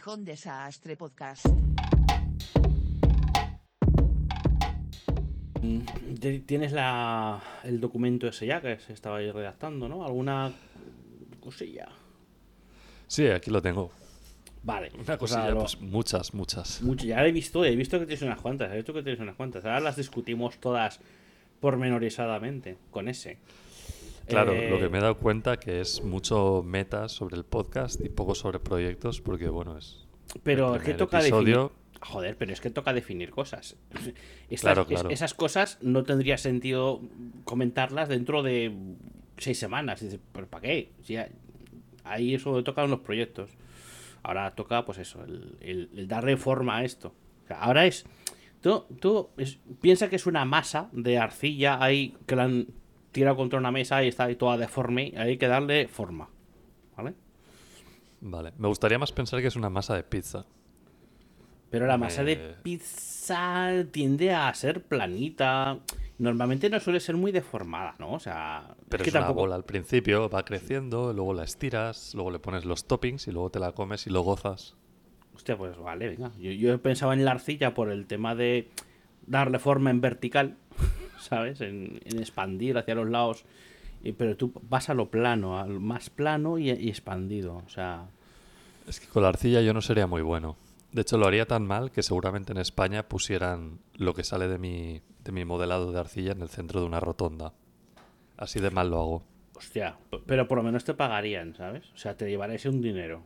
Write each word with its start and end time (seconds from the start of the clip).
Cajón 0.00 0.24
Desastre 0.24 0.96
Podcast. 0.96 1.44
Mm, 5.60 5.80
Tienes 6.46 6.72
la, 6.72 7.38
el 7.64 7.78
documento 7.80 8.26
ese 8.26 8.46
ya 8.46 8.62
que 8.62 8.78
se 8.78 8.94
estaba 8.94 9.18
ahí 9.18 9.30
redactando, 9.30 9.90
¿no? 9.90 10.02
¿Alguna 10.06 10.54
cosilla? 11.38 11.86
Sí, 13.08 13.26
aquí 13.26 13.50
lo 13.50 13.60
tengo. 13.60 13.90
Vale. 14.62 14.90
Una 14.94 15.04
pues 15.04 15.18
cosilla, 15.18 15.54
pues 15.54 15.78
muchas, 15.82 16.32
muchas. 16.32 16.80
mucho- 16.80 17.04
ya 17.04 17.26
he 17.26 17.30
visto, 17.30 17.62
he 17.62 17.76
visto 17.76 17.98
que 17.98 18.06
tienes 18.06 18.22
unas 18.22 18.40
cuantas, 18.40 18.72
he 18.72 18.76
visto 18.76 18.94
que 18.94 19.02
tienes 19.02 19.20
unas 19.20 19.36
cuantas. 19.36 19.66
Ahora 19.66 19.80
las 19.80 19.96
discutimos 19.96 20.56
todas 20.60 20.98
pormenorizadamente 21.60 22.78
con 22.90 23.06
ese. 23.10 23.36
Claro, 24.30 24.52
Eh, 24.52 24.70
lo 24.70 24.78
que 24.78 24.88
me 24.88 24.98
he 24.98 25.00
dado 25.00 25.16
cuenta 25.18 25.58
que 25.58 25.80
es 25.80 26.02
mucho 26.02 26.62
meta 26.64 27.08
sobre 27.08 27.36
el 27.36 27.44
podcast 27.44 28.00
y 28.04 28.08
poco 28.08 28.34
sobre 28.34 28.58
proyectos, 28.60 29.20
porque 29.20 29.48
bueno, 29.48 29.76
es. 29.78 30.06
Pero 30.42 30.76
es 30.76 30.82
que 30.82 30.94
toca 30.94 31.20
episodio. 31.20 31.62
definir. 31.64 31.80
Joder, 32.02 32.36
pero 32.36 32.52
es 32.52 32.60
que 32.62 32.70
toca 32.70 32.92
definir 32.94 33.30
cosas. 33.30 33.76
Estas- 34.48 34.60
Claro, 34.60 34.82
es- 34.82 34.88
claro. 34.88 35.10
esas 35.10 35.34
cosas 35.34 35.78
no 35.82 36.02
tendría 36.04 36.38
sentido 36.38 37.02
comentarlas 37.44 38.08
dentro 38.08 38.42
de 38.42 38.72
seis 39.36 39.58
semanas. 39.58 40.00
Dices, 40.00 40.18
¿pero 40.32 40.46
para 40.46 40.62
qué? 40.62 40.92
Si 41.02 41.14
ya- 41.14 41.28
ahí 42.04 42.34
eso 42.34 42.62
toca 42.64 42.86
los 42.86 43.00
proyectos. 43.00 43.50
Ahora 44.22 44.50
toca, 44.54 44.84
pues 44.84 44.98
eso, 44.98 45.22
el, 45.24 45.56
el- 45.60 45.90
el 45.96 46.08
darle 46.08 46.36
forma 46.36 46.78
a 46.78 46.84
esto. 46.84 47.14
O 47.44 47.46
sea, 47.48 47.60
ahora 47.60 47.86
es. 47.86 48.04
Tú, 48.62 48.84
tú 49.00 49.28
es- 49.38 49.58
piensa 49.80 50.08
que 50.08 50.16
es 50.16 50.26
una 50.26 50.44
masa 50.44 50.88
de 50.92 51.18
arcilla 51.18 51.82
ahí 51.82 52.14
que 52.26 52.36
la 52.36 52.44
han 52.44 52.66
tirado 53.12 53.36
contra 53.36 53.58
una 53.58 53.70
mesa 53.70 54.02
y 54.04 54.08
está 54.08 54.24
ahí 54.24 54.36
toda 54.36 54.56
deforme. 54.56 55.12
Hay 55.16 55.36
que 55.38 55.48
darle 55.48 55.88
forma. 55.88 56.28
¿Vale? 56.96 57.14
Vale. 58.20 58.52
Me 58.58 58.68
gustaría 58.68 58.98
más 58.98 59.12
pensar 59.12 59.40
que 59.40 59.46
es 59.48 59.56
una 59.56 59.70
masa 59.70 59.94
de 59.94 60.02
pizza. 60.02 60.44
Pero 61.70 61.86
la 61.86 61.96
masa 61.96 62.24
de 62.24 62.32
Eh. 62.32 62.54
pizza 62.62 63.70
tiende 63.92 64.32
a 64.32 64.52
ser 64.54 64.82
planita. 64.82 65.78
Normalmente 66.18 66.68
no 66.68 66.80
suele 66.80 67.00
ser 67.00 67.16
muy 67.16 67.32
deformada, 67.32 67.94
¿no? 67.98 68.12
O 68.14 68.18
sea, 68.20 68.74
Pero 68.88 69.02
es 69.02 69.06
es, 69.08 69.12
que 69.12 69.18
una 69.18 69.26
tampoco. 69.26 69.42
bola 69.46 69.54
al 69.54 69.64
principio, 69.64 70.28
va 70.28 70.44
creciendo, 70.44 71.12
luego 71.14 71.32
la 71.32 71.44
estiras, 71.44 72.12
luego 72.14 72.30
le 72.30 72.38
pones 72.40 72.64
los 72.64 72.86
toppings 72.86 73.26
y 73.28 73.30
luego 73.32 73.50
te 73.50 73.58
la 73.60 73.72
comes 73.72 74.06
y 74.06 74.10
lo 74.10 74.20
gozas. 74.22 74.76
Hostia, 75.34 75.56
pues 75.56 75.78
vale, 75.78 76.08
venga. 76.08 76.32
Yo, 76.38 76.50
yo 76.50 76.82
pensaba 76.82 77.14
en 77.14 77.24
la 77.24 77.30
arcilla 77.30 77.72
por 77.72 77.90
el 77.90 78.06
tema 78.06 78.34
de 78.34 78.68
darle 79.26 79.58
forma 79.60 79.90
en 79.90 80.00
vertical, 80.02 80.56
¿sabes? 81.20 81.60
En, 81.60 82.00
en 82.04 82.18
expandir 82.18 82.76
hacia 82.78 82.94
los 82.94 83.08
lados. 83.08 83.44
Y- 84.02 84.12
pero 84.12 84.36
tú 84.36 84.52
vas 84.68 84.88
a 84.90 84.94
lo 84.94 85.10
plano, 85.10 85.58
al 85.58 85.78
más 85.80 86.10
plano 86.10 86.58
y, 86.58 86.70
y 86.70 86.88
expandido. 86.88 87.62
O 87.66 87.68
sea, 87.68 88.06
Es 88.88 88.98
que 89.00 89.06
con 89.08 89.22
la 89.22 89.28
arcilla 89.28 89.60
yo 89.60 89.72
no 89.74 89.80
sería 89.82 90.06
muy 90.06 90.22
bueno. 90.22 90.56
De 90.92 91.02
hecho, 91.02 91.18
lo 91.18 91.26
haría 91.26 91.46
tan 91.46 91.64
mal 91.66 91.92
que 91.92 92.02
seguramente 92.02 92.50
en 92.52 92.58
España 92.58 93.08
pusieran 93.08 93.78
lo 93.94 94.12
que 94.14 94.24
sale 94.24 94.48
de 94.48 94.58
mi, 94.58 95.00
de 95.22 95.30
mi 95.32 95.44
modelado 95.44 95.92
de 95.92 96.00
arcilla 96.00 96.32
en 96.32 96.42
el 96.42 96.48
centro 96.48 96.80
de 96.80 96.86
una 96.86 96.98
rotonda. 96.98 97.52
Así 98.36 98.58
de 98.58 98.70
mal 98.70 98.90
lo 98.90 98.98
hago. 99.00 99.22
hostia. 99.54 99.96
Pero 100.26 100.48
por 100.48 100.56
lo 100.58 100.64
menos 100.64 100.82
te 100.84 100.94
pagarían, 100.94 101.54
¿sabes? 101.54 101.84
O 101.94 101.96
sea, 101.98 102.16
te 102.16 102.28
llevarías 102.28 102.64
un 102.64 102.80
dinero. 102.82 103.22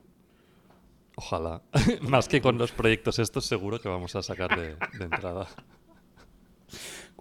Ojalá. 1.17 1.62
Más 2.03 2.28
que 2.28 2.42
con 2.42 2.59
los 2.59 2.72
proyectos 2.72 3.19
estos, 3.20 3.47
seguro 3.47 3.81
que 3.81 3.88
vamos 3.88 4.15
a 4.16 4.22
sacar 4.22 4.59
de, 4.60 4.75
de 4.99 5.04
entrada. 5.04 5.47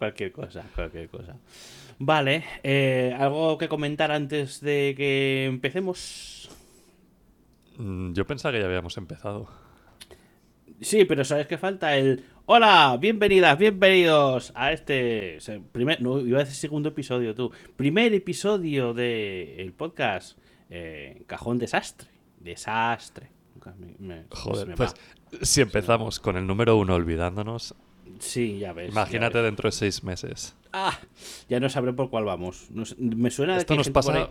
Cualquier 0.03 0.33
cosa, 0.33 0.65
cualquier 0.75 1.07
cosa. 1.07 1.37
Vale, 1.97 2.43
eh, 2.61 3.15
¿algo 3.17 3.57
que 3.57 3.69
comentar 3.69 4.11
antes 4.11 4.59
de 4.59 4.93
que 4.97 5.45
empecemos? 5.45 6.49
Mm, 7.77 8.11
Yo 8.11 8.27
pensaba 8.27 8.51
que 8.51 8.59
ya 8.59 8.65
habíamos 8.65 8.97
empezado. 8.97 9.47
Sí, 10.81 11.05
pero 11.05 11.23
¿sabes 11.23 11.47
qué 11.47 11.57
falta? 11.57 11.95
El 11.95 12.25
Hola, 12.47 12.97
bienvenidas, 12.99 13.57
bienvenidos 13.57 14.51
a 14.55 14.73
este 14.73 15.37
primer, 15.71 16.01
no, 16.01 16.19
iba 16.19 16.39
a 16.39 16.43
decir 16.43 16.57
segundo 16.57 16.89
episodio 16.89 17.33
tú, 17.33 17.53
primer 17.77 18.13
episodio 18.13 18.93
del 18.93 19.57
el 19.57 19.71
podcast 19.71 20.37
eh, 20.69 21.23
Cajón 21.27 21.59
Desastre, 21.59 22.09
desastre. 22.41 23.29
Me- 23.79 23.95
me- 23.99 24.25
Joder, 24.31 24.67
me 24.67 24.75
pues 24.75 24.93
si 25.43 25.61
empezamos 25.61 26.19
con 26.19 26.35
el 26.35 26.45
número 26.45 26.75
uno 26.75 26.93
olvidándonos, 26.95 27.73
sí, 28.19 28.59
ya 28.59 28.74
ves. 28.74 28.88
ya 28.88 28.91
imagínate 29.01 29.38
ves. 29.40 29.46
dentro 29.46 29.68
de 29.68 29.72
seis 29.72 30.03
meses. 30.03 30.56
Ah, 30.72 30.97
ya 31.50 31.59
no 31.59 31.69
sabré 31.69 31.94
por 31.94 32.09
cuál 32.09 32.25
vamos. 32.25 32.68
No 32.72 32.85
sé, 32.85 32.96
me 32.97 33.29
suena 33.29 33.53
de 33.53 33.59
Esto 33.59 33.68
que 33.68 33.74
hay 33.74 33.78
nos 33.79 33.90
pasa, 33.90 34.29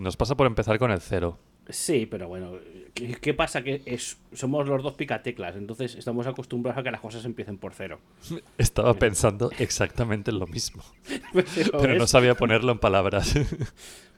nos 0.00 0.16
pasa 0.16 0.36
por 0.36 0.46
empezar 0.46 0.78
con 0.78 0.90
el 0.90 1.00
cero. 1.00 1.38
Sí, 1.70 2.06
pero 2.06 2.28
bueno, 2.28 2.52
¿qué, 2.94 3.12
qué 3.20 3.34
pasa? 3.34 3.62
Que 3.62 3.82
es, 3.84 4.16
somos 4.32 4.66
los 4.66 4.82
dos 4.82 4.94
picateclas, 4.94 5.54
entonces 5.54 5.96
estamos 5.96 6.26
acostumbrados 6.26 6.80
a 6.80 6.82
que 6.82 6.90
las 6.90 7.00
cosas 7.00 7.24
empiecen 7.26 7.58
por 7.58 7.74
cero. 7.74 8.00
Estaba 8.58 8.94
pensando 8.94 9.50
exactamente 9.58 10.30
en 10.30 10.38
lo 10.38 10.46
mismo, 10.46 10.82
Pero, 11.32 11.78
pero 11.78 11.94
no 11.96 12.06
sabía 12.06 12.34
ponerlo 12.36 12.72
en 12.72 12.78
palabras. 12.78 13.34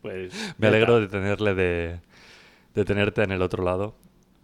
pues, 0.00 0.32
Me 0.58 0.68
alegro 0.68 1.00
está. 1.00 1.16
de 1.16 1.20
tenerle 1.20 1.54
de, 1.54 2.00
de 2.74 2.84
tenerte 2.84 3.22
en 3.24 3.32
el 3.32 3.42
otro 3.42 3.64
lado, 3.64 3.96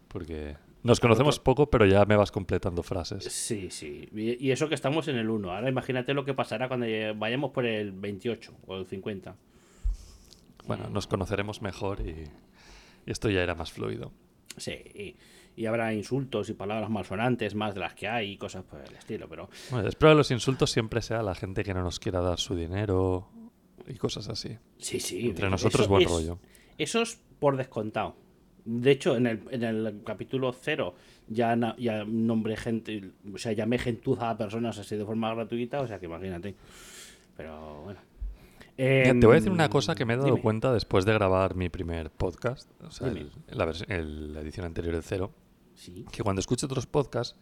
porque 0.08 0.56
nos 0.86 1.00
conocemos 1.00 1.38
poco, 1.40 1.68
pero 1.68 1.84
ya 1.86 2.04
me 2.04 2.16
vas 2.16 2.30
completando 2.32 2.82
frases. 2.82 3.24
Sí, 3.24 3.70
sí. 3.70 4.08
Y, 4.14 4.50
eso 4.50 4.68
que 4.68 4.74
estamos 4.74 5.08
en 5.08 5.16
el 5.16 5.28
1. 5.28 5.50
Ahora 5.50 5.68
imagínate 5.68 6.14
lo 6.14 6.24
que 6.24 6.32
pasará 6.34 6.68
cuando 6.68 6.86
vayamos 7.16 7.50
por 7.50 7.66
el 7.66 7.92
28 7.92 8.52
o 8.66 8.76
el 8.76 8.86
50. 8.86 9.36
Bueno, 10.66 10.88
nos 10.90 11.06
conoceremos 11.06 11.62
mejor 11.62 12.00
y, 12.00 12.10
y 13.06 13.10
esto 13.10 13.30
ya 13.30 13.42
era 13.42 13.54
más 13.54 13.70
fluido. 13.72 14.12
Sí, 14.56 14.72
y, 14.72 15.16
y 15.54 15.66
habrá 15.66 15.92
insultos 15.94 16.48
y 16.50 16.54
palabras 16.54 16.90
malsonantes 16.90 17.54
más 17.54 17.74
de 17.74 17.80
las 17.80 17.94
que 17.94 18.08
hay 18.08 18.32
y 18.32 18.36
cosas 18.36 18.64
por 18.64 18.80
el 18.80 18.94
estilo, 18.94 19.28
pero 19.28 19.48
Bueno, 19.70 19.88
espero 19.88 20.12
que 20.12 20.16
los 20.16 20.30
insultos 20.30 20.70
siempre 20.70 21.02
sea 21.02 21.22
la 21.22 21.34
gente 21.34 21.62
que 21.62 21.72
no 21.74 21.82
nos 21.82 22.00
quiera 22.00 22.20
dar 22.20 22.38
su 22.38 22.56
dinero 22.56 23.28
y 23.86 23.94
cosas 23.94 24.28
así. 24.28 24.56
sí, 24.78 24.98
sí. 24.98 25.28
Entre 25.28 25.48
nosotros 25.50 25.86
buen 25.88 26.02
es- 26.02 26.10
rollo. 26.10 26.38
Eso 26.78 27.00
es 27.02 27.20
por 27.38 27.56
descontado. 27.56 28.16
De 28.68 28.90
hecho, 28.90 29.16
en 29.16 29.26
el, 29.28 29.40
en 29.50 29.62
el 29.62 30.02
capítulo 30.04 30.52
0 30.52 30.94
ya, 31.28 31.54
na- 31.56 31.74
ya 31.78 32.04
nombré 32.04 32.56
gente, 32.56 33.10
o 33.32 33.38
sea, 33.38 33.52
llamé 33.52 33.78
gentuza 33.78 34.28
a 34.30 34.36
personas 34.36 34.76
así 34.78 34.96
de 34.96 35.04
forma 35.04 35.32
gratuita, 35.34 35.80
o 35.80 35.86
sea 35.86 35.98
que 36.00 36.06
imagínate. 36.06 36.54
Pero 37.36 37.82
bueno. 37.84 38.00
Te 38.76 39.12
voy 39.14 39.32
a 39.32 39.34
decir 39.36 39.50
una 39.52 39.64
Em, 39.66 39.70
cosa 39.70 39.94
que 39.94 40.04
me 40.04 40.14
he 40.14 40.16
dado 40.16 40.28
dime. 40.30 40.42
cuenta 40.42 40.72
después 40.72 41.04
de 41.06 41.12
grabar 41.14 41.54
mi 41.54 41.68
primer 41.70 42.10
podcast, 42.10 42.70
o 42.82 42.90
sea, 42.90 43.08
el- 43.08 43.30
la, 43.48 43.72
el- 43.88 44.34
la 44.34 44.40
edición 44.40 44.66
anterior 44.66 44.92
del 44.94 45.02
cero, 45.02 45.30
Sí. 45.74 46.04
que 46.12 46.22
cuando 46.22 46.40
escucho 46.40 46.66
otros 46.66 46.86
podcasts 46.86 47.38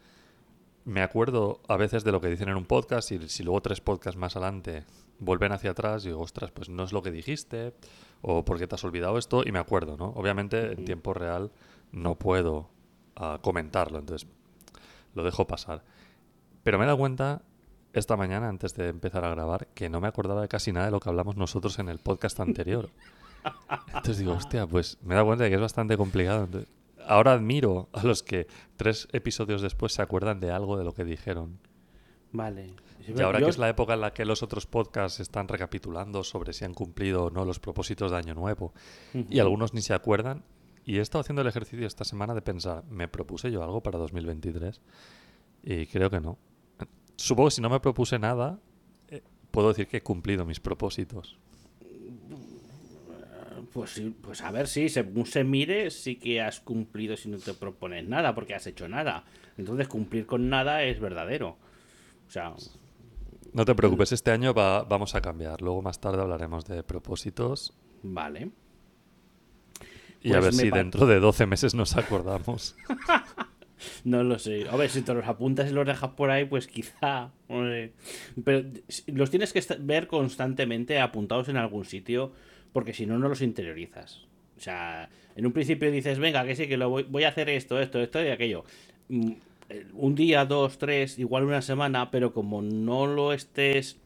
me 0.85 1.03
acuerdo 1.03 1.61
a 1.69 1.77
veces 1.77 2.05
de 2.05 2.13
lo 2.13 2.21
que 2.21 2.29
dicen 2.29 2.49
en 2.49 2.57
un 2.57 2.67
podcast 2.67 3.11
y 3.13 3.29
si 3.29 3.43
luego 3.43 3.61
tres 3.63 3.81
podcasts 3.81 4.19
más 4.19 4.37
adelante 4.37 4.85
vuelven 5.19 5.53
hacia 5.53 5.71
atrás 5.71 6.05
y 6.05 6.09
digo, 6.09 6.21
ostras, 6.21 6.51
pues 6.51 6.69
no 6.69 6.85
es 6.85 6.93
lo 6.93 7.03
que 7.03 7.11
dijiste 7.11 7.75
o 8.21 8.45
por 8.45 8.59
qué 8.59 8.67
te 8.67 8.75
has 8.75 8.85
olvidado 8.85 9.17
esto 9.19 9.43
y 9.45 9.53
me 9.53 9.59
acuerdo, 9.59 9.97
¿no? 9.97 10.07
Obviamente 10.17 10.73
en 10.73 10.85
tiempo 10.85 11.15
real 11.15 11.51
no 11.93 12.17
puedo 12.17 12.69
ah, 13.17 13.39
comentarlo, 13.41 13.99
entonces 13.99 14.29
lo 15.15 15.25
dejo 15.25 15.47
pasar. 15.47 15.85
Pero 16.63 16.79
me 16.79 16.85
he 16.85 16.87
dado 16.87 16.99
cuenta 16.99 17.43
esta 17.93 18.17
mañana, 18.17 18.49
antes 18.49 18.75
de 18.75 18.89
empezar 18.89 19.25
a 19.25 19.31
grabar, 19.31 19.69
que 19.69 19.89
no 19.89 20.01
me 20.01 20.09
acordaba 20.09 20.43
de 20.43 20.49
casi 20.49 20.73
nada 20.73 20.87
de 20.87 20.93
lo 20.93 21.01
que 21.01 21.09
hablamos 21.09 21.37
nosotros 21.37 21.79
en 21.79 21.89
el 21.89 21.99
podcast 21.99 22.41
anterior. 22.41 22.91
Entonces 23.87 24.19
digo, 24.19 24.33
hostia, 24.33 24.67
pues 24.67 24.99
me 25.03 25.15
he 25.15 25.17
dado 25.17 25.27
cuenta 25.27 25.45
de 25.45 25.51
que 25.51 25.57
es 25.57 25.63
bastante 25.63 25.97
complicado. 25.97 26.45
Entonces, 26.45 26.71
ahora 27.07 27.33
admiro 27.33 27.89
a 27.93 28.03
los 28.05 28.23
que 28.23 28.47
tres 28.77 29.09
episodios 29.13 29.63
después 29.63 29.93
se 29.93 30.03
acuerdan 30.03 30.41
de 30.41 30.51
algo 30.51 30.77
de 30.77 30.85
lo 30.85 30.93
que 30.93 31.05
dijeron. 31.05 31.59
Vale. 32.33 32.75
Y 33.07 33.21
ahora 33.21 33.39
Yo- 33.41 33.47
que 33.47 33.51
es 33.51 33.59
la 33.59 33.69
época 33.69 33.95
en 33.95 34.01
la 34.01 34.13
que 34.13 34.25
los 34.25 34.43
otros 34.43 34.67
podcasts 34.67 35.21
están 35.21 35.47
recapitulando 35.47 36.25
sobre 36.25 36.53
si 36.53 36.65
han 36.65 36.75
cumplido 36.75 37.27
o 37.27 37.31
no 37.31 37.45
los 37.45 37.61
propósitos 37.61 38.11
de 38.11 38.17
Año 38.17 38.35
Nuevo, 38.35 38.73
y 39.31 39.39
algunos 39.39 39.75
ni 39.75 39.83
se 39.83 39.95
acuerdan, 39.95 40.43
y 40.85 40.99
he 40.99 41.01
estado 41.01 41.21
haciendo 41.21 41.43
el 41.43 41.49
ejercicio 41.49 41.87
esta 41.87 42.05
semana 42.05 42.35
de 42.35 42.43
pensar, 42.43 42.85
¿me 42.91 43.07
propuse 43.09 43.51
yo 43.51 43.63
algo 43.63 43.83
para 43.83 43.99
2023? 43.99 44.81
Y 45.63 45.87
creo 45.87 46.11
que 46.11 46.21
no. 46.21 46.39
Supongo 47.17 47.49
que 47.49 47.55
si 47.55 47.61
no 47.63 47.71
me 47.71 47.79
propuse 47.81 48.19
nada, 48.19 48.59
eh, 49.09 49.23
puedo 49.51 49.69
decir 49.69 49.87
que 49.87 49.99
he 49.99 50.03
cumplido 50.03 50.45
mis 50.45 50.61
propósitos. 50.61 51.39
Pues, 53.75 53.91
sí, 53.91 54.15
pues 54.23 54.41
a 54.41 54.51
ver, 54.53 54.67
sí, 54.69 54.89
según 54.89 55.27
se 55.27 55.45
mire, 55.45 55.91
sí 55.91 56.17
que 56.17 56.41
has 56.41 56.61
cumplido 56.61 57.17
si 57.17 57.29
no 57.29 57.39
te 57.39 57.53
propones 57.55 58.09
nada, 58.09 58.35
porque 58.35 58.55
has 58.55 58.67
hecho 58.67 58.89
nada. 58.89 59.25
Entonces, 59.59 59.89
cumplir 59.89 60.25
con 60.27 60.49
nada 60.49 60.83
es 60.85 60.99
verdadero. 61.01 61.59
O 62.27 62.31
sea, 62.31 62.55
No 63.53 63.65
te 63.65 63.75
preocupes, 63.75 64.13
este 64.13 64.31
año 64.31 64.55
va- 64.55 64.85
vamos 64.85 65.15
a 65.15 65.21
cambiar. 65.21 65.61
Luego 65.61 65.83
más 65.83 66.01
tarde 66.01 66.23
hablaremos 66.23 66.65
de 66.65 66.83
propósitos 66.83 67.75
vale. 68.03 68.51
y 70.23 70.31
a 70.33 70.41
Pues 70.41 70.45
ver 70.45 70.55
me 70.55 70.63
si 70.63 70.71
dentro 70.71 71.07
de 71.07 71.21
12 71.21 71.47
meses 71.47 71.75
nos 71.75 71.97
acordamos. 71.97 72.77
No 74.05 74.23
lo 74.23 74.39
sé. 74.39 74.67
A 74.71 74.77
ver, 74.77 74.89
si 74.89 75.03
te 75.03 75.13
los 75.13 75.27
apuntas 75.27 75.69
y 75.71 75.75
los 75.75 75.85
dejas 75.87 76.11
por 76.13 76.31
ahí, 76.31 76.47
pues 76.47 76.67
quizá. 76.69 77.33
no 77.51 77.65
sé. 77.67 77.93
Pero 78.43 78.67
los 79.09 79.31
tienes 79.31 79.53
que 79.53 79.63
ver 79.81 80.07
constantemente 80.07 81.01
apuntados 81.01 81.49
en 81.49 81.59
algún 81.59 81.85
sitio, 81.85 82.33
porque 82.75 82.93
si 82.93 83.07
no, 83.07 83.19
no 83.19 83.29
los 83.31 83.41
interiorizas. 83.41 84.27
O 84.59 84.61
sea, 84.61 85.09
en 85.35 85.47
un 85.47 85.53
principio 85.53 85.91
dices, 85.91 86.19
venga, 86.19 86.45
que 86.45 86.55
sí, 86.57 86.69
que 86.69 86.77
lo 86.77 86.91
voy, 86.91 87.05
voy 87.05 87.25
a 87.25 87.29
hacer 87.29 87.49
esto, 87.49 87.81
esto, 87.81 88.01
esto 88.01 88.23
y 88.23 88.29
aquello. 88.29 88.65
Mm, 89.09 89.31
eh, 89.71 89.87
Un 89.95 90.15
día, 90.15 90.45
dos, 90.45 90.77
tres, 90.77 91.19
igual 91.19 91.45
una 91.45 91.63
semana, 91.63 92.11
pero 92.11 92.35
como 92.35 92.61
no 92.61 93.07
lo 93.07 93.33
estés 93.33 93.99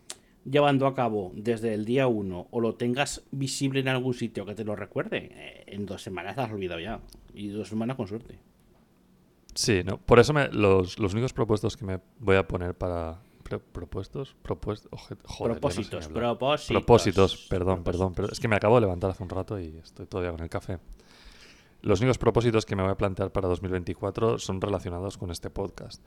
llevando 0.45 0.87
a 0.87 0.95
cabo 0.95 1.33
desde 1.35 1.75
el 1.75 1.85
día 1.85 2.07
uno 2.07 2.47
o 2.51 2.61
lo 2.61 2.75
tengas 2.77 3.23
visible 3.33 3.81
en 3.81 3.89
algún 3.89 4.15
sitio 4.15 4.47
que 4.47 4.55
te 4.55 4.65
lo 4.65 4.77
recuerde, 4.77 5.31
eh, 5.33 5.65
en 5.67 5.85
dos 5.85 6.03
semanas 6.03 6.37
te 6.37 6.43
has 6.43 6.53
olvidado 6.53 6.81
ya. 6.81 7.01
Y 7.35 7.49
dos 7.49 7.69
semanas 7.69 7.97
con 7.97 8.07
suerte. 8.07 8.39
Sí, 9.55 9.83
¿no? 9.85 9.99
Por 9.99 10.19
eso 10.19 10.33
me- 10.33 10.49
los, 10.49 10.99
los 10.99 11.13
únicos 11.15 11.33
propuestos 11.33 11.77
que 11.77 11.85
me 11.85 11.99
voy 12.21 12.37
a 12.37 12.47
poner 12.47 12.75
para... 12.75 13.21
pro- 13.49 13.61
¿Propuestos? 13.61 14.37
Propuestos... 14.43 14.91
Joder, 14.93 15.17
ya 15.19 15.39
no 15.39 15.55
sé 15.55 15.61
propósitos, 15.61 16.09
propósitos. 16.09 16.69
Propósitos, 16.73 17.47
perdón, 17.49 17.83
perdón, 17.85 18.13
Propósitos. 18.13 18.15
pero 18.17 18.33
es 18.33 18.41
que 18.41 18.49
me 18.49 18.57
acabo 18.57 18.75
de 18.77 18.83
levantar 18.83 19.11
hace 19.11 19.23
un 19.23 19.29
rato 19.29 19.59
y 19.59 19.79
estoy 19.79 20.07
todavía 20.07 20.31
con 20.33 20.41
el 20.41 20.49
café. 20.49 20.79
Los 21.81 22.01
únicos 22.01 22.19
propósitos 22.19 22.67
que 22.67 22.75
me 22.75 22.83
voy 22.83 22.91
a 22.91 22.97
plantear 22.97 23.31
para 23.31 23.47
2024 23.49 24.39
son 24.39 24.61
relacionados 24.61 25.17
con 25.17 25.31
este 25.31 25.49
podcast. 25.49 26.03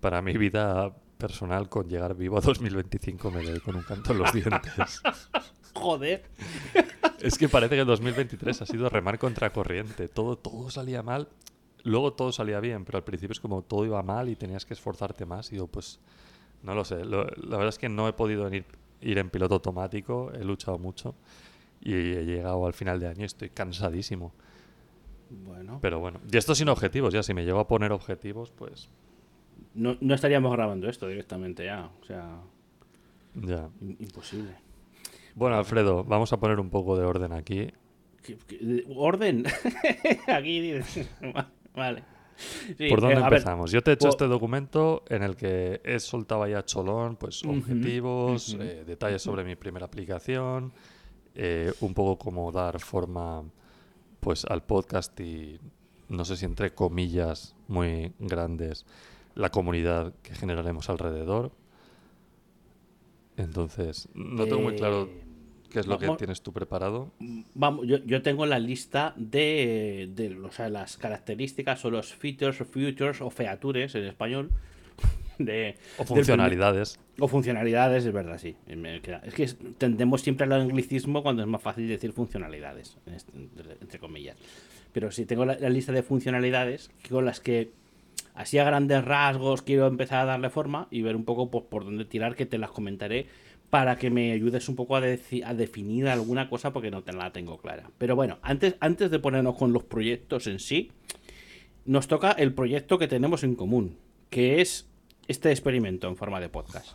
Para 0.00 0.22
mi 0.22 0.36
vida 0.36 0.94
personal, 1.18 1.68
con 1.68 1.88
llegar 1.88 2.14
vivo 2.14 2.38
a 2.38 2.40
2025 2.40 3.30
me 3.32 3.42
doy 3.42 3.58
con 3.60 3.74
un 3.74 3.82
canto 3.82 4.12
en 4.12 4.18
los 4.18 4.32
dientes. 4.32 5.02
Joder. 5.74 6.22
Es 7.20 7.36
que 7.38 7.48
parece 7.48 7.74
que 7.74 7.80
el 7.80 7.86
2023 7.86 8.62
ha 8.62 8.66
sido 8.66 8.88
remar 8.88 9.18
contra 9.18 9.52
corriente. 9.52 10.08
Todo, 10.08 10.36
todo 10.36 10.70
salía 10.70 11.02
mal. 11.02 11.28
Luego 11.82 12.12
todo 12.12 12.32
salía 12.32 12.60
bien, 12.60 12.84
pero 12.84 12.98
al 12.98 13.04
principio 13.04 13.32
es 13.32 13.40
como 13.40 13.62
todo 13.62 13.84
iba 13.84 14.02
mal 14.02 14.28
y 14.28 14.36
tenías 14.36 14.64
que 14.64 14.74
esforzarte 14.74 15.26
más. 15.26 15.52
Y 15.52 15.56
yo, 15.56 15.66
pues, 15.66 15.98
no 16.62 16.74
lo 16.74 16.84
sé. 16.84 17.04
Lo- 17.04 17.24
la 17.24 17.56
verdad 17.56 17.68
es 17.68 17.78
que 17.78 17.88
no 17.88 18.08
he 18.08 18.12
podido 18.12 18.52
ir, 18.52 18.64
ir 19.00 19.18
en 19.18 19.30
piloto 19.30 19.54
automático. 19.54 20.30
He 20.32 20.44
luchado 20.44 20.78
mucho 20.78 21.14
y 21.80 21.92
he 21.94 22.24
llegado 22.24 22.66
al 22.66 22.72
final 22.74 22.98
de 23.00 23.08
año 23.08 23.22
y 23.22 23.24
estoy 23.24 23.50
cansadísimo. 23.50 24.32
Bueno, 25.30 25.78
Pero 25.82 25.98
bueno, 25.98 26.20
y 26.30 26.36
esto 26.36 26.54
sin 26.54 26.68
objetivos. 26.68 27.12
Ya 27.12 27.22
si 27.22 27.34
me 27.34 27.44
llego 27.44 27.58
a 27.58 27.66
poner 27.66 27.90
objetivos, 27.92 28.52
pues 28.52 28.88
no, 29.74 29.96
no 30.00 30.14
estaríamos 30.14 30.52
grabando 30.52 30.88
esto 30.88 31.08
directamente 31.08 31.64
ya. 31.64 31.90
O 32.00 32.04
sea, 32.04 32.40
ya. 33.34 33.68
im- 33.82 33.96
imposible. 34.00 34.52
Bueno, 35.34 35.56
Alfredo, 35.56 36.04
vamos 36.04 36.32
a 36.32 36.38
poner 36.38 36.60
un 36.60 36.70
poco 36.70 36.96
de 36.96 37.04
orden 37.04 37.32
aquí. 37.32 37.70
¿Qué- 38.22 38.38
qué- 38.46 38.84
¿Orden? 38.96 39.44
Aquí 40.28 40.60
dices. 40.60 41.08
Vale. 41.74 42.02
Sí, 42.78 42.88
¿Por 42.88 43.00
dónde 43.00 43.16
eh, 43.16 43.22
ver, 43.22 43.32
empezamos? 43.32 43.70
Yo 43.70 43.82
te 43.82 43.90
he 43.90 43.94
hecho 43.94 44.08
este 44.08 44.26
documento 44.26 45.04
en 45.08 45.22
el 45.22 45.36
que 45.36 45.80
he 45.84 45.98
soltado 45.98 46.42
ahí 46.42 46.52
a 46.52 46.64
cholón 46.64 47.16
pues, 47.16 47.42
objetivos, 47.44 48.56
eh, 48.60 48.84
detalles 48.86 49.22
sobre 49.22 49.44
mi 49.44 49.56
primera 49.56 49.86
aplicación, 49.86 50.72
eh, 51.34 51.72
un 51.80 51.94
poco 51.94 52.18
cómo 52.18 52.52
dar 52.52 52.80
forma 52.80 53.42
pues, 54.20 54.44
al 54.44 54.62
podcast 54.62 55.18
y, 55.20 55.58
no 56.08 56.24
sé 56.24 56.36
si 56.36 56.44
entre 56.44 56.74
comillas 56.74 57.54
muy 57.68 58.12
grandes, 58.18 58.86
la 59.34 59.50
comunidad 59.50 60.14
que 60.22 60.34
generaremos 60.34 60.88
alrededor. 60.90 61.52
Entonces, 63.36 64.08
no 64.14 64.44
tengo 64.44 64.60
muy 64.60 64.76
claro 64.76 65.10
qué 65.76 65.80
es 65.80 65.86
lo 65.86 65.98
que 65.98 66.08
tienes 66.16 66.40
tú 66.40 66.54
preparado. 66.54 67.12
Vamos, 67.54 67.86
yo, 67.86 67.98
yo 67.98 68.22
tengo 68.22 68.46
la 68.46 68.58
lista 68.58 69.12
de, 69.16 70.08
de 70.14 70.34
o 70.38 70.50
sea, 70.50 70.70
las 70.70 70.96
características 70.96 71.84
o 71.84 71.90
los 71.90 72.14
features 72.14 72.58
o 72.62 72.64
futures 72.64 73.20
o 73.20 73.28
features 73.28 73.94
en 73.94 74.04
español 74.04 74.50
de, 75.38 75.76
O 75.98 76.04
del 76.04 76.06
funcionalidades. 76.06 76.98
o 77.18 77.28
funcionalidades, 77.28 78.06
es 78.06 78.12
verdad, 78.14 78.38
sí. 78.38 78.56
Es 79.24 79.34
que 79.34 79.46
tendemos 79.76 80.22
siempre 80.22 80.46
al 80.46 80.52
anglicismo 80.54 81.22
cuando 81.22 81.42
es 81.42 81.48
más 81.48 81.60
fácil 81.60 81.86
decir 81.88 82.12
funcionalidades, 82.12 82.96
este- 83.04 83.32
entre, 83.82 83.98
comillas. 83.98 84.38
Pero 84.94 85.10
sí 85.10 85.26
tengo 85.26 85.44
la, 85.44 85.58
la 85.58 85.68
lista 85.68 85.92
de 85.92 86.02
funcionalidades 86.02 86.90
con 87.10 87.26
las 87.26 87.40
que, 87.40 87.70
así 88.34 88.56
a 88.58 88.64
grandes 88.64 89.04
rasgos, 89.04 89.60
quiero 89.60 89.86
empezar 89.88 90.20
a 90.20 90.24
darle 90.24 90.48
forma 90.48 90.88
y 90.90 91.02
ver 91.02 91.16
un 91.16 91.26
poco 91.26 91.50
por, 91.50 91.66
por 91.66 91.84
dónde 91.84 92.06
tirar, 92.06 92.34
que 92.34 92.46
te 92.46 92.56
las 92.56 92.70
comentaré 92.70 93.26
para 93.76 93.98
que 93.98 94.08
me 94.08 94.32
ayudes 94.32 94.70
un 94.70 94.74
poco 94.74 94.96
a, 94.96 95.02
definir 95.02 96.08
alguna 96.08 96.48
cosa 96.48 96.72
porque 96.72 96.90
no 96.90 97.02
te 97.02 97.12
la 97.12 97.30
tengo 97.30 97.58
clara. 97.58 97.90
Pero 97.98 98.16
bueno, 98.16 98.38
antes, 98.40 98.74
antes 98.80 99.10
de 99.10 99.18
ponernos 99.18 99.56
con 99.56 99.74
los 99.74 99.84
proyectos 99.84 100.46
en 100.46 100.60
sí, 100.60 100.92
nos 101.84 102.08
toca 102.08 102.30
el 102.30 102.54
proyecto 102.54 102.98
que 102.98 103.06
tenemos 103.06 103.44
en 103.44 103.54
común, 103.54 103.98
que 104.30 104.62
es 104.62 104.88
este 105.28 105.50
experimento 105.50 106.08
en 106.08 106.16
forma 106.16 106.40
de 106.40 106.48
podcast. 106.48 106.92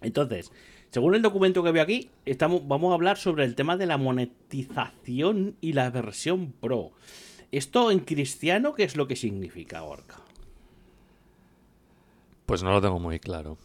Entonces, 0.00 0.52
según 0.90 1.16
el 1.16 1.22
documento 1.22 1.64
que 1.64 1.72
veo 1.72 1.82
aquí, 1.82 2.08
estamos, 2.24 2.68
vamos 2.68 2.92
a 2.92 2.94
hablar 2.94 3.16
sobre 3.16 3.44
el 3.44 3.56
tema 3.56 3.76
de 3.76 3.86
la 3.86 3.98
monetización 3.98 5.56
y 5.60 5.72
la 5.72 5.90
versión 5.90 6.52
pro. 6.52 6.92
Esto 7.50 7.90
en 7.90 7.98
cristiano, 7.98 8.74
¿qué 8.74 8.84
es 8.84 8.94
lo 8.94 9.08
que 9.08 9.16
significa, 9.16 9.82
Orca? 9.82 10.20
Pues 12.46 12.62
no 12.62 12.70
lo 12.70 12.80
tengo 12.80 13.00
muy 13.00 13.18
claro. 13.18 13.58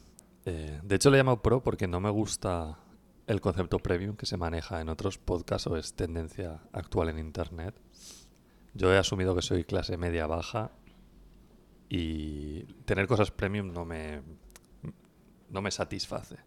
Eh, 0.49 0.79
de 0.81 0.95
hecho, 0.95 1.11
le 1.11 1.17
llamo 1.19 1.43
Pro 1.43 1.61
porque 1.61 1.87
no 1.87 1.99
me 1.99 2.09
gusta 2.09 2.79
el 3.27 3.39
concepto 3.39 3.77
premium 3.77 4.15
que 4.15 4.25
se 4.25 4.35
maneja 4.35 4.81
en 4.81 4.89
otros 4.89 5.19
podcasts 5.19 5.67
o 5.67 5.77
es 5.77 5.93
tendencia 5.93 6.61
actual 6.73 7.09
en 7.09 7.19
Internet. 7.19 7.79
Yo 8.73 8.91
he 8.91 8.97
asumido 8.97 9.35
que 9.35 9.43
soy 9.43 9.63
clase 9.63 9.95
media 9.97 10.25
baja 10.25 10.71
y 11.87 12.63
tener 12.85 13.05
cosas 13.05 13.29
premium 13.29 13.71
no 13.71 13.85
me, 13.85 14.23
no 15.51 15.61
me 15.61 15.69
satisface. 15.69 16.37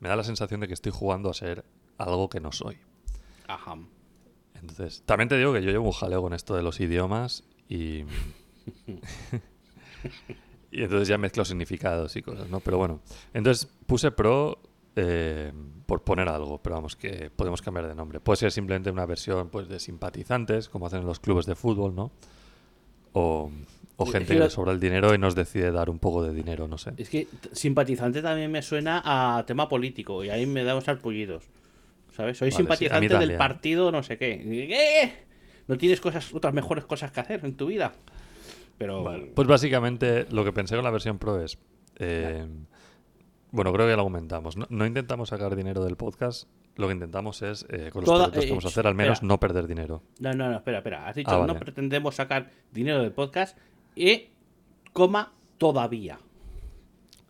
Me 0.00 0.08
da 0.08 0.16
la 0.16 0.24
sensación 0.24 0.58
de 0.58 0.66
que 0.66 0.74
estoy 0.74 0.90
jugando 0.90 1.30
a 1.30 1.34
ser 1.34 1.64
algo 1.96 2.28
que 2.28 2.40
no 2.40 2.50
soy. 2.50 2.76
Ajá. 3.46 3.76
Entonces, 4.54 5.04
también 5.06 5.28
te 5.28 5.38
digo 5.38 5.52
que 5.52 5.62
yo 5.62 5.70
llevo 5.70 5.86
un 5.86 5.92
jaleo 5.92 6.22
con 6.22 6.32
esto 6.32 6.56
de 6.56 6.64
los 6.64 6.80
idiomas 6.80 7.44
y. 7.68 8.04
y 10.70 10.82
entonces 10.82 11.08
ya 11.08 11.18
mezclo 11.18 11.44
significados 11.44 12.14
y 12.16 12.22
cosas, 12.22 12.48
¿no? 12.48 12.60
Pero 12.60 12.78
bueno, 12.78 13.00
entonces 13.32 13.68
puse 13.86 14.10
pro 14.10 14.58
eh, 14.96 15.52
por 15.86 16.02
poner 16.02 16.28
algo, 16.28 16.60
pero 16.60 16.76
vamos, 16.76 16.96
que 16.96 17.30
podemos 17.34 17.62
cambiar 17.62 17.86
de 17.86 17.94
nombre. 17.94 18.20
Puede 18.20 18.36
ser 18.36 18.52
simplemente 18.52 18.90
una 18.90 19.06
versión 19.06 19.48
pues, 19.48 19.68
de 19.68 19.78
simpatizantes, 19.78 20.68
como 20.68 20.86
hacen 20.86 21.00
en 21.00 21.06
los 21.06 21.20
clubes 21.20 21.46
de 21.46 21.54
fútbol, 21.54 21.94
¿no? 21.94 22.10
O, 23.12 23.50
gente 24.12 24.26
que 24.26 24.34
que 24.34 24.40
le 24.40 24.50
sobra 24.50 24.72
el 24.72 24.80
dinero 24.80 25.14
y 25.14 25.18
nos 25.18 25.34
decide 25.34 25.72
dar 25.72 25.88
un 25.88 25.98
poco 25.98 26.22
de 26.22 26.34
dinero, 26.34 26.68
no 26.68 26.78
sé. 26.78 26.92
Es 26.96 27.08
que 27.08 27.26
simpatizante 27.52 28.22
también 28.22 28.50
me 28.50 28.60
suena 28.60 29.02
a 29.04 29.44
tema 29.46 29.68
político 29.68 30.22
y 30.24 30.30
ahí 30.30 30.46
me 30.46 30.62
da 30.64 30.74
unos 30.74 30.88
arpullidos. 30.88 31.44
¿Sabes? 32.14 32.38
Soy 32.38 32.46
Vale, 32.46 32.52
sí, 32.52 32.56
simpatizante 32.58 33.18
del 33.18 33.36
partido 33.36 33.90
no 33.92 34.02
sé 34.02 34.18
qué. 34.18 34.38
¿Qué? 34.68 35.12
¿No 35.68 35.78
tienes 35.78 36.00
cosas, 36.00 36.34
otras 36.34 36.52
mejores 36.52 36.84
cosas 36.84 37.12
que 37.12 37.20
hacer 37.20 37.44
en 37.44 37.56
tu 37.56 37.66
vida? 37.66 37.94
Pero... 38.78 39.02
Vale, 39.02 39.32
Pues 39.34 39.46
básicamente 39.48 40.26
lo 40.30 40.44
que 40.44 40.52
pensé 40.52 40.74
con 40.76 40.84
la 40.84 40.90
versión 40.90 41.18
Pro 41.18 41.42
es. 41.42 41.58
eh, 41.96 42.46
bueno, 43.50 43.72
creo 43.72 43.86
que 43.86 43.92
ya 43.92 43.96
lo 43.96 44.04
comentamos. 44.04 44.56
No, 44.56 44.66
no 44.68 44.84
intentamos 44.86 45.30
sacar 45.30 45.56
dinero 45.56 45.82
del 45.82 45.96
podcast. 45.96 46.48
Lo 46.76 46.86
que 46.86 46.92
intentamos 46.92 47.40
es, 47.42 47.66
eh, 47.70 47.88
con 47.92 48.02
los 48.02 48.04
Toda- 48.04 48.24
proyectos 48.26 48.44
que 48.44 48.50
vamos 48.50 48.64
a 48.66 48.68
hacer, 48.68 48.86
al 48.86 48.94
menos 48.94 49.14
espera. 49.14 49.26
no 49.28 49.40
perder 49.40 49.66
dinero. 49.66 50.02
No, 50.20 50.32
no, 50.34 50.50
no, 50.50 50.56
espera, 50.58 50.78
espera. 50.78 51.08
Has 51.08 51.16
dicho 51.16 51.30
Ah, 51.42 51.46
no 51.46 51.58
pretendemos 51.58 52.14
sacar 52.14 52.50
dinero 52.72 53.00
del 53.02 53.10
podcast 53.12 53.56
y, 53.96 54.28
coma, 54.92 55.32
todavía. 55.56 56.18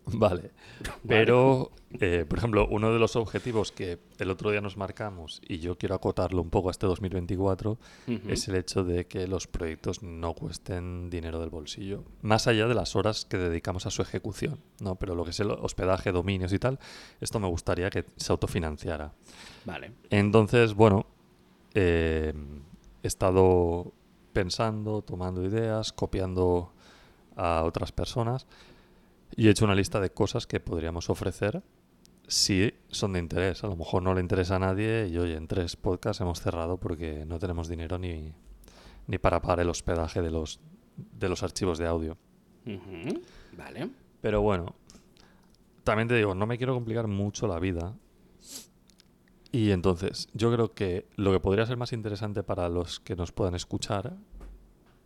Vale. 0.05 0.51
Pero, 1.07 1.71
eh, 1.99 2.25
por 2.27 2.37
ejemplo, 2.37 2.67
uno 2.69 2.93
de 2.93 2.99
los 2.99 3.15
objetivos 3.15 3.71
que 3.71 3.99
el 4.17 4.29
otro 4.29 4.51
día 4.51 4.61
nos 4.61 4.77
marcamos, 4.77 5.41
y 5.47 5.59
yo 5.59 5.77
quiero 5.77 5.95
acotarlo 5.95 6.41
un 6.41 6.49
poco 6.49 6.69
a 6.69 6.71
este 6.71 6.87
2024, 6.87 7.71
Ujú. 8.07 8.29
es 8.29 8.47
el 8.47 8.55
hecho 8.55 8.83
de 8.83 9.07
que 9.07 9.27
los 9.27 9.47
proyectos 9.47 10.03
no 10.03 10.33
cuesten 10.33 11.09
dinero 11.09 11.39
del 11.39 11.49
bolsillo. 11.49 12.03
Más 12.21 12.47
allá 12.47 12.67
de 12.67 12.75
las 12.75 12.95
horas 12.95 13.25
que 13.25 13.37
dedicamos 13.37 13.85
a 13.85 13.91
su 13.91 14.01
ejecución, 14.01 14.59
¿no? 14.81 14.95
Pero 14.95 15.15
lo 15.15 15.23
que 15.23 15.31
es 15.31 15.39
el 15.39 15.51
hospedaje, 15.51 16.11
dominios 16.11 16.53
y 16.53 16.59
tal, 16.59 16.79
esto 17.21 17.39
me 17.39 17.47
gustaría 17.47 17.89
que 17.89 18.05
se 18.15 18.31
autofinanciara. 18.31 19.13
Vale. 19.65 19.91
Entonces, 20.09 20.73
bueno, 20.73 21.05
eh, 21.73 22.33
he 23.03 23.07
estado 23.07 23.91
pensando, 24.33 25.01
tomando 25.01 25.43
ideas, 25.43 25.91
copiando 25.91 26.71
a 27.35 27.63
otras 27.63 27.91
personas 27.91 28.45
y 29.35 29.47
he 29.47 29.51
hecho 29.51 29.65
una 29.65 29.75
lista 29.75 29.99
de 29.99 30.11
cosas 30.11 30.47
que 30.47 30.59
podríamos 30.59 31.09
ofrecer 31.09 31.63
si 32.27 32.73
son 32.89 33.13
de 33.13 33.19
interés. 33.19 33.63
A 33.63 33.67
lo 33.67 33.75
mejor 33.75 34.03
no 34.03 34.13
le 34.13 34.21
interesa 34.21 34.55
a 34.57 34.59
nadie 34.59 35.07
y 35.07 35.17
oye, 35.17 35.35
en 35.35 35.47
tres 35.47 35.75
podcasts 35.75 36.21
hemos 36.21 36.41
cerrado 36.41 36.77
porque 36.77 37.25
no 37.25 37.39
tenemos 37.39 37.67
dinero 37.67 37.97
ni, 37.97 38.33
ni 39.07 39.17
para 39.17 39.41
pagar 39.41 39.61
el 39.61 39.69
hospedaje 39.69 40.21
de 40.21 40.29
los, 40.29 40.59
de 40.95 41.29
los 41.29 41.43
archivos 41.43 41.77
de 41.77 41.87
audio. 41.87 42.17
Vale. 43.57 43.89
Pero 44.21 44.41
bueno, 44.41 44.75
también 45.83 46.07
te 46.07 46.15
digo, 46.15 46.35
no 46.35 46.45
me 46.45 46.57
quiero 46.57 46.75
complicar 46.75 47.07
mucho 47.07 47.47
la 47.47 47.59
vida. 47.59 47.95
Y 49.51 49.71
entonces, 49.71 50.29
yo 50.33 50.53
creo 50.53 50.73
que 50.73 51.07
lo 51.15 51.31
que 51.31 51.39
podría 51.39 51.65
ser 51.65 51.77
más 51.77 51.93
interesante 51.93 52.43
para 52.43 52.69
los 52.69 52.99
que 52.99 53.15
nos 53.15 53.31
puedan 53.31 53.55
escuchar 53.55 54.15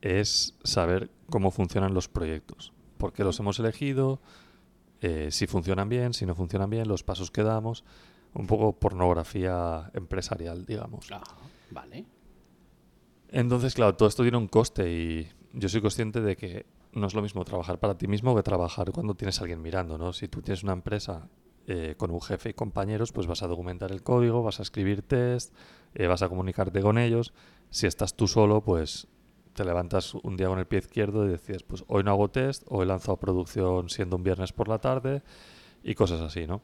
es 0.01 0.57
saber 0.65 1.09
cómo 1.29 1.51
funcionan 1.51 1.93
los 1.93 2.09
proyectos. 2.09 2.73
Por 3.03 3.11
qué 3.11 3.25
los 3.25 3.37
hemos 3.41 3.59
elegido, 3.59 4.21
eh, 5.01 5.27
si 5.29 5.45
funcionan 5.45 5.89
bien, 5.89 6.13
si 6.13 6.25
no 6.25 6.35
funcionan 6.35 6.69
bien, 6.69 6.87
los 6.87 7.03
pasos 7.03 7.31
que 7.31 7.43
damos. 7.43 7.83
Un 8.33 8.47
poco 8.47 8.79
pornografía 8.79 9.91
empresarial, 9.93 10.65
digamos. 10.65 11.11
Ajá. 11.11 11.35
Vale. 11.69 12.05
Entonces, 13.27 13.73
claro, 13.73 13.93
todo 13.97 14.07
esto 14.07 14.23
tiene 14.23 14.37
un 14.37 14.47
coste 14.47 14.89
y 14.89 15.27
yo 15.51 15.67
soy 15.67 15.81
consciente 15.81 16.21
de 16.21 16.37
que 16.37 16.65
no 16.93 17.07
es 17.07 17.13
lo 17.13 17.21
mismo 17.21 17.43
trabajar 17.43 17.77
para 17.77 17.97
ti 17.97 18.07
mismo 18.07 18.33
que 18.37 18.41
trabajar 18.41 18.93
cuando 18.93 19.15
tienes 19.15 19.37
a 19.39 19.41
alguien 19.41 19.61
mirando, 19.61 19.97
¿no? 19.97 20.13
Si 20.13 20.29
tú 20.29 20.41
tienes 20.41 20.63
una 20.63 20.71
empresa 20.71 21.27
eh, 21.67 21.95
con 21.97 22.09
un 22.09 22.21
jefe 22.21 22.51
y 22.51 22.53
compañeros, 22.53 23.11
pues 23.11 23.27
vas 23.27 23.43
a 23.43 23.47
documentar 23.47 23.91
el 23.91 24.01
código, 24.01 24.43
vas 24.43 24.61
a 24.61 24.63
escribir 24.63 25.01
test, 25.01 25.53
eh, 25.93 26.07
vas 26.07 26.21
a 26.21 26.29
comunicarte 26.29 26.79
con 26.79 26.97
ellos. 26.97 27.33
Si 27.69 27.85
estás 27.85 28.15
tú 28.15 28.29
solo, 28.29 28.61
pues 28.61 29.09
te 29.53 29.63
levantas 29.63 30.15
un 30.15 30.35
día 30.35 30.47
con 30.47 30.59
el 30.59 30.65
pie 30.65 30.79
izquierdo 30.79 31.25
y 31.25 31.29
decides, 31.29 31.63
pues 31.63 31.83
hoy 31.87 32.03
no 32.03 32.11
hago 32.11 32.29
test, 32.29 32.63
hoy 32.67 32.85
lanzo 32.85 33.11
a 33.11 33.19
producción 33.19 33.89
siendo 33.89 34.15
un 34.15 34.23
viernes 34.23 34.51
por 34.51 34.67
la 34.67 34.79
tarde 34.79 35.21
y 35.83 35.95
cosas 35.95 36.21
así, 36.21 36.47
¿no? 36.47 36.61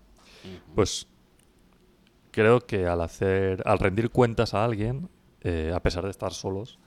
Pues 0.74 1.08
creo 2.32 2.62
que 2.62 2.88
al 2.88 3.02
hacer, 3.02 3.62
al 3.66 3.80
rendir 3.80 4.10
cuentas 4.10 4.54
a 4.54 4.64
alguien, 4.64 5.10
eh, 5.42 5.72
a 5.74 5.82
pesar 5.82 6.04
de 6.04 6.10
estar 6.10 6.34
solos, 6.34 6.80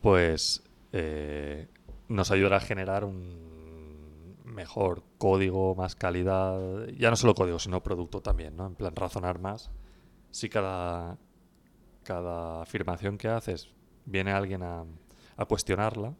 pues 0.00 0.62
eh, 0.92 1.68
nos 2.08 2.30
ayudará 2.30 2.56
a 2.56 2.60
generar 2.60 3.04
un 3.04 4.36
mejor 4.44 5.02
código, 5.18 5.74
más 5.74 5.94
calidad, 5.94 6.86
ya 6.96 7.10
no 7.10 7.16
solo 7.16 7.34
código, 7.34 7.58
sino 7.58 7.82
producto 7.82 8.22
también, 8.22 8.56
¿no? 8.56 8.66
En 8.66 8.74
plan, 8.74 8.96
razonar 8.96 9.38
más. 9.38 9.70
Si 10.30 10.48
cada, 10.48 11.18
cada 12.02 12.62
afirmación 12.62 13.18
que 13.18 13.28
haces 13.28 13.75
viene 14.06 14.32
alguien 14.32 14.62
a, 14.62 14.84
a 15.36 15.44
cuestionarla, 15.44 16.14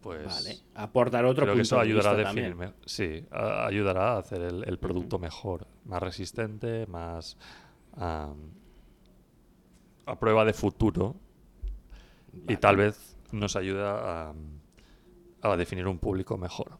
pues 0.00 0.24
Vale. 0.26 0.58
Aportar 0.74 1.24
otro 1.26 1.44
creo 1.44 1.54
que 1.54 1.60
punto 1.60 1.74
eso 1.74 1.76
de 1.76 1.82
ayudará 1.82 2.10
a 2.10 2.14
vista 2.14 2.28
definir, 2.34 2.54
me- 2.56 2.72
sí, 2.86 3.26
a- 3.30 3.66
ayudará 3.66 4.14
a 4.14 4.18
hacer 4.18 4.40
el, 4.40 4.64
el 4.66 4.78
producto 4.78 5.18
mejor, 5.18 5.66
más 5.84 6.02
resistente, 6.02 6.86
más 6.86 7.36
a 10.06 10.18
prueba 10.18 10.44
de 10.44 10.52
futuro 10.52 11.16
y 12.48 12.56
tal 12.56 12.76
vez 12.76 13.16
nos 13.32 13.56
ayuda 13.56 14.30
a, 14.30 14.34
a 15.42 15.56
definir 15.56 15.86
un 15.86 15.98
público 15.98 16.36
mejor. 16.36 16.78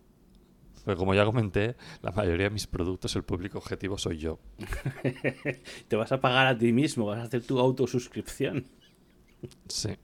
Porque 0.84 0.98
como 0.98 1.14
ya 1.14 1.24
comenté, 1.26 1.76
la 2.02 2.10
mayoría 2.12 2.46
de 2.46 2.50
mis 2.50 2.66
productos, 2.66 3.14
el 3.16 3.22
público 3.22 3.58
objetivo 3.58 3.98
soy 3.98 4.18
yo. 4.18 4.38
Te 5.88 5.96
vas 5.96 6.12
a 6.12 6.20
pagar 6.20 6.46
a 6.46 6.58
ti 6.58 6.72
mismo, 6.72 7.06
vas 7.06 7.18
a 7.20 7.24
hacer 7.24 7.42
tu 7.42 7.58
autosuscripción. 7.58 8.64
Sí. 9.68 9.96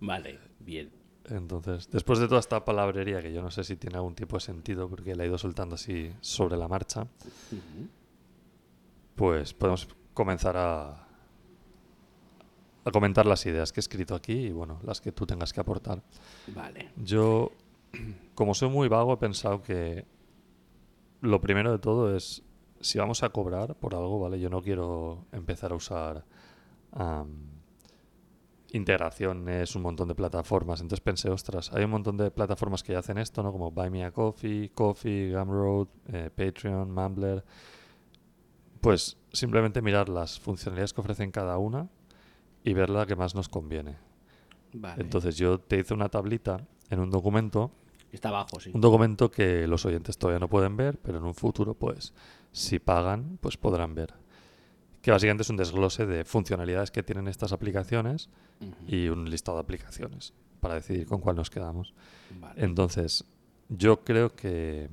Vale, 0.00 0.38
bien. 0.60 0.90
Entonces, 1.28 1.90
después 1.90 2.18
de 2.18 2.28
toda 2.28 2.40
esta 2.40 2.64
palabrería, 2.64 3.20
que 3.20 3.32
yo 3.32 3.42
no 3.42 3.50
sé 3.50 3.64
si 3.64 3.76
tiene 3.76 3.96
algún 3.96 4.14
tipo 4.14 4.36
de 4.36 4.40
sentido, 4.40 4.88
porque 4.88 5.14
la 5.16 5.24
he 5.24 5.26
ido 5.26 5.38
soltando 5.38 5.74
así 5.74 6.12
sobre 6.20 6.56
la 6.56 6.68
marcha, 6.68 7.06
pues 9.16 9.52
podemos 9.54 9.88
comenzar 10.14 10.56
a, 10.56 11.08
a 12.84 12.90
comentar 12.92 13.26
las 13.26 13.44
ideas 13.46 13.72
que 13.72 13.80
he 13.80 13.82
escrito 13.82 14.14
aquí 14.14 14.34
y, 14.34 14.52
bueno, 14.52 14.78
las 14.84 15.00
que 15.00 15.10
tú 15.10 15.26
tengas 15.26 15.52
que 15.52 15.60
aportar. 15.60 16.02
Vale. 16.54 16.92
Yo, 16.96 17.50
como 18.34 18.54
soy 18.54 18.68
muy 18.70 18.88
vago, 18.88 19.14
he 19.14 19.16
pensado 19.16 19.62
que 19.62 20.06
lo 21.22 21.40
primero 21.40 21.72
de 21.72 21.78
todo 21.78 22.14
es, 22.14 22.44
si 22.80 22.98
vamos 22.98 23.24
a 23.24 23.30
cobrar 23.30 23.74
por 23.74 23.96
algo, 23.96 24.20
¿vale? 24.20 24.38
Yo 24.38 24.48
no 24.48 24.62
quiero 24.62 25.24
empezar 25.32 25.72
a 25.72 25.74
usar 25.74 26.24
integraciones, 28.72 29.74
un 29.76 29.82
montón 29.82 30.08
de 30.08 30.14
plataformas. 30.14 30.80
Entonces 30.80 31.02
pensé, 31.02 31.30
ostras, 31.30 31.72
hay 31.72 31.84
un 31.84 31.90
montón 31.90 32.16
de 32.16 32.30
plataformas 32.30 32.82
que 32.82 32.92
ya 32.92 32.98
hacen 32.98 33.18
esto, 33.18 33.42
¿no? 33.42 33.52
Como 33.52 33.70
Buy 33.70 33.90
Me 33.90 34.04
a 34.04 34.10
Coffee, 34.10 34.70
Coffee, 34.70 35.32
Gumroad, 35.32 35.88
eh, 36.12 36.30
Patreon, 36.34 36.90
Mumbler. 36.90 37.44
Pues 38.80 39.16
simplemente 39.32 39.82
mirar 39.82 40.08
las 40.08 40.38
funcionalidades 40.38 40.92
que 40.92 41.00
ofrecen 41.00 41.30
cada 41.30 41.58
una 41.58 41.88
y 42.64 42.72
ver 42.74 42.90
la 42.90 43.06
que 43.06 43.16
más 43.16 43.34
nos 43.34 43.48
conviene. 43.48 43.96
Vale. 44.72 45.02
Entonces 45.02 45.36
yo 45.36 45.58
te 45.58 45.78
hice 45.78 45.94
una 45.94 46.08
tablita 46.08 46.66
en 46.90 47.00
un 47.00 47.10
documento, 47.10 47.70
Está 48.12 48.28
abajo, 48.28 48.60
sí. 48.60 48.70
un 48.72 48.80
documento 48.80 49.30
que 49.30 49.66
los 49.66 49.84
oyentes 49.84 50.16
todavía 50.16 50.38
no 50.38 50.48
pueden 50.48 50.76
ver, 50.76 50.98
pero 50.98 51.18
en 51.18 51.24
un 51.24 51.34
futuro, 51.34 51.74
pues, 51.74 52.14
si 52.52 52.78
pagan, 52.78 53.38
pues 53.40 53.56
podrán 53.56 53.94
ver. 53.94 54.14
Que 55.06 55.12
básicamente 55.12 55.42
es 55.42 55.50
un 55.50 55.56
desglose 55.56 56.04
de 56.04 56.24
funcionalidades 56.24 56.90
que 56.90 57.04
tienen 57.04 57.28
estas 57.28 57.52
aplicaciones 57.52 58.28
y 58.88 59.06
un 59.06 59.30
listado 59.30 59.56
de 59.58 59.62
aplicaciones 59.62 60.34
para 60.58 60.74
decidir 60.74 61.06
con 61.06 61.20
cuál 61.20 61.36
nos 61.36 61.48
quedamos. 61.48 61.94
Vale. 62.40 62.64
Entonces, 62.64 63.24
yo 63.68 64.02
creo 64.02 64.34
que 64.34 64.90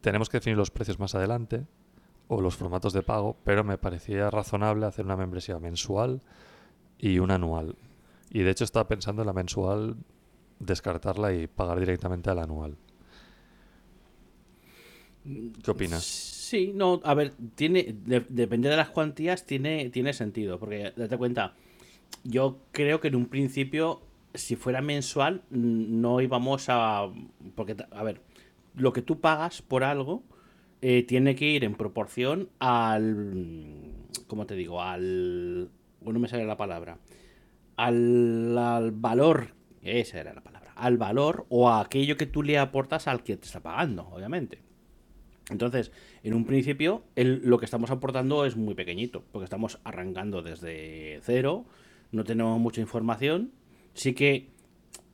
tenemos 0.00 0.28
que 0.28 0.38
definir 0.38 0.56
los 0.56 0.72
precios 0.72 0.98
más 0.98 1.14
adelante 1.14 1.64
o 2.26 2.40
los 2.40 2.56
formatos 2.56 2.92
de 2.92 3.04
pago, 3.04 3.36
pero 3.44 3.62
me 3.62 3.78
parecía 3.78 4.30
razonable 4.30 4.84
hacer 4.84 5.04
una 5.04 5.16
membresía 5.16 5.60
mensual 5.60 6.22
y 6.98 7.20
una 7.20 7.36
anual. 7.36 7.76
Y 8.30 8.40
de 8.40 8.50
hecho 8.50 8.64
estaba 8.64 8.88
pensando 8.88 9.22
en 9.22 9.26
la 9.26 9.32
mensual 9.32 9.96
descartarla 10.58 11.32
y 11.34 11.46
pagar 11.46 11.78
directamente 11.78 12.30
al 12.30 12.40
anual. 12.40 12.76
¿Qué 15.62 15.70
opinas? 15.70 16.35
Sí, 16.48 16.70
no, 16.72 17.00
a 17.02 17.12
ver, 17.14 17.32
tiene, 17.56 17.96
de- 18.04 18.24
depende 18.28 18.68
de 18.68 18.76
las 18.76 18.90
cuantías, 18.90 19.44
tiene, 19.46 19.90
tiene 19.90 20.12
sentido, 20.12 20.60
porque 20.60 20.92
date 20.94 21.18
cuenta, 21.18 21.54
yo 22.22 22.58
creo 22.70 23.00
que 23.00 23.08
en 23.08 23.16
un 23.16 23.26
principio, 23.26 24.00
si 24.32 24.54
fuera 24.54 24.80
mensual, 24.80 25.42
mm, 25.50 26.00
no 26.00 26.20
íbamos 26.20 26.66
a, 26.68 27.08
porque, 27.56 27.74
a 27.90 28.02
ver, 28.04 28.20
lo 28.76 28.92
que 28.92 29.02
tú 29.02 29.20
pagas 29.20 29.60
por 29.60 29.82
algo 29.82 30.22
eh, 30.82 31.02
tiene 31.02 31.34
que 31.34 31.46
ir 31.46 31.64
en 31.64 31.74
proporción 31.74 32.48
al, 32.60 33.82
¿cómo 34.28 34.46
te 34.46 34.54
digo? 34.54 34.80
Al, 34.80 35.68
bueno, 36.00 36.20
me 36.20 36.28
sale 36.28 36.46
la 36.46 36.56
palabra, 36.56 36.98
al, 37.74 38.56
al 38.56 38.92
valor, 38.92 39.48
esa 39.82 40.20
era 40.20 40.32
la 40.32 40.42
palabra, 40.44 40.72
al 40.76 40.96
valor 40.96 41.44
o 41.48 41.68
a 41.68 41.80
aquello 41.80 42.16
que 42.16 42.26
tú 42.26 42.44
le 42.44 42.56
aportas 42.56 43.08
al 43.08 43.24
que 43.24 43.36
te 43.36 43.46
está 43.46 43.58
pagando, 43.58 44.06
obviamente. 44.12 44.60
Entonces, 45.48 45.92
en 46.26 46.34
un 46.34 46.44
principio, 46.44 47.04
lo 47.14 47.56
que 47.58 47.66
estamos 47.66 47.92
aportando 47.92 48.46
es 48.46 48.56
muy 48.56 48.74
pequeñito, 48.74 49.22
porque 49.30 49.44
estamos 49.44 49.78
arrancando 49.84 50.42
desde 50.42 51.20
cero, 51.22 51.66
no 52.10 52.24
tenemos 52.24 52.58
mucha 52.58 52.80
información. 52.80 53.52
Sí 53.94 54.12
que 54.12 54.48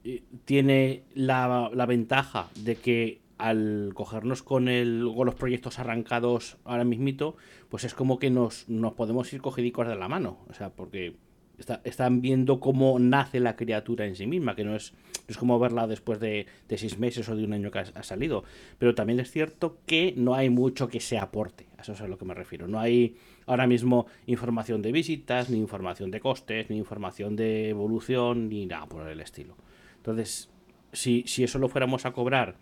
eh, 0.05 0.23
tiene 0.47 1.03
la, 1.13 1.69
ventaja 1.87 2.49
de 2.59 2.77
que 2.77 3.21
al 3.37 3.91
cogernos 3.93 4.43
con, 4.43 4.69
el, 4.69 5.01
los 5.01 5.35
proyectos 5.35 5.79
arrancados 5.79 6.57
ahora 6.65 6.85
mismito, 6.85 7.37
pues 7.69 7.85
es 7.85 7.93
como 7.93 8.19
que 8.19 8.31
nos, 8.31 8.67
nos 8.71 8.95
podemos 8.95 9.31
ir 9.35 9.43
cogidicos 9.43 9.87
de 9.89 9.97
la 9.97 10.09
mano. 10.09 10.39
O 10.49 10.55
sea, 10.55 10.71
porque 10.71 11.17
está- 11.59 11.81
están 11.85 12.21
viendo 12.21 12.61
cómo 12.61 12.99
nace 12.99 13.41
la 13.41 13.57
criatura 13.57 14.07
en 14.07 14.17
sí 14.17 14.27
misma, 14.27 14.55
que 14.55 14.65
no 14.65 14.77
es, 14.77 14.93
no 14.93 15.25
es 15.29 15.37
como 15.37 15.59
verla 15.59 15.87
después 15.87 16.21
de, 16.21 16.47
de 16.69 16.79
seis 16.79 16.99
meses 16.99 17.29
o 17.29 17.37
de 17.37 17.45
un 17.45 17.53
año 17.53 17.71
que 17.71 17.81
ha, 17.81 18.03
salido. 18.03 18.45
Pero 18.79 18.95
también 18.95 19.21
es 19.21 19.31
cierto 19.31 19.79
que 19.87 20.15
no 20.17 20.35
hay 20.35 20.51
mucho 20.51 20.89
que 20.89 21.01
se 21.01 21.19
aporte, 21.19 21.69
a 21.79 21.83
eso 21.83 21.93
es 21.93 22.01
a 22.01 22.09
lo 22.09 22.19
que 22.19 22.25
me 22.25 22.35
refiero. 22.35 22.69
No 22.69 22.81
hay 22.81 23.17
ahora 23.47 23.67
mismo 23.67 24.07
información 24.27 24.83
de 24.83 24.93
visitas, 24.93 25.51
ni 25.51 25.59
información 25.59 26.11
de 26.11 26.21
costes, 26.21 26.71
ni 26.71 26.77
información 26.79 27.37
de 27.37 27.71
evolución, 27.71 28.49
ni 28.49 28.67
nada 28.67 28.87
por 28.87 29.09
el 29.09 29.21
estilo. 29.21 29.57
Entonces, 29.97 30.51
si, 30.93 31.25
si 31.27 31.45
eso 31.45 31.59
lo 31.59 31.69
fuéramos 31.69 32.07
a 32.07 32.13
cobrar 32.13 32.57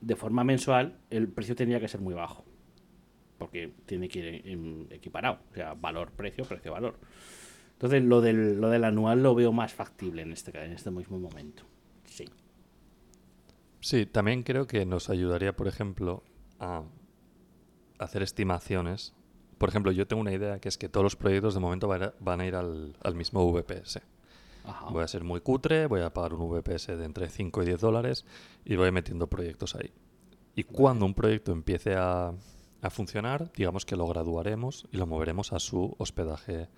de 0.00 0.16
forma 0.16 0.44
mensual, 0.44 0.98
el 1.10 1.28
precio 1.28 1.54
tendría 1.56 1.80
que 1.80 1.88
ser 1.88 2.00
muy 2.00 2.14
bajo. 2.14 2.44
Porque 3.38 3.72
tiene 3.86 4.08
que 4.08 4.42
ir 4.44 4.86
equiparado. 4.90 5.40
O 5.50 5.54
sea, 5.54 5.74
valor-precio, 5.74 6.44
precio-valor. 6.44 6.98
Entonces, 7.84 8.08
lo 8.08 8.22
del, 8.22 8.58
lo 8.62 8.70
del 8.70 8.82
anual 8.82 9.22
lo 9.22 9.34
veo 9.34 9.52
más 9.52 9.74
factible 9.74 10.22
en 10.22 10.32
este, 10.32 10.58
en 10.58 10.72
este 10.72 10.90
mismo 10.90 11.18
momento. 11.18 11.64
Sí. 12.06 12.24
Sí, 13.80 14.06
también 14.06 14.42
creo 14.42 14.66
que 14.66 14.86
nos 14.86 15.10
ayudaría, 15.10 15.54
por 15.54 15.68
ejemplo, 15.68 16.22
a 16.58 16.84
hacer 17.98 18.22
estimaciones. 18.22 19.12
Por 19.58 19.68
ejemplo, 19.68 19.92
yo 19.92 20.06
tengo 20.06 20.22
una 20.22 20.32
idea 20.32 20.60
que 20.60 20.70
es 20.70 20.78
que 20.78 20.88
todos 20.88 21.04
los 21.04 21.14
proyectos 21.14 21.52
de 21.52 21.60
momento 21.60 21.86
van 21.86 22.04
a, 22.04 22.14
van 22.20 22.40
a 22.40 22.46
ir 22.46 22.54
al, 22.54 22.96
al 23.02 23.14
mismo 23.14 23.52
VPS. 23.52 24.00
Ajá. 24.64 24.86
Voy 24.88 25.04
a 25.04 25.06
ser 25.06 25.22
muy 25.22 25.42
cutre, 25.42 25.86
voy 25.86 26.00
a 26.00 26.14
pagar 26.14 26.32
un 26.32 26.48
VPS 26.48 26.86
de 26.86 27.04
entre 27.04 27.28
5 27.28 27.64
y 27.64 27.66
10 27.66 27.80
dólares 27.82 28.24
y 28.64 28.76
voy 28.76 28.92
metiendo 28.92 29.26
proyectos 29.26 29.74
ahí. 29.74 29.92
Y 30.56 30.64
cuando 30.64 31.04
un 31.04 31.12
proyecto 31.12 31.52
empiece 31.52 31.96
a, 31.96 32.32
a 32.80 32.88
funcionar, 32.88 33.52
digamos 33.52 33.84
que 33.84 33.94
lo 33.94 34.06
graduaremos 34.06 34.88
y 34.90 34.96
lo 34.96 35.06
moveremos 35.06 35.52
a 35.52 35.58
su 35.58 35.94
hospedaje 35.98 36.70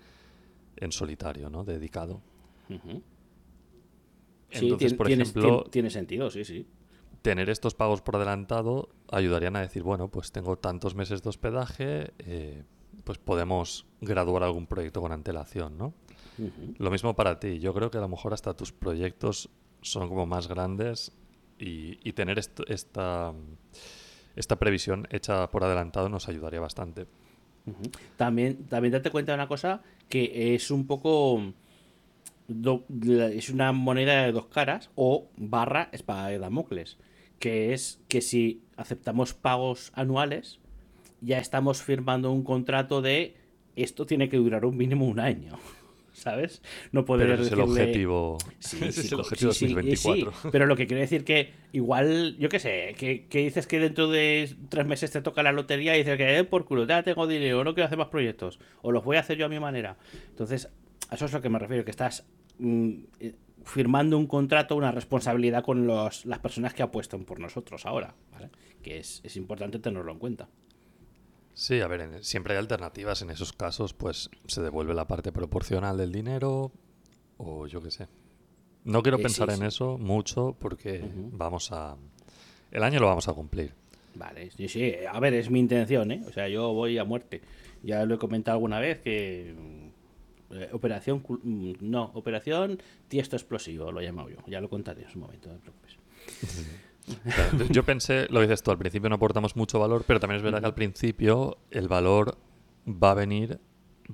en 0.77 0.91
solitario, 0.91 1.49
¿no? 1.49 1.63
Dedicado. 1.63 2.21
Entonces, 4.49 4.93
por 4.93 5.07
ejemplo, 5.11 5.65
tiene- 5.69 5.89
sentido, 5.89 6.29
sí, 6.31 6.43
sí. 6.45 6.65
tener 7.21 7.49
estos 7.49 7.73
pagos 7.75 8.01
por 8.01 8.15
adelantado 8.15 8.89
ayudarían 9.11 9.55
a 9.57 9.61
decir, 9.61 9.83
bueno, 9.83 10.07
pues 10.07 10.31
tengo 10.31 10.55
tantos 10.57 10.95
meses 10.95 11.21
de 11.23 11.29
hospedaje, 11.29 12.11
eh, 12.19 12.63
pues 13.03 13.17
podemos 13.17 13.85
graduar 14.01 14.43
algún 14.43 14.65
proyecto 14.67 15.01
con 15.01 15.11
antelación, 15.11 15.77
¿no? 15.77 15.93
Lo 16.77 16.91
mismo 16.91 17.15
para 17.15 17.39
ti. 17.39 17.59
Yo 17.59 17.73
creo 17.73 17.89
que 17.91 17.97
a 17.97 18.01
lo 18.01 18.07
mejor 18.07 18.33
hasta 18.33 18.53
tus 18.53 18.71
proyectos 18.71 19.49
son 19.81 20.07
como 20.07 20.25
más 20.25 20.47
grandes 20.47 21.11
y, 21.59 21.97
y 22.07 22.13
tener 22.13 22.37
esto- 22.39 22.63
esta, 22.67 23.33
esta 24.35 24.55
previsión 24.57 25.07
hecha 25.11 25.49
por 25.49 25.63
adelantado 25.63 26.07
nos 26.09 26.29
ayudaría 26.29 26.59
bastante. 26.61 27.07
También, 28.15 28.65
también 28.65 28.93
date 28.93 29.11
cuenta 29.11 29.31
de 29.31 29.35
una 29.35 29.47
cosa 29.47 29.81
que 30.09 30.55
es 30.55 30.71
un 30.71 30.87
poco 30.87 31.41
es 33.35 33.49
una 33.49 33.71
moneda 33.73 34.23
de 34.23 34.31
dos 34.31 34.47
caras 34.47 34.89
o 34.95 35.27
barra 35.35 35.89
espada 35.91 36.29
de 36.29 36.39
Damocles, 36.39 36.97
que 37.39 37.73
es 37.73 37.99
que 38.07 38.21
si 38.21 38.61
aceptamos 38.77 39.33
pagos 39.33 39.91
anuales, 39.95 40.59
ya 41.21 41.39
estamos 41.39 41.81
firmando 41.81 42.31
un 42.31 42.43
contrato 42.43 43.01
de 43.01 43.35
esto 43.75 44.05
tiene 44.05 44.29
que 44.29 44.37
durar 44.37 44.65
un 44.65 44.77
mínimo 44.77 45.05
un 45.05 45.19
año. 45.19 45.59
¿Sabes? 46.17 46.63
No 46.91 47.05
poder 47.05 47.27
Pero 47.27 47.43
ese 47.43 47.47
es 47.47 47.51
el 47.53 47.59
objetivo. 47.61 48.37
Sí, 48.59 48.77
ese 48.81 48.91
sí, 48.91 48.99
es 49.01 49.11
el 49.11 49.15
co- 49.17 49.21
objetivo 49.21 49.51
sí, 49.53 49.59
sí, 49.67 49.73
2024. 49.73 50.31
sí, 50.33 50.47
pero 50.51 50.65
lo 50.65 50.75
que 50.75 50.87
quiero 50.87 50.99
decir 51.01 51.23
que 51.23 51.53
igual, 51.73 52.35
yo 52.39 52.49
qué 52.49 52.59
sé, 52.59 52.95
que, 52.97 53.27
que 53.27 53.39
dices 53.39 53.67
que 53.67 53.79
dentro 53.79 54.07
de 54.09 54.55
tres 54.69 54.87
meses 54.87 55.11
te 55.11 55.21
toca 55.21 55.43
la 55.43 55.51
lotería 55.51 55.95
y 55.95 55.99
dices 55.99 56.17
que 56.17 56.39
eh, 56.39 56.43
por 56.43 56.65
culo, 56.65 56.85
ya 56.87 57.03
tengo 57.03 57.27
dinero, 57.27 57.63
no 57.63 57.75
quiero 57.75 57.85
hacer 57.85 57.99
más 57.99 58.07
proyectos, 58.07 58.59
o 58.81 58.91
los 58.91 59.03
voy 59.03 59.17
a 59.17 59.19
hacer 59.19 59.37
yo 59.37 59.45
a 59.45 59.49
mi 59.49 59.59
manera. 59.59 59.97
Entonces, 60.29 60.69
a 61.09 61.15
eso 61.15 61.25
es 61.25 61.33
lo 61.33 61.41
que 61.41 61.49
me 61.49 61.59
refiero, 61.59 61.85
que 61.85 61.91
estás 61.91 62.25
mm, 62.57 62.93
eh, 63.19 63.35
firmando 63.63 64.17
un 64.17 64.25
contrato, 64.25 64.75
una 64.75 64.91
responsabilidad 64.91 65.63
con 65.63 65.85
los, 65.85 66.25
las 66.25 66.39
personas 66.39 66.73
que 66.73 66.81
apuestan 66.81 67.25
por 67.25 67.39
nosotros 67.39 67.85
ahora, 67.85 68.15
¿vale? 68.31 68.49
Que 68.81 68.97
es, 68.97 69.21
es 69.23 69.37
importante 69.37 69.77
tenerlo 69.77 70.11
en 70.11 70.17
cuenta. 70.19 70.49
Sí, 71.59 71.81
a 71.81 71.87
ver, 71.87 72.01
en- 72.01 72.23
siempre 72.23 72.53
hay 72.53 72.59
alternativas. 72.59 73.23
En 73.23 73.31
esos 73.31 73.51
casos, 73.51 73.93
pues 73.95 74.29
se 74.45 74.61
devuelve 74.61 74.93
la 74.93 75.07
parte 75.07 75.31
proporcional 75.31 75.97
del 75.97 76.11
dinero 76.11 76.71
o 77.37 77.65
yo 77.65 77.81
qué 77.81 77.89
sé. 77.89 78.07
No 78.83 79.01
quiero 79.01 79.17
Eh, 79.17 79.21
sí, 79.21 79.23
pensar 79.23 79.49
en 79.49 79.63
eso 79.63 79.97
mucho 79.97 80.55
porque 80.59 81.03
vamos 81.31 81.71
a... 81.71 81.97
El 82.71 82.83
año 82.83 82.99
lo 82.99 83.07
vamos 83.07 83.27
a 83.27 83.33
cumplir. 83.33 83.73
Vale, 84.13 84.51
sí, 84.51 84.67
sí, 84.67 84.93
a 85.11 85.19
ver, 85.19 85.33
es 85.33 85.49
mi 85.49 85.59
intención, 85.59 86.11
¿eh? 86.11 86.23
O 86.27 86.31
sea, 86.31 86.47
yo 86.47 86.73
voy 86.73 86.97
a 86.99 87.03
muerte. 87.03 87.41
Ya 87.81 88.05
lo 88.05 88.15
he 88.15 88.17
comentado 88.19 88.55
alguna 88.57 88.79
vez 88.79 88.99
que... 88.99 89.55
mm, 89.57 90.53
eh, 90.57 90.69
operación... 90.73 91.23
mm, 91.27 91.73
No, 91.81 92.11
operación 92.13 92.79
tiesto 93.07 93.35
explosivo, 93.35 93.91
lo 93.91 93.99
he 93.99 94.03
llamado 94.05 94.29
yo. 94.29 94.37
Ya 94.45 94.61
lo 94.61 94.69
contaré 94.69 95.03
en 95.03 95.09
su 95.09 95.17
momento, 95.17 95.49
no 95.49 95.55
te 95.55 95.61
preocupes. 95.61 95.97
Yo 97.69 97.83
pensé, 97.83 98.27
lo 98.29 98.41
dices 98.41 98.63
tú, 98.63 98.71
al 98.71 98.77
principio 98.77 99.09
no 99.09 99.15
aportamos 99.15 99.55
mucho 99.55 99.79
valor, 99.79 100.03
pero 100.05 100.19
también 100.19 100.37
es 100.37 100.43
verdad 100.43 100.59
que 100.59 100.65
al 100.65 100.73
principio 100.73 101.57
el 101.71 101.87
valor 101.87 102.37
va 102.87 103.11
a 103.11 103.13
venir, 103.13 103.59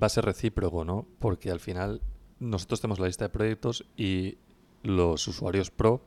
va 0.00 0.06
a 0.06 0.10
ser 0.10 0.24
recíproco, 0.24 0.84
¿no? 0.84 1.06
Porque 1.18 1.50
al 1.50 1.60
final 1.60 2.00
nosotros 2.38 2.80
tenemos 2.80 2.98
la 2.98 3.06
lista 3.06 3.24
de 3.24 3.30
proyectos 3.30 3.84
y 3.96 4.38
los 4.82 5.26
usuarios 5.26 5.70
pro 5.70 6.04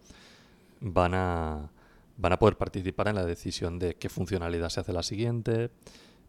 van 0.79 1.13
a, 1.13 1.72
van 2.17 2.34
a 2.34 2.39
poder 2.39 2.58
participar 2.58 3.08
en 3.08 3.15
la 3.15 3.25
decisión 3.25 3.79
de 3.79 3.96
qué 3.96 4.10
funcionalidad 4.10 4.70
se 4.70 4.79
hace 4.79 4.94
la 4.94 5.03
siguiente. 5.03 5.72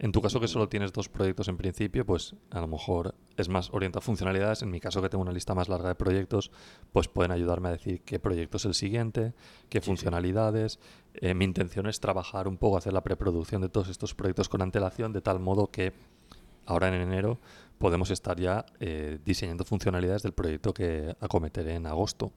En 0.01 0.13
tu 0.13 0.23
caso 0.23 0.39
que 0.39 0.47
solo 0.47 0.69
tienes 0.69 0.93
dos 0.93 1.09
proyectos 1.09 1.49
en 1.49 1.57
principio, 1.57 2.07
pues 2.07 2.37
a 2.51 2.61
lo 2.61 2.69
mejor 2.69 3.17
es 3.37 3.49
más 3.49 3.71
orientado 3.73 3.99
a 3.99 4.03
funcionalidades. 4.03 4.63
En 4.63 4.71
mi 4.71 4.79
caso 4.79 5.03
que 5.03 5.09
tengo 5.09 5.23
una 5.23 5.33
lista 5.33 5.57
más 5.57 5.69
larga 5.69 5.89
de 5.89 5.97
proyectos, 5.97 6.53
pues 6.93 7.09
pueden 7.09 7.33
ayudarme 7.33 7.69
a 7.69 7.73
decir 7.73 8.03
qué 8.03 8.21
proyecto 8.21 8.59
es 8.59 8.65
el 8.65 8.75
siguiente, 8.75 9.35
qué 9.69 9.81
funcionalidades. 9.81 10.79
Eh, 11.15 11.35
mi 11.35 11.45
intención 11.45 11.89
es 11.89 11.99
trabajar 11.99 12.47
un 12.47 12.59
poco, 12.59 12.77
hacer 12.77 12.93
la 12.93 13.03
preproducción 13.03 13.61
de 13.61 13.69
todos 13.69 13.89
estos 13.89 14.15
proyectos 14.15 14.49
con 14.49 14.63
antelación, 14.63 15.13
de 15.13 15.21
tal 15.21 15.41
modo 15.41 15.67
que 15.67 15.93
ahora 16.65 16.89
en 16.89 16.95
enero 16.95 17.41
podemos 17.79 18.13
estar 18.13 18.39
ya 18.39 18.67
eh, 18.79 19.19
diseñando 19.25 19.65
funcionalidades 19.65 20.23
del 20.23 20.33
proyecto 20.33 20.73
que 20.73 21.17
acometeré 21.21 21.75
en 21.75 21.87
agosto. 21.87 22.31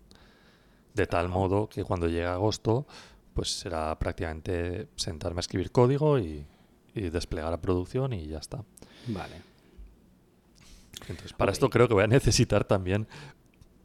De 0.96 1.06
tal 1.06 1.30
modo 1.30 1.70
que 1.70 1.84
cuando 1.84 2.08
llegue 2.08 2.26
agosto, 2.26 2.88
pues 3.36 3.60
será 3.60 3.98
prácticamente 4.00 4.88
sentarme 4.96 5.40
a 5.40 5.42
escribir 5.42 5.72
código 5.72 6.18
y, 6.20 6.46
y 6.94 7.10
desplegar 7.10 7.54
a 7.54 7.62
producción 7.62 8.14
y 8.14 8.28
ya 8.28 8.40
está. 8.40 8.64
Vale. 9.08 9.36
Entonces, 11.02 11.34
para 11.34 11.52
esto 11.52 11.70
creo 11.70 11.88
que 11.88 11.94
voy 11.94 12.04
a 12.04 12.08
necesitar 12.08 12.64
también 12.64 13.08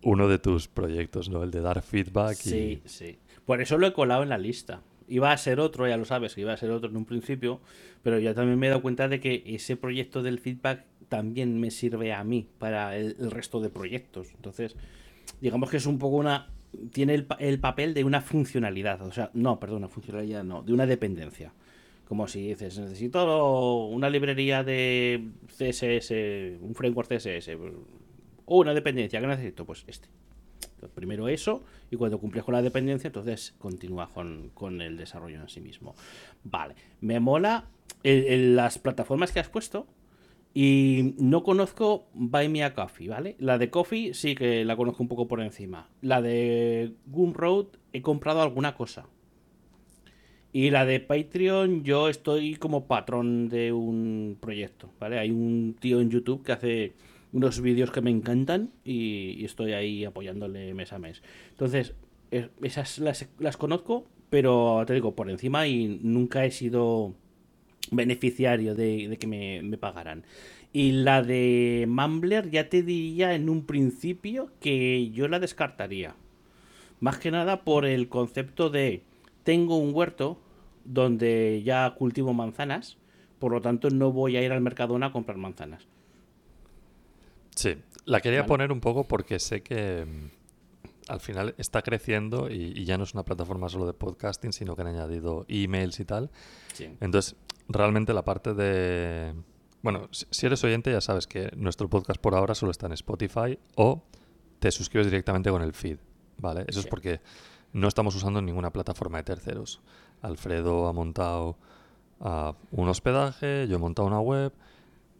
uno 0.03 0.29
de 0.29 0.39
tus 0.39 0.69
proyectos, 0.69 1.29
¿no? 1.29 1.43
El 1.43 1.51
de 1.51 1.61
dar 1.61 1.83
feedback 1.83 2.39
y... 2.47 2.51
Sí, 2.51 2.83
sí. 2.85 3.19
Por 3.45 3.61
eso 3.61 3.79
lo 3.79 3.87
he 3.87 3.93
colado 3.93 4.23
en 4.23 4.29
la 4.29 4.39
lista. 4.39 4.83
Iba 5.09 5.33
a 5.33 5.37
ser 5.39 5.61
otro, 5.61 5.89
ya 5.89 5.97
lo 5.97 6.05
sabes, 6.05 6.35
que 6.35 6.41
iba 6.43 6.53
a 6.53 6.57
ser 6.57 6.71
otro 6.71 6.91
en 6.91 6.97
un 6.97 7.05
principio, 7.05 7.61
pero 8.03 8.19
ya 8.19 8.35
también 8.35 8.59
me 8.59 8.67
he 8.67 8.71
dado 8.71 8.83
cuenta 8.83 9.09
de 9.09 9.21
que 9.21 9.43
ese 9.47 9.77
proyecto 9.77 10.23
del 10.23 10.39
feedback 10.39 10.85
también 11.09 11.59
me 11.61 11.71
sirve 11.71 12.13
a 12.13 12.25
mí 12.25 12.49
para 12.59 12.97
el, 12.97 13.17
el 13.19 13.31
resto 13.31 13.61
de 13.61 13.71
proyectos. 13.71 14.29
Entonces, 14.35 14.77
digamos 15.41 15.71
que 15.71 15.79
es 15.79 15.87
un 15.87 15.99
poco 15.99 16.17
una... 16.17 16.51
Tiene 16.93 17.15
el, 17.15 17.27
el 17.39 17.59
papel 17.61 17.95
de 17.95 18.05
una 18.05 18.21
funcionalidad, 18.21 19.01
o 19.01 19.13
sea, 19.13 19.31
no, 19.33 19.59
perdón, 19.59 19.79
una 19.79 19.89
funcionalidad 19.89 20.45
no, 20.45 20.63
de 20.63 20.73
una 20.73 20.85
dependencia. 20.85 21.53
Como 22.07 22.29
si 22.29 22.49
dices, 22.49 22.79
necesito 22.79 23.87
una 23.87 24.09
librería 24.09 24.63
de 24.63 25.31
CSS, 25.49 26.61
un 26.61 26.75
framework 26.75 27.09
CSS, 27.09 27.51
o 28.45 28.59
una 28.59 28.75
dependencia, 28.75 29.21
¿qué 29.21 29.27
necesito? 29.27 29.65
Pues 29.65 29.85
este. 29.89 30.09
Primero 30.95 31.29
eso, 31.29 31.65
y 31.91 31.97
cuando 31.97 32.19
cumples 32.19 32.45
con 32.45 32.55
la 32.55 32.63
dependencia, 32.63 33.09
entonces 33.09 33.55
continúa 33.59 34.09
con, 34.09 34.51
con 34.55 34.81
el 34.83 34.97
desarrollo 34.97 35.41
en 35.41 35.49
sí 35.49 35.61
mismo. 35.61 35.95
Vale, 36.45 36.75
me 37.01 37.19
mola 37.19 37.69
las 38.03 38.79
plataformas 38.79 39.33
que 39.33 39.41
has 39.41 39.49
puesto. 39.49 39.87
Y 40.55 41.15
no 41.19 41.43
conozco 41.43 42.07
Buy 42.15 42.49
Me 42.49 42.65
a 42.65 42.73
Coffee, 42.73 43.09
¿vale? 43.09 43.37
La 43.39 43.59
de 43.59 43.69
Coffee 43.69 44.15
sí 44.15 44.35
que 44.35 44.65
la 44.65 44.75
conozco 44.75 45.03
un 45.03 45.09
poco 45.09 45.29
por 45.29 45.43
encima. 45.43 45.91
La 46.01 46.23
de 46.23 46.95
Gumroad 47.05 47.67
he 47.93 48.01
comprado 48.01 48.41
alguna 48.41 48.75
cosa. 48.75 49.07
Y 50.57 50.71
la 50.71 50.87
de 50.87 51.01
Patreon 51.01 51.85
yo 51.85 52.09
estoy 52.09 52.55
como 52.55 52.87
patrón 52.87 53.51
de 53.51 53.75
un 53.75 54.39
proyecto, 54.41 54.89
¿vale? 54.99 55.19
Hay 55.19 55.31
un 55.31 55.77
tío 55.79 56.01
en 56.01 56.09
YouTube 56.09 56.43
que 56.43 56.53
hace 56.53 56.93
unos 57.35 57.61
vídeos 57.61 57.91
que 57.91 58.01
me 58.01 58.09
encantan 58.09 58.71
y, 58.83 59.45
estoy 59.45 59.75
ahí 59.75 60.07
apoyándole 60.07 60.73
mes 60.73 60.95
a 60.95 60.99
mes. 60.99 61.23
Entonces, 61.51 61.93
es- 62.31 62.49
esas 62.63 62.99
las, 63.01 63.29
las 63.39 63.59
conozco, 63.59 64.07
pero 64.31 64.83
te 64.87 64.95
digo, 64.95 65.15
por 65.15 65.29
encima 65.29 65.67
y 65.69 66.01
nunca 66.03 66.47
he 66.47 66.51
sido 66.51 67.13
beneficiario 67.91 68.75
de, 68.75 69.09
de 69.09 69.19
que 69.19 69.27
me, 69.27 69.61
me 69.63 69.77
pagaran. 69.77 70.25
Y 70.73 70.93
la 70.93 71.23
de 71.23 71.85
Mumbler 71.87 72.49
ya 72.51 72.71
te 72.71 72.83
diría 72.83 73.35
en 73.35 73.51
un 73.51 73.67
principio 73.67 74.49
que 74.61 75.11
yo 75.11 75.29
la 75.29 75.39
descartaría. 75.39 76.15
Más 77.01 77.19
que 77.19 77.31
nada 77.31 77.63
por 77.63 77.85
el 77.85 78.09
concepto 78.09 78.71
de 78.71 79.03
tengo 79.45 79.77
un 79.77 79.95
huerto 79.95 80.39
donde 80.87 81.63
ya 81.65 81.95
cultivo 81.95 82.33
manzanas, 82.33 82.97
por 83.39 83.53
lo 83.53 83.61
tanto 83.61 83.91
no 83.91 84.13
voy 84.13 84.37
a 84.37 84.43
ir 84.43 84.53
al 84.53 84.61
Mercadona 84.61 85.07
a 85.07 85.13
comprar 85.13 85.37
manzanas. 85.37 85.87
Sí, 87.55 87.77
la 88.05 88.21
quería 88.21 88.41
Vale. 88.41 88.49
poner 88.49 88.73
un 88.73 88.81
poco 88.81 89.05
porque 89.05 89.39
sé 89.39 89.63
que 89.63 90.05
mm, 90.05 91.11
al 91.11 91.21
final 91.21 91.55
está 91.59 91.83
creciendo 91.83 92.51
y, 92.51 92.73
y 92.77 92.85
ya 92.85 92.99
no 92.99 93.05
es 93.05 93.15
una 93.15 93.25
plataforma 93.25 93.69
solo 93.69 93.87
de 93.87 93.95
podcasting, 93.95 94.53
sino 94.53 94.77
que 94.77 94.83
han 94.83 94.89
añadido 94.89 95.45
emails 95.49 96.01
y 96.01 96.05
tal. 96.05 96.31
Sí. 96.73 96.97
Entonces, 97.01 97.37
realmente 97.69 98.13
la 98.13 98.25
parte 98.25 98.55
de... 98.55 99.35
Bueno, 99.83 100.09
si 100.11 100.47
eres 100.47 100.63
oyente 100.65 100.91
ya 100.91 101.01
sabes 101.01 101.27
que 101.27 101.51
nuestro 101.57 101.89
podcast 101.89 102.21
por 102.21 102.35
ahora 102.35 102.55
solo 102.55 102.73
está 102.73 102.87
en 102.87 102.93
Spotify 102.93 103.59
o 103.77 104.03
te 104.59 104.71
suscribes 104.71 105.07
directamente 105.07 105.51
con 105.51 105.63
el 105.63 105.73
feed, 105.75 105.99
¿vale? 106.39 106.65
Eso 106.67 106.81
es 106.81 106.87
porque 106.87 107.21
no 107.73 107.89
estamos 107.89 108.15
usando 108.17 108.43
ninguna 108.43 108.73
plataforma 108.73 109.19
de 109.19 109.25
terceros. 109.25 109.81
Alfredo 110.23 110.89
ha 110.89 110.93
montado 110.93 111.57
ah, 112.21 112.55
un 112.71 112.89
hospedaje, 112.89 113.67
yo 113.69 113.77
he 113.77 113.79
montado 113.79 114.09
una 114.09 114.21
web 114.21 114.53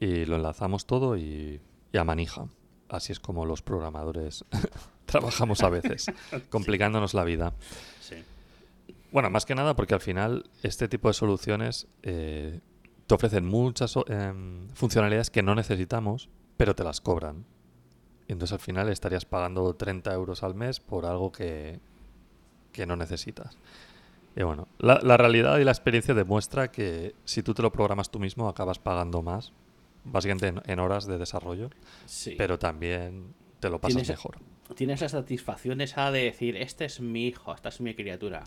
y 0.01 0.25
lo 0.25 0.37
enlazamos 0.37 0.87
todo 0.87 1.17
y, 1.17 1.61
y 1.93 1.99
a 1.99 2.05
manija. 2.05 2.47
Así 2.89 3.13
es 3.13 3.21
como 3.21 3.47
los 3.47 3.63
programadores 3.63 4.45
trabajamos 5.07 5.63
a 5.63 5.69
veces, 5.69 6.07
complicándonos 6.51 7.15
la 7.15 7.25
vida. 7.25 7.55
Sí. 8.01 8.17
Bueno, 9.13 9.31
más 9.31 9.47
que 9.47 9.55
nada 9.55 9.75
porque 9.75 9.95
al 9.95 10.01
final 10.01 10.51
este 10.63 10.89
tipo 10.89 11.09
de 11.09 11.15
soluciones 11.15 11.89
eh, 12.03 12.61
te 13.07 13.15
ofrecen 13.15 13.47
muchas 13.47 13.95
em, 14.09 14.69
funcionalidades 14.75 15.31
que 15.31 15.43
no 15.43 15.55
necesitamos, 15.55 16.29
pero 16.57 16.75
te 16.75 16.85
las 16.85 17.01
cobran. 17.01 17.45
Entonces 18.29 18.53
al 18.53 18.59
final 18.59 18.89
estarías 18.89 19.25
pagando 19.25 19.75
30 19.75 20.13
euros 20.13 20.43
al 20.43 20.55
mes 20.55 20.81
por 20.81 21.07
algo 21.07 21.31
que, 21.31 21.81
que 22.73 22.87
no 22.87 22.97
necesitas. 22.97 23.57
Y 24.37 24.43
bueno, 24.43 24.69
la, 24.79 25.01
la 25.03 25.17
realidad 25.17 25.59
y 25.59 25.65
la 25.65 25.71
experiencia 25.73 26.13
demuestra 26.15 26.71
que 26.71 27.15
si 27.25 27.43
tú 27.43 27.55
te 27.55 27.63
lo 27.63 27.73
programas 27.73 28.11
tú 28.11 28.19
mismo 28.19 28.49
acabas 28.49 28.79
pagando 28.79 29.23
más, 29.23 29.53
básicamente 30.05 30.49
en, 30.49 30.61
en 30.67 30.79
horas 30.79 31.07
de 31.07 31.17
desarrollo, 31.19 31.71
Sí. 32.05 32.35
pero 32.37 32.59
también 32.59 33.33
te 33.61 33.71
lo 33.71 33.81
pasas 33.81 33.97
Tienes- 34.03 34.09
mejor. 34.11 34.39
Tienes 34.75 35.01
la 35.01 35.09
satisfacción 35.09 35.81
esa 35.81 36.11
de 36.11 36.25
decir, 36.25 36.57
este 36.57 36.85
es 36.85 37.01
mi 37.01 37.27
hijo, 37.29 37.55
esta 37.55 37.69
es 37.71 37.81
mi 37.81 37.95
criatura. 37.95 38.45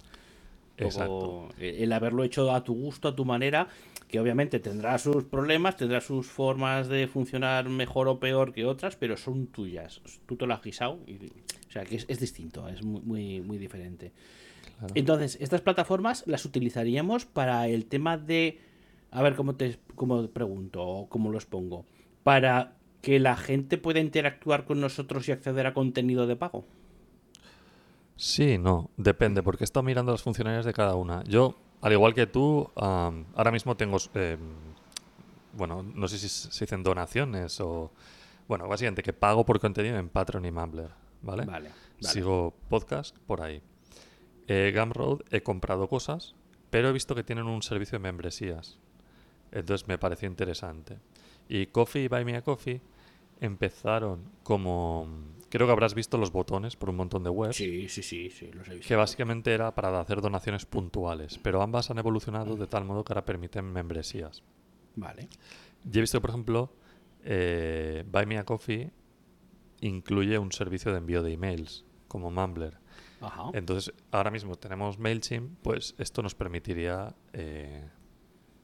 Exacto. 0.77 1.49
El 1.59 1.91
haberlo 1.91 2.23
hecho 2.23 2.51
a 2.53 2.63
tu 2.63 2.73
gusto, 2.73 3.09
a 3.09 3.15
tu 3.15 3.25
manera, 3.25 3.67
que 4.07 4.19
obviamente 4.19 4.59
tendrá 4.59 4.97
sus 4.97 5.23
problemas, 5.25 5.75
tendrá 5.75 5.99
sus 6.01 6.27
formas 6.27 6.87
de 6.87 7.07
funcionar 7.07 7.67
mejor 7.69 8.07
o 8.07 8.19
peor 8.19 8.53
que 8.53 8.65
otras, 8.65 8.95
pero 8.95 9.17
son 9.17 9.47
tuyas. 9.47 10.01
Tú 10.25 10.35
te 10.37 10.45
lo 10.45 10.53
has 10.53 10.61
guisado. 10.61 10.99
Y, 11.05 11.15
o 11.25 11.71
sea, 11.71 11.83
que 11.83 11.95
es, 11.97 12.05
es 12.07 12.19
distinto, 12.19 12.67
es 12.69 12.81
muy, 12.83 13.01
muy, 13.01 13.41
muy 13.41 13.57
diferente. 13.57 14.13
Claro. 14.79 14.93
Entonces, 14.95 15.37
estas 15.41 15.61
plataformas 15.61 16.23
las 16.25 16.45
utilizaríamos 16.45 17.25
para 17.25 17.67
el 17.67 17.85
tema 17.85 18.17
de. 18.17 18.59
A 19.11 19.21
ver 19.21 19.35
cómo 19.35 19.55
te 19.55 19.77
cómo 19.95 20.27
pregunto 20.27 20.81
o 20.81 21.09
cómo 21.09 21.29
los 21.29 21.45
pongo. 21.45 21.85
Para 22.23 22.77
que 23.01 23.19
la 23.19 23.35
gente 23.35 23.77
puede 23.77 23.99
interactuar 23.99 24.65
con 24.65 24.81
nosotros 24.81 25.27
y 25.27 25.31
acceder 25.31 25.67
a 25.67 25.73
contenido 25.73 26.27
de 26.27 26.35
pago. 26.35 26.65
Sí, 28.15 28.57
no, 28.57 28.89
depende, 28.97 29.41
porque 29.41 29.63
he 29.63 29.65
estado 29.65 29.83
mirando 29.83 30.11
las 30.11 30.21
funcionalidades 30.21 30.65
de 30.65 30.73
cada 30.73 30.95
una. 30.95 31.23
Yo, 31.23 31.55
al 31.81 31.93
igual 31.93 32.13
que 32.13 32.27
tú, 32.27 32.69
am, 32.75 33.25
ahora 33.33 33.51
mismo 33.51 33.77
tengo, 33.77 33.97
eh, 34.13 34.37
bueno, 35.53 35.83
no 35.83 36.07
sé 36.09 36.17
si 36.17 36.27
se 36.27 36.65
dicen 36.65 36.83
donaciones 36.83 37.61
o, 37.61 37.91
bueno, 38.49 38.67
básicamente 38.67 39.03
que 39.03 39.13
pago 39.13 39.45
por 39.45 39.61
contenido 39.61 39.97
en 39.97 40.09
Patreon 40.09 40.45
y 40.45 40.51
Mumbler, 40.51 40.89
¿vale? 41.21 41.45
Vale, 41.45 41.69
vale. 41.69 41.73
Sigo 42.01 42.53
podcast 42.67 43.15
por 43.19 43.41
ahí. 43.41 43.61
Eh, 44.51 44.73
Gumroad 44.75 45.21
he 45.29 45.41
comprado 45.41 45.87
cosas, 45.87 46.33
pero 46.71 46.89
he 46.89 46.91
visto 46.91 47.13
que 47.13 47.23
tienen 47.23 47.45
un 47.45 47.61
servicio 47.61 47.99
de 47.99 48.03
membresías. 48.03 48.79
Entonces 49.51 49.87
me 49.87 49.99
pareció 49.99 50.27
interesante. 50.27 50.97
Y 51.47 51.67
Coffee 51.67 52.05
y 52.05 52.07
Buy 52.07 52.25
Me 52.25 52.35
a 52.35 52.41
Coffee 52.41 52.81
empezaron 53.39 54.23
como... 54.41 55.07
Creo 55.49 55.67
que 55.67 55.71
habrás 55.71 55.93
visto 55.93 56.17
los 56.17 56.31
botones 56.31 56.75
por 56.75 56.89
un 56.89 56.95
montón 56.95 57.23
de 57.23 57.29
webs. 57.29 57.57
Sí, 57.57 57.89
sí, 57.89 58.01
sí, 58.01 58.31
sí, 58.31 58.51
los 58.51 58.67
he 58.67 58.75
visto. 58.75 58.87
Que 58.87 58.95
básicamente 58.95 59.53
era 59.53 59.73
para 59.75 59.99
hacer 59.99 60.19
donaciones 60.19 60.65
puntuales, 60.65 61.39
pero 61.43 61.61
ambas 61.61 61.91
han 61.91 61.99
evolucionado 61.99 62.55
de 62.55 62.65
tal 62.65 62.85
modo 62.85 63.03
que 63.03 63.13
ahora 63.13 63.25
permiten 63.25 63.71
membresías. 63.71 64.43
Vale. 64.95 65.29
Yo 65.83 65.99
he 65.99 66.01
visto 66.01 66.21
por 66.21 66.31
ejemplo, 66.31 66.73
eh, 67.23 68.03
Buy 68.11 68.25
Me 68.25 68.39
a 68.39 68.45
Coffee 68.45 68.91
incluye 69.81 70.39
un 70.39 70.51
servicio 70.51 70.91
de 70.91 70.97
envío 70.97 71.21
de 71.21 71.33
emails, 71.33 71.85
como 72.07 72.31
Mumbler. 72.31 72.79
Ajá. 73.21 73.49
Entonces, 73.53 73.93
ahora 74.11 74.31
mismo 74.31 74.55
tenemos 74.55 74.97
MailChimp, 74.97 75.59
pues 75.61 75.95
esto 75.97 76.21
nos 76.21 76.35
permitiría 76.35 77.15
eh, 77.33 77.89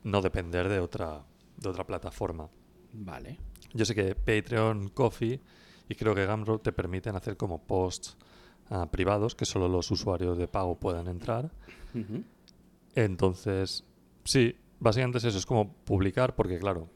no 0.04 0.22
depender 0.22 0.70
de 0.70 0.80
otra, 0.80 1.24
de 1.58 1.70
otra 1.70 1.86
plataforma. 1.86 2.50
Vale. 2.94 3.40
Yo 3.74 3.86
sé 3.86 3.94
que 3.94 4.16
Patreon, 4.16 4.90
Coffee 4.90 5.42
y 5.90 5.96
creo 5.96 6.16
que 6.16 6.26
Gumroad 6.26 6.60
te 6.60 6.72
permiten 6.72 7.16
hacer 7.16 7.38
como 7.38 7.64
posts 7.64 8.18
ah, 8.70 8.90
privados 8.90 9.36
que 9.36 9.46
solo 9.46 9.68
los 9.68 9.92
usuarios 9.92 10.38
de 10.38 10.48
pago 10.48 10.80
puedan 10.80 11.08
entrar. 11.08 11.52
Ujú. 11.94 12.24
Entonces, 12.96 13.84
sí, 14.24 14.56
básicamente 14.80 15.18
es 15.18 15.26
eso, 15.26 15.38
es 15.38 15.46
como 15.46 15.74
publicar, 15.74 16.36
porque 16.36 16.58
claro, 16.58 16.90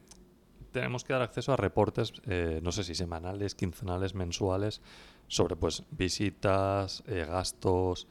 tenemos 0.72 1.04
que 1.04 1.14
dar 1.14 1.22
acceso 1.22 1.52
a 1.52 1.58
reportes, 1.58 2.14
eh, 2.26 2.60
no 2.64 2.72
sé 2.72 2.84
si 2.84 2.96
semanales, 2.96 3.56
quincenales, 3.56 4.16
mensuales, 4.16 4.82
sobre 5.30 5.56
pues 5.56 5.84
visitas, 5.92 7.04
eh, 7.08 7.26
gastos, 7.26 8.08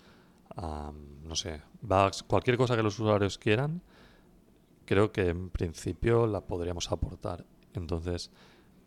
no 0.57 1.37
sé, 1.37 1.61
bugs, 1.83 2.23
cualquier 2.23 2.57
cosa 2.57 2.77
que 2.77 2.83
los 2.83 2.99
usuarios 2.99 3.37
quieran, 3.37 3.83
creo 4.87 5.13
que 5.13 5.29
en 5.29 5.51
principio 5.51 6.27
la 6.27 6.41
podríamos 6.41 6.91
aportar. 6.91 7.45
Entonces, 7.75 8.31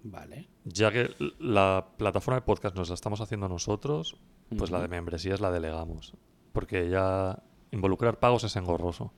Vale. 0.04 0.50
ya 0.66 0.92
que 0.92 1.12
la 1.40 1.90
plataforma 1.98 2.40
de 2.40 2.46
podcast 2.46 2.76
nos 2.76 2.90
la 2.90 2.96
estamos 2.96 3.22
haciendo 3.22 3.48
nosotros, 3.48 4.18
pues 4.58 4.72
la 4.72 4.82
de 4.82 4.88
membresías 4.88 5.40
la 5.40 5.52
delegamos. 5.52 6.14
Porque 6.52 6.90
ya 6.90 7.44
involucrar 7.72 8.20
pagos 8.20 8.44
es 8.44 8.56
engorroso. 8.56 9.14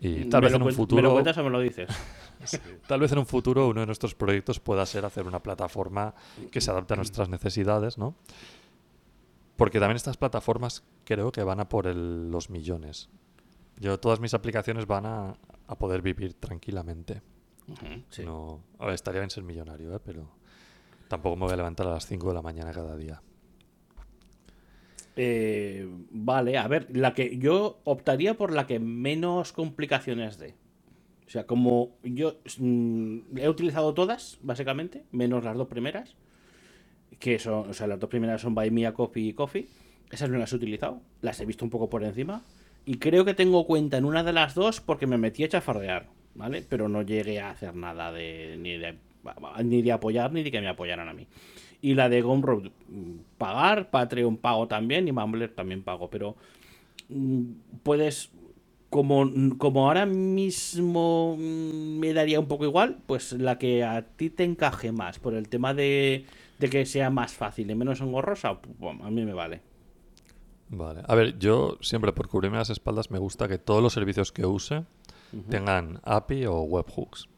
Y 0.00 0.26
tal 0.26 0.40
¿Me 0.42 0.46
vez 0.46 0.54
en 0.54 0.62
un 0.62 0.68
cuen- 0.68 0.70
¿Me 0.70 0.72
lo 0.72 0.76
futuro, 0.76 1.12
cuentas 1.12 1.38
o 1.38 1.44
me 1.44 1.50
lo 1.50 1.60
dices? 1.60 1.88
tal 2.86 3.00
vez 3.00 3.10
en 3.12 3.18
un 3.18 3.26
futuro 3.26 3.66
uno 3.68 3.80
de 3.80 3.86
nuestros 3.86 4.14
proyectos 4.14 4.60
pueda 4.60 4.86
ser 4.86 5.04
hacer 5.04 5.26
una 5.26 5.42
plataforma 5.42 6.14
que 6.52 6.60
se 6.60 6.70
adapte 6.70 6.94
a 6.94 6.96
nuestras 6.96 7.28
necesidades, 7.28 7.98
¿no? 7.98 8.14
Porque 9.56 9.80
también 9.80 9.96
estas 9.96 10.16
plataformas 10.16 10.84
creo 11.04 11.32
que 11.32 11.42
van 11.42 11.58
a 11.60 11.68
por 11.68 11.86
el- 11.88 12.30
los 12.30 12.48
millones. 12.48 13.08
Yo 13.80 13.98
todas 13.98 14.20
mis 14.20 14.34
aplicaciones 14.34 14.86
van 14.86 15.06
a, 15.06 15.36
a 15.66 15.74
poder 15.78 16.00
vivir 16.02 16.34
tranquilamente. 16.34 17.22
Sí. 18.10 18.24
No, 18.24 18.60
a 18.78 18.86
ver, 18.86 18.94
estaría 18.94 19.20
bien 19.20 19.30
ser 19.30 19.42
millonario, 19.44 19.94
¿eh? 19.94 20.00
pero 20.04 20.28
tampoco 21.08 21.36
me 21.36 21.44
voy 21.44 21.52
a 21.52 21.56
levantar 21.56 21.86
a 21.86 21.90
las 21.90 22.06
5 22.06 22.28
de 22.28 22.34
la 22.34 22.42
mañana 22.42 22.70
cada 22.72 22.96
día. 22.96 23.20
Eh, 25.20 25.84
vale, 26.12 26.58
a 26.58 26.68
ver, 26.68 26.86
la 26.96 27.12
que 27.12 27.38
yo 27.38 27.80
optaría 27.82 28.34
por 28.34 28.52
la 28.52 28.68
que 28.68 28.78
menos 28.78 29.52
complicaciones 29.52 30.38
dé. 30.38 30.54
O 31.26 31.30
sea, 31.30 31.44
como 31.44 31.96
yo 32.04 32.36
mm, 32.58 33.36
he 33.36 33.48
utilizado 33.48 33.94
todas, 33.94 34.38
básicamente, 34.42 35.02
menos 35.10 35.42
las 35.42 35.56
dos 35.56 35.66
primeras, 35.66 36.14
que 37.18 37.40
son, 37.40 37.68
o 37.68 37.74
sea, 37.74 37.88
las 37.88 37.98
dos 37.98 38.08
primeras 38.08 38.42
son 38.42 38.54
Buy 38.54 38.70
Me 38.70 38.86
a 38.86 38.94
Coffee 38.94 39.30
y 39.30 39.32
Coffee. 39.32 39.66
Esas 40.12 40.30
no 40.30 40.38
las 40.38 40.52
he 40.52 40.56
utilizado, 40.56 41.02
las 41.20 41.40
he 41.40 41.46
visto 41.46 41.64
un 41.64 41.70
poco 41.72 41.90
por 41.90 42.04
encima. 42.04 42.44
Y 42.86 42.98
creo 42.98 43.24
que 43.24 43.34
tengo 43.34 43.66
cuenta 43.66 43.96
en 43.96 44.04
una 44.04 44.22
de 44.22 44.32
las 44.32 44.54
dos 44.54 44.80
porque 44.80 45.08
me 45.08 45.18
metí 45.18 45.42
a 45.42 45.48
chafardear, 45.48 46.06
¿vale? 46.36 46.64
Pero 46.68 46.88
no 46.88 47.02
llegué 47.02 47.40
a 47.40 47.50
hacer 47.50 47.74
nada 47.74 48.12
de 48.12 48.56
ni 48.56 48.78
de, 48.78 48.94
ni 49.64 49.82
de 49.82 49.92
apoyar 49.92 50.32
ni 50.32 50.44
de 50.44 50.52
que 50.52 50.60
me 50.60 50.68
apoyaran 50.68 51.08
a 51.08 51.12
mí. 51.12 51.26
Y 51.80 51.94
la 51.94 52.08
de 52.08 52.22
Gumroad, 52.22 52.70
mm, 52.88 53.14
pagar, 53.38 53.90
Patreon 53.90 54.36
pago 54.36 54.66
también 54.66 55.06
y 55.06 55.12
Mumbler 55.12 55.54
también 55.54 55.82
pago, 55.82 56.10
pero 56.10 56.36
mm, 57.08 57.42
puedes, 57.82 58.30
como, 58.90 59.30
como 59.58 59.86
ahora 59.86 60.06
mismo 60.06 61.36
mm, 61.38 61.98
me 61.98 62.12
daría 62.12 62.40
un 62.40 62.48
poco 62.48 62.64
igual, 62.64 62.98
pues 63.06 63.32
la 63.32 63.58
que 63.58 63.84
a 63.84 64.02
ti 64.02 64.30
te 64.30 64.44
encaje 64.44 64.90
más, 64.90 65.18
por 65.18 65.34
el 65.34 65.48
tema 65.48 65.72
de, 65.72 66.24
de 66.58 66.70
que 66.70 66.84
sea 66.84 67.10
más 67.10 67.32
fácil 67.32 67.70
y 67.70 67.74
menos 67.74 68.00
engorrosa, 68.00 68.60
pues, 68.60 69.00
a 69.00 69.10
mí 69.10 69.24
me 69.24 69.34
vale. 69.34 69.60
Vale. 70.70 71.02
A 71.06 71.14
ver, 71.14 71.38
yo 71.38 71.78
siempre 71.80 72.12
por 72.12 72.28
cubrirme 72.28 72.58
las 72.58 72.70
espaldas 72.70 73.10
me 73.10 73.18
gusta 73.18 73.48
que 73.48 73.58
todos 73.58 73.82
los 73.82 73.92
servicios 73.92 74.32
que 74.32 74.44
use 74.44 74.84
tengan 75.48 76.00
API 76.04 76.46
o 76.46 76.60
webhooks. 76.62 77.28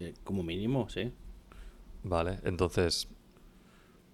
Eh, 0.00 0.14
Como 0.24 0.42
mínimo, 0.42 0.88
sí. 0.88 1.12
Vale, 2.02 2.38
entonces 2.44 3.08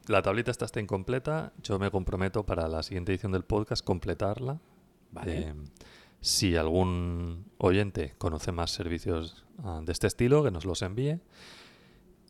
la 0.08 0.22
tablita 0.22 0.50
esta 0.50 0.64
está 0.64 0.80
incompleta. 0.80 1.52
Yo 1.62 1.78
me 1.78 1.90
comprometo 1.90 2.44
para 2.44 2.68
la 2.68 2.82
siguiente 2.82 3.12
edición 3.12 3.32
del 3.32 3.44
podcast 3.44 3.84
completarla. 3.84 4.60
Vale. 5.12 5.38
Eh, 5.38 5.54
si 6.20 6.56
algún 6.56 7.44
oyente 7.58 8.14
conoce 8.18 8.50
más 8.50 8.70
servicios 8.70 9.44
ah, 9.62 9.80
de 9.84 9.92
este 9.92 10.06
estilo, 10.06 10.42
que 10.42 10.50
nos 10.50 10.64
los 10.64 10.82
envíe. 10.82 11.20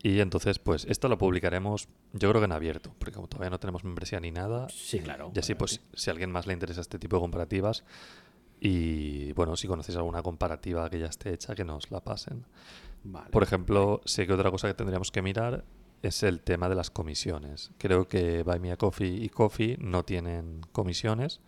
Y 0.02 0.20
entonces, 0.20 0.58
pues 0.58 0.84
esto 0.84 1.08
lo 1.08 1.16
publicaremos, 1.16 1.88
yo 2.12 2.28
creo 2.28 2.40
que 2.40 2.44
en 2.44 2.52
abierto, 2.52 2.92
porque 2.98 3.14
como 3.14 3.26
todavía 3.26 3.48
no 3.48 3.58
tenemos 3.58 3.84
membresía 3.84 4.20
ni 4.20 4.30
nada, 4.30 4.68
Sí, 4.68 4.98
claro. 4.98 5.32
y 5.34 5.38
así, 5.38 5.54
pues, 5.54 5.80
si 5.94 6.10
a 6.10 6.12
alguien 6.12 6.30
más 6.30 6.46
le 6.46 6.52
interesa 6.52 6.82
este 6.82 6.98
tipo 6.98 7.16
de 7.16 7.20
comparativas, 7.22 7.84
y 8.60 9.32
bueno, 9.32 9.56
si 9.56 9.66
conocéis 9.66 9.96
alguna 9.96 10.22
comparativa 10.22 10.90
que 10.90 10.98
ya 10.98 11.06
esté 11.06 11.32
hecha, 11.32 11.54
que 11.54 11.64
nos 11.64 11.90
la 11.90 12.00
pasen. 12.00 12.44
Vale. 13.02 13.30
Por 13.30 13.42
ejemplo, 13.42 14.02
sé 14.04 14.26
que 14.26 14.32
otra 14.32 14.50
cosa 14.50 14.68
que 14.68 14.74
tendríamos 14.74 15.10
que 15.10 15.22
mirar 15.22 15.64
es 16.04 16.22
el 16.22 16.40
tema 16.40 16.68
de 16.68 16.74
las 16.74 16.90
comisiones. 16.90 17.70
Creo 17.78 18.06
que 18.06 18.42
Buy 18.42 18.60
Me 18.60 18.72
a 18.72 18.76
Coffee 18.76 19.24
y 19.24 19.30
Coffee 19.30 19.78
no 19.80 20.04
tienen 20.04 20.60
comisiones 20.72 21.40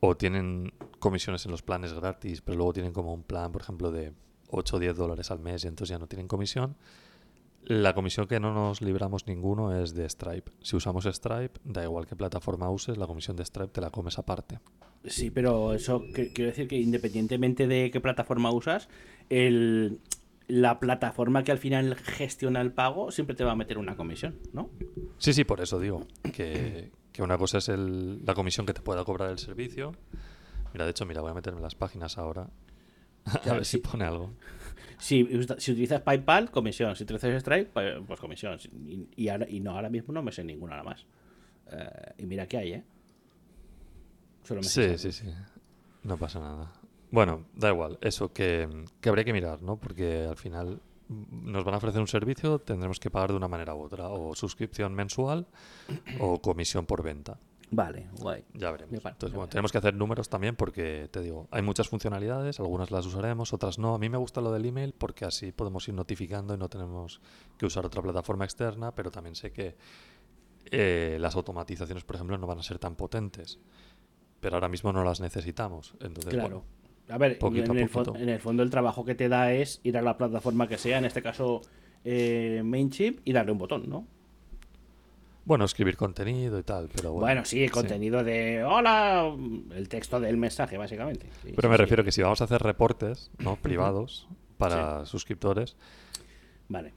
o 0.00 0.16
tienen 0.16 0.72
comisiones 1.00 1.44
en 1.44 1.50
los 1.50 1.62
planes 1.62 1.92
gratis, 1.92 2.40
pero 2.40 2.56
luego 2.56 2.72
tienen 2.72 2.92
como 2.92 3.12
un 3.12 3.24
plan, 3.24 3.50
por 3.50 3.62
ejemplo, 3.62 3.90
de 3.90 4.12
8 4.50 4.76
o 4.76 4.78
10 4.78 4.96
dólares 4.96 5.30
al 5.32 5.40
mes 5.40 5.64
y 5.64 5.68
entonces 5.68 5.92
ya 5.92 5.98
no 5.98 6.06
tienen 6.06 6.28
comisión. 6.28 6.76
La 7.64 7.94
comisión 7.94 8.28
que 8.28 8.38
no 8.38 8.54
nos 8.54 8.80
libramos 8.80 9.26
ninguno 9.26 9.76
es 9.76 9.92
de 9.92 10.08
Stripe. 10.08 10.52
Si 10.62 10.76
usamos 10.76 11.04
Stripe, 11.04 11.60
da 11.64 11.82
igual 11.82 12.06
qué 12.06 12.14
plataforma 12.14 12.70
uses, 12.70 12.96
la 12.96 13.08
comisión 13.08 13.36
de 13.36 13.44
Stripe 13.44 13.72
te 13.72 13.80
la 13.80 13.90
comes 13.90 14.18
aparte. 14.18 14.60
Sí, 15.04 15.30
pero 15.30 15.74
eso 15.74 16.04
quiero 16.12 16.50
decir 16.50 16.68
que 16.68 16.76
independientemente 16.76 17.66
de 17.66 17.90
qué 17.90 18.00
plataforma 18.00 18.52
usas, 18.52 18.88
el, 19.28 19.98
la 20.48 20.80
plataforma 20.80 21.44
que 21.44 21.52
al 21.52 21.58
final 21.58 21.94
gestiona 21.96 22.60
el 22.60 22.72
pago 22.72 23.10
siempre 23.10 23.36
te 23.36 23.44
va 23.44 23.52
a 23.52 23.56
meter 23.56 23.78
una 23.78 23.96
comisión, 23.96 24.36
¿no? 24.52 24.70
Sí, 25.18 25.32
sí, 25.32 25.44
por 25.44 25.60
eso 25.60 25.78
digo 25.78 26.06
que, 26.32 26.90
que 27.12 27.22
una 27.22 27.36
cosa 27.38 27.58
es 27.58 27.68
el- 27.68 28.24
la 28.24 28.34
comisión 28.34 28.64
que 28.66 28.72
te 28.72 28.80
pueda 28.80 29.04
cobrar 29.04 29.30
el 29.30 29.38
servicio. 29.38 29.92
Mira, 30.72 30.84
de 30.84 30.90
hecho, 30.92 31.04
mira, 31.06 31.20
voy 31.20 31.30
a 31.30 31.34
meterme 31.34 31.58
en 31.58 31.62
las 31.64 31.74
páginas 31.74 32.18
ahora. 32.18 32.48
A 33.44 33.52
ver 33.52 33.64
si 33.66 33.78
pone 33.78 34.04
algo. 34.04 34.32
Si, 34.98 35.28
si 35.58 35.72
utilizas 35.72 36.00
PayPal, 36.00 36.50
comisión. 36.50 36.96
Si 36.96 37.04
utilizas 37.04 37.40
Stripe, 37.42 37.70
pues, 37.72 37.96
pues 38.06 38.18
comisión. 38.20 38.58
Y, 38.86 39.06
y 39.16 39.28
ahora, 39.28 39.46
y 39.48 39.60
no, 39.60 39.72
ahora 39.72 39.90
mismo 39.90 40.12
no 40.14 40.22
me 40.22 40.32
sé 40.32 40.42
ninguna 40.44 40.76
nada 40.76 40.82
más. 40.84 41.06
Eh, 41.70 42.14
y 42.18 42.26
mira 42.26 42.46
que 42.46 42.56
hay, 42.56 42.72
¿eh? 42.72 42.84
Solo 44.44 44.60
me 44.60 44.66
sé 44.66 44.96
Sí, 44.98 45.12
sí, 45.12 45.24
sí. 45.24 45.34
No 46.04 46.16
pasa 46.16 46.40
nada. 46.40 46.72
Bueno, 47.10 47.44
da 47.54 47.70
igual. 47.70 47.98
Eso 48.00 48.32
que, 48.32 48.68
que 49.00 49.08
habría 49.08 49.24
que 49.24 49.32
mirar, 49.32 49.62
¿no? 49.62 49.76
Porque 49.76 50.26
al 50.28 50.36
final 50.36 50.80
mm, 51.08 51.50
nos 51.50 51.64
van 51.64 51.74
a 51.74 51.78
ofrecer 51.78 52.00
un 52.00 52.06
servicio, 52.08 52.58
tendremos 52.58 53.00
que 53.00 53.10
pagar 53.10 53.30
de 53.30 53.36
una 53.36 53.48
manera 53.48 53.74
u 53.74 53.82
otra. 53.82 54.08
O 54.08 54.34
suscripción 54.34 54.94
mensual 54.94 55.46
o 56.20 56.40
comisión 56.42 56.84
por 56.86 57.02
venta. 57.02 57.38
Vale, 57.70 58.08
guay. 58.18 58.44
Ya 58.54 58.70
veremos. 58.70 58.94
Entonces, 59.04 59.34
bueno, 59.34 59.48
tenemos 59.50 59.70
que 59.72 59.76
hacer 59.78 59.94
números 59.94 60.30
también 60.30 60.56
porque, 60.56 61.08
te 61.10 61.20
digo, 61.20 61.48
hay 61.50 61.60
muchas 61.60 61.86
funcionalidades, 61.88 62.60
algunas 62.60 62.90
las 62.90 63.04
usaremos, 63.04 63.52
otras 63.52 63.78
no. 63.78 63.94
A 63.94 63.98
mí 63.98 64.08
me 64.08 64.16
gusta 64.16 64.40
lo 64.40 64.50
del 64.52 64.64
email 64.64 64.94
porque 64.96 65.26
así 65.26 65.52
podemos 65.52 65.86
ir 65.86 65.92
notificando 65.94 66.54
y 66.54 66.56
no 66.56 66.70
tenemos 66.70 67.20
que 67.58 67.66
usar 67.66 67.84
otra 67.84 68.00
plataforma 68.00 68.44
externa, 68.46 68.94
pero 68.94 69.10
también 69.10 69.34
sé 69.34 69.52
que 69.52 69.76
eh, 70.70 71.18
las 71.20 71.36
automatizaciones, 71.36 72.04
por 72.04 72.16
ejemplo, 72.16 72.38
no 72.38 72.46
van 72.46 72.58
a 72.58 72.62
ser 72.62 72.78
tan 72.78 72.96
potentes. 72.96 73.58
Pero 74.40 74.56
ahora 74.56 74.68
mismo 74.70 74.90
no 74.92 75.04
las 75.04 75.20
necesitamos. 75.20 75.92
Entonces, 76.00 76.32
Claro. 76.32 76.48
bueno, 76.48 76.64
A 77.10 77.18
ver, 77.18 77.38
poquito 77.38 77.72
en 77.72 77.78
a 77.78 77.80
el, 77.82 77.88
fo- 77.90 78.04
poquito. 78.04 78.16
en 78.16 78.28
el 78.28 78.40
fondo 78.40 78.62
el 78.62 78.70
trabajo 78.70 79.04
que 79.04 79.14
te 79.14 79.28
da 79.28 79.52
es 79.52 79.80
ir 79.82 79.96
a 79.96 80.02
la 80.02 80.16
plataforma 80.18 80.68
que 80.68 80.76
sea, 80.78 80.98
en 80.98 81.04
este 81.06 81.22
caso 81.22 81.62
eh, 82.04 82.62
MainChimp 82.64 83.20
y 83.24 83.32
darle 83.32 83.52
un 83.52 83.58
botón, 83.58 83.88
¿no? 83.88 84.06
Bueno, 85.44 85.64
escribir 85.64 85.96
contenido 85.96 86.58
y 86.58 86.62
tal, 86.62 86.90
pero 86.94 87.12
bueno. 87.12 87.26
Bueno, 87.26 87.44
sí, 87.46 87.64
el 87.64 87.70
contenido 87.70 88.22
de 88.22 88.62
hola, 88.64 89.34
el 89.74 89.88
texto 89.88 90.20
del 90.20 90.36
mensaje, 90.36 90.76
básicamente. 90.76 91.26
Sí, 91.42 91.52
Pero 91.56 91.68
sí, 91.68 91.70
me 91.70 91.76
refiero 91.78 92.04
que 92.04 92.12
si 92.12 92.20
vamos 92.20 92.42
a 92.42 92.44
hacer 92.44 92.60
reportes 92.62 93.30
¿no? 93.38 93.56
privados 93.56 94.28
para 94.58 95.06
suscriptores, 95.06 95.76
Vale. 96.68 96.92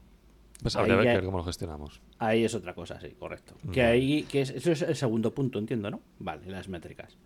pues 0.60 0.76
habría 0.76 0.98
que 1.00 1.04
ver 1.04 1.24
cómo 1.24 1.38
lo 1.38 1.44
gestionamos. 1.44 2.02
Ahí 2.18 2.44
es 2.44 2.54
otra 2.54 2.74
cosa, 2.74 3.00
sí, 3.00 3.12
correcto. 3.18 3.54
Que 3.72 3.82
ahí, 3.84 4.24
que 4.24 4.42
es, 4.42 4.50
eso 4.50 4.70
es 4.70 4.82
el 4.82 4.96
segundo 4.96 5.32
punto, 5.32 5.58
entiendo, 5.58 5.90
¿no? 5.90 6.00
Vale, 6.18 6.46
las 6.50 6.68
métricas. 6.68 7.16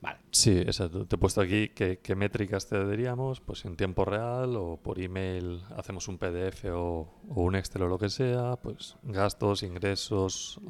Vale. 0.00 0.18
Sí, 0.30 0.58
exacto. 0.58 1.06
Te 1.06 1.16
he 1.16 1.18
puesto 1.18 1.40
aquí 1.40 1.70
qué, 1.70 1.98
qué 2.02 2.14
métricas 2.14 2.68
te 2.68 2.76
daríamos, 2.84 3.40
pues 3.40 3.64
en 3.64 3.76
tiempo 3.76 4.04
real 4.04 4.54
o 4.56 4.76
por 4.76 5.00
email 5.00 5.62
hacemos 5.76 6.06
un 6.08 6.18
PDF 6.18 6.64
o, 6.72 7.08
o 7.28 7.42
un 7.42 7.56
Excel 7.56 7.82
o 7.82 7.88
lo 7.88 7.98
que 7.98 8.08
sea, 8.10 8.56
pues 8.56 8.96
gastos, 9.02 9.62
ingresos, 9.62 10.60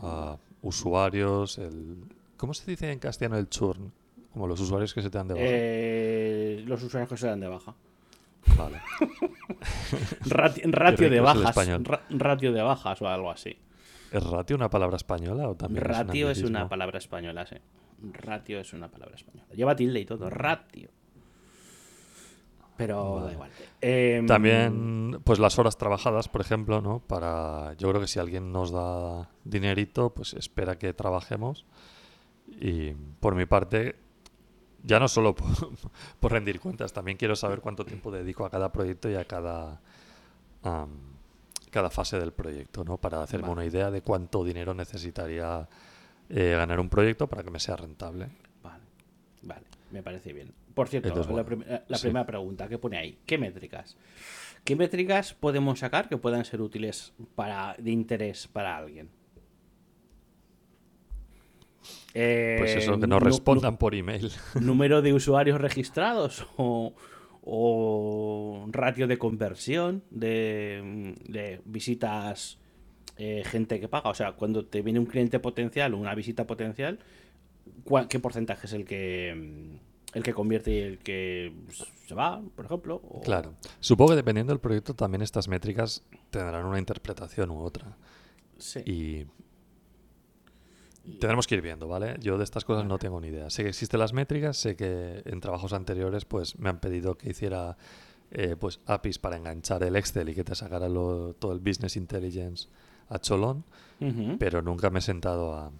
usuarios, 0.62 1.58
el... 1.58 2.04
¿Cómo 2.36 2.54
se 2.54 2.70
dice 2.70 2.92
en 2.92 2.98
castellano 2.98 3.36
el 3.38 3.48
churn? 3.48 3.92
Como 4.32 4.46
los 4.46 4.60
usuarios 4.60 4.92
que 4.92 5.00
se 5.02 5.10
te 5.10 5.16
dan 5.18 5.28
de 5.28 5.34
baja. 5.34 5.46
Eh, 5.48 6.64
los 6.66 6.82
usuarios 6.82 7.08
que 7.08 7.16
se 7.16 7.26
dan 7.26 7.40
de 7.40 7.48
baja. 7.48 7.74
Vale. 8.56 8.80
Rati- 10.24 10.62
ratio 10.70 11.10
de 11.10 11.20
bajas. 11.20 11.56
ra- 11.82 12.02
ratio 12.10 12.52
de 12.52 12.62
bajas 12.62 13.00
o 13.02 13.08
algo 13.08 13.30
así. 13.30 13.56
¿Es 14.12 14.22
ratio 14.24 14.54
una 14.56 14.70
palabra 14.70 14.96
española 14.96 15.48
o 15.48 15.56
también 15.56 15.84
Ratio 15.84 16.30
es, 16.30 16.38
es 16.38 16.44
un 16.44 16.50
una 16.50 16.68
palabra 16.68 16.98
española, 16.98 17.44
sí. 17.46 17.56
Ratio 18.02 18.60
es 18.60 18.72
una 18.72 18.90
palabra 18.90 19.14
española. 19.16 19.48
Lleva 19.54 19.74
tilde 19.76 20.00
y 20.00 20.04
todo. 20.04 20.28
Ratio. 20.30 20.90
Pero 22.76 23.22
da 23.24 23.32
igual. 23.32 23.50
Em, 23.80 24.26
También, 24.26 25.20
pues 25.24 25.38
las 25.38 25.58
horas 25.58 25.78
trabajadas, 25.78 26.28
por 26.28 26.42
ejemplo, 26.42 26.82
¿no? 26.82 27.00
Para, 27.00 27.72
yo 27.78 27.88
creo 27.88 28.00
que 28.00 28.06
si 28.06 28.18
alguien 28.18 28.52
nos 28.52 28.70
da 28.70 29.30
dinerito, 29.44 30.10
pues 30.10 30.34
espera 30.34 30.78
que 30.78 30.92
trabajemos. 30.92 31.64
Y 32.60 32.92
por 33.20 33.34
mi 33.34 33.46
parte, 33.46 33.96
ya 34.82 35.00
no 35.00 35.08
solo 35.08 35.34
por, 35.34 35.48
por 36.20 36.32
rendir 36.32 36.60
cuentas, 36.60 36.92
también 36.92 37.16
quiero 37.16 37.34
saber 37.34 37.60
cuánto 37.60 37.84
tiempo 37.84 38.10
dedico 38.10 38.44
a 38.44 38.50
cada 38.50 38.70
proyecto 38.72 39.10
y 39.10 39.14
a 39.14 39.24
cada, 39.24 39.80
cada 41.70 41.90
fase 41.90 42.18
del 42.18 42.32
proyecto, 42.32 42.84
¿no? 42.84 42.98
Para 42.98 43.22
hacerme 43.22 43.48
Vale. 43.48 43.52
una 43.60 43.64
idea 43.64 43.90
de 43.90 44.02
cuánto 44.02 44.44
dinero 44.44 44.74
necesitaría 44.74 45.66
eh, 46.30 46.54
ganar 46.56 46.80
un 46.80 46.88
proyecto 46.88 47.26
para 47.28 47.42
que 47.42 47.50
me 47.50 47.60
sea 47.60 47.76
rentable. 47.76 48.28
Vale, 48.62 48.82
vale, 49.42 49.66
me 49.90 50.02
parece 50.02 50.32
bien. 50.32 50.52
Por 50.74 50.88
cierto, 50.88 51.08
Entonces, 51.08 51.34
la, 51.34 51.42
bueno, 51.42 51.64
prim- 51.64 51.80
la- 51.88 51.96
sí. 51.96 52.02
primera 52.02 52.26
pregunta 52.26 52.68
que 52.68 52.78
pone 52.78 52.98
ahí, 52.98 53.18
¿qué 53.26 53.38
métricas? 53.38 53.96
¿Qué 54.64 54.76
métricas 54.76 55.32
podemos 55.34 55.78
sacar 55.78 56.08
que 56.08 56.16
puedan 56.16 56.44
ser 56.44 56.60
útiles 56.60 57.12
para 57.34 57.74
de 57.78 57.90
interés 57.92 58.46
para 58.48 58.76
alguien? 58.76 59.08
Pues 62.58 62.74
Eh, 62.74 62.78
eso, 62.78 62.98
que 62.98 63.06
nos 63.06 63.22
respondan 63.22 63.76
por 63.76 63.94
email. 63.94 64.30
¿Número 64.60 65.02
de 65.02 65.12
usuarios 65.12 65.60
registrados 65.60 66.46
o, 66.56 66.94
o 67.42 68.66
ratio 68.70 69.06
de 69.06 69.18
conversión 69.18 70.02
de, 70.10 71.14
de 71.28 71.60
visitas, 71.64 72.58
eh, 73.18 73.42
gente 73.46 73.80
que 73.80 73.88
paga? 73.88 74.10
O 74.10 74.14
sea, 74.14 74.32
cuando 74.32 74.64
te 74.66 74.82
viene 74.82 74.98
un 74.98 75.06
cliente 75.06 75.38
potencial 75.40 75.94
o 75.94 75.98
una 75.98 76.14
visita 76.14 76.46
potencial, 76.46 76.98
¿cuál- 77.84 78.08
¿qué 78.08 78.18
porcentaje 78.20 78.66
es 78.66 78.72
el 78.72 78.84
que 78.84 79.78
el 80.14 80.22
que 80.22 80.32
convierte 80.32 80.70
y 80.72 80.78
el 80.78 80.98
que 80.98 81.52
se 82.06 82.14
va, 82.14 82.40
por 82.54 82.64
ejemplo? 82.64 83.02
O- 83.08 83.20
Claro. 83.20 83.54
Supongo 83.80 84.10
que 84.10 84.16
dependiendo 84.16 84.52
del 84.52 84.60
proyecto 84.60 84.94
también 84.94 85.20
estas 85.22 85.46
métricas 85.48 86.02
tendrán 86.30 86.64
una 86.64 86.78
interpretación 86.78 87.50
u 87.50 87.58
otra. 87.60 87.96
Sí. 88.58 88.80
Y 88.86 89.26
tendremos 91.20 91.46
que 91.46 91.54
ir 91.54 91.62
viendo, 91.62 91.86
¿vale? 91.86 92.16
Yo 92.20 92.36
de 92.38 92.44
estas 92.44 92.64
cosas 92.64 92.84
no 92.86 92.98
tengo 92.98 93.20
ni 93.20 93.28
idea. 93.28 93.48
Sé 93.50 93.62
que 93.62 93.68
existen 93.68 94.00
las 94.00 94.12
métricas, 94.12 94.56
sé 94.56 94.74
que 94.76 95.22
en 95.24 95.40
trabajos 95.40 95.72
anteriores 95.72 96.24
pues 96.24 96.58
me 96.58 96.68
han 96.68 96.80
pedido 96.80 97.16
que 97.16 97.30
hiciera 97.30 97.76
eh, 98.32 98.56
pues 98.58 98.80
APIs 98.86 99.18
para 99.20 99.36
enganchar 99.36 99.84
el 99.84 99.94
Excel 99.94 100.28
y 100.30 100.34
que 100.34 100.42
te 100.42 100.54
sacara 100.56 100.88
lo- 100.88 101.34
todo 101.34 101.52
el 101.52 101.60
Business 101.60 101.96
Intelligence 101.96 102.68
a 103.08 103.18
cholón, 103.18 103.64
pero 104.38 104.62
nunca 104.62 104.90
me 104.90 104.98
he 104.98 105.02
sentado 105.02 105.54
a, 105.54 105.66
a 105.66 105.70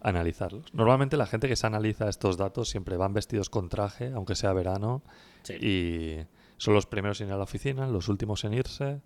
analizarlos. 0.00 0.72
Normalmente 0.74 1.16
la 1.16 1.26
gente 1.26 1.48
que 1.48 1.56
se 1.56 1.66
analiza 1.66 2.08
estos 2.08 2.36
datos 2.36 2.68
siempre 2.68 2.96
van 2.96 3.12
vestidos 3.12 3.50
con 3.50 3.68
traje, 3.68 4.12
aunque 4.12 4.34
sea 4.34 4.52
verano, 4.52 5.02
Sí. 5.42 5.54
y 5.54 6.26
son 6.56 6.74
los 6.74 6.86
primeros 6.86 7.20
en 7.20 7.28
ir 7.28 7.34
a 7.34 7.36
la 7.36 7.44
oficina, 7.44 7.86
los 7.86 8.08
últimos 8.08 8.44
en 8.44 8.54
irse 8.54 9.00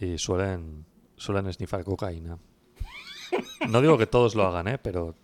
y 0.00 0.18
suelen, 0.18 0.84
suelen 1.16 1.52
snifar 1.52 1.84
cocaína. 1.84 2.38
No 3.68 3.80
digo 3.80 3.96
que 3.98 4.06
todos 4.06 4.34
lo 4.34 4.44
hagan, 4.46 4.68
¿eh? 4.68 4.78
pero 4.78 5.14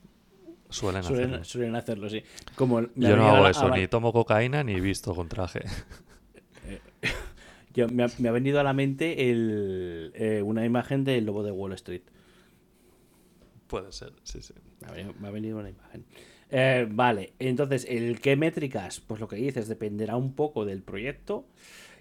suelen, 0.70 1.02
Suelen, 1.02 1.26
hacerlo. 1.26 1.44
suelen 1.44 1.76
hacerlo, 1.76 2.08
sí. 2.08 2.22
Como 2.56 2.80
Yo 2.94 3.16
no 3.16 3.28
hago 3.28 3.46
eso, 3.48 3.68
ni 3.70 3.86
tomo 3.88 4.12
cocaína 4.12 4.62
ni 4.64 4.80
visto 4.80 5.14
con 5.14 5.28
traje. 5.28 5.60
Yo- 7.74 7.88
me, 7.88 8.04
ha, 8.04 8.08
me 8.18 8.28
ha 8.28 8.32
venido 8.32 8.60
a 8.60 8.62
la 8.62 8.72
mente 8.72 9.30
el, 9.30 10.12
eh, 10.14 10.42
una 10.42 10.64
imagen 10.64 11.04
del 11.04 11.26
lobo 11.26 11.42
de 11.42 11.52
Wall 11.52 11.72
Street. 11.74 12.02
Puede 13.66 13.92
ser, 13.92 14.12
sí, 14.24 14.42
sí. 14.42 14.54
Me 14.80 14.88
ha 14.88 14.92
venido, 14.92 15.14
me 15.20 15.28
ha 15.28 15.30
venido 15.30 15.58
una 15.58 15.70
imagen. 15.70 16.04
Eh, 16.50 16.88
vale, 16.90 17.34
entonces, 17.38 17.86
el 17.88 18.20
qué 18.20 18.34
métricas, 18.34 18.98
pues 19.00 19.20
lo 19.20 19.28
que 19.28 19.36
dices, 19.36 19.68
dependerá 19.68 20.16
un 20.16 20.34
poco 20.34 20.64
del 20.64 20.82
proyecto. 20.82 21.46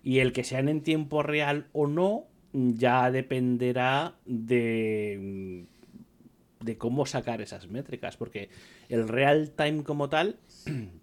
Y 0.04 0.20
el 0.20 0.34
que 0.34 0.44
sean 0.44 0.70
en 0.70 0.82
tiempo 0.82 1.22
real 1.22 1.68
o 1.74 1.86
no, 1.86 2.26
ya 2.54 3.12
dependerá 3.12 4.16
de, 4.26 5.66
de 6.62 6.78
cómo 6.78 7.06
sacar 7.06 7.42
esas 7.42 7.68
métricas. 7.68 8.18
Porque 8.18 8.50
el 8.88 9.08
real 9.08 9.52
time 9.52 9.84
como 9.84 10.10
tal, 10.10 10.38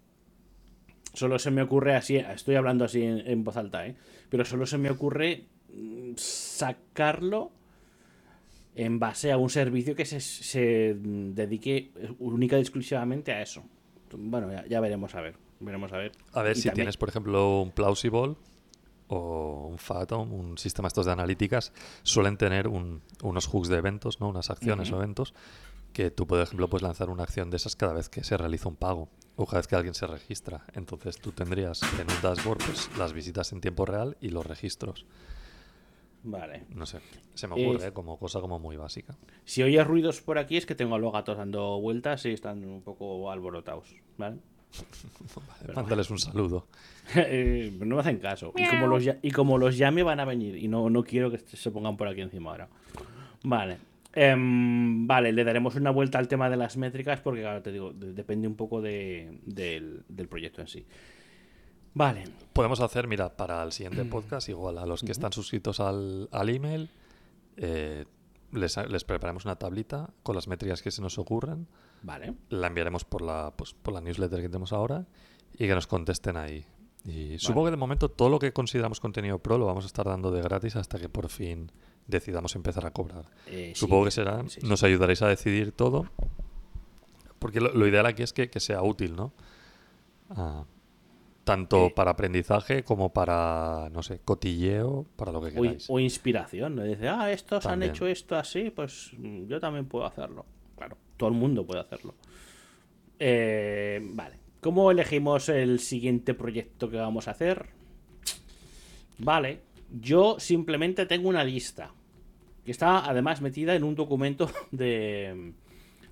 solo 1.17 1.39
se 1.39 1.51
me 1.51 1.61
ocurre 1.61 1.95
así, 1.95 2.17
estoy 2.17 2.55
hablando 2.55 2.85
así 2.85 3.01
en, 3.01 3.19
en 3.27 3.43
voz 3.43 3.57
alta, 3.57 3.85
¿eh? 3.87 3.95
pero 4.29 4.45
solo 4.45 4.65
se 4.65 4.77
me 4.77 4.89
ocurre 4.89 5.45
mm, 5.73 6.11
sacarlo 6.15 7.51
en 8.75 8.99
base 8.99 9.31
a 9.31 9.37
un 9.37 9.49
servicio 9.49 9.95
que 9.95 10.05
se, 10.05 10.19
se 10.21 10.95
dedique 11.01 11.91
única 12.19 12.57
y 12.57 12.61
exclusivamente 12.61 13.31
a 13.31 13.41
eso. 13.41 13.63
Bueno, 14.15 14.51
ya, 14.51 14.65
ya 14.67 14.79
veremos 14.79 15.15
a 15.15 15.21
ver. 15.21 15.35
Veremos 15.59 15.91
a 15.91 15.97
ver. 15.97 16.11
A 16.33 16.43
ver 16.43 16.51
Y 16.55 16.55
si 16.61 16.67
también- 16.67 16.75
tienes, 16.83 16.97
por 16.97 17.09
ejemplo, 17.09 17.61
un 17.63 17.71
Plausible 17.71 18.35
o 19.07 19.67
un 19.71 19.79
Fathom, 19.79 20.31
un 20.31 20.57
sistema 20.59 20.87
estos 20.87 21.07
de 21.07 21.11
analíticas, 21.13 21.73
suelen 22.03 22.37
tener 22.37 22.67
un- 22.67 23.01
unos 23.23 23.47
hooks 23.47 23.67
de 23.69 23.77
eventos, 23.77 24.19
¿no? 24.19 24.29
unas 24.29 24.51
acciones 24.51 24.91
o 24.91 24.97
eventos, 24.97 25.33
que 25.93 26.11
tú, 26.11 26.27
por 26.27 26.39
ejemplo, 26.39 26.69
puedes 26.69 26.83
lanzar 26.83 27.09
una 27.09 27.23
acción 27.23 27.49
de 27.49 27.57
esas 27.57 27.75
cada 27.75 27.93
vez 27.93 28.09
que 28.09 28.23
se 28.23 28.37
realiza 28.37 28.69
un 28.69 28.75
pago 28.75 29.09
cada 29.45 29.59
vez 29.59 29.67
que 29.67 29.75
alguien 29.75 29.93
se 29.93 30.07
registra. 30.07 30.63
Entonces 30.73 31.17
tú 31.19 31.31
tendrías 31.31 31.81
en 31.99 32.07
un 32.09 32.21
dashboard 32.21 32.57
pues, 32.65 32.89
las 32.97 33.13
visitas 33.13 33.51
en 33.53 33.61
tiempo 33.61 33.85
real 33.85 34.17
y 34.21 34.29
los 34.29 34.45
registros. 34.45 35.05
Vale. 36.23 36.63
No 36.73 36.85
sé, 36.85 36.99
se 37.35 37.47
me 37.47 37.53
ocurre 37.53 37.85
Eh, 37.85 37.87
¿eh? 37.89 37.93
como 37.93 38.17
cosa 38.17 38.41
como 38.41 38.59
muy 38.59 38.75
básica. 38.75 39.15
Si 39.45 39.63
oyes 39.63 39.85
ruidos 39.87 40.21
por 40.21 40.37
aquí 40.37 40.57
es 40.57 40.65
que 40.65 40.75
tengo 40.75 40.95
a 40.95 40.99
los 40.99 41.13
gatos 41.13 41.37
dando 41.37 41.79
vueltas 41.79 42.25
y 42.25 42.31
están 42.31 42.65
un 42.65 42.81
poco 42.81 43.31
alborotados. 43.31 43.95
¿Vale? 44.17 44.37
Vale, 45.61 45.73
mándales 45.73 46.09
un 46.09 46.19
saludo. 46.19 46.67
Eh, 47.15 47.71
no 47.79 47.95
me 47.95 48.01
hacen 48.01 48.17
caso. 48.19 48.51
Y 48.57 48.67
como, 48.67 48.87
los, 48.87 49.01
ya- 49.05 49.17
y 49.21 49.31
como 49.31 49.57
los 49.57 49.77
llame 49.77 50.03
van 50.03 50.19
a 50.19 50.25
venir. 50.25 50.57
Y 50.57 50.67
no, 50.67 50.89
no 50.89 51.03
quiero 51.05 51.31
que 51.31 51.37
se 51.37 51.71
pongan 51.71 51.95
por 51.95 52.09
aquí 52.09 52.19
encima 52.19 52.51
ahora. 52.51 52.67
Vale. 53.43 53.77
Em, 54.19 55.05
vale, 55.05 55.31
le 55.31 55.43
daremos 55.43 55.75
una 55.75 55.91
vuelta 55.91 56.17
al 56.17 56.27
tema 56.27 56.49
de 56.49 56.57
las 56.57 56.75
métricas 56.75 57.21
porque, 57.21 57.41
claro, 57.41 57.61
te 57.61 57.71
digo, 57.71 57.93
de- 57.93 58.13
depende 58.13 58.47
un 58.47 58.55
poco 58.55 58.81
de- 58.81 59.39
del, 59.45 60.03
del 60.07 60.27
proyecto 60.27 60.61
en 60.61 60.67
sí. 60.67 60.87
Vale. 61.93 62.23
Podemos 62.53 62.79
hacer, 62.81 63.07
mira, 63.07 63.37
para 63.37 63.61
el 63.61 63.71
siguiente 63.71 64.03
podcast, 64.05 64.49
igual 64.49 64.79
a 64.79 64.87
los 64.87 65.03
que 65.03 65.11
están 65.11 65.33
suscritos 65.33 65.79
al, 65.79 66.29
al 66.31 66.49
email, 66.49 66.89
eh, 67.57 68.05
les, 68.53 68.77
les 68.89 69.03
preparamos 69.03 69.45
una 69.45 69.55
tablita 69.57 70.09
con 70.23 70.35
las 70.35 70.47
métricas 70.47 70.81
que 70.81 70.89
se 70.89 71.01
nos 71.03 71.19
ocurran, 71.19 71.67
Vale. 72.01 72.33
la 72.49 72.67
enviaremos 72.67 73.05
por 73.05 73.21
la, 73.21 73.53
pues, 73.55 73.73
por 73.75 73.93
la 73.93 74.01
newsletter 74.01 74.41
que 74.41 74.49
tenemos 74.49 74.73
ahora 74.73 75.05
y 75.53 75.67
que 75.67 75.75
nos 75.75 75.85
contesten 75.85 76.37
ahí. 76.37 76.65
Y 77.05 77.37
supongo 77.37 77.65
que 77.65 77.71
de 77.71 77.77
momento 77.77 78.09
todo 78.09 78.29
lo 78.29 78.39
que 78.39 78.51
consideramos 78.51 78.99
contenido 78.99 79.37
pro 79.39 79.59
lo 79.59 79.67
vamos 79.67 79.83
a 79.85 79.87
estar 79.87 80.05
dando 80.07 80.31
de 80.31 80.41
gratis 80.41 80.75
hasta 80.75 80.97
que 80.99 81.07
por 81.07 81.29
fin 81.29 81.71
decidamos 82.07 82.55
empezar 82.55 82.85
a 82.85 82.91
cobrar. 82.91 83.25
Eh, 83.47 83.71
sí, 83.73 83.79
Supongo 83.79 84.05
que 84.05 84.11
será, 84.11 84.43
sí, 84.47 84.61
sí. 84.61 84.67
nos 84.67 84.83
ayudaréis 84.83 85.21
a 85.21 85.27
decidir 85.27 85.71
todo, 85.71 86.07
porque 87.39 87.61
lo, 87.61 87.71
lo 87.73 87.87
ideal 87.87 88.05
aquí 88.05 88.23
es 88.23 88.33
que, 88.33 88.49
que 88.49 88.59
sea 88.59 88.81
útil, 88.81 89.15
¿no? 89.15 89.33
Ah, 90.29 90.65
tanto 91.43 91.85
Eh. 91.87 91.93
para 91.95 92.11
aprendizaje 92.11 92.83
como 92.83 93.13
para, 93.13 93.89
no 93.93 94.03
sé, 94.03 94.19
cotilleo, 94.25 95.05
para 95.15 95.31
lo 95.31 95.41
que 95.41 95.51
queráis. 95.53 95.85
o 95.89 95.99
inspiración. 95.99 96.75
¿no? 96.75 96.83
Dice, 96.83 97.07
ah, 97.07 97.31
estos 97.31 97.63
También. 97.63 97.89
han 97.91 97.95
hecho 97.95 98.05
esto 98.07 98.35
así, 98.35 98.69
pues 98.69 99.11
mm, 99.17 99.45
yo 99.47 99.59
también 99.59 99.85
puedo 99.85 100.05
hacerlo. 100.05 100.45
Claro, 100.77 100.97
todo 101.15 101.29
el 101.29 101.35
mundo 101.35 101.65
puede 101.65 101.79
hacerlo. 101.81 102.15
Eh, 103.19 104.01
vale. 104.13 104.35
¿Cómo 104.59 104.91
elegimos 104.91 105.47
el 105.49 105.79
siguiente 105.79 106.33
proyecto 106.33 106.89
que 106.89 106.97
vamos 106.97 107.27
a 107.27 107.31
hacer? 107.31 107.67
Vale. 109.19 109.61
Yo 110.01 110.37
simplemente 110.39 111.05
tengo 111.05 111.29
una 111.29 111.43
lista 111.45 111.93
que 112.67 112.71
está 112.71 113.09
además 113.09 113.41
metida 113.41 113.75
en 113.75 113.85
un 113.85 113.95
documento 113.95 114.51
de, 114.71 115.53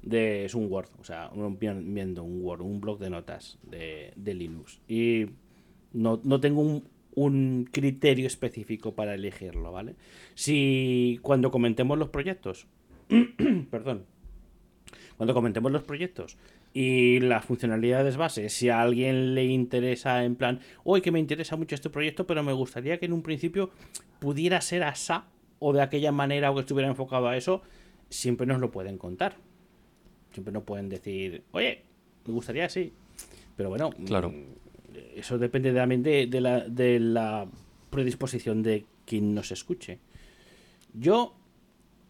de 0.01 0.45
es 0.45 0.55
un 0.55 0.71
Word, 0.71 0.87
o 1.01 1.03
sea, 1.03 1.29
viendo 1.59 2.23
un 2.23 2.41
Word, 2.41 2.61
un 2.61 2.79
blog 2.79 2.97
de 2.97 3.09
notas 3.09 3.59
de, 3.61 4.13
de 4.15 4.33
Linux. 4.33 4.79
Y 4.87 5.25
no, 5.91 6.21
no 6.23 6.39
tengo 6.39 6.61
un, 6.61 6.87
un 7.13 7.67
criterio 7.69 8.25
específico 8.25 8.95
para 8.95 9.15
elegirlo, 9.15 9.73
¿vale? 9.73 9.95
Si 10.33 11.19
cuando 11.21 11.51
comentemos 11.51 11.97
los 11.97 12.07
proyectos, 12.07 12.67
perdón, 13.69 14.05
cuando 15.17 15.33
comentemos 15.33 15.73
los 15.73 15.83
proyectos 15.83 16.37
y 16.73 17.19
las 17.19 17.43
funcionalidades 17.43 18.15
base, 18.15 18.47
si 18.47 18.69
a 18.69 18.79
alguien 18.79 19.35
le 19.35 19.43
interesa 19.43 20.23
en 20.23 20.37
plan, 20.37 20.61
hoy 20.85 21.01
que 21.01 21.11
me 21.11 21.19
interesa 21.19 21.57
mucho 21.57 21.75
este 21.75 21.89
proyecto, 21.89 22.25
pero 22.25 22.43
me 22.43 22.53
gustaría 22.53 22.97
que 22.97 23.07
en 23.07 23.11
un 23.13 23.23
principio 23.23 23.71
pudiera 24.19 24.61
ser 24.61 24.83
ASA 24.83 25.25
o 25.59 25.73
de 25.73 25.81
aquella 25.81 26.11
manera 26.11 26.51
o 26.51 26.55
que 26.55 26.61
estuviera 26.61 26.89
enfocado 26.89 27.27
a 27.27 27.37
eso, 27.37 27.61
siempre 28.09 28.45
nos 28.47 28.59
lo 28.59 28.71
pueden 28.71 28.97
contar. 28.97 29.35
Siempre 30.33 30.51
nos 30.53 30.63
pueden 30.63 30.89
decir, 30.89 31.43
oye, 31.51 31.83
me 32.25 32.33
gustaría 32.33 32.65
así. 32.65 32.91
Pero 33.55 33.69
bueno, 33.69 33.91
Claro. 34.05 34.29
mm, 34.29 34.43
eso 35.15 35.37
depende 35.37 35.71
también 35.73 36.03
de, 36.03 36.27
de 36.27 36.41
la, 36.41 36.59
de 36.67 36.99
la 36.99 37.47
predisposición 37.89 38.61
de 38.63 38.85
quien 39.05 39.33
nos 39.33 39.51
escuche. 39.51 39.99
Yo, 40.93 41.35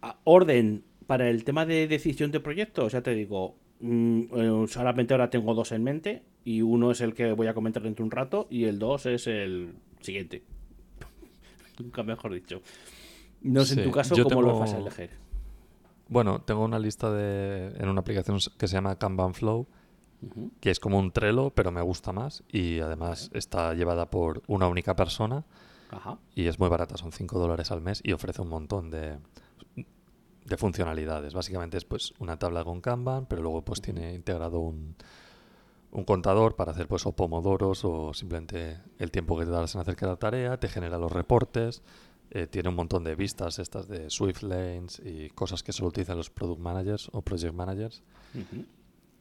a- 0.01 0.17
orden 0.23 0.84
para 1.08 1.29
el 1.29 1.43
tema 1.43 1.65
de 1.67 1.88
decisión 1.88 2.31
de 2.31 2.39
proyectos, 2.39 2.93
ya 2.93 3.01
te 3.01 3.13
digo, 3.13 3.55
mm, 3.79 4.21
eh, 4.36 4.65
solamente 4.67 5.13
ahora 5.13 5.29
tengo 5.29 5.53
dos 5.53 5.71
en 5.71 5.84
mente 5.84 6.23
y 6.43 6.62
uno 6.63 6.89
es 6.91 7.01
el 7.01 7.13
que 7.13 7.31
voy 7.34 7.45
a 7.47 7.53
comentar 7.53 7.84
dentro 7.84 8.03
de 8.03 8.08
un 8.08 8.12
rato 8.12 8.47
y 8.49 8.63
el 8.65 8.79
dos 8.79 9.05
es 9.05 9.27
el 9.27 9.73
siguiente. 10.01 10.41
Nunca 11.79 12.01
mejor 12.03 12.34
dicho. 12.34 12.62
No 13.45 13.63
sé 13.63 13.79
en 13.79 13.84
tu 13.84 13.91
caso 13.91 14.15
cómo 14.23 14.41
lo 14.41 14.60
vas 14.60 14.73
a 14.73 14.77
elegir. 14.77 15.12
Bueno, 16.08 16.41
tengo 16.41 16.63
una 16.63 16.79
lista 16.79 17.12
de, 17.12 17.73
en 17.77 17.89
una 17.89 18.01
aplicación 18.01 18.39
que 18.58 18.67
se 18.67 18.73
llama 18.73 18.97
Kanban 18.97 19.34
Flow, 19.34 19.67
que 20.60 20.71
es 20.71 20.79
como 20.79 20.97
un 20.99 21.12
Trello, 21.12 21.51
pero 21.51 21.71
me 21.71 21.81
gusta 21.81 22.12
más 22.12 22.43
y 22.51 22.79
además 22.79 23.29
está 23.34 23.73
llevada 23.73 24.10
por 24.10 24.41
una 24.47 24.67
única 24.67 24.95
persona 24.95 25.45
Ajá. 25.91 26.17
y 26.34 26.47
es 26.47 26.60
muy 26.60 26.69
barata, 26.69 26.97
son 26.97 27.12
5 27.12 27.39
dólares 27.39 27.71
al 27.71 27.81
mes 27.81 28.01
y 28.03 28.13
ofrece 28.13 28.41
un 28.41 28.49
montón 28.49 28.89
de, 28.89 29.17
de 30.45 30.58
funcionalidades. 30.58 31.34
Básicamente 31.34 31.77
es 31.77 31.86
pues 31.86 32.13
una 32.19 32.38
tabla 32.38 32.63
con 32.63 32.81
Kanban, 32.81 33.25
pero 33.27 33.41
luego 33.41 33.63
pues 33.63 33.81
tiene 33.81 34.13
integrado 34.13 34.60
un, 34.60 34.95
un 35.91 36.03
contador 36.03 36.55
para 36.55 36.71
hacer 36.71 36.88
pues 36.88 37.05
o 37.05 37.13
pomodoros 37.13 37.86
o 37.86 38.13
simplemente 38.13 38.79
el 38.99 39.12
tiempo 39.12 39.38
que 39.38 39.45
te 39.45 39.51
das 39.51 39.75
en 39.75 39.81
hacer 39.81 39.95
cada 39.95 40.17
tarea, 40.17 40.60
te 40.60 40.67
genera 40.67 40.97
los 40.97 41.12
reportes, 41.12 41.84
eh, 42.31 42.47
tiene 42.47 42.69
un 42.69 42.75
montón 42.75 43.03
de 43.03 43.15
vistas 43.15 43.59
estas 43.59 43.88
de 43.88 44.09
Swift 44.09 44.41
Lanes 44.43 45.01
y 45.03 45.29
cosas 45.29 45.63
que 45.63 45.71
solo 45.71 45.89
utilizan 45.89 46.17
los 46.17 46.29
product 46.29 46.59
managers 46.59 47.09
o 47.13 47.21
project 47.21 47.53
managers. 47.53 48.03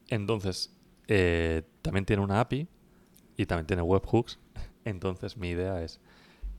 Entonces, 0.09 0.73
eh, 1.09 1.63
también 1.83 2.05
tiene 2.05 2.23
una 2.23 2.41
API 2.41 2.67
y 3.37 3.47
también 3.47 3.67
tiene 3.67 3.83
webhooks. 3.83 4.39
Entonces, 4.85 5.37
mi 5.37 5.51
idea 5.51 5.83
es, 5.83 6.01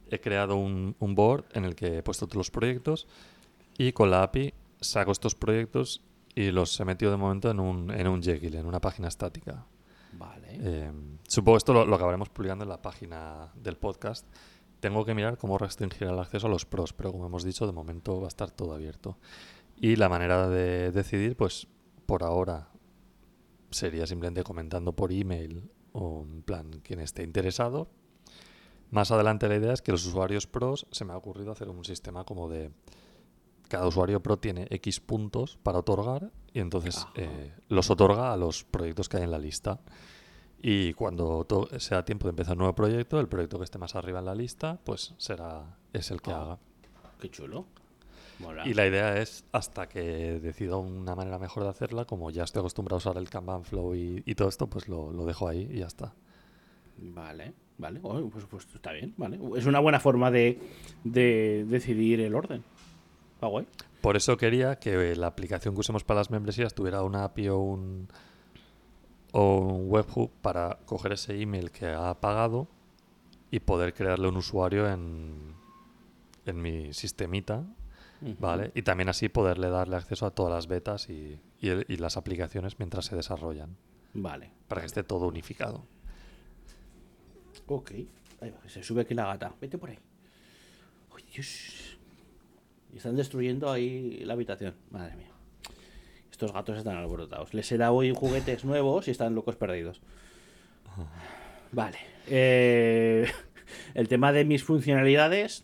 he 0.10 0.19
creado 0.19 0.55
un, 0.55 0.95
un 0.99 1.15
board 1.15 1.45
en 1.53 1.65
el 1.65 1.75
que 1.75 1.97
he 1.97 2.03
puesto 2.03 2.27
todos 2.27 2.38
los 2.38 2.51
proyectos 2.51 3.08
y 3.77 3.91
con 3.91 4.12
la 4.12 4.23
API 4.23 4.53
saco 4.79 5.12
estos 5.12 5.36
proyectos 5.36 6.01
y 6.36 6.51
los 6.51 6.79
he 6.79 6.86
metido 6.86 7.12
de 7.12 7.17
momento 7.17 7.49
en 7.49 7.60
un, 7.60 7.91
en 7.91 8.08
un 8.08 8.21
Jekyll, 8.21 8.55
en 8.55 8.65
una 8.65 8.79
página 8.79 9.08
estática. 9.08 9.65
Vale. 10.13 10.58
Eh, 10.62 10.91
supongo 11.27 11.58
esto 11.58 11.73
lo, 11.73 11.86
lo 11.86 11.95
acabaremos 11.95 12.29
publicando 12.29 12.63
en 12.63 12.69
la 12.69 12.81
página 12.81 13.51
del 13.55 13.77
podcast. 13.77 14.25
Tengo 14.86 15.04
que 15.04 15.15
mirar 15.15 15.39
cómo 15.39 15.58
restringir 15.58 16.08
el 16.10 16.19
acceso 16.19 16.45
a 16.45 16.50
los 16.52 16.63
pros, 16.63 16.93
pero 16.93 17.12
como 17.12 17.26
hemos 17.26 17.43
dicho, 17.43 17.65
de 17.65 17.71
momento 17.74 18.19
va 18.19 18.26
a 18.26 18.28
estar 18.28 18.52
todo 18.52 18.71
abierto. 18.71 19.17
Y 19.78 19.95
la 19.95 20.10
manera 20.10 20.48
de 20.48 20.91
decidir, 20.91 21.36
pues 21.36 21.67
por 22.06 22.21
ahora 22.21 22.69
sería 23.71 24.06
simplemente 24.06 24.43
comentando 24.43 24.95
por 24.95 25.12
email 25.12 25.71
o 25.91 26.21
en 26.21 26.43
plan 26.43 26.69
quien 26.84 27.00
esté 27.00 27.24
interesado. 27.24 27.88
Más 28.91 29.10
adelante 29.10 29.50
la 29.50 29.56
idea 29.56 29.74
es 29.74 29.82
que 29.82 29.91
los 29.91 30.06
usuarios 30.06 30.45
pros 30.45 30.86
se 30.91 31.04
me 31.04 31.13
ha 31.13 31.17
ocurrido 31.17 31.52
hacer 31.52 31.67
un 31.67 31.84
sistema 31.84 32.24
como 32.24 32.48
de 32.48 32.69
cada 33.67 33.88
usuario 33.88 34.21
pro 34.21 34.38
tiene 34.38 34.67
X 34.69 35.00
puntos 35.00 35.58
para 35.63 35.80
otorgar 35.80 36.32
y 36.54 36.60
entonces 36.60 36.98
Ajá. 36.98 37.12
eh, 37.15 37.56
los 37.69 37.89
otorga 37.89 38.32
a 38.32 38.38
los 38.38 38.63
proyectos 38.63 39.10
que 39.10 39.17
hay 39.17 39.24
en 39.24 39.32
la 39.32 39.39
lista. 39.39 39.80
Y 40.62 40.94
cuando 40.94 41.44
to- 41.46 41.68
sea 41.80 42.04
tiempo 42.06 42.26
de 42.28 42.32
empezar 42.32 42.54
un 42.54 42.60
nuevo 42.60 42.74
proyecto, 42.76 43.20
el 43.20 43.28
proyecto 43.28 43.58
que 43.60 43.65
esté 43.65 43.78
más 43.78 43.96
arriba 43.96 44.20
en 44.20 44.26
la 44.26 44.36
lista, 44.36 44.80
pues 44.84 45.13
será 45.18 45.78
es 45.94 46.10
el 46.12 46.22
que 46.22 46.32
Ah. 46.32 46.41
haga. 46.41 46.58
Qué 47.20 47.30
chulo. 47.30 47.65
Mola. 48.39 48.68
Y 48.68 48.74
la 48.74 48.86
idea 48.86 49.18
es, 49.22 49.46
hasta 49.54 49.88
que 49.88 50.39
decida 50.41 50.76
una 50.76 51.15
manera 51.15 51.39
mejor 51.39 51.63
de 51.63 51.70
hacerla, 51.70 52.04
como 52.06 52.32
ya 52.32 52.44
estoy 52.44 52.60
acostumbrado 52.60 52.96
a 52.96 52.98
usar 52.98 53.18
el 53.18 53.30
Kanban 53.30 53.63
Flow 53.63 53.96
y, 53.96 54.24
y 54.26 54.36
todo 54.36 54.50
esto, 54.50 54.68
pues 54.68 54.89
lo, 54.89 55.12
lo 55.13 55.26
dejo 55.26 55.48
ahí 55.48 55.70
y 55.72 55.80
ya 55.80 55.86
está. 55.88 56.13
Vale, 56.98 57.54
vale. 57.78 58.00
Oh, 58.04 58.30
pues, 58.30 58.46
pues 58.46 58.68
está 58.74 58.91
bien, 58.91 59.13
vale. 59.18 59.39
Es 59.58 59.65
una 59.65 59.80
buena 59.80 60.00
forma 60.02 60.32
de, 60.32 60.60
de 61.06 61.65
decidir 61.68 62.20
el 62.22 62.36
orden. 62.36 62.63
Está 63.36 63.48
guay. 63.48 63.68
Por 64.02 64.18
eso 64.18 64.36
quería 64.38 64.78
que 64.80 65.15
la 65.15 65.28
aplicación 65.28 65.74
que 65.74 65.80
usemos 65.82 66.04
para 66.04 66.20
las 66.20 66.30
membresías 66.30 66.74
tuviera 66.74 67.04
una 67.04 67.24
API 67.24 67.50
o 67.50 67.58
un, 67.60 68.08
o 69.38 69.58
un 69.60 69.91
webhook 69.91 70.32
para 70.41 70.78
coger 70.86 71.12
ese 71.13 71.41
email 71.41 71.69
que 71.71 71.88
ha 71.88 72.13
pagado 72.21 72.67
y 73.52 73.60
poder 73.60 73.93
crearle 73.93 74.30
un 74.30 74.38
usuario 74.38 74.89
en, 74.89 75.54
en 76.45 76.62
mi 76.62 76.93
sistemita. 76.93 77.65
¿vale? 78.39 78.71
Y 78.74 78.82
también 78.84 79.10
así 79.10 79.28
poderle 79.30 79.69
darle 79.69 79.98
acceso 79.98 80.26
a 80.26 80.32
todas 80.32 80.52
las 80.54 80.67
betas 80.67 81.10
y, 81.10 81.39
y 81.60 81.67
el- 81.69 81.86
y 81.89 81.98
las 81.98 82.15
aplicaciones 82.17 82.80
mientras 82.80 83.06
se 83.06 83.15
desarrollan, 83.15 83.76
Vale. 84.13 84.52
para 84.69 84.82
que 84.82 84.88
esté 84.88 85.04
todo 85.04 85.28
unificado. 85.28 85.84
Ok. 87.67 87.91
Ahí 88.41 88.52
va, 88.52 88.69
se 88.69 88.82
sube 88.84 89.02
aquí 89.02 89.13
la 89.13 89.26
gata. 89.26 89.54
Vete 89.60 89.78
por 89.78 89.89
ahí. 89.89 90.00
Dios. 91.34 91.98
Y 92.93 92.98
están 92.98 93.15
destruyendo 93.17 93.69
ahí 93.69 94.24
la 94.24 94.34
habitación. 94.34 94.74
Madre 94.91 95.17
mía. 95.17 95.32
Estos 96.36 96.52
gatos 96.52 96.78
están 96.78 96.98
alborotados. 96.98 97.54
Les 97.54 97.71
he 97.71 97.78
dado 97.78 97.93
hoy 97.93 98.13
juguetes 98.13 98.65
nuevos 98.65 99.08
y 99.08 99.12
están 99.12 99.36
locos 99.36 99.56
perdidos. 99.56 100.02
Vale. 101.71 101.98
Eh, 102.28 103.26
el 103.93 104.10
tema 104.10 104.34
de 104.34 104.43
mis 104.43 104.62
funcionalidades, 104.62 105.63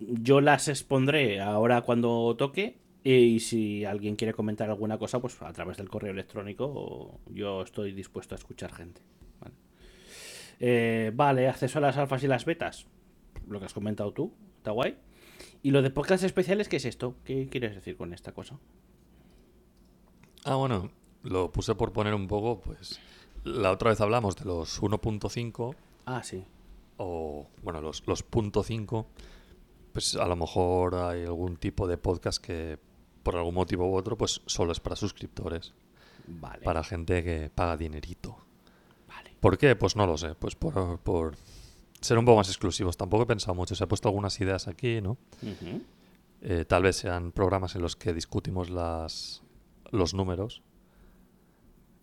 yo 0.00 0.40
las 0.40 0.66
expondré 0.66 1.40
ahora 1.40 1.82
cuando 1.82 2.34
toque. 2.36 2.80
Y 3.04 3.38
si 3.38 3.84
alguien 3.84 4.16
quiere 4.16 4.34
comentar 4.34 4.68
alguna 4.68 4.98
cosa, 4.98 5.20
pues 5.20 5.40
a 5.42 5.52
través 5.52 5.76
del 5.76 5.88
correo 5.88 6.10
electrónico, 6.10 7.20
yo 7.28 7.62
estoy 7.62 7.92
dispuesto 7.92 8.34
a 8.34 8.38
escuchar 8.38 8.72
gente. 8.72 9.02
Vale. 9.40 9.54
Eh, 10.58 11.12
vale, 11.14 11.46
acceso 11.46 11.78
a 11.78 11.82
las 11.82 11.96
alfas 11.98 12.24
y 12.24 12.26
las 12.26 12.44
betas. 12.44 12.88
Lo 13.48 13.60
que 13.60 13.66
has 13.66 13.74
comentado 13.74 14.12
tú, 14.12 14.34
está 14.56 14.72
guay. 14.72 14.96
Y 15.62 15.70
lo 15.70 15.82
de 15.82 15.90
podcast 15.90 16.24
especiales, 16.24 16.68
¿qué 16.68 16.78
es 16.78 16.84
esto? 16.84 17.14
¿Qué 17.22 17.46
quieres 17.48 17.76
decir 17.76 17.96
con 17.96 18.12
esta 18.12 18.32
cosa? 18.32 18.58
Ah, 20.44 20.54
bueno, 20.56 20.90
lo 21.22 21.50
puse 21.52 21.74
por 21.74 21.92
poner 21.92 22.14
un 22.14 22.26
poco, 22.26 22.60
pues 22.60 22.98
la 23.44 23.70
otra 23.72 23.90
vez 23.90 24.00
hablamos 24.00 24.36
de 24.36 24.44
los 24.44 24.80
1.5 24.82 25.74
Ah, 26.06 26.22
sí. 26.22 26.44
o, 26.96 27.46
bueno, 27.62 27.80
los, 27.80 28.06
los 28.06 28.22
punto 28.22 28.62
.5, 28.64 29.06
pues 29.92 30.16
a 30.16 30.26
lo 30.26 30.36
mejor 30.36 30.94
hay 30.94 31.24
algún 31.24 31.56
tipo 31.56 31.86
de 31.86 31.96
podcast 31.98 32.42
que 32.42 32.78
por 33.22 33.36
algún 33.36 33.54
motivo 33.54 33.88
u 33.90 33.96
otro, 33.96 34.16
pues 34.16 34.40
solo 34.46 34.72
es 34.72 34.80
para 34.80 34.96
suscriptores, 34.96 35.74
Vale. 36.26 36.62
para 36.64 36.82
gente 36.82 37.22
que 37.22 37.50
paga 37.54 37.76
dinerito. 37.76 38.36
Vale. 39.08 39.36
¿Por 39.40 39.58
qué? 39.58 39.76
Pues 39.76 39.94
no 39.96 40.06
lo 40.06 40.16
sé, 40.16 40.34
pues 40.34 40.54
por, 40.54 40.98
por 41.00 41.36
ser 42.00 42.16
un 42.18 42.24
poco 42.24 42.38
más 42.38 42.48
exclusivos. 42.48 42.96
Tampoco 42.96 43.24
he 43.24 43.26
pensado 43.26 43.54
mucho, 43.54 43.74
se 43.74 43.84
he 43.84 43.86
puesto 43.86 44.08
algunas 44.08 44.40
ideas 44.40 44.68
aquí, 44.68 45.00
¿no? 45.02 45.18
Eh, 46.42 46.64
tal 46.66 46.82
vez 46.82 46.96
sean 46.96 47.32
programas 47.32 47.74
en 47.74 47.82
los 47.82 47.94
que 47.96 48.14
discutimos 48.14 48.70
las, 48.70 49.42
los 49.90 50.14
números. 50.14 50.62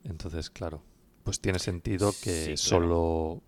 Entonces, 0.04 0.50
claro, 0.50 0.82
pues 1.24 1.40
tiene 1.42 1.60
sentido 1.60 2.12
que 2.24 2.32
Sí, 2.32 2.44
claro. 2.46 2.58
solo 2.58 3.42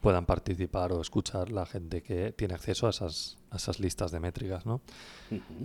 puedan 0.00 0.26
participar 0.26 0.92
o 0.92 1.00
escuchar 1.00 1.50
la 1.50 1.64
gente 1.64 2.02
que 2.02 2.32
tiene 2.32 2.54
acceso 2.54 2.86
a 2.86 2.90
esas, 2.90 3.38
a 3.50 3.56
esas 3.56 3.80
listas 3.80 4.10
de 4.12 4.20
métricas, 4.20 4.66
¿no? 4.66 4.82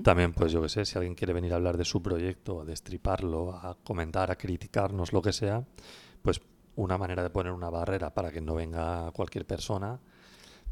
También, 0.02 0.34
pues 0.34 0.52
yo 0.54 0.62
que 0.62 0.70
sé, 0.70 0.86
si 0.86 0.98
alguien 0.98 1.14
quiere 1.14 1.34
venir 1.34 1.52
a 1.52 1.58
hablar 1.58 1.76
de 1.78 1.84
su 1.84 2.02
proyecto, 2.02 2.62
a 2.62 2.66
destriparlo, 2.66 3.52
a 3.54 3.78
comentar, 3.84 4.32
a 4.32 4.38
criticarnos, 4.38 5.12
lo 5.12 5.22
que 5.22 5.34
sea, 5.34 5.66
pues 6.22 6.42
una 6.78 6.98
manera 6.98 7.22
de 7.22 7.30
poner 7.30 7.52
una 7.52 7.70
barrera 7.70 8.14
para 8.14 8.32
que 8.32 8.40
no 8.40 8.56
venga 8.56 9.12
cualquier 9.12 9.46
persona, 9.46 10.00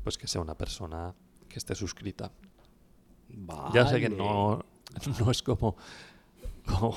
pues 0.02 0.18
que 0.18 0.28
sea 0.28 0.40
una 0.40 0.58
persona 0.58 1.14
que 1.50 1.60
esté 1.60 1.76
suscrita. 1.76 2.32
Ya 3.74 3.86
sé 3.86 4.00
que 4.00 4.08
Vale. 4.08 4.18
no, 4.18 4.66
no 5.20 5.30
es 5.32 5.44
como, 5.44 5.76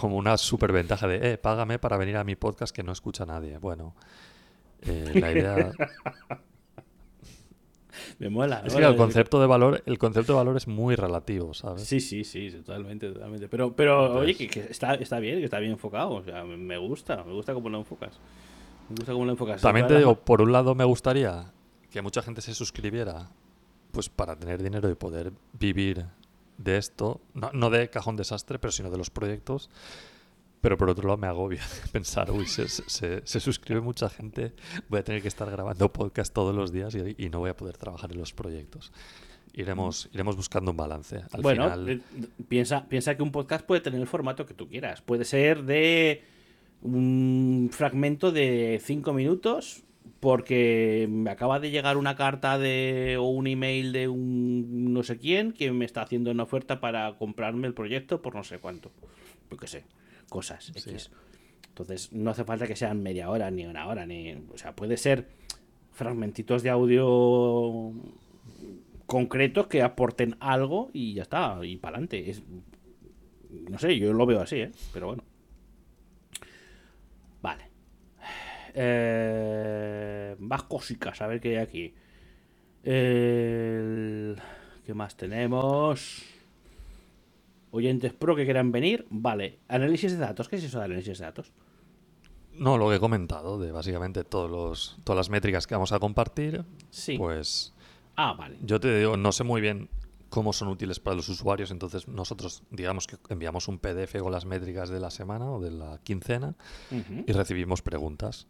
como 0.00 0.16
una 0.16 0.36
superventaja 0.36 1.06
de, 1.08 1.32
eh, 1.32 1.38
págame 1.38 1.78
para 1.78 1.96
venir 1.96 2.16
a 2.16 2.24
mi 2.24 2.36
podcast 2.36 2.74
que 2.74 2.82
no 2.82 2.92
escucha 2.92 3.24
nadie. 3.26 3.58
Bueno, 3.58 3.94
eh, 4.82 5.12
la 5.14 5.32
idea... 5.32 5.72
Me 8.18 8.28
mola. 8.30 8.62
Es 8.64 8.74
que 8.74 8.82
el 8.84 8.96
concepto 8.96 9.40
de 9.40 9.46
valor, 9.46 9.82
el 9.86 9.98
concepto 9.98 10.32
de 10.32 10.36
valor 10.38 10.56
es 10.56 10.66
muy 10.68 10.94
relativo, 10.94 11.54
¿sabes? 11.54 11.84
Sí, 11.84 12.00
sí, 12.00 12.24
sí, 12.24 12.50
totalmente, 12.50 13.10
totalmente. 13.10 13.48
Pero, 13.48 13.74
pero 13.74 14.14
oye, 14.18 14.34
que, 14.36 14.46
que 14.48 14.60
está, 14.60 14.94
está 14.94 15.18
bien, 15.18 15.38
que 15.38 15.44
está 15.44 15.58
bien 15.58 15.72
enfocado. 15.72 16.10
O 16.12 16.22
sea, 16.22 16.44
me- 16.44 16.78
gusta, 16.78 17.24
me 17.24 17.32
gusta 17.32 17.52
cómo 17.52 17.68
lo 17.68 17.78
enfocas. 17.78 18.18
Me 18.88 18.96
gusta 18.96 19.12
cómo 19.12 19.24
lo 19.24 19.32
enfocas. 19.32 19.60
También 19.60 19.86
te 19.86 19.96
digo, 19.98 20.14
por 20.16 20.40
un 20.40 20.52
lado 20.52 20.74
me 20.74 20.84
gustaría 20.84 21.52
que 21.90 22.00
mucha 22.02 22.22
gente 22.22 22.40
se 22.40 22.54
suscribiera, 22.54 23.28
pues 23.90 24.08
para 24.08 24.36
tener 24.36 24.62
dinero 24.62 24.88
y 24.88 24.94
poder 24.94 25.32
vivir 25.58 26.06
de 26.62 26.76
esto, 26.76 27.20
no, 27.34 27.50
no 27.52 27.70
de 27.70 27.88
cajón 27.90 28.16
desastre, 28.16 28.58
pero 28.58 28.70
sino 28.72 28.90
de 28.90 28.98
los 28.98 29.10
proyectos. 29.10 29.70
Pero 30.60 30.76
por 30.76 30.90
otro 30.90 31.08
lado 31.08 31.16
me 31.16 31.26
agobia 31.26 31.62
pensar, 31.92 32.30
uy, 32.30 32.46
se, 32.46 32.68
se- 32.68 33.40
suscribe 33.40 33.80
mucha 33.80 34.10
gente, 34.10 34.52
voy 34.90 35.00
a 35.00 35.04
tener 35.04 35.22
que 35.22 35.28
estar 35.28 35.50
grabando 35.50 35.90
podcast 35.90 36.32
todos 36.34 36.54
los 36.54 36.70
días 36.70 36.94
y, 36.94 37.14
y 37.16 37.30
no 37.30 37.38
voy 37.38 37.48
a 37.50 37.56
poder 37.56 37.78
trabajar 37.78 38.12
en 38.12 38.18
los 38.18 38.34
proyectos. 38.34 38.92
Iremos, 39.54 40.10
iremos 40.12 40.36
buscando 40.36 40.70
un 40.70 40.76
balance. 40.76 41.22
Al 41.32 41.40
bueno, 41.40 41.64
final, 41.64 41.88
eh, 41.88 42.00
piensa, 42.46 42.86
piensa 42.88 43.16
que 43.16 43.22
un 43.22 43.32
podcast 43.32 43.64
puede 43.66 43.80
tener 43.80 44.00
el 44.00 44.06
formato 44.06 44.44
que 44.44 44.52
tú 44.54 44.68
quieras. 44.68 45.00
Puede 45.00 45.24
ser 45.24 45.64
de 45.64 46.22
un 46.82 47.70
fragmento 47.72 48.30
de 48.30 48.80
cinco 48.84 49.12
minutos 49.12 49.82
porque 50.20 51.06
me 51.08 51.30
acaba 51.30 51.60
de 51.60 51.70
llegar 51.70 51.96
una 51.96 52.16
carta 52.16 52.58
de 52.58 53.16
o 53.18 53.24
un 53.24 53.46
email 53.46 53.92
de 53.92 54.08
un 54.08 54.92
no 54.92 55.02
sé 55.02 55.18
quién 55.18 55.52
que 55.52 55.72
me 55.72 55.84
está 55.84 56.02
haciendo 56.02 56.30
una 56.30 56.42
oferta 56.42 56.80
para 56.80 57.16
comprarme 57.16 57.66
el 57.66 57.74
proyecto 57.74 58.20
por 58.20 58.34
no 58.34 58.44
sé 58.44 58.58
cuánto. 58.58 58.90
Yo 59.50 59.56
qué 59.56 59.66
sé, 59.66 59.84
cosas 60.28 60.70
X. 60.74 61.10
Entonces 61.68 62.12
no 62.12 62.30
hace 62.30 62.44
falta 62.44 62.66
que 62.66 62.76
sean 62.76 63.02
media 63.02 63.30
hora 63.30 63.50
ni 63.50 63.64
una 63.64 63.86
hora 63.86 64.04
ni, 64.04 64.32
o 64.52 64.58
sea, 64.58 64.76
puede 64.76 64.96
ser 64.96 65.28
fragmentitos 65.92 66.62
de 66.62 66.70
audio 66.70 67.92
concretos 69.06 69.66
que 69.66 69.82
aporten 69.82 70.36
algo 70.38 70.90
y 70.92 71.14
ya 71.14 71.22
está, 71.22 71.58
y 71.64 71.76
para 71.76 71.96
adelante. 71.96 72.30
Es, 72.30 72.42
no 73.50 73.78
sé, 73.78 73.98
yo 73.98 74.12
lo 74.12 74.24
veo 74.26 74.40
así, 74.40 74.56
¿eh? 74.56 74.70
Pero 74.92 75.08
bueno. 75.08 75.24
Vale. 77.42 77.64
Eh, 78.74 80.36
más 80.38 80.62
cositas, 80.64 81.20
a 81.20 81.26
ver 81.26 81.40
qué 81.40 81.50
hay 81.50 81.56
aquí. 81.64 81.94
El- 82.82 84.36
¿Qué 84.84 84.94
más 84.94 85.16
tenemos? 85.16 86.22
Oyentes 87.70 88.12
pro 88.12 88.34
que 88.34 88.44
quieran 88.44 88.72
venir. 88.72 89.06
Vale. 89.10 89.58
Análisis 89.68 90.12
de 90.12 90.18
datos. 90.18 90.48
¿Qué 90.48 90.56
es 90.56 90.64
eso 90.64 90.78
de 90.78 90.84
análisis 90.86 91.18
de 91.18 91.24
datos? 91.24 91.52
no, 92.52 92.76
lo 92.76 92.90
que 92.90 92.96
he 92.96 93.00
comentado, 93.00 93.58
de 93.58 93.72
básicamente 93.72 94.22
todos 94.22 94.50
los, 94.50 94.98
todas 95.04 95.16
las 95.16 95.30
métricas 95.30 95.66
que 95.66 95.74
vamos 95.74 95.92
a 95.92 95.98
compartir, 95.98 96.62
Sí. 96.90 97.16
pues 97.16 97.72
Ah, 98.16 98.34
vale. 98.34 98.56
Yo 98.62 98.78
te 98.80 98.98
digo, 98.98 99.16
no 99.16 99.32
sé 99.32 99.44
muy 99.44 99.62
bien 99.62 99.88
cómo 100.30 100.52
son 100.52 100.68
útiles 100.68 101.00
para 101.00 101.16
los 101.16 101.28
usuarios, 101.28 101.70
entonces 101.70 102.08
nosotros 102.08 102.62
digamos 102.70 103.06
que 103.06 103.18
enviamos 103.28 103.68
un 103.68 103.78
PDF 103.78 104.16
con 104.20 104.32
las 104.32 104.46
métricas 104.46 104.88
de 104.88 105.00
la 105.00 105.10
semana 105.10 105.50
o 105.50 105.60
de 105.60 105.70
la 105.72 105.98
quincena 106.02 106.56
Ujú. 106.90 107.24
y 107.26 107.32
recibimos 107.32 107.82
preguntas 107.82 108.46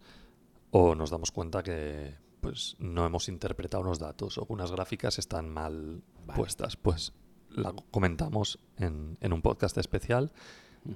o 0.70 0.94
nos 0.94 1.10
damos 1.10 1.32
cuenta 1.32 1.62
que 1.62 2.14
pues 2.40 2.76
no 2.78 3.04
hemos 3.04 3.28
interpretado 3.28 3.82
unos 3.82 3.98
datos 3.98 4.38
o 4.38 4.46
unas 4.48 4.70
gráficas 4.70 5.18
están 5.18 5.48
mal 5.48 6.02
Vale. 6.26 6.38
puestas, 6.38 6.76
pues 6.76 7.12
la 7.50 7.72
comentamos 7.90 8.58
en, 8.76 9.18
en 9.20 9.32
un 9.32 9.42
podcast 9.42 9.76
especial 9.78 10.32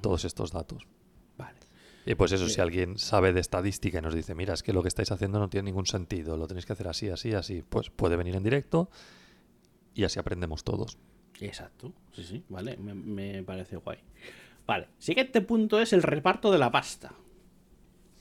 todos 0.01 0.24
estos 0.24 0.53
datos. 0.53 0.87
Vale. 1.37 1.59
Y 2.07 2.14
pues 2.14 2.32
eso, 2.32 2.47
si 2.49 2.57
Bien. 2.57 2.62
alguien 2.62 2.99
sabe 2.99 3.32
de 3.32 3.41
estadística 3.41 3.99
y 3.99 4.03
nos 4.03 4.14
dice, 4.14 4.35
mira, 4.35 4.55
es 4.55 4.62
que 4.62 4.72
lo 4.72 4.82
que 4.82 4.89
estáis 4.89 5.11
haciendo 5.11 5.39
no 5.39 5.49
tiene 5.49 5.66
ningún 5.70 5.87
sentido, 5.87 6.37
lo 6.37 6.47
tenéis 6.47 6.66
que 6.66 6.74
hacer 6.74 6.89
así, 6.89 7.09
así, 7.09 7.32
así, 7.32 7.62
pues 7.62 7.91
puede 7.91 8.16
venir 8.16 8.37
en 8.37 8.43
directo 8.43 8.91
y 9.95 10.05
así 10.05 10.19
aprendemos 10.19 10.65
todos. 10.65 10.99
Exacto, 11.41 11.93
sí, 12.13 12.25
sí, 12.25 12.45
vale, 12.49 12.77
me, 12.77 12.95
me 12.95 13.43
parece 13.43 13.77
guay. 13.77 13.99
Vale, 14.67 14.89
siguiente 14.99 15.41
punto 15.41 15.81
es 15.81 15.93
el 15.93 16.03
reparto 16.03 16.51
de 16.51 16.59
la 16.59 16.71
pasta. 16.71 17.13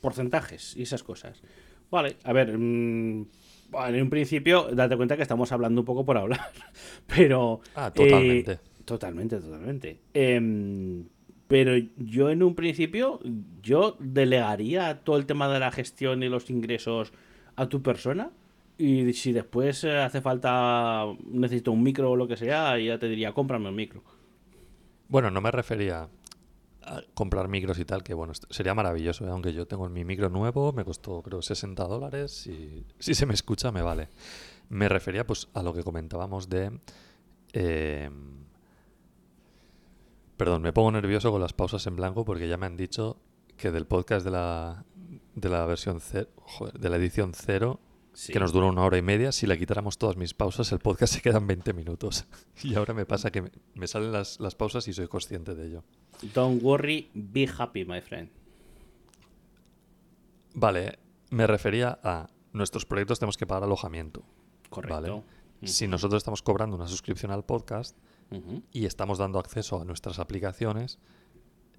Porcentajes 0.02 0.76
y 0.76 0.84
esas 0.84 1.04
cosas. 1.04 1.42
Vale, 1.90 2.18
a 2.24 2.34
ver, 2.34 2.58
mm, 2.58 3.26
en 3.88 4.02
un 4.02 4.10
principio, 4.10 4.68
date 4.74 4.98
cuenta 4.98 5.16
que 5.16 5.22
estamos 5.22 5.52
hablando 5.52 5.82
un 5.82 5.86
poco 5.86 6.06
por 6.06 6.18
hablar, 6.18 6.52
pero... 7.08 7.62
Ah, 7.76 7.92
eh, 7.94 8.00
totalmente. 8.00 8.60
totalmente, 8.84 9.40
totalmente. 9.40 10.00
Em, 10.14 11.06
pero 11.48 11.74
yo 11.98 12.30
en 12.30 12.44
un 12.44 12.56
principio, 12.56 13.20
yo 13.62 13.96
delegaría 14.00 15.02
todo 15.04 15.18
el 15.18 15.26
tema 15.26 15.48
de 15.54 15.60
la 15.60 15.72
gestión 15.72 16.24
y 16.24 16.30
los 16.30 16.50
ingresos 16.50 17.14
a 17.56 17.70
tu 17.70 17.82
persona. 17.82 18.32
Y 18.78 19.14
si 19.14 19.32
después 19.32 19.84
eh, 19.84 19.98
hace 19.98 20.22
falta, 20.22 21.06
necesito 21.26 21.72
un 21.72 21.84
micro 21.84 22.12
o 22.12 22.16
lo 22.16 22.28
que 22.28 22.38
sea, 22.38 22.78
ya 22.80 22.98
te 22.98 23.08
diría, 23.08 23.32
cómprame 23.34 23.70
un 23.70 23.76
micro. 23.76 24.04
Bueno, 25.08 25.30
no 25.30 25.42
me 25.42 25.52
refería 25.52 26.10
a 26.82 27.02
comprar 27.14 27.48
micros 27.48 27.78
y 27.80 27.86
tal, 27.86 28.04
que 28.04 28.14
bueno, 28.14 28.34
sería 28.50 28.74
maravilloso, 28.74 29.26
¿eh? 29.26 29.30
aunque 29.30 29.54
yo 29.54 29.68
tengo 29.68 29.88
mi 29.90 30.04
micro 30.04 30.30
nuevo, 30.30 30.74
me 30.74 30.84
costó 30.84 31.22
creo 31.22 31.42
60 31.42 31.84
dólares 31.86 32.46
y 32.48 32.86
si 33.00 33.14
se 33.14 33.26
me 33.26 33.34
escucha 33.34 33.72
me 33.72 33.82
vale. 33.82 34.10
Me 34.70 34.90
refería 34.90 35.26
pues 35.26 35.50
a 35.54 35.62
lo 35.62 35.74
que 35.74 35.84
comentábamos 35.84 36.50
de... 36.50 36.80
eh, 37.54 38.10
Perdón, 40.38 40.64
me 40.64 40.74
pongo 40.74 40.92
nervioso 40.92 41.32
con 41.32 41.42
las 41.42 41.54
pausas 41.54 41.86
en 41.88 41.96
blanco 41.96 42.26
porque 42.26 42.48
ya 42.48 42.58
me 42.58 42.66
han 42.66 42.76
dicho 42.76 43.18
que 43.56 43.72
del 43.72 43.86
podcast 43.86 44.26
de 44.26 44.32
la, 44.32 44.84
de 45.36 45.50
la 45.50 45.66
versión 45.66 46.00
cero, 46.02 46.28
joder, 46.38 46.80
de 46.80 46.90
la 46.90 46.98
edición 46.98 47.34
cero, 47.36 47.80
Sí. 48.14 48.32
que 48.32 48.40
nos 48.40 48.54
dura 48.54 48.68
una 48.68 48.84
hora 48.84 48.98
y 48.98 49.02
media, 49.02 49.32
si 49.32 49.48
le 49.48 49.58
quitáramos 49.58 49.98
todas 49.98 50.18
mis 50.18 50.34
pausas, 50.36 50.72
el 50.72 50.80
podcast 50.80 51.14
se 51.16 51.22
quedan 51.22 51.48
20 51.48 51.74
minutos. 51.74 52.26
Y 52.64 52.76
ahora 52.76 52.94
me 52.94 53.06
pasa 53.06 53.32
que 53.32 53.42
me, 53.42 53.52
me 53.74 53.88
salen 53.88 54.12
las, 54.12 54.40
las 54.40 54.54
pausas 54.56 54.88
y 54.88 54.94
soy 54.94 55.08
consciente 55.08 55.56
de 55.56 55.68
ello. 55.68 55.84
Don't 56.34 56.62
worry, 56.64 57.10
be 57.14 57.50
happy, 57.58 57.86
my 57.86 58.02
friend. 58.02 58.30
Vale, 60.54 61.00
me 61.32 61.48
refería 61.48 62.00
a 62.04 62.30
nuestros 62.54 62.86
proyectos 62.86 63.20
tenemos 63.20 63.38
que 63.38 63.48
pagar 63.48 63.64
alojamiento. 63.64 64.24
Correcto. 64.70 65.02
Vale. 65.02 65.24
Si 65.64 65.88
nosotros 65.88 66.20
estamos 66.20 66.42
cobrando 66.42 66.76
una 66.76 66.88
suscripción 66.88 67.32
al 67.32 67.46
podcast 67.46 67.98
y 68.72 68.86
estamos 68.86 69.18
dando 69.18 69.40
acceso 69.40 69.80
a 69.80 69.86
nuestras 69.86 70.20
aplicaciones, 70.20 71.00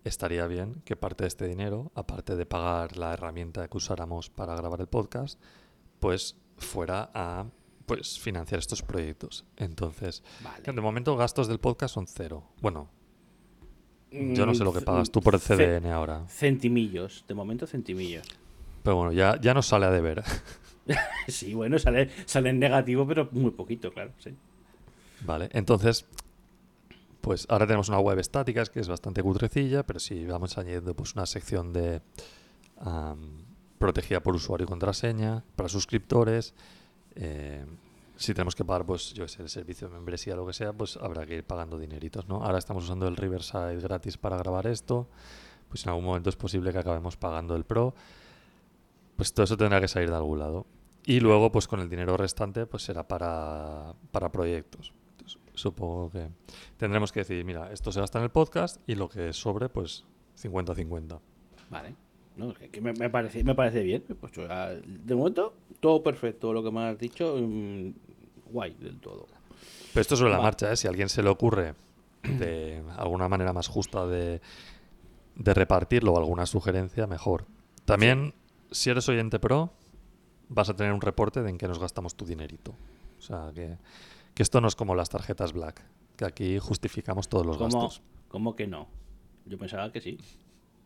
estaría 0.05 0.47
bien 0.47 0.83
que 0.85 0.97
parte 0.97 1.25
de 1.25 1.29
este 1.29 1.47
dinero, 1.47 1.93
aparte 1.95 2.37
de 2.37 2.47
pagar 2.47 2.97
la 2.97 3.13
herramienta 3.13 3.69
que 3.69 3.77
usáramos 3.77 4.31
para 4.31 4.55
grabar 4.55 4.81
el 4.81 4.87
podcast, 4.87 5.41
pues 6.05 6.37
fuera 6.59 7.11
a 7.15 7.47
pues 7.87 8.19
financiar 8.21 8.59
estos 8.59 8.83
proyectos. 8.83 9.47
Entonces, 9.57 10.23
Vale. 10.43 10.71
de 10.71 10.81
momento 10.83 11.17
gastos 11.17 11.49
del 11.49 11.61
podcast 11.61 11.95
son 11.95 12.07
cero. 12.07 12.45
Bueno, 12.61 12.91
yo 14.11 14.45
no 14.45 14.55
sé 14.55 14.65
lo 14.65 14.75
que 14.75 14.81
Mm, 14.83 14.85
pagas 14.85 15.11
tú 15.11 15.23
por 15.23 15.35
el 15.35 15.41
CDN 15.41 15.87
ahora. 15.91 16.29
Centimillos, 16.29 17.25
de 17.27 17.33
momento 17.33 17.67
centimillos. 17.67 18.27
Pero 18.83 18.97
bueno, 18.97 19.13
ya, 19.13 19.41
ya 19.41 19.55
nos 19.55 19.65
sale 19.65 19.87
a 19.87 19.91
deber. 19.91 20.23
Sí, 21.29 21.55
bueno, 21.55 21.79
sale, 21.79 22.11
sale 22.27 22.51
en 22.51 22.59
negativo, 22.59 23.07
pero 23.07 23.31
muy 23.33 23.53
poquito, 23.53 23.91
claro, 23.91 24.13
sí. 24.19 24.35
Vale, 25.25 25.49
entonces, 25.55 26.05
pues 27.23 27.47
ahora 27.49 27.67
tenemos 27.67 27.89
una 27.89 27.99
web 28.01 28.19
estática 28.19 28.63
que 28.67 28.81
es 28.81 28.89
bastante 28.89 29.23
cutrecilla, 29.23 29.87
pero 29.87 29.99
si 29.99 30.27
vamos 30.27 30.59
añadiendo 30.59 30.95
pues 30.95 31.15
una 31.15 31.25
sección 31.25 31.73
de 31.73 32.03
protegida 33.85 34.21
por 34.21 34.35
usuario 34.35 34.65
y 34.65 34.67
contraseña 34.67 35.45
para 35.57 35.69
suscriptores, 35.69 36.55
eh, 37.17 37.67
si 38.17 38.33
tenemos 38.33 38.55
que 38.55 38.65
pagar, 38.65 38.87
pues 38.87 39.13
yo 39.13 39.29
sé, 39.29 39.43
el 39.43 39.51
servicio 39.51 39.89
de 39.89 39.95
membresía 39.95 40.33
o 40.33 40.37
lo 40.39 40.47
que 40.47 40.55
sea, 40.55 40.73
pues 40.73 40.97
habrá 40.97 41.27
que 41.27 41.35
ir 41.35 41.45
pagando 41.45 41.79
dineritos, 41.79 42.27
¿no? 42.27 42.43
Ahora 42.43 42.57
estamos 42.57 42.85
usando 42.85 43.07
el 43.07 43.17
Riverside 43.17 43.79
gratis 43.81 44.17
para 44.17 44.39
grabar 44.39 44.67
esto, 44.67 45.07
pues 45.69 45.85
en 45.85 45.91
algún 45.91 46.07
momento 46.07 46.31
es 46.31 46.37
posible 46.37 46.73
que 46.73 46.79
acabemos 46.79 47.19
pagando 47.19 47.57
el 47.57 47.65
Pro, 47.65 47.95
pues 49.17 49.35
todo 49.35 49.45
eso 49.45 49.59
tendrá 49.59 49.83
que 49.83 49.89
salir 49.89 50.09
de 50.09 50.17
algún 50.17 50.39
lado. 50.39 50.65
Y 51.05 51.21
luego, 51.21 51.53
pues 51.53 51.69
con 51.69 51.81
el 51.81 51.91
dinero 51.91 52.17
restante, 52.17 52.65
pues 52.65 52.85
será 52.85 53.07
para, 53.07 53.93
para 54.13 54.33
proyectos. 54.33 54.95
Entonces, 55.11 55.39
supongo 55.53 56.11
que 56.11 56.31
tendremos 56.79 57.13
que 57.13 57.21
decir, 57.21 57.45
mira, 57.45 57.71
esto 57.71 57.93
se 57.93 58.01
gasta 58.01 58.19
en 58.19 58.25
el 58.25 58.31
podcast 58.31 58.81
y 58.87 58.95
lo 58.95 59.11
que 59.11 59.35
sobre, 59.35 59.69
pues 59.69 60.07
50-50. 60.41 61.21
Vale. 61.69 62.04
No, 62.37 62.51
es 62.61 62.71
que 62.71 62.81
me, 62.81 62.93
me 62.93 63.11
parece, 63.11 63.45
me 63.45 63.55
parece 63.55 63.83
bien. 63.83 64.03
Pues, 64.21 64.33
de 64.35 65.15
momento, 65.15 65.55
todo 65.81 66.03
perfecto, 66.03 66.53
lo 66.53 66.63
que 66.63 66.71
me 66.71 66.81
has 66.81 66.99
dicho, 66.99 67.37
mm, 67.41 67.93
guay 68.51 68.75
del 68.75 68.99
todo. 69.01 69.27
Pero 69.93 70.01
esto 70.01 70.17
sobre 70.17 70.33
la 70.33 70.41
marcha, 70.41 70.73
¿eh? 70.73 70.77
Si 70.77 70.87
a 70.87 70.91
alguien 70.91 71.09
se 71.09 71.23
le 71.23 71.29
ocurre 71.29 71.75
de 72.23 72.83
alguna 72.97 73.29
manera 73.29 73.53
más 73.53 73.69
justa 73.69 74.07
de, 74.07 74.41
de 75.37 75.55
repartirlo 75.55 76.13
o 76.13 76.19
alguna 76.19 76.47
sugerencia, 76.47 77.07
mejor. 77.07 77.47
También, 77.85 78.35
si 78.71 78.91
eres 78.91 79.09
oyente 79.09 79.39
pro, 79.39 79.73
vas 80.49 80.69
a 80.69 80.75
tener 80.75 80.93
un 80.93 81.01
reporte 81.01 81.43
de 81.43 81.51
en 81.51 81.59
qué 81.59 81.69
nos 81.69 81.79
gastamos 81.79 82.17
tu 82.17 82.25
dinerito. 82.25 82.75
O 83.19 83.23
sea, 83.23 83.53
que, 83.55 83.79
que 84.35 84.43
esto 84.43 84.61
no 84.61 84.69
es 84.69 84.75
como 84.75 84.95
las 84.95 85.09
tarjetas 85.09 85.53
Black, 85.53 85.83
que 86.17 86.25
aquí 86.25 86.59
justificamos 86.59 87.29
todos 87.29 87.47
los 87.47 87.57
¿Cómo, 87.57 87.71
gastos. 87.71 88.03
¿Cómo 88.29 88.57
que 88.57 88.67
no? 88.67 88.89
Yo 89.47 89.59
pensaba 89.59 89.93
que 89.93 90.01
sí. 90.01 90.19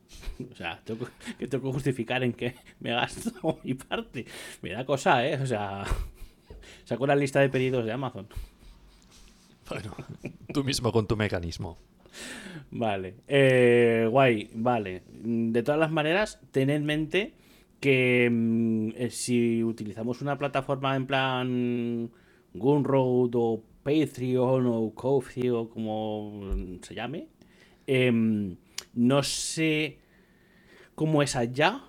O 0.53 0.55
sea, 0.55 0.81
tengo 0.85 1.07
que, 1.39 1.49
tengo 1.49 1.69
que 1.69 1.73
justificar 1.73 2.23
en 2.23 2.33
qué 2.33 2.55
me 2.81 2.91
gasto 2.91 3.59
mi 3.65 3.75
parte. 3.75 4.27
Me 4.63 4.71
da 4.71 4.85
cosa, 4.85 5.27
¿eh? 5.27 5.41
O 5.41 5.47
sea, 5.47 5.85
Sacó 6.85 7.07
la 7.07 7.17
lista 7.17 7.41
de 7.41 7.49
pedidos 7.49 7.85
de 7.85 7.93
Amazon. 7.93 8.27
Bueno, 9.69 9.95
tú 10.53 10.65
mismo 10.65 10.93
con 10.93 11.07
tu 11.07 11.17
mecanismo. 11.17 11.77
Vale. 12.71 13.17
Eh, 13.27 14.07
guay, 14.11 14.51
vale. 14.55 15.03
De 15.13 15.63
todas 15.63 15.79
las 15.79 15.91
maneras, 15.91 16.41
ten 16.51 16.71
en 16.71 16.85
mente 16.85 17.35
que 17.81 18.29
mm, 18.31 18.91
eh, 18.97 19.11
si 19.11 19.63
utilizamos 19.63 20.23
una 20.23 20.39
plataforma 20.39 20.97
en 20.97 21.07
plan 21.07 22.11
Gunroad 22.55 23.31
o 23.35 23.63
Patreon 23.83 24.67
o 24.67 24.93
Ko-fi 24.95 25.51
o 25.51 25.69
como 25.69 26.43
se 26.83 26.95
llame, 26.95 27.29
em, 27.87 28.57
no 28.95 29.23
sé 29.23 29.99
cómo 30.95 31.23
es 31.23 31.37
allá 31.37 31.83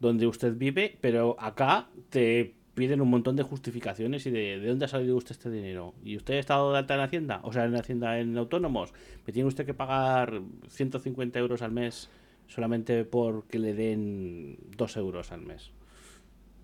donde 0.00 0.26
usted 0.26 0.56
vive, 0.56 0.98
pero 1.00 1.36
acá 1.38 1.88
te 2.10 2.54
piden 2.74 3.00
un 3.02 3.10
montón 3.10 3.36
de 3.36 3.42
justificaciones 3.42 4.24
y 4.26 4.30
de, 4.30 4.58
de 4.58 4.66
dónde 4.68 4.86
ha 4.86 4.88
salido 4.88 5.16
usted 5.16 5.32
este 5.32 5.50
dinero. 5.50 5.94
¿Y 6.02 6.16
usted 6.16 6.34
ha 6.34 6.38
estado 6.38 6.72
de 6.72 6.78
alta 6.78 6.94
en 6.94 7.00
Hacienda? 7.00 7.40
O 7.44 7.52
sea, 7.52 7.64
en 7.66 7.76
Hacienda 7.76 8.18
en 8.18 8.36
autónomos. 8.38 8.94
¿Me 9.26 9.32
tiene 9.32 9.46
usted 9.48 9.66
que 9.66 9.74
pagar 9.74 10.40
150 10.68 11.38
euros 11.38 11.60
al 11.62 11.70
mes 11.72 12.08
solamente 12.48 13.04
porque 13.04 13.58
le 13.58 13.74
den 13.74 14.58
2 14.76 14.96
euros 14.96 15.30
al 15.32 15.42
mes? 15.42 15.70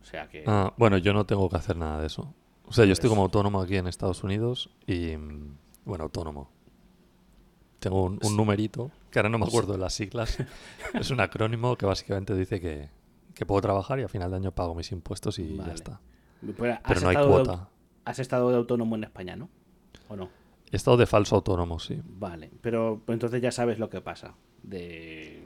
O 0.00 0.04
sea 0.04 0.28
que... 0.28 0.44
Ah, 0.46 0.72
bueno, 0.78 0.96
yo 0.96 1.12
no 1.12 1.26
tengo 1.26 1.48
que 1.50 1.56
hacer 1.56 1.76
nada 1.76 2.00
de 2.00 2.06
eso. 2.06 2.34
O 2.64 2.72
sea, 2.72 2.86
yo 2.86 2.92
estoy 2.92 3.08
Pues- 3.08 3.12
como 3.12 3.22
autónomo 3.24 3.60
aquí 3.60 3.76
en 3.76 3.86
Estados 3.86 4.24
Unidos 4.24 4.70
y, 4.86 5.16
mm, 5.16 5.56
bueno, 5.84 6.04
autónomo. 6.04 6.50
Tengo 7.80 8.04
un, 8.04 8.18
un 8.22 8.36
numerito, 8.36 8.90
que 9.10 9.18
ahora 9.18 9.28
no 9.28 9.38
me 9.38 9.46
acuerdo 9.48 9.72
de 9.72 9.78
las 9.78 9.94
siglas. 9.94 10.38
es 10.94 11.10
un 11.10 11.20
acrónimo 11.20 11.76
que 11.76 11.86
básicamente 11.86 12.34
dice 12.34 12.60
que, 12.60 12.88
que 13.34 13.46
puedo 13.46 13.60
trabajar 13.60 13.98
y 14.00 14.02
a 14.02 14.08
final 14.08 14.30
de 14.30 14.36
año 14.36 14.52
pago 14.52 14.74
mis 14.74 14.90
impuestos 14.92 15.38
y 15.38 15.54
Vale. 15.56 15.68
ya 15.70 15.74
está. 15.74 16.00
Pero, 16.56 17.00
no 17.00 17.08
hay 17.08 17.16
de- 17.16 17.26
cuota. 17.26 17.68
has 18.04 18.18
estado 18.18 18.50
de 18.50 18.56
autónomo 18.56 18.94
en 18.96 19.04
España, 19.04 19.36
¿no? 19.36 19.48
¿O 20.08 20.16
no? 20.16 20.28
He 20.70 20.76
estado 20.76 20.96
de 20.96 21.06
falso 21.06 21.34
autónomo, 21.36 21.78
sí. 21.78 22.00
Vale, 22.04 22.50
pero 22.60 23.00
pues 23.04 23.14
entonces 23.16 23.40
ya 23.40 23.50
sabes 23.50 23.78
lo 23.78 23.88
que 23.88 24.00
pasa. 24.00 24.34
De 24.62 25.42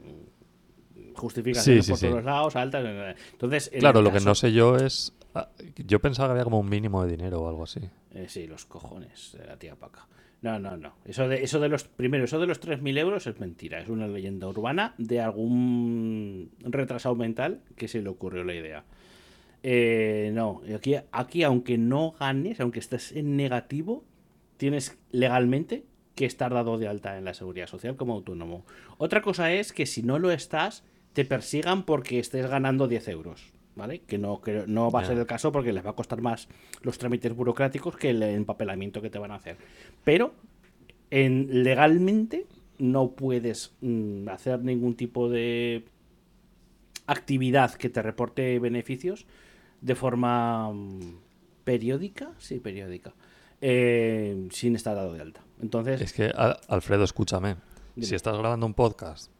justificaciones 1.14 1.84
Sí, 1.84 1.86
sí, 1.86 1.92
por 1.92 1.98
sí. 1.98 2.08
todos 2.08 2.24
lados, 2.24 2.56
altas. 2.56 2.84
Entonces, 3.32 3.70
en 3.72 3.80
Claro, 3.80 4.02
lo 4.02 4.12
que 4.12 4.20
no 4.20 4.34
sé 4.34 4.52
yo 4.52 4.76
es... 4.76 5.14
ah, 5.34 5.48
Yo 5.76 6.00
pensaba 6.00 6.28
que 6.28 6.32
había 6.32 6.44
como 6.44 6.58
un 6.58 6.68
mínimo 6.68 7.04
de 7.04 7.10
dinero 7.10 7.40
o 7.42 7.48
algo 7.48 7.64
así. 7.64 7.80
Eh, 8.10 8.26
sí, 8.28 8.46
los 8.46 8.64
cojones 8.66 9.36
de 9.38 9.46
la 9.46 9.56
tía 9.56 9.76
Paca. 9.76 10.06
No, 10.42 10.58
no, 10.58 10.76
no. 10.76 10.94
Eso 11.04 11.28
de, 11.28 11.44
eso 11.44 11.60
de 11.60 11.68
los. 11.68 11.84
Primero, 11.84 12.24
eso 12.24 12.40
de 12.40 12.46
los 12.46 12.60
3.000 12.60 12.98
euros 12.98 13.26
es 13.28 13.38
mentira. 13.38 13.80
Es 13.80 13.88
una 13.88 14.08
leyenda 14.08 14.48
urbana 14.48 14.94
de 14.98 15.20
algún 15.20 16.50
retrasado 16.60 17.14
mental 17.14 17.60
que 17.76 17.86
se 17.86 18.02
le 18.02 18.08
ocurrió 18.08 18.42
la 18.42 18.54
idea. 18.54 18.84
Eh, 19.62 20.32
no, 20.34 20.60
aquí, 20.74 20.96
aquí, 21.12 21.44
aunque 21.44 21.78
no 21.78 22.16
ganes, 22.18 22.60
aunque 22.60 22.80
estés 22.80 23.12
en 23.12 23.36
negativo, 23.36 24.04
tienes 24.56 24.98
legalmente 25.12 25.84
que 26.16 26.26
estar 26.26 26.52
dado 26.52 26.76
de 26.76 26.88
alta 26.88 27.16
en 27.16 27.24
la 27.24 27.34
seguridad 27.34 27.68
social 27.68 27.96
como 27.96 28.14
autónomo. 28.14 28.66
Otra 28.98 29.22
cosa 29.22 29.52
es 29.52 29.72
que 29.72 29.86
si 29.86 30.02
no 30.02 30.18
lo 30.18 30.32
estás, 30.32 30.84
te 31.12 31.24
persigan 31.24 31.84
porque 31.84 32.18
estés 32.18 32.48
ganando 32.50 32.88
10 32.88 33.08
euros. 33.08 33.52
¿Vale? 33.74 34.00
Que 34.00 34.18
no, 34.18 34.40
que 34.42 34.64
no 34.66 34.90
va 34.90 35.00
a 35.00 35.04
ser 35.06 35.16
el 35.18 35.24
caso 35.26 35.50
porque 35.50 35.72
les 35.72 35.84
va 35.84 35.90
a 35.90 35.94
costar 35.94 36.20
más 36.20 36.46
los 36.82 36.98
trámites 36.98 37.34
burocráticos 37.34 37.96
que 37.96 38.10
el 38.10 38.22
empapelamiento 38.22 39.00
que 39.00 39.08
te 39.08 39.18
van 39.18 39.30
a 39.30 39.36
hacer. 39.36 39.56
Pero 40.04 40.34
en, 41.10 41.64
legalmente 41.64 42.46
no 42.78 43.12
puedes 43.12 43.72
mm, 43.80 44.28
hacer 44.28 44.62
ningún 44.62 44.94
tipo 44.94 45.30
de 45.30 45.84
actividad 47.06 47.72
que 47.74 47.88
te 47.88 48.02
reporte 48.02 48.58
beneficios 48.58 49.26
de 49.80 49.94
forma 49.94 50.70
mm, 50.70 51.00
periódica, 51.64 52.32
sí, 52.38 52.60
periódica, 52.60 53.14
eh, 53.60 54.48
sin 54.50 54.76
estar 54.76 54.94
dado 54.96 55.14
de 55.14 55.22
alta. 55.22 55.42
Entonces, 55.60 56.00
Es 56.00 56.12
que, 56.12 56.24
Al- 56.34 56.58
Alfredo, 56.68 57.04
escúchame. 57.04 57.56
Dime. 57.96 58.06
Si 58.06 58.14
estás 58.14 58.36
grabando 58.38 58.66
un 58.66 58.74
podcast, 58.74 59.30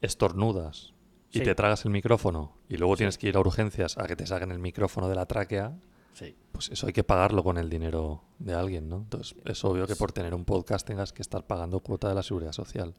estornudas 0.00 0.93
y 1.34 1.38
Sí. 1.38 1.44
te 1.44 1.54
tragas 1.54 1.84
el 1.84 1.90
micrófono 1.90 2.52
y 2.68 2.76
luego 2.76 2.96
tienes 2.96 3.18
que 3.18 3.28
ir 3.28 3.36
a 3.36 3.40
urgencias 3.40 3.98
a 3.98 4.06
que 4.06 4.16
te 4.16 4.26
saquen 4.26 4.50
el 4.52 4.58
micrófono 4.58 5.08
de 5.08 5.14
la 5.16 5.26
tráquea, 5.26 5.76
sí. 6.12 6.34
pues 6.52 6.70
eso 6.70 6.86
hay 6.86 6.92
que 6.92 7.04
pagarlo 7.04 7.42
con 7.42 7.58
el 7.58 7.68
dinero 7.68 8.22
de 8.38 8.54
alguien, 8.54 8.88
¿no? 8.88 8.98
Entonces 8.98 9.34
es 9.44 9.64
obvio 9.64 9.86
que 9.86 9.96
por 9.96 10.12
tener 10.12 10.34
un 10.34 10.44
podcast 10.44 10.86
tengas 10.86 11.12
que 11.12 11.22
estar 11.22 11.46
pagando 11.46 11.80
cuota 11.80 12.08
de 12.08 12.14
la 12.14 12.22
seguridad 12.22 12.52
social. 12.52 12.94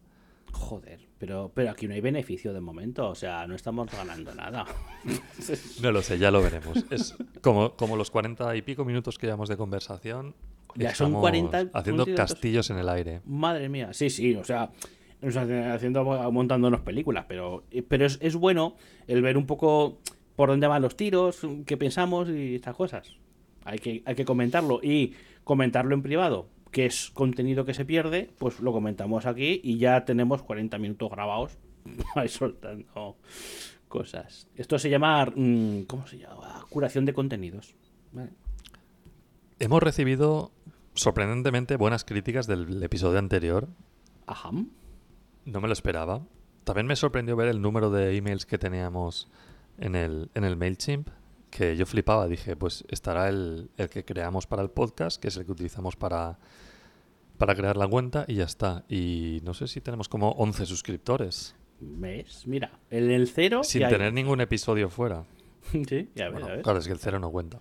Joder, 0.52 1.02
pero, 1.18 1.52
pero 1.54 1.72
aquí 1.72 1.88
no 1.88 1.96
hay 1.96 2.02
beneficio 2.02 2.54
de 2.54 2.62
momento, 2.62 3.10
o 3.10 3.16
sea, 3.16 3.46
no 3.48 3.56
estamos 3.56 3.90
ganando 3.92 4.34
nada. 4.36 4.66
No 5.82 5.92
lo 5.92 6.02
sé, 6.02 6.18
ya 6.18 6.32
lo 6.32 6.42
veremos. 6.42 6.86
Es 6.92 7.16
como, 7.42 7.76
como 7.76 7.96
los 7.98 8.10
cuarenta 8.12 8.56
y 8.56 8.62
pico 8.62 8.86
minutos 8.86 9.18
que 9.18 9.28
llevamos 9.28 9.50
de 9.50 9.58
conversación. 9.58 10.34
Ya 10.76 10.94
son 10.94 11.08
estamos 11.08 11.22
40 11.22 11.70
haciendo 11.74 12.06
castillos 12.16 12.70
en 12.70 12.78
el 12.78 12.90
aire. 12.90 13.22
Madre 13.26 13.70
mía, 13.70 13.94
sí, 13.94 14.10
sí, 14.10 14.36
o 14.36 14.44
sea, 14.44 14.72
haciendo, 15.28 16.04
montándonos 16.32 16.82
películas, 16.82 17.26
pero, 17.28 17.64
pero 17.88 18.06
es, 18.06 18.18
es 18.22 18.36
bueno 18.36 18.76
el 19.08 19.22
ver 19.22 19.38
un 19.38 19.46
poco 19.46 20.00
por 20.36 20.50
dónde 20.50 20.68
van 20.68 20.82
los 20.82 20.96
tiros, 20.96 21.42
qué 21.66 21.78
pensamos 21.78 22.30
y 22.30 22.56
estas 22.56 22.76
cosas. 22.76 23.18
Hay 23.64 23.80
que, 23.80 24.04
hay 24.06 24.16
que 24.16 24.26
comentarlo 24.26 24.80
y 24.84 25.14
comentarlo 25.44 25.96
en 25.96 26.02
privado, 26.02 26.48
que 26.72 26.86
es 26.86 27.10
contenido 27.12 27.66
que 27.66 27.74
se 27.74 27.86
pierde, 27.86 28.30
pues 28.38 28.60
lo 28.60 28.72
comentamos 28.72 29.26
aquí 29.26 29.62
y 29.64 29.78
ya 29.78 30.06
tenemos 30.06 30.44
40 30.44 30.78
minutos 30.78 31.10
grabados 31.10 31.58
ahí 32.16 32.28
soltando 32.28 33.18
cosas. 33.88 34.48
Esto 34.56 34.78
se 34.78 34.90
llama, 34.90 35.26
mm, 35.26 35.84
¿cómo 35.84 36.06
se 36.08 36.18
llama? 36.18 36.66
Curación 36.70 37.06
de 37.06 37.14
contenidos. 37.14 37.76
Vale. 38.12 38.32
Hemos 39.60 39.82
recibido 39.82 40.52
sorprendentemente 40.94 41.78
buenas 41.78 42.04
críticas 42.04 42.46
del 42.46 42.84
episodio 42.84 43.20
anterior. 43.20 43.70
Ajá. 44.28 44.52
No 45.46 45.62
me 45.62 45.68
lo 45.68 45.74
esperaba. 45.74 46.22
También 46.64 46.88
me 46.88 46.96
sorprendió 46.96 47.36
ver 47.36 47.48
el 47.48 47.62
número 47.62 47.90
de 47.92 48.16
emails 48.18 48.46
que 48.46 48.58
teníamos 48.58 49.28
en 49.78 49.96
el, 49.96 50.30
en 50.34 50.44
el 50.44 50.58
MailChimp, 50.58 51.10
que 51.52 51.76
yo 51.78 51.86
flipaba. 51.86 52.28
Dije, 52.28 52.56
pues 52.56 52.84
estará 52.90 53.30
el, 53.30 53.70
el 53.78 53.90
que 53.90 54.04
creamos 54.04 54.48
para 54.48 54.64
el 54.64 54.70
podcast, 54.70 55.22
que 55.22 55.28
es 55.28 55.38
el 55.38 55.46
que 55.46 55.52
utilizamos 55.52 55.96
para, 55.96 56.40
para 57.38 57.54
crear 57.56 57.78
la 57.78 57.88
cuenta, 57.88 58.26
y 58.28 58.36
ya 58.36 58.46
está. 58.46 58.84
Y 58.90 59.42
no 59.44 59.54
sé 59.54 59.68
si 59.68 59.80
tenemos 59.82 60.10
como 60.10 60.32
11 60.32 60.66
suscriptores, 60.66 61.56
¿Ves? 61.80 62.48
Mira, 62.48 62.72
en 62.90 63.12
el 63.12 63.28
cero... 63.28 63.62
sin 63.66 63.84
hay- 63.84 63.92
tener 63.92 64.14
ningún 64.14 64.40
episodio 64.42 64.90
fuera. 64.90 65.26
sí, 65.72 66.10
ya 66.16 66.26
ves, 66.26 66.32
Bueno, 66.34 66.48
ya 66.48 66.54
ves. 66.54 66.64
claro, 66.64 66.80
es 66.80 66.88
que 66.88 66.94
el 66.94 67.00
cero 67.00 67.20
no 67.20 67.30
cuenta. 67.30 67.60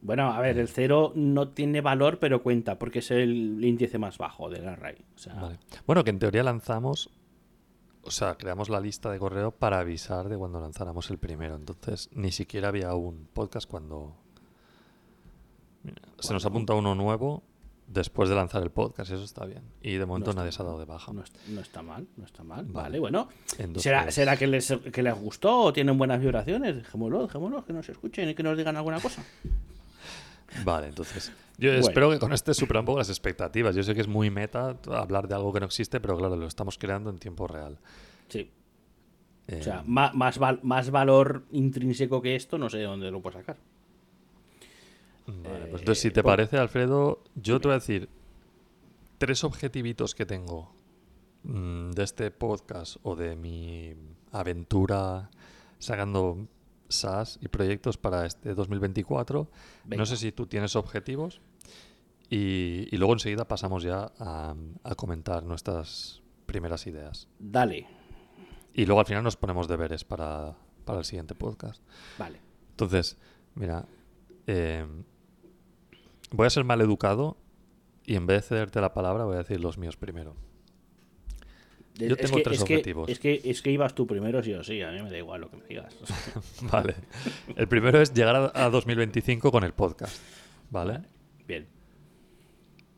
Bueno, 0.00 0.32
a 0.32 0.40
ver, 0.40 0.58
el 0.58 0.68
cero 0.68 1.12
no 1.16 1.48
tiene 1.48 1.80
valor, 1.80 2.18
pero 2.20 2.42
cuenta, 2.42 2.78
porque 2.78 3.00
es 3.00 3.10
el 3.10 3.62
índice 3.64 3.98
más 3.98 4.16
bajo 4.18 4.48
del 4.48 4.68
array. 4.68 4.96
O 5.14 5.18
sea, 5.18 5.34
Vale. 5.34 5.58
Bueno, 5.86 6.04
que 6.04 6.10
en 6.10 6.18
teoría 6.20 6.42
lanzamos, 6.44 7.10
o 8.02 8.10
sea, 8.12 8.36
creamos 8.36 8.68
la 8.68 8.80
lista 8.80 9.10
de 9.10 9.18
correo 9.18 9.50
para 9.50 9.80
avisar 9.80 10.28
de 10.28 10.36
cuando 10.38 10.60
lanzáramos 10.60 11.10
el 11.10 11.18
primero. 11.18 11.56
Entonces, 11.56 12.08
ni 12.12 12.30
siquiera 12.30 12.68
había 12.68 12.94
un 12.94 13.26
podcast 13.32 13.68
cuando... 13.68 14.14
Mira, 15.82 16.02
se 16.18 16.32
nos 16.32 16.44
apunta 16.44 16.74
uno 16.74 16.94
nuevo 16.94 17.42
después 17.86 18.28
de 18.28 18.34
lanzar 18.34 18.62
el 18.62 18.70
podcast, 18.70 19.10
eso 19.10 19.24
está 19.24 19.46
bien. 19.46 19.62
Y 19.82 19.94
de 19.94 20.04
momento 20.06 20.32
nadie 20.34 20.52
se 20.52 20.60
ha 20.62 20.64
dado 20.64 20.78
de 20.78 20.84
baja. 20.84 21.12
no, 21.12 21.22
es- 21.22 21.32
no 21.48 21.60
está 21.60 21.82
mal, 21.82 22.06
no 22.16 22.24
está 22.24 22.44
mal. 22.44 22.64
Vale. 22.66 22.72
Vale, 22.84 22.98
bueno. 23.00 23.28
Entonces- 23.58 23.82
¿Será, 23.82 24.10
¿Será 24.10 24.36
que 24.36 24.46
les, 24.46 24.72
que 24.92 25.02
les 25.02 25.14
gustó 25.14 25.58
o 25.62 25.72
tienen 25.72 25.96
buenas 25.98 26.20
vibraciones? 26.20 26.76
Dejémoslo, 26.76 27.22
dejémoslo, 27.26 27.64
que 27.64 27.72
nos 27.72 27.88
escuchen 27.88 28.28
y 28.28 28.34
que 28.34 28.42
nos 28.42 28.56
digan 28.56 28.76
alguna 28.76 29.00
cosa. 29.00 29.24
Vale, 30.64 30.88
entonces. 30.88 31.32
Yo 31.58 31.70
Bueno. 31.70 31.86
espero 31.88 32.10
que 32.10 32.18
con 32.18 32.32
este 32.32 32.54
supera 32.54 32.80
un 32.80 32.86
poco 32.86 32.98
las 32.98 33.08
expectativas. 33.10 33.74
Yo 33.74 33.82
sé 33.82 33.94
que 33.94 34.00
es 34.00 34.08
muy 34.08 34.30
meta 34.30 34.76
hablar 34.90 35.26
de 35.28 35.34
algo 35.34 35.52
que 35.52 35.60
no 35.60 35.66
existe, 35.66 35.98
pero 36.00 36.16
claro, 36.16 36.36
lo 36.36 36.46
estamos 36.46 36.78
creando 36.78 37.10
en 37.10 37.18
tiempo 37.18 37.46
real. 37.48 37.78
Sí. 38.28 38.50
Eh, 39.48 39.58
O 39.60 39.62
sea, 39.62 39.82
ma- 39.86 40.12
más, 40.14 40.38
val- 40.38 40.60
más 40.62 40.90
valor 40.90 41.44
intrínseco 41.52 42.22
que 42.22 42.36
esto, 42.36 42.58
no 42.58 42.68
sé 42.70 42.78
de 42.78 42.84
dónde 42.84 43.10
lo 43.10 43.20
puedo 43.20 43.38
sacar. 43.38 43.56
Vale, 45.26 45.38
Eh, 45.64 45.66
pues 45.70 45.82
entonces, 45.82 46.00
si 46.02 46.10
te 46.10 46.22
parece, 46.22 46.56
Alfredo, 46.58 47.22
yo 47.34 47.60
te 47.60 47.68
voy 47.68 47.72
a 47.74 47.78
decir 47.80 48.08
tres 49.18 49.42
objetivitos 49.44 50.14
que 50.14 50.24
tengo 50.26 50.72
mm, 51.44 51.90
de 51.90 52.02
este 52.04 52.30
podcast 52.30 52.96
o 53.02 53.14
de 53.16 53.36
mi 53.36 53.94
aventura 54.32 55.30
sacando 55.78 56.46
SaaS 56.88 57.38
y 57.40 57.48
proyectos 57.48 57.96
para 57.96 58.26
este 58.26 58.54
2024. 58.54 59.48
Venga. 59.84 60.00
No 60.00 60.06
sé 60.06 60.16
si 60.16 60.32
tú 60.32 60.46
tienes 60.46 60.76
objetivos 60.76 61.40
y, 62.30 62.88
y 62.90 62.96
luego 62.96 63.12
enseguida 63.12 63.46
pasamos 63.46 63.82
ya 63.82 64.12
a, 64.18 64.54
a 64.84 64.94
comentar 64.94 65.44
nuestras 65.44 66.22
primeras 66.46 66.86
ideas. 66.86 67.28
Dale. 67.38 67.86
Y 68.72 68.86
luego 68.86 69.00
al 69.00 69.06
final 69.06 69.24
nos 69.24 69.36
ponemos 69.36 69.68
deberes 69.68 70.04
para, 70.04 70.56
para 70.84 71.00
el 71.00 71.04
siguiente 71.04 71.34
podcast. 71.34 71.82
Vale. 72.18 72.40
Entonces, 72.70 73.18
mira, 73.54 73.86
eh, 74.46 74.86
voy 76.30 76.46
a 76.46 76.50
ser 76.50 76.64
mal 76.64 76.80
educado 76.80 77.36
y 78.04 78.14
en 78.16 78.26
vez 78.26 78.42
de 78.42 78.48
cederte 78.48 78.80
la 78.80 78.94
palabra 78.94 79.24
voy 79.24 79.34
a 79.34 79.38
decir 79.38 79.60
los 79.60 79.78
míos 79.78 79.96
primero. 79.96 80.34
Yo 81.98 82.14
Es 82.14 82.16
tengo 82.22 82.36
que- 82.36 82.42
tres 82.44 82.58
es 82.58 82.64
que- 82.64 82.74
objetivos. 82.74 83.08
es, 83.10 83.18
que, 83.18 83.40
es 83.44 83.60
que 83.60 83.70
ibas 83.72 83.94
tú 83.94 84.06
primero, 84.06 84.42
sí 84.42 84.54
o 84.54 84.62
sí. 84.62 84.80
A 84.82 84.90
mí 84.92 85.02
me 85.02 85.10
da 85.10 85.18
igual 85.18 85.40
lo 85.40 85.50
que 85.50 85.56
me 85.56 85.64
digas. 85.66 85.94
Vale. 86.72 86.94
El 87.56 87.66
primero 87.68 88.00
es 88.00 88.14
llegar 88.14 88.36
a, 88.54 88.64
a 88.66 88.70
2025 88.70 89.50
con 89.50 89.64
el 89.64 89.72
podcast. 89.72 90.16
¿Vale? 90.70 91.00
Bien. 91.46 91.66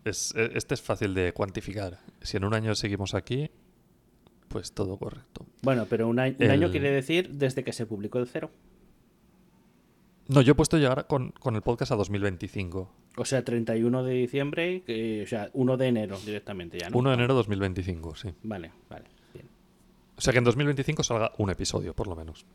Es, 0.05 0.35
e- 0.37 0.51
este 0.55 0.75
es 0.75 0.83
fácil 0.83 1.15
de 1.15 1.33
cuantificar. 1.33 1.99
Si 2.21 2.37
en 2.37 2.45
un 2.45 2.55
año 2.55 2.75
seguimos 2.75 3.15
aquí, 3.15 3.51
pues 4.49 4.73
todo 4.73 4.99
correcto. 4.99 5.47
Bueno, 5.63 5.87
pero 5.89 6.09
un, 6.09 6.19
año, 6.19 6.37
un 6.39 6.45
El- 6.45 6.51
año 6.51 6.71
quiere 6.71 6.91
decir 6.91 7.31
desde 7.31 7.65
que 7.65 7.73
se 7.73 7.87
publicó 7.87 8.19
el 8.19 8.27
cero. 8.27 8.51
No, 10.33 10.41
yo 10.43 10.53
he 10.53 10.55
puesto 10.55 10.79
llegar 10.79 11.07
con, 11.07 11.31
con 11.33 11.57
el 11.57 11.63
podcast 11.63 11.91
a 11.93 11.97
2025. 11.97 12.91
O 13.17 13.25
sea, 13.25 13.45
31 13.45 14.05
de 14.05 14.15
diciembre, 14.15 14.83
o 15.25 15.27
sea, 15.27 15.51
1 15.53 15.77
de 15.77 15.87
enero 15.89 16.19
directamente 16.25 16.79
ya, 16.79 16.89
¿no? 16.91 16.99
1 16.99 17.11
de 17.11 17.15
enero 17.15 17.35
de 17.35 17.39
2025, 17.39 18.15
sí. 18.15 18.29
Vale, 18.45 18.71
vale, 18.89 19.07
bien. 19.35 19.49
O 20.17 20.21
sea 20.21 20.33
que 20.33 20.39
en 20.39 20.45
2025 20.45 21.03
salga 21.03 21.33
un 21.39 21.51
episodio, 21.51 21.95
por 21.95 22.07
lo 22.07 22.15
menos. 22.15 22.47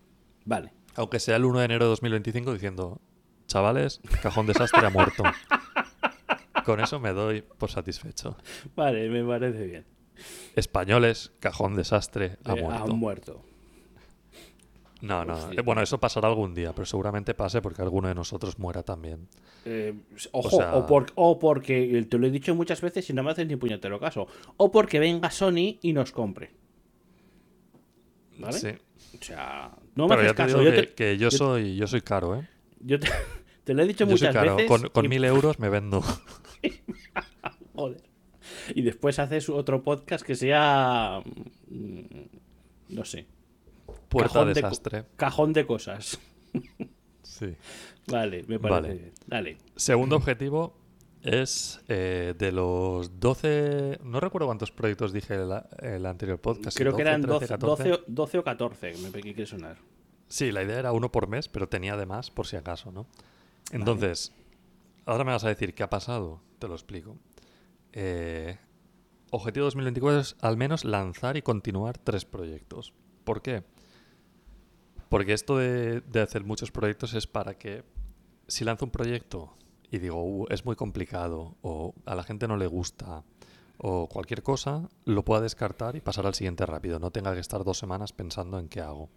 Vale. 0.45 0.71
Aunque 0.95 1.19
sea 1.19 1.35
el 1.35 1.43
1 1.45 1.59
de 1.59 1.65
enero 1.65 1.85
de 1.85 1.89
2025 1.89 2.53
diciendo, 2.53 3.01
chavales, 3.47 3.99
cajón 4.21 4.45
desastre 4.47 4.85
ha 4.85 4.89
muerto. 4.89 5.23
Con 6.65 6.79
eso 6.79 6.99
me 6.99 7.11
doy 7.11 7.41
por 7.41 7.69
satisfecho. 7.69 8.37
Vale, 8.75 9.09
me 9.09 9.23
parece 9.23 9.65
bien. 9.67 9.85
Españoles, 10.55 11.33
cajón 11.41 11.75
desastre 11.75 12.37
ha 12.45 12.53
Eh, 12.53 12.61
muerto. 12.61 12.83
Han 12.83 12.97
muerto. 12.97 13.45
No, 15.05 15.23
no. 15.25 15.33
Hostia. 15.33 15.59
eh, 15.59 15.63
Bueno, 15.63 15.81
eso 15.81 15.99
pasará 15.99 16.27
algún 16.27 16.53
día, 16.55 16.73
pero 16.73 16.85
seguramente 16.85 17.33
pase 17.33 17.61
porque 17.61 17.81
alguno 17.81 18.07
de 18.07 18.15
nosotros 18.15 18.57
muera 18.59 18.81
también. 18.83 19.27
Eh, 19.65 19.93
ojo, 20.31 20.47
O 20.47 20.59
sea- 20.59 20.75
o, 20.75 20.85
por- 20.85 21.11
o 21.15 21.37
porque, 21.39 22.05
te 22.09 22.17
lo 22.17 22.27
he 22.27 22.31
dicho 22.31 22.55
muchas 22.55 22.81
veces 22.81 23.09
y 23.09 23.13
no 23.13 23.23
me 23.23 23.31
haces 23.31 23.45
ni 23.47 23.55
puñetero 23.55 23.99
caso, 23.99 24.27
o 24.57 24.71
porque 24.71 24.99
venga 24.99 25.29
Sony 25.31 25.77
y 25.81 25.93
nos 25.93 26.11
compre. 26.11 26.51
¿Vale? 28.37 28.57
Sí. 28.59 28.69
O 29.19 29.23
sea, 29.23 29.71
no 29.95 30.07
me 30.07 30.15
Pero 30.15 30.21
haces 30.21 30.27
ya 30.31 30.35
te 30.35 30.43
caso. 30.43 30.59
digo 30.59 30.69
Yo 30.71 30.75
que, 30.81 30.87
te, 30.87 30.93
que 30.93 31.17
yo, 31.17 31.31
soy, 31.31 31.75
yo 31.75 31.87
soy 31.87 32.01
caro, 32.01 32.35
¿eh? 32.35 32.47
yo 32.79 32.99
te- 32.99 33.07
te 33.63 33.73
lo 33.73 33.83
he 33.83 33.87
dicho 33.87 34.05
Yo 34.05 34.17
soy 34.17 34.27
muchas 34.27 34.33
caro. 34.33 34.55
veces. 34.55 34.69
Con, 34.69 34.89
con 34.89 35.05
y- 35.05 35.09
mil 35.09 35.23
euros 35.25 35.59
me 35.59 35.69
vendo. 35.69 36.01
Joder. 37.75 38.01
Y 38.73 38.81
después 38.81 39.19
haces 39.19 39.49
otro 39.49 39.83
podcast 39.83 40.25
que 40.25 40.35
sea. 40.35 41.21
mm, 41.69 42.01
No 42.89 43.05
sé. 43.05 43.25
Puerta 44.19 44.33
cajón 44.33 44.47
de 44.47 44.53
desastre. 44.53 45.05
cajón 45.15 45.53
de 45.53 45.65
cosas. 45.65 46.19
Sí. 47.21 47.53
Vale, 48.07 48.43
me 48.47 48.59
parece 48.59 48.81
Vale. 48.81 48.93
bien. 48.93 49.13
Dale. 49.27 49.57
Segundo 49.75 50.15
objetivo 50.15 50.77
es 51.21 51.81
eh, 51.89 52.33
de 52.37 52.51
los 52.53 53.19
12. 53.19 53.99
No 54.03 54.19
recuerdo 54.21 54.45
cuántos 54.47 54.71
proyectos 54.71 55.11
dije 55.11 55.33
el, 55.33 55.51
el 55.79 56.05
anterior 56.05 56.39
podcast. 56.39 56.77
Creo 56.77 56.95
que 56.95 57.01
eran 57.01 57.21
13, 57.21 57.33
12, 57.33 57.47
14. 57.47 57.89
12, 57.89 57.93
o- 57.93 58.05
12 58.07 58.37
o 58.37 58.43
14, 58.43 58.93
me 59.11 59.19
quiere 59.21 59.45
sonar. 59.45 59.77
Sí, 60.29 60.51
la 60.51 60.63
idea 60.63 60.79
era 60.79 60.91
uno 60.93 61.11
por 61.11 61.27
mes, 61.27 61.49
pero 61.49 61.67
tenía 61.67 61.95
además 61.95 62.31
por 62.31 62.47
si 62.47 62.55
acaso, 62.55 62.91
¿no? 62.91 63.05
Entonces, 63.71 64.31
ahora 65.05 65.23
me 65.25 65.31
vas 65.31 65.43
a 65.43 65.49
decir 65.49 65.73
qué 65.73 65.83
ha 65.83 65.89
pasado. 65.89 66.41
Te 66.59 66.67
lo 66.69 66.75
explico. 66.75 67.17
Eh, 67.91 68.57
objetivo 69.31 69.65
2024 69.65 70.19
es 70.21 70.35
al 70.41 70.55
menos 70.57 70.85
lanzar 70.85 71.35
y 71.37 71.41
continuar 71.41 71.97
tres 71.97 72.23
proyectos. 72.23 72.93
¿Por 73.23 73.41
qué? 73.41 73.63
Porque 75.15 75.31
esto 75.31 75.57
de, 75.57 76.01
de 76.01 76.19
hacer 76.19 76.43
muchos 76.43 76.71
proyectos 76.71 77.13
es 77.13 77.25
para 77.25 77.57
que 77.57 77.85
si 78.47 78.65
lanzo 78.65 78.83
un 78.83 78.91
proyecto 78.91 79.55
y 79.89 79.99
digo, 79.99 80.21
"Uh, 80.21 80.45
es 80.49 80.65
muy 80.65 80.75
complicado 80.75 81.55
o 81.61 81.93
a 82.05 82.15
la 82.15 82.23
gente 82.23 82.49
no 82.49 82.57
le 82.57 82.67
gusta 82.67 83.23
o 83.77 84.09
cualquier 84.09 84.43
cosa, 84.43 84.89
lo 85.05 85.23
pueda 85.23 85.39
descartar 85.39 85.95
y 85.95 86.01
pasar 86.01 86.25
al 86.25 86.33
siguiente 86.33 86.65
rápido. 86.65 86.99
No 86.99 87.11
tenga 87.11 87.33
que 87.33 87.39
estar 87.39 87.63
dos 87.63 87.77
semanas 87.77 88.11
pensando 88.11 88.59
en 88.59 88.67
qué 88.67 88.81
hago. 88.81 89.07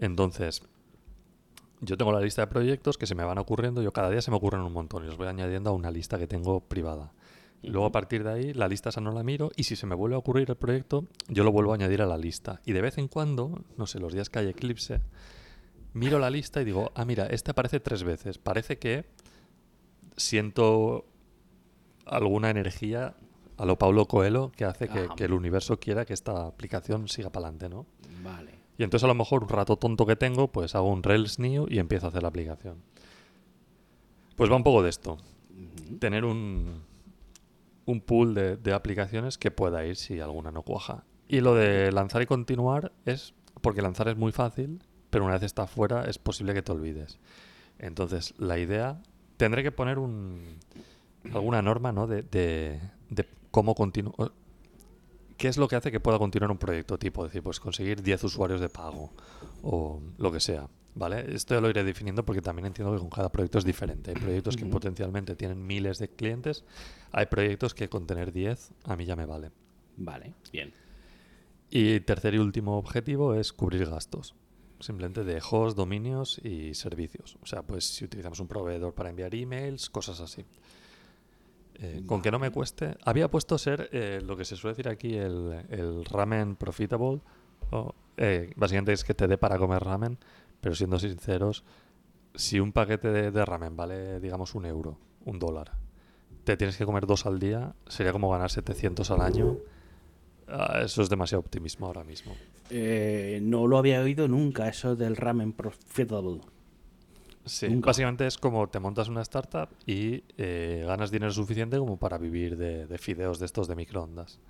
Entonces, 0.00 0.64
yo 1.80 1.96
tengo 1.96 2.10
la 2.10 2.20
lista 2.20 2.42
de 2.42 2.48
proyectos 2.48 2.98
que 2.98 3.06
se 3.06 3.14
me 3.14 3.22
van 3.22 3.38
ocurriendo. 3.38 3.80
Yo 3.80 3.92
cada 3.92 4.10
día 4.10 4.22
se 4.22 4.32
me 4.32 4.38
ocurren 4.38 4.62
un 4.62 4.72
montón 4.72 5.04
y 5.04 5.06
los 5.06 5.16
voy 5.16 5.28
añadiendo 5.28 5.70
a 5.70 5.72
una 5.72 5.92
lista 5.92 6.18
que 6.18 6.26
tengo 6.26 6.58
privada. 6.58 7.12
Luego 7.68 7.86
a 7.86 7.92
partir 7.92 8.24
de 8.24 8.32
ahí 8.32 8.54
la 8.54 8.68
lista 8.68 8.90
esa 8.90 9.00
no 9.00 9.12
la 9.12 9.22
miro 9.22 9.50
y 9.56 9.64
si 9.64 9.76
se 9.76 9.86
me 9.86 9.94
vuelve 9.94 10.16
a 10.16 10.18
ocurrir 10.18 10.48
el 10.48 10.56
proyecto, 10.56 11.06
yo 11.28 11.44
lo 11.44 11.52
vuelvo 11.52 11.72
a 11.72 11.74
añadir 11.76 12.02
a 12.02 12.06
la 12.06 12.16
lista. 12.16 12.60
Y 12.64 12.72
de 12.72 12.82
vez 12.82 12.98
en 12.98 13.08
cuando, 13.08 13.64
no 13.76 13.86
sé, 13.86 13.98
los 13.98 14.12
días 14.12 14.30
que 14.30 14.38
hay 14.38 14.48
eclipse, 14.48 15.00
miro 15.92 16.18
la 16.18 16.30
lista 16.30 16.60
y 16.60 16.64
digo, 16.64 16.92
ah, 16.94 17.04
mira, 17.04 17.26
este 17.26 17.50
aparece 17.50 17.80
tres 17.80 18.02
veces. 18.04 18.38
Parece 18.38 18.78
que 18.78 19.06
siento 20.16 21.06
alguna 22.06 22.50
energía 22.50 23.14
a 23.56 23.64
lo 23.64 23.78
Paulo 23.78 24.06
Coelho 24.06 24.52
que 24.52 24.64
hace 24.64 24.88
que 24.88 25.24
el 25.24 25.32
universo 25.32 25.78
quiera 25.78 26.04
que 26.04 26.12
esta 26.12 26.46
aplicación 26.46 27.08
siga 27.08 27.30
para 27.30 27.48
adelante, 27.48 27.68
¿no? 27.68 27.86
Vale. 28.22 28.52
Y 28.76 28.82
entonces 28.82 29.04
a 29.04 29.08
lo 29.08 29.14
mejor 29.14 29.44
un 29.44 29.48
rato 29.48 29.76
tonto 29.76 30.04
que 30.04 30.16
tengo, 30.16 30.48
pues 30.48 30.74
hago 30.74 30.88
un 30.88 31.02
Rails 31.02 31.38
new 31.38 31.66
y 31.68 31.78
empiezo 31.78 32.06
a 32.06 32.08
hacer 32.08 32.22
la 32.22 32.28
aplicación. 32.28 32.82
Pues 34.36 34.50
va 34.50 34.56
un 34.56 34.64
poco 34.64 34.82
de 34.82 34.90
esto. 34.90 35.18
Tener 36.00 36.24
un, 36.24 36.82
un 37.86 38.00
pool 38.00 38.34
de, 38.34 38.56
de 38.56 38.72
aplicaciones 38.72 39.38
que 39.38 39.50
pueda 39.50 39.84
ir 39.84 39.96
si 39.96 40.20
alguna 40.20 40.50
no 40.50 40.62
cuaja. 40.62 41.04
Y 41.28 41.40
lo 41.40 41.54
de 41.54 41.90
lanzar 41.92 42.22
y 42.22 42.26
continuar 42.26 42.92
es 43.06 43.34
porque 43.60 43.82
lanzar 43.82 44.08
es 44.08 44.16
muy 44.16 44.32
fácil, 44.32 44.82
pero 45.10 45.24
una 45.24 45.34
vez 45.34 45.42
está 45.44 45.66
fuera 45.66 46.04
es 46.04 46.18
posible 46.18 46.54
que 46.54 46.62
te 46.62 46.72
olvides. 46.72 47.18
Entonces, 47.78 48.34
la 48.38 48.58
idea, 48.58 49.00
tendré 49.36 49.62
que 49.62 49.72
poner 49.72 49.98
un, 49.98 50.58
alguna 51.32 51.62
norma 51.62 51.92
¿no? 51.92 52.06
de, 52.06 52.22
de, 52.22 52.80
de 53.10 53.28
cómo 53.50 53.74
continuar. 53.74 54.32
¿Qué 55.36 55.48
es 55.48 55.56
lo 55.56 55.68
que 55.68 55.76
hace 55.76 55.90
que 55.90 56.00
pueda 56.00 56.18
continuar 56.18 56.50
un 56.50 56.58
proyecto 56.58 56.98
tipo? 56.98 57.24
Es 57.24 57.30
decir, 57.30 57.42
pues 57.42 57.58
conseguir 57.58 58.02
10 58.02 58.24
usuarios 58.24 58.60
de 58.60 58.68
pago 58.68 59.12
o 59.62 60.00
lo 60.18 60.30
que 60.30 60.40
sea. 60.40 60.68
¿Vale? 60.96 61.34
Esto 61.34 61.60
lo 61.60 61.68
iré 61.68 61.82
definiendo 61.82 62.24
porque 62.24 62.40
también 62.40 62.66
entiendo 62.66 62.92
que 62.94 63.00
con 63.00 63.10
cada 63.10 63.30
proyecto 63.32 63.58
es 63.58 63.64
diferente. 63.64 64.12
Hay 64.12 64.16
proyectos 64.16 64.56
que 64.56 64.64
potencialmente 64.66 65.34
tienen 65.34 65.66
miles 65.66 65.98
de 65.98 66.08
clientes. 66.08 66.64
Hay 67.10 67.26
proyectos 67.26 67.74
que 67.74 67.88
con 67.88 68.06
tener 68.06 68.32
10 68.32 68.70
a 68.84 68.96
mí 68.96 69.04
ya 69.04 69.16
me 69.16 69.26
vale. 69.26 69.50
Vale, 69.96 70.34
bien. 70.52 70.72
Y 71.68 71.98
tercer 72.00 72.34
y 72.34 72.38
último 72.38 72.78
objetivo 72.78 73.34
es 73.34 73.52
cubrir 73.52 73.86
gastos. 73.86 74.36
Simplemente 74.78 75.24
de 75.24 75.40
host, 75.50 75.76
dominios 75.76 76.38
y 76.44 76.74
servicios. 76.74 77.38
O 77.42 77.46
sea, 77.46 77.62
pues 77.62 77.84
si 77.84 78.04
utilizamos 78.04 78.38
un 78.38 78.46
proveedor 78.46 78.94
para 78.94 79.10
enviar 79.10 79.34
emails, 79.34 79.90
cosas 79.90 80.20
así. 80.20 80.44
Eh, 81.76 82.04
con 82.06 82.22
que 82.22 82.30
no 82.30 82.38
me 82.38 82.50
cueste. 82.50 82.96
Había 83.04 83.28
puesto 83.28 83.58
ser 83.58 83.88
eh, 83.92 84.20
lo 84.24 84.36
que 84.36 84.44
se 84.44 84.54
suele 84.54 84.74
decir 84.76 84.88
aquí 84.88 85.14
el, 85.16 85.64
el 85.70 86.04
ramen 86.04 86.54
profitable. 86.54 87.20
o, 87.70 87.94
eh, 88.16 88.52
básicamente 88.54 88.92
es 88.92 89.02
que 89.02 89.14
te 89.14 89.26
dé 89.26 89.38
para 89.38 89.58
comer 89.58 89.82
ramen. 89.82 90.18
Pero 90.64 90.74
siendo 90.74 90.98
sinceros, 90.98 91.62
si 92.34 92.58
un 92.58 92.72
paquete 92.72 93.08
de, 93.12 93.30
de 93.30 93.44
ramen 93.44 93.76
vale, 93.76 94.18
digamos, 94.18 94.54
un 94.54 94.64
euro, 94.64 94.96
un 95.26 95.38
dólar, 95.38 95.72
te 96.44 96.56
tienes 96.56 96.78
que 96.78 96.86
comer 96.86 97.04
dos 97.06 97.26
al 97.26 97.38
día, 97.38 97.74
sería 97.86 98.12
como 98.12 98.30
ganar 98.30 98.50
700 98.50 99.10
al 99.10 99.20
año. 99.20 99.58
Ah, 100.48 100.80
eso 100.82 101.02
es 101.02 101.10
demasiado 101.10 101.40
optimismo 101.40 101.86
ahora 101.86 102.02
mismo. 102.02 102.32
Eh, 102.70 103.40
no 103.42 103.66
lo 103.66 103.76
había 103.76 104.00
oído 104.00 104.26
nunca, 104.26 104.66
eso 104.66 104.96
del 104.96 105.16
ramen 105.16 105.52
profitable. 105.52 106.40
Sí, 107.44 107.68
Nunca. 107.68 107.88
básicamente 107.88 108.26
es 108.26 108.38
como 108.38 108.66
te 108.70 108.80
montas 108.80 109.08
una 109.08 109.20
startup 109.20 109.68
y 109.84 110.24
eh, 110.38 110.82
ganas 110.86 111.10
dinero 111.10 111.30
suficiente 111.30 111.76
como 111.76 111.98
para 111.98 112.16
vivir 112.16 112.56
de, 112.56 112.86
de 112.86 112.96
fideos 112.96 113.38
de 113.38 113.44
estos 113.44 113.68
de 113.68 113.76
microondas. 113.76 114.40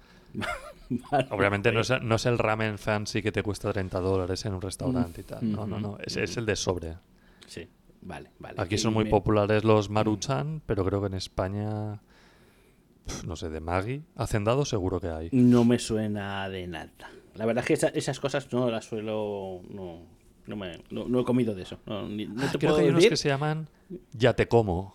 Vale, 0.90 1.26
Obviamente 1.30 1.72
no 1.72 1.80
es, 1.80 1.90
no 2.02 2.14
es 2.16 2.26
el 2.26 2.38
ramen 2.38 2.76
fancy 2.78 3.22
que 3.22 3.32
te 3.32 3.42
cuesta 3.42 3.72
30 3.72 4.00
dólares 4.00 4.44
en 4.44 4.54
un 4.54 4.60
restaurante 4.60 5.22
y 5.22 5.24
tal. 5.24 5.50
No, 5.50 5.66
no, 5.66 5.80
no. 5.80 5.98
Es, 6.04 6.16
es 6.16 6.36
el 6.36 6.44
de 6.46 6.56
sobre. 6.56 6.96
Sí, 7.46 7.66
vale, 8.02 8.30
vale. 8.38 8.54
Aquí 8.60 8.76
son 8.76 8.92
muy 8.92 9.04
me- 9.04 9.10
populares 9.10 9.64
los 9.64 9.88
Maruchan, 9.88 10.60
pero 10.66 10.84
creo 10.84 11.00
que 11.00 11.06
en 11.06 11.14
España, 11.14 12.00
no 13.26 13.36
sé, 13.36 13.48
de 13.48 13.60
Maggi, 13.60 14.02
hacendado 14.16 14.64
seguro 14.66 15.00
que 15.00 15.08
hay. 15.08 15.28
No 15.32 15.64
me 15.64 15.78
suena 15.78 16.48
de 16.50 16.66
nada. 16.66 16.90
La 17.34 17.46
verdad 17.46 17.62
es 17.62 17.66
que 17.68 17.74
esa- 17.74 17.88
esas 17.88 18.20
cosas 18.20 18.52
no 18.52 18.70
las 18.70 18.84
suelo. 18.84 19.62
No, 19.70 20.02
no, 20.46 20.56
me, 20.56 20.82
no, 20.90 21.08
no 21.08 21.20
he 21.20 21.24
comido 21.24 21.54
de 21.54 21.62
eso. 21.62 21.78
No, 21.86 22.06
ni- 22.08 22.26
no 22.26 22.42
Ah, 22.44 22.52
te 22.52 22.58
creo 22.58 22.70
puedo 22.70 22.76
que 22.76 22.82
hay 22.82 22.88
unos 22.90 22.96
decir. 22.98 23.10
que 23.10 23.16
se 23.16 23.28
llaman 23.30 23.68
Ya 24.12 24.34
te 24.34 24.48
como. 24.48 24.94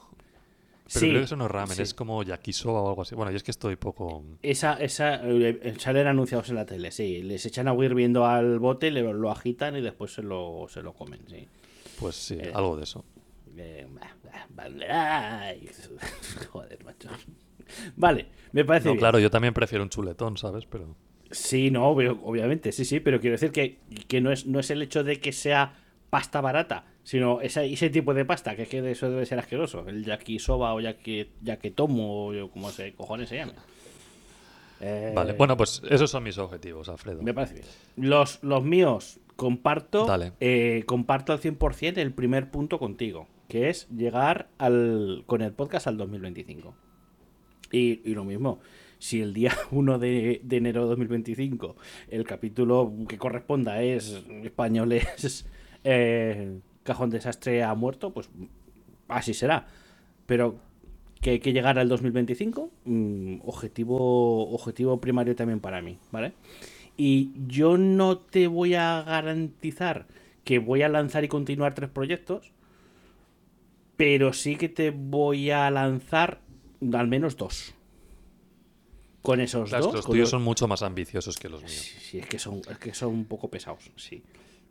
Pero 0.92 1.00
Sí, 1.02 1.08
creo 1.10 1.20
que 1.22 1.26
eso 1.26 1.36
no 1.36 1.46
es 1.46 1.52
ramen, 1.52 1.76
sí. 1.76 1.82
es 1.84 1.94
como 1.94 2.24
yakisoba 2.24 2.82
o 2.82 2.90
algo 2.90 3.02
así. 3.04 3.14
Bueno, 3.16 3.30
yo 3.32 3.38
es 3.38 3.44
que 3.44 3.52
estoy 3.52 3.76
poco... 3.76 4.24
Esa, 4.42 4.74
esa, 4.74 5.22
eh, 5.24 5.76
salen 5.78 6.08
anunciados 6.08 6.50
en 6.50 6.56
la 6.56 6.66
tele, 6.66 6.92
sí. 6.92 7.22
Les 7.22 7.46
echan 7.46 7.68
agua 7.68 7.86
hirviendo 7.86 8.26
al 8.26 8.58
bote, 8.60 8.90
le, 8.90 9.02
lo 9.14 9.30
agitan 9.32 9.76
y 9.78 9.82
después 9.82 10.14
se 10.14 10.24
lo, 10.24 10.66
se 10.68 10.82
lo 10.82 10.94
comen, 10.94 11.20
sí. 11.30 11.48
Pues 12.00 12.16
sí, 12.16 12.38
Eh, 12.40 12.52
algo 12.56 12.76
de 12.78 12.84
eso. 12.84 13.06
Eh, 13.56 13.88
ay, 14.90 15.70
Joder, 16.52 16.84
macho. 16.84 17.10
Vale, 17.96 18.28
me 18.52 18.66
parece 18.66 18.88
No, 18.88 18.94
bien. 18.94 19.00
claro, 19.00 19.20
yo 19.20 19.30
también 19.30 19.54
prefiero 19.54 19.84
un 19.84 19.90
chuletón, 19.90 20.38
¿sabes? 20.38 20.66
Pero... 20.66 20.96
Sí, 21.32 21.70
no, 21.70 21.88
obvio- 21.92 22.20
obviamente, 22.24 22.72
sí, 22.72 22.86
sí, 22.86 23.00
pero 23.00 23.20
quiero 23.20 23.36
decir 23.36 23.52
que, 23.52 23.78
que 24.08 24.22
no, 24.22 24.32
es, 24.32 24.48
no 24.48 24.60
es 24.60 24.72
el 24.72 24.82
hecho 24.82 25.04
de 25.04 25.20
que 25.20 25.32
sea 25.32 25.74
pasta 26.10 26.42
barata, 26.42 26.86
sino 27.04 27.42
ese, 27.42 27.66
ese 27.72 27.90
tipo 27.90 28.14
de 28.14 28.26
pasta, 28.26 28.56
que 28.56 28.64
es 28.64 28.70
que 28.70 28.92
eso 28.92 29.10
debe 29.10 29.26
ser 29.26 29.40
asqueroso. 29.40 29.88
El 29.88 30.04
yakisoba 30.06 30.74
o 30.74 30.80
yaki, 30.80 31.30
yaketomo 31.42 32.28
o 32.28 32.50
como 32.52 32.72
se 32.72 32.94
cojones 32.94 33.30
se 33.30 33.36
llama. 33.38 33.54
Eh, 34.82 35.12
Vale, 35.16 35.34
bueno, 35.34 35.58
pues 35.58 35.82
esos 35.90 36.10
son 36.10 36.24
mis 36.24 36.38
objetivos, 36.38 36.88
Alfredo. 36.90 37.22
Me 37.22 37.34
parece 37.34 37.56
bien. 37.56 37.66
Los, 37.98 38.42
los 38.44 38.64
míos, 38.64 39.20
comparto, 39.36 40.06
Dale. 40.06 40.34
eh, 40.40 40.84
comparto 40.86 41.34
al 41.34 41.40
100% 41.42 41.98
el 41.98 42.14
primer 42.14 42.50
punto 42.50 42.80
contigo, 42.80 43.28
que 43.50 43.70
es 43.70 43.90
llegar 43.90 44.48
al, 44.58 45.24
con 45.26 45.42
el 45.42 45.52
podcast 45.52 45.88
al 45.88 45.98
2025. 45.98 46.74
Y, 47.72 48.02
y 48.10 48.14
lo 48.16 48.24
mismo, 48.24 48.60
si 49.00 49.22
el 49.22 49.34
día 49.34 49.54
1 49.72 50.00
de, 50.00 50.40
de 50.44 50.58
enero 50.58 50.84
de 50.84 50.90
2025 50.90 51.76
el 52.10 52.24
capítulo 52.24 52.92
que 53.08 53.18
corresponda 53.18 53.82
es 53.84 54.24
españoles, 54.44 55.46
eh, 55.84 56.60
cajón 56.84 57.10
desastre 57.10 57.64
ha 57.64 57.74
muerto, 57.76 58.12
pues 58.12 58.30
así 59.08 59.34
será. 59.34 59.68
Pero 60.26 60.58
que 61.22 61.32
hay 61.32 61.40
que 61.40 61.52
llegar 61.54 61.78
al 61.80 61.90
2025, 61.90 62.70
mm, 62.86 63.36
objetivo, 63.46 64.50
objetivo 64.52 65.02
primario 65.02 65.36
también 65.36 65.60
para 65.60 65.82
mí, 65.82 65.98
¿vale? 66.12 66.34
Y 66.96 67.32
yo 67.48 67.78
no 67.78 68.18
te 68.18 68.48
voy 68.48 68.76
a 68.76 69.02
garantizar 69.04 70.06
que 70.44 70.60
voy 70.60 70.82
a 70.82 70.90
lanzar 70.90 71.24
y 71.24 71.28
continuar 71.28 71.74
tres 71.76 71.90
proyectos, 71.90 72.52
pero 73.98 74.34
sí 74.34 74.56
que 74.56 74.70
te 74.70 74.92
voy 74.92 75.52
a 75.52 75.70
lanzar 75.72 76.40
al 76.94 77.08
menos 77.08 77.36
dos. 77.38 77.74
Con 79.22 79.42
esos 79.42 79.70
Claro, 79.70 79.86
dos. 79.88 79.96
los 79.96 80.06
tuyos 80.06 80.20
los- 80.22 80.30
son 80.30 80.42
mucho 80.44 80.68
más 80.68 80.82
ambiciosos 80.82 81.38
que 81.38 81.50
los 81.50 81.62
míos. 81.62 81.74
Sí, 81.74 81.98
sí, 82.00 82.20
es 82.20 82.26
que 82.28 82.40
son, 82.40 82.62
es 82.70 82.78
que 82.78 82.94
son 82.94 83.10
un 83.14 83.26
poco 83.26 83.50
pesados, 83.50 83.92
sí. 83.98 84.24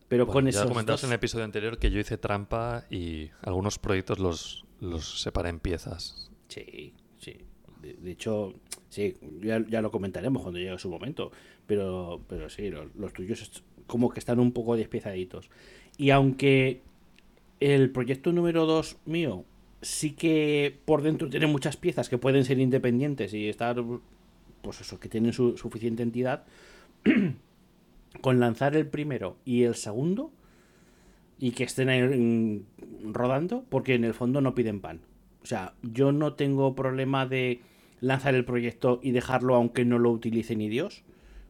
Pero 0.09 0.25
Bueno, 0.27 0.33
con 0.33 0.45
ya 0.45 0.51
esos 0.51 0.67
comentaste 0.67 1.03
dos... 1.03 1.05
en 1.05 1.11
el 1.11 1.17
episodio 1.17 1.45
anterior 1.45 1.79
que 1.79 1.91
yo 1.91 2.01
hice 2.01 2.19
trampa 2.19 2.85
y 2.91 3.31
algunos 3.43 3.79
proyectos 3.79 4.19
los, 4.19 4.65
los 4.81 5.21
separé 5.21 5.51
en 5.51 5.61
piezas. 5.61 6.31
Sí, 6.49 6.95
sí. 7.19 7.37
De, 7.83 7.95
de 7.95 8.11
hecho, 8.11 8.55
sí, 8.89 9.17
ya, 9.41 9.65
ya 9.69 9.83
lo 9.83 9.91
comentaremos 9.91 10.43
cuando 10.43 10.59
llegue 10.59 10.79
su 10.79 10.89
momento. 10.89 11.31
Pero, 11.67 12.23
pero 12.27 12.49
sí, 12.49 12.71
los, 12.71 12.87
los 12.97 13.13
tuyos 13.13 13.63
como 13.87 14.11
que 14.11 14.19
están 14.19 14.41
un 14.41 14.53
poco 14.53 14.77
despiezaditos. 14.77 15.51
Y 15.97 16.11
aunque 16.11 16.81
el 17.61 17.91
proyecto 17.91 18.33
número 18.33 18.67
2 18.67 18.97
mío 19.07 19.45
sí 19.81 20.13
que 20.13 20.79
por 20.85 21.03
dentro 21.03 21.29
tiene 21.29 21.47
muchas 21.47 21.77
piezas 21.77 22.09
que 22.09 22.19
pueden 22.19 22.45
ser 22.45 22.59
independientes 22.59 23.33
y 23.35 23.49
estar, 23.49 23.83
pues 24.63 24.81
eso, 24.81 24.99
que 24.99 25.09
tienen 25.09 25.33
su 25.33 25.57
suficiente 25.57 26.03
entidad, 26.03 26.45
con 28.21 28.41
lanzar 28.41 28.77
el 28.77 28.87
primero 28.87 29.37
y 29.45 29.63
el 29.65 29.75
segundo 29.75 30.31
y 31.39 31.53
que 31.53 31.65
estén 31.65 31.89
ahí 31.89 32.65
rodando, 33.13 33.65
porque 33.69 33.95
en 33.95 34.05
el 34.05 34.15
fondo 34.15 34.41
no 34.41 34.55
piden 34.55 34.81
pan. 34.81 35.01
O 35.43 35.47
sea, 35.47 35.75
yo 35.83 36.13
no 36.13 36.35
tengo 36.35 36.75
problema 36.75 37.27
de 37.27 37.61
lanzar 38.01 38.35
el 38.35 38.45
proyecto 38.45 39.01
y 39.03 39.13
dejarlo 39.13 39.55
aunque 39.55 39.85
no 39.85 39.99
lo 39.99 40.11
utilice 40.11 40.57
ni 40.57 40.69
Dios, 40.69 41.05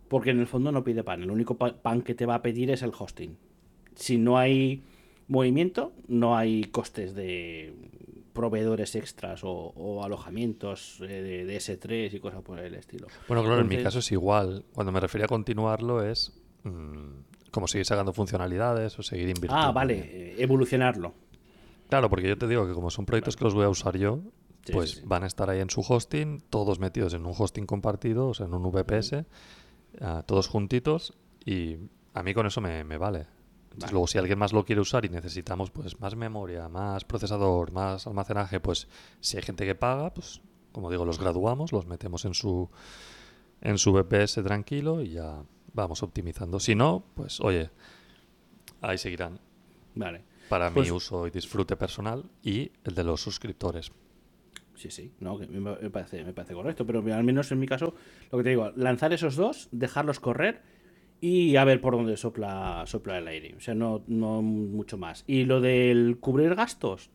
porque 0.08 0.30
en 0.30 0.40
el 0.40 0.46
fondo 0.46 0.72
no 0.72 0.84
pide 0.84 1.02
pan. 1.04 1.22
El 1.22 1.30
único 1.30 1.56
pa- 1.56 1.74
pan 1.82 2.02
que 2.02 2.14
te 2.14 2.26
va 2.26 2.36
a 2.36 2.42
pedir 2.42 2.70
es 2.70 2.82
el 2.82 2.92
hosting. 2.98 3.36
Si 3.94 4.18
no 4.18 4.38
hay 4.38 4.82
movimiento, 5.26 5.92
no 6.06 6.36
hay 6.36 6.64
costes 6.64 7.14
de 7.14 7.74
proveedores 8.32 8.94
extras 8.94 9.42
o, 9.42 9.50
o 9.50 10.04
alojamientos 10.04 11.00
eh, 11.02 11.06
de, 11.06 11.44
de 11.44 11.56
S3 11.56 12.14
y 12.14 12.20
cosas 12.20 12.42
por 12.42 12.58
el 12.60 12.74
estilo. 12.74 13.08
Bueno, 13.26 13.42
claro, 13.42 13.60
en 13.62 13.68
mi 13.68 13.82
caso 13.82 13.98
es 13.98 14.12
igual. 14.12 14.64
Cuando 14.72 14.92
me 14.92 15.00
refería 15.00 15.24
a 15.24 15.28
continuarlo 15.28 16.04
es 16.04 16.40
como 17.50 17.66
seguir 17.68 17.86
sacando 17.86 18.12
funcionalidades 18.12 18.98
o 18.98 19.02
seguir 19.02 19.28
invirtiendo. 19.28 19.56
Ah, 19.56 19.72
vale, 19.72 19.98
eh, 19.98 20.34
evolucionarlo. 20.38 21.14
Claro, 21.88 22.10
porque 22.10 22.28
yo 22.28 22.36
te 22.36 22.46
digo 22.46 22.66
que 22.66 22.74
como 22.74 22.90
son 22.90 23.06
proyectos 23.06 23.36
que 23.36 23.44
los 23.44 23.54
voy 23.54 23.64
a 23.64 23.68
usar 23.68 23.96
yo, 23.96 24.20
Sí, 24.64 24.72
pues 24.72 24.90
sí, 24.90 24.96
sí. 24.96 25.02
van 25.06 25.24
a 25.24 25.26
estar 25.26 25.48
ahí 25.48 25.60
en 25.60 25.70
su 25.70 25.80
hosting, 25.80 26.42
todos 26.50 26.78
metidos 26.78 27.14
en 27.14 27.24
un 27.24 27.32
hosting 27.36 27.64
compartido, 27.64 28.28
o 28.28 28.34
sea, 28.34 28.46
en 28.46 28.54
un 28.54 28.70
VPS, 28.70 29.24
ah, 30.02 30.22
todos 30.26 30.48
juntitos, 30.48 31.14
y 31.44 31.76
a 32.12 32.22
mí 32.22 32.34
con 32.34 32.46
eso 32.46 32.60
me, 32.60 32.84
me 32.84 32.98
vale. 32.98 33.20
Entonces, 33.64 33.80
Vale. 33.80 33.92
luego, 33.92 34.06
si 34.08 34.18
alguien 34.18 34.38
más 34.38 34.52
lo 34.52 34.64
quiere 34.64 34.80
usar 34.80 35.04
y 35.04 35.08
necesitamos 35.08 35.70
pues 35.70 36.00
más 36.00 36.16
memoria, 36.16 36.68
más 36.68 37.04
procesador, 37.04 37.70
más 37.72 38.06
almacenaje, 38.06 38.60
pues 38.60 38.88
si 39.20 39.36
hay 39.36 39.42
gente 39.42 39.64
que 39.64 39.74
paga, 39.74 40.12
pues 40.12 40.40
como 40.72 40.90
digo, 40.90 41.04
los 41.04 41.18
graduamos, 41.18 41.72
los 41.72 41.86
metemos 41.86 42.24
en 42.24 42.34
su 42.34 42.68
en 43.60 43.78
su 43.78 43.92
VPS 43.92 44.42
tranquilo 44.42 45.00
y 45.02 45.10
ya 45.10 45.42
vamos 45.72 46.02
optimizando. 46.02 46.60
Si 46.60 46.74
no, 46.74 47.04
pues 47.14 47.40
oye, 47.40 47.70
ahí 48.80 48.98
seguirán 48.98 49.38
Vale. 49.94 50.22
para 50.48 50.70
Pues- 50.72 50.86
mi 50.88 50.92
uso 50.96 51.26
y 51.26 51.30
disfrute 51.30 51.76
personal 51.76 52.24
y 52.42 52.70
el 52.84 52.94
de 52.94 53.04
los 53.04 53.20
suscriptores. 53.20 53.92
Sí, 54.74 54.90
sí, 54.92 55.12
no, 55.18 55.36
que 55.38 55.46
me, 55.48 55.58
me 55.60 55.90
parece, 55.90 56.22
me 56.24 56.32
parece 56.32 56.54
correcto, 56.54 56.86
pero 56.86 57.00
al 57.12 57.24
menos 57.24 57.50
en 57.50 57.58
mi 57.58 57.66
caso, 57.66 57.94
lo 58.30 58.38
que 58.38 58.44
te 58.44 58.50
digo, 58.50 58.70
lanzar 58.76 59.12
esos 59.12 59.34
dos, 59.34 59.68
dejarlos 59.72 60.20
correr 60.20 60.62
y 61.20 61.56
a 61.56 61.64
ver 61.64 61.80
por 61.80 61.96
dónde 61.96 62.16
sopla, 62.16 62.84
sopla 62.86 63.18
el 63.18 63.26
aire. 63.26 63.56
O 63.56 63.60
sea, 63.60 63.74
no, 63.74 64.04
no 64.06 64.40
mucho 64.40 64.96
más. 64.96 65.24
Y 65.26 65.44
lo 65.46 65.60
del 65.60 66.18
cubrir 66.20 66.54
gastos, 66.54 67.10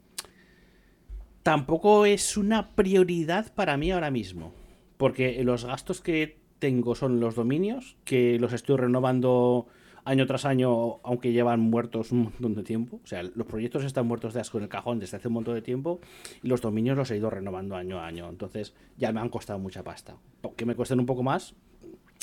tampoco 1.41 2.05
es 2.05 2.37
una 2.37 2.75
prioridad 2.75 3.53
para 3.53 3.77
mí 3.77 3.91
ahora 3.91 4.11
mismo. 4.11 4.53
Porque 4.97 5.41
los 5.43 5.65
gastos 5.65 6.01
que 6.01 6.42
tengo 6.63 6.95
son 6.95 7.19
los 7.19 7.35
dominios, 7.35 7.97
que 8.05 8.39
los 8.39 8.53
estoy 8.53 8.77
renovando 8.77 9.67
año 10.05 10.25
tras 10.25 10.45
año, 10.45 11.01
aunque 11.03 11.33
llevan 11.33 11.59
muertos 11.59 12.13
un 12.13 12.23
montón 12.23 12.55
de 12.55 12.63
tiempo. 12.63 13.01
O 13.03 13.05
sea, 13.05 13.21
los 13.21 13.45
proyectos 13.45 13.83
están 13.83 14.07
muertos 14.07 14.33
de 14.33 14.39
asco 14.39 14.59
en 14.59 14.63
el 14.63 14.69
cajón 14.69 14.97
desde 14.97 15.17
hace 15.17 15.27
un 15.27 15.33
montón 15.33 15.55
de 15.55 15.61
tiempo 15.61 15.99
y 16.41 16.47
los 16.47 16.61
dominios 16.61 16.95
los 16.95 17.11
he 17.11 17.17
ido 17.17 17.29
renovando 17.29 17.75
año 17.75 17.99
a 17.99 18.07
año. 18.07 18.29
Entonces 18.29 18.73
ya 18.97 19.11
me 19.11 19.19
han 19.19 19.27
costado 19.27 19.59
mucha 19.59 19.83
pasta. 19.83 20.15
Que 20.55 20.65
me 20.65 20.73
cuesten 20.73 21.01
un 21.01 21.05
poco 21.05 21.21
más, 21.21 21.53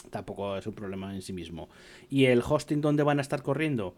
tampoco 0.09 0.57
es 0.57 0.67
un 0.67 0.73
problema 0.73 1.15
en 1.15 1.21
sí 1.21 1.35
mismo. 1.35 1.69
Y 2.09 2.25
el 2.25 2.41
hosting 2.41 2.81
donde 2.81 3.03
van 3.03 3.19
a 3.19 3.21
estar 3.21 3.43
corriendo 3.43 3.95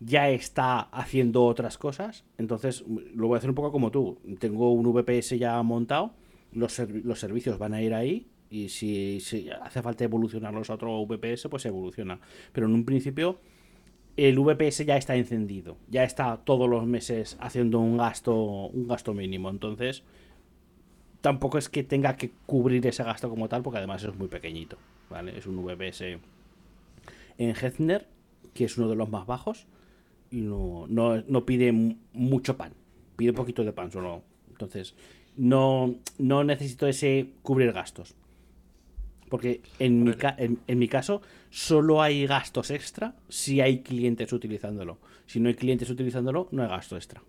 ya 0.00 0.28
está 0.28 0.80
haciendo 0.80 1.44
otras 1.44 1.78
cosas. 1.78 2.24
Entonces 2.36 2.82
lo 3.14 3.28
voy 3.28 3.36
a 3.36 3.38
hacer 3.38 3.50
un 3.50 3.54
poco 3.54 3.70
como 3.70 3.92
tú. 3.92 4.18
Tengo 4.40 4.72
un 4.72 4.92
VPS 4.92 5.38
ya 5.38 5.62
montado, 5.62 6.14
los, 6.50 6.80
los 6.80 7.20
servicios 7.20 7.58
van 7.58 7.74
a 7.74 7.80
ir 7.80 7.94
ahí. 7.94 8.26
Y 8.54 8.68
si, 8.68 9.18
hace 9.62 9.82
falta 9.82 10.04
evolucionarlos 10.04 10.70
a 10.70 10.74
otro 10.74 11.04
VPS, 11.06 11.48
pues 11.48 11.62
se 11.64 11.68
evoluciona. 11.70 12.20
Pero 12.52 12.68
en 12.68 12.74
un 12.74 12.84
principio, 12.84 13.40
el 14.16 14.38
VPS 14.38 14.84
ya 14.86 14.96
está 14.96 15.16
encendido. 15.16 15.76
Ya 15.90 16.04
está 16.04 16.36
todos 16.36 16.70
los 16.70 16.86
meses 16.86 17.36
haciendo 17.40 17.80
un 17.80 17.96
gasto, 17.96 18.36
un 18.68 18.86
gasto 18.86 19.12
mínimo. 19.12 19.50
Entonces, 19.50 20.04
tampoco 21.20 21.58
es 21.58 21.68
que 21.68 21.82
tenga 21.82 22.16
que 22.16 22.30
cubrir 22.46 22.86
ese 22.86 23.02
gasto 23.02 23.28
como 23.28 23.48
tal, 23.48 23.62
porque 23.62 23.78
además 23.78 24.04
es 24.04 24.14
muy 24.14 24.28
pequeñito. 24.28 24.78
¿vale? 25.10 25.36
Es 25.36 25.46
un 25.46 25.56
VPS 25.64 26.18
en 27.38 27.50
Hefner, 27.50 28.06
que 28.54 28.66
es 28.66 28.78
uno 28.78 28.88
de 28.88 28.94
los 28.94 29.08
más 29.10 29.26
bajos, 29.26 29.66
y 30.30 30.42
no, 30.42 30.86
no, 30.88 31.22
no 31.26 31.44
pide 31.44 31.72
mu- 31.72 31.96
mucho 32.12 32.56
pan. 32.56 32.72
Pide 33.16 33.30
un 33.30 33.36
poquito 33.36 33.64
de 33.64 33.72
pan 33.72 33.90
solo. 33.90 34.22
Entonces, 34.48 34.94
no, 35.36 35.96
no 36.18 36.44
necesito 36.44 36.86
ese 36.86 37.30
cubrir 37.42 37.72
gastos. 37.72 38.14
Porque 39.28 39.62
en 39.78 40.04
mi, 40.04 40.12
ca- 40.14 40.34
en, 40.38 40.60
en 40.66 40.78
mi 40.78 40.88
caso, 40.88 41.22
solo 41.50 42.02
hay 42.02 42.26
gastos 42.26 42.70
extra 42.70 43.16
si 43.28 43.60
hay 43.60 43.82
clientes 43.82 44.32
utilizándolo. 44.32 44.98
Si 45.26 45.40
no 45.40 45.48
hay 45.48 45.54
clientes 45.54 45.88
utilizándolo, 45.90 46.48
no 46.52 46.62
hay 46.62 46.68
gasto 46.68 46.96
extra. 46.96 47.22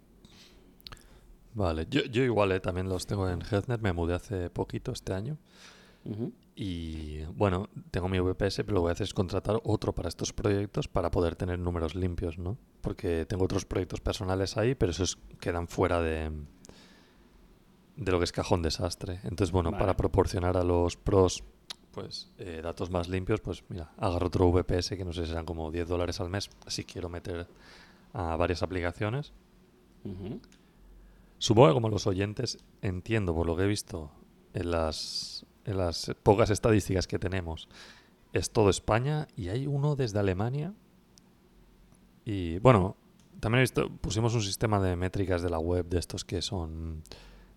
Vale, 1.54 1.88
yo, 1.90 2.04
yo 2.06 2.24
igual 2.24 2.52
eh, 2.52 2.60
también 2.60 2.90
los 2.90 3.08
tengo 3.08 3.30
en 3.30 3.42
Healthnet, 3.42 3.80
me 3.82 3.94
mudé 3.94 4.14
hace 4.14 4.50
poquito 4.50 4.92
este 4.92 5.14
año 5.14 5.38
y 6.56 7.24
bueno, 7.34 7.68
tengo 7.90 8.08
mi 8.08 8.20
VPS, 8.20 8.58
pero 8.58 8.74
lo 8.76 8.80
que 8.80 8.82
voy 8.82 8.90
a 8.90 8.94
hacer 8.94 9.06
es 9.06 9.14
contratar 9.16 9.60
otro 9.64 9.94
para 9.96 10.08
estos 10.08 10.34
proyectos 10.34 10.88
para 10.88 11.10
poder 11.10 11.36
tener 11.36 11.58
números 11.58 11.96
limpios, 11.96 12.38
¿no? 12.38 12.58
Porque 12.82 13.26
tengo 13.26 13.46
otros 13.46 13.66
proyectos 13.66 14.02
personales 14.02 14.56
ahí, 14.56 14.76
pero 14.76 14.92
esos 14.92 15.18
quedan 15.40 15.68
fuera 15.68 16.02
de, 16.02 16.30
de 17.96 18.12
lo 18.12 18.20
que 18.20 18.26
es 18.26 18.32
cajón 18.32 18.62
desastre. 18.62 19.20
Entonces, 19.24 19.52
bueno, 19.52 19.72
Vale. 19.72 19.80
para 19.82 19.98
proporcionar 19.98 20.58
a 20.58 20.64
los 20.64 20.96
pros 20.96 21.44
pues 21.96 22.30
eh, 22.38 22.60
datos 22.62 22.92
más 22.92 23.08
limpios, 23.08 23.40
pues 23.40 23.64
mira, 23.70 23.90
agarro 23.98 24.28
otro 24.28 24.52
VPS 24.52 24.90
que 24.90 25.06
no 25.06 25.14
sé 25.14 25.22
si 25.22 25.30
serán 25.30 25.46
como 25.46 25.72
10 25.72 25.88
dólares 25.88 26.20
al 26.20 26.30
mes 26.30 26.50
si 26.68 26.84
quiero 26.84 27.08
meter 27.08 27.48
a 28.12 28.36
varias 28.36 28.62
aplicaciones. 28.62 29.32
Supongo 31.38 31.70
que 31.70 31.74
como 31.74 31.90
los 31.90 32.06
oyentes 32.06 32.58
entiendo 32.82 33.34
por 33.34 33.48
lo 33.48 33.56
que 33.56 33.64
he 33.64 33.68
visto 33.68 34.12
en 34.54 34.72
las, 34.72 35.46
en 35.64 35.78
las 35.78 36.12
pocas 36.22 36.50
estadísticas 36.50 37.08
que 37.08 37.18
tenemos, 37.18 37.70
es 38.34 38.52
todo 38.52 38.70
España 38.70 39.28
y 39.38 39.48
hay 39.48 39.66
uno 39.66 39.96
desde 39.96 40.20
Alemania. 40.20 40.74
Y 42.26 42.60
bueno, 42.60 42.98
también 43.40 43.60
he 43.60 43.64
visto, 43.64 43.90
pusimos 44.02 44.36
un 44.36 44.42
sistema 44.42 44.82
de 44.82 44.98
métricas 44.98 45.42
de 45.42 45.50
la 45.50 45.60
web 45.60 45.88
de 45.88 46.00
estos 46.00 46.26
que 46.26 46.42
son 46.42 47.04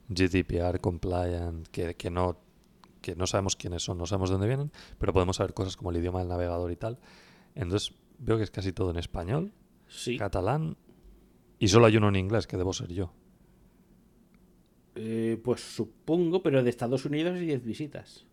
GDPR 0.09 0.78
compliant, 0.80 1.66
que, 1.68 1.95
que 1.97 2.11
no, 2.11 2.39
que 3.01 3.14
no 3.16 3.26
sabemos 3.26 3.57
quiénes 3.57 3.82
son, 3.82 3.99
no 3.99 4.07
sabemos 4.07 4.30
de 4.30 4.34
dónde 4.34 4.49
vienen, 4.49 4.72
pero 4.99 5.12
podemos 5.12 5.36
saber 5.36 5.55
cosas 5.55 5.76
como 5.76 5.90
el 5.90 5.96
idioma 5.99 6.18
del 6.20 6.28
navegador 6.28 6.70
y 6.72 6.76
tal. 6.76 6.99
Entonces 7.55 7.94
veo 8.18 8.36
que 8.36 8.42
es 8.44 8.51
casi 8.51 8.72
todo 8.72 8.90
en 8.90 8.96
español, 8.99 9.53
Sí. 9.86 10.18
catalán 10.18 10.76
y 11.59 11.68
solo 11.68 11.86
hay 11.86 11.96
uno 11.96 12.09
en 12.09 12.16
inglés, 12.16 12.46
que 12.46 12.57
debo 12.57 12.72
ser 12.72 12.92
yo. 12.92 13.12
Eh, 14.94 15.40
pues 15.44 15.61
supongo, 15.61 16.42
pero 16.42 16.62
de 16.62 16.70
Estados 16.70 17.05
Unidos 17.05 17.36
y 17.38 17.46
10 17.46 17.64
visitas. 17.64 18.26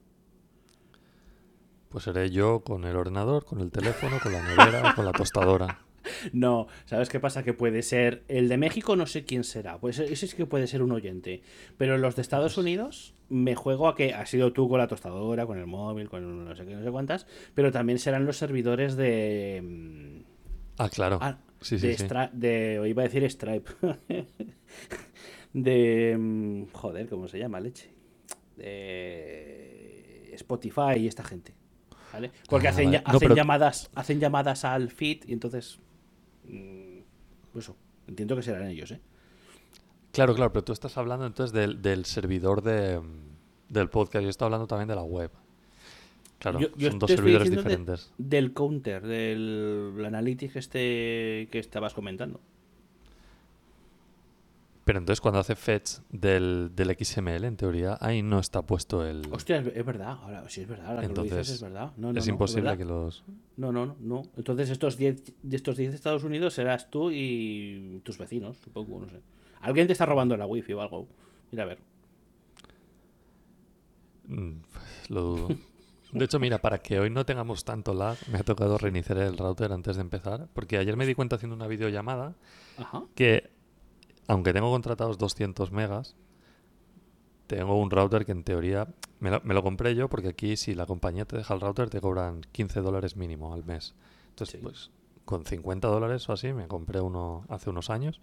Pues 1.89 2.03
seré 2.05 2.30
yo 2.32 2.61
con 2.61 2.84
el 2.86 2.95
ordenador, 2.95 3.45
con 3.45 3.59
el 3.61 3.72
teléfono, 3.72 4.18
con 4.22 4.34
la 4.34 4.41
nevera, 4.43 4.93
con 4.95 5.05
la 5.05 5.11
tostadora. 5.11 5.80
No, 6.34 6.68
¿sabes 6.86 7.09
qué 7.09 7.20
pasa? 7.20 7.41
Que 7.41 7.53
puede 7.55 7.82
ser 7.82 8.26
el 8.28 8.47
de 8.47 8.57
México, 8.57 8.95
no 8.95 9.07
sé 9.07 9.26
quién 9.26 9.43
será. 9.43 9.80
Pues 9.80 9.97
ese 9.97 10.28
sí 10.28 10.36
que 10.38 10.45
puede 10.45 10.68
ser 10.68 10.84
un 10.84 10.91
oyente. 10.91 11.41
Pero 11.80 11.97
los 11.97 12.16
de 12.16 12.22
Estados 12.22 12.59
Unidos, 12.59 13.14
me 13.30 13.55
juego 13.55 13.88
a 13.88 13.95
que 13.95 14.13
has 14.13 14.30
sido 14.30 14.53
tú 14.53 14.69
con 14.69 14.78
la 14.80 14.88
tostadora, 14.88 15.45
con 15.45 15.57
el 15.57 15.65
móvil, 15.67 16.09
con 16.09 16.45
no 16.45 16.55
sé 16.55 16.65
qué, 16.65 16.76
no 16.76 16.84
sé 16.84 16.91
cuántas. 16.91 17.26
Pero 17.53 17.71
también 17.71 17.99
serán 17.99 18.26
los 18.26 18.38
servidores 18.38 18.95
de. 18.95 19.61
mm, 19.63 20.23
Ah, 20.78 20.89
claro. 20.89 21.19
Ah, 21.21 21.38
sí, 21.61 21.78
de, 21.78 21.97
sí. 21.97 22.05
De- 22.34 22.82
iba 22.88 23.01
a 23.01 23.05
decir 23.07 23.23
Stripe. 23.30 23.71
de. 25.53 26.15
mm, 26.17 26.63
Joder, 26.73 27.07
¿cómo 27.09 27.28
se 27.28 27.39
llama, 27.39 27.59
leche? 27.59 27.89
De 29.05 30.32
Spotify 30.36 30.97
y 30.99 31.07
esta 31.07 31.23
gente. 31.23 31.53
¿Vale? 32.13 32.32
Porque 32.49 32.67
Ah, 32.67 32.71
hacen, 32.71 32.86
vale. 32.86 32.97
ya- 32.97 33.03
No, 33.03 33.09
hacen 33.09 33.19
pero- 33.19 33.36
llamadas, 33.36 33.89
hacen 33.95 34.19
llamadas 34.19 34.65
al 34.65 34.89
feed 34.91 35.23
y 35.28 35.34
entonces. 35.34 35.80
mm, 36.45 36.99
Pues 37.51 37.65
eso, 37.65 37.78
entiendo 38.07 38.36
que 38.36 38.41
serán 38.41 38.67
ellos, 38.67 38.91
¿eh? 38.91 38.99
Claro, 40.16 40.34
claro, 40.34 40.51
pero 40.53 40.63
tú 40.63 40.72
estás 40.74 40.97
hablando 40.97 41.26
entonces 41.26 41.51
del, 41.53 41.82
del 41.82 42.05
servidor 42.05 42.61
de, 42.63 43.01
del 43.70 43.89
podcast. 43.89 44.24
Yo 44.24 44.30
estoy 44.30 44.45
hablando 44.45 44.66
también 44.68 44.88
de 44.88 44.95
la 44.95 45.03
web. 45.03 45.30
Claro, 46.39 46.59
Yo- 46.59 46.70
yo 46.78 46.89
son 46.89 46.99
dos 46.99 47.09
servidores 47.11 47.49
de- 47.49 47.55
diferentes. 47.57 48.11
del 48.18 48.53
counter, 48.53 49.01
del 49.05 50.03
analytics 50.05 50.55
este 50.57 51.47
que 51.51 51.59
estabas 51.59 51.93
comentando. 51.93 52.39
Pero 54.84 54.99
entonces 54.99 55.20
cuando 55.20 55.39
hace 55.39 55.55
fetch 55.55 55.93
del, 56.11 56.72
del 56.76 56.95
XML, 56.95 57.43
en 57.45 57.57
teoría, 57.57 57.97
ahí 58.01 58.22
no 58.22 58.38
está 58.39 58.61
puesto 58.61 59.03
el... 59.03 59.24
Hostia, 59.32 59.57
es, 59.57 59.68
es 59.76 59.84
verdad, 59.84 60.09
ahora 60.22 60.47
sí 60.47 60.61
es 60.61 60.68
verdad, 60.68 60.86
ahora 60.89 61.01
que 61.01 61.07
lo 61.07 61.24
dices 61.24 61.32
Entonces, 61.32 61.55
es 61.55 61.61
verdad. 61.63 61.91
No, 61.97 62.13
no, 62.13 62.20
es 62.20 62.28
no, 62.28 62.34
imposible 62.34 62.78
que 62.78 62.86
los... 62.86 63.24
No, 63.57 63.72
no, 63.72 63.95
no. 63.99 64.22
Entonces 64.38 64.70
estos 64.70 64.95
10 64.97 65.24
de 65.41 65.55
estos 65.55 65.76
10 65.78 65.89
de 65.89 65.95
Estados 65.95 66.24
Unidos 66.24 66.53
serás 66.53 66.91
tú 66.91 67.09
y 67.11 67.99
tus 68.03 68.20
vecinos, 68.20 68.57
supongo, 68.63 68.99
no 68.99 69.09
sé. 69.09 69.22
Alguien 69.66 69.88
te 69.88 69.93
está 69.93 70.05
robando 70.05 70.38
la 70.38 70.45
wifi 70.45 70.74
o 70.74 70.82
algo. 70.82 71.07
Mira 71.51 71.63
a 71.63 71.68
ver. 71.68 71.80
Mm, 74.28 74.61
Lo 75.09 75.22
dudo. 75.22 75.47
De 76.11 76.26
hecho, 76.26 76.39
mira, 76.39 76.59
para 76.59 76.78
que 76.80 76.99
hoy 76.99 77.09
no 77.09 77.26
tengamos 77.26 77.66
tanto 77.66 77.93
lag, 77.93 78.18
me 78.32 78.38
ha 78.39 78.43
tocado 78.43 78.78
reiniciar 78.78 79.18
el 79.18 79.38
router 79.38 79.72
antes 79.74 79.97
de 79.97 80.01
empezar, 80.01 80.47
porque 80.53 80.78
ayer 80.78 80.95
me 80.95 81.05
di 81.05 81.13
cuenta 81.13 81.36
haciendo 81.36 81.55
una 81.55 81.68
videollamada 81.68 82.36
Ajá. 82.78 83.03
que, 83.16 83.49
aunque 84.28 84.53
tengo 84.53 84.72
contratados 84.72 85.18
200 85.18 85.72
megas, 85.72 86.16
tengo 87.47 87.80
un 87.80 87.91
router 87.91 88.26
que 88.26 88.32
en 88.32 88.43
teoría 88.43 88.88
me 89.20 89.30
lo, 89.30 89.41
me 89.43 89.53
lo 89.53 89.61
compré 89.61 89.93
yo 89.93 90.07
porque 90.09 90.30
aquí 90.30 90.55
si 90.57 90.74
la 90.74 90.86
compañía 90.86 91.26
te 91.26 91.36
deja 91.38 91.53
el 91.53 91.59
router 91.61 91.89
te 91.89 91.99
cobran 92.01 92.41
15 92.51 92.80
dólares 92.82 93.18
mínimo 93.18 93.53
al 93.53 93.66
mes. 93.66 93.93
Entonces, 94.30 94.55
Sí. 94.55 94.63
pues 94.63 94.91
con 95.26 95.43
50 95.43 95.88
dólares 95.88 96.30
o 96.30 96.34
así 96.34 96.53
me 96.53 96.68
compré 96.68 97.01
uno 97.01 97.45
hace 97.49 97.70
unos 97.72 97.89
años, 97.89 98.22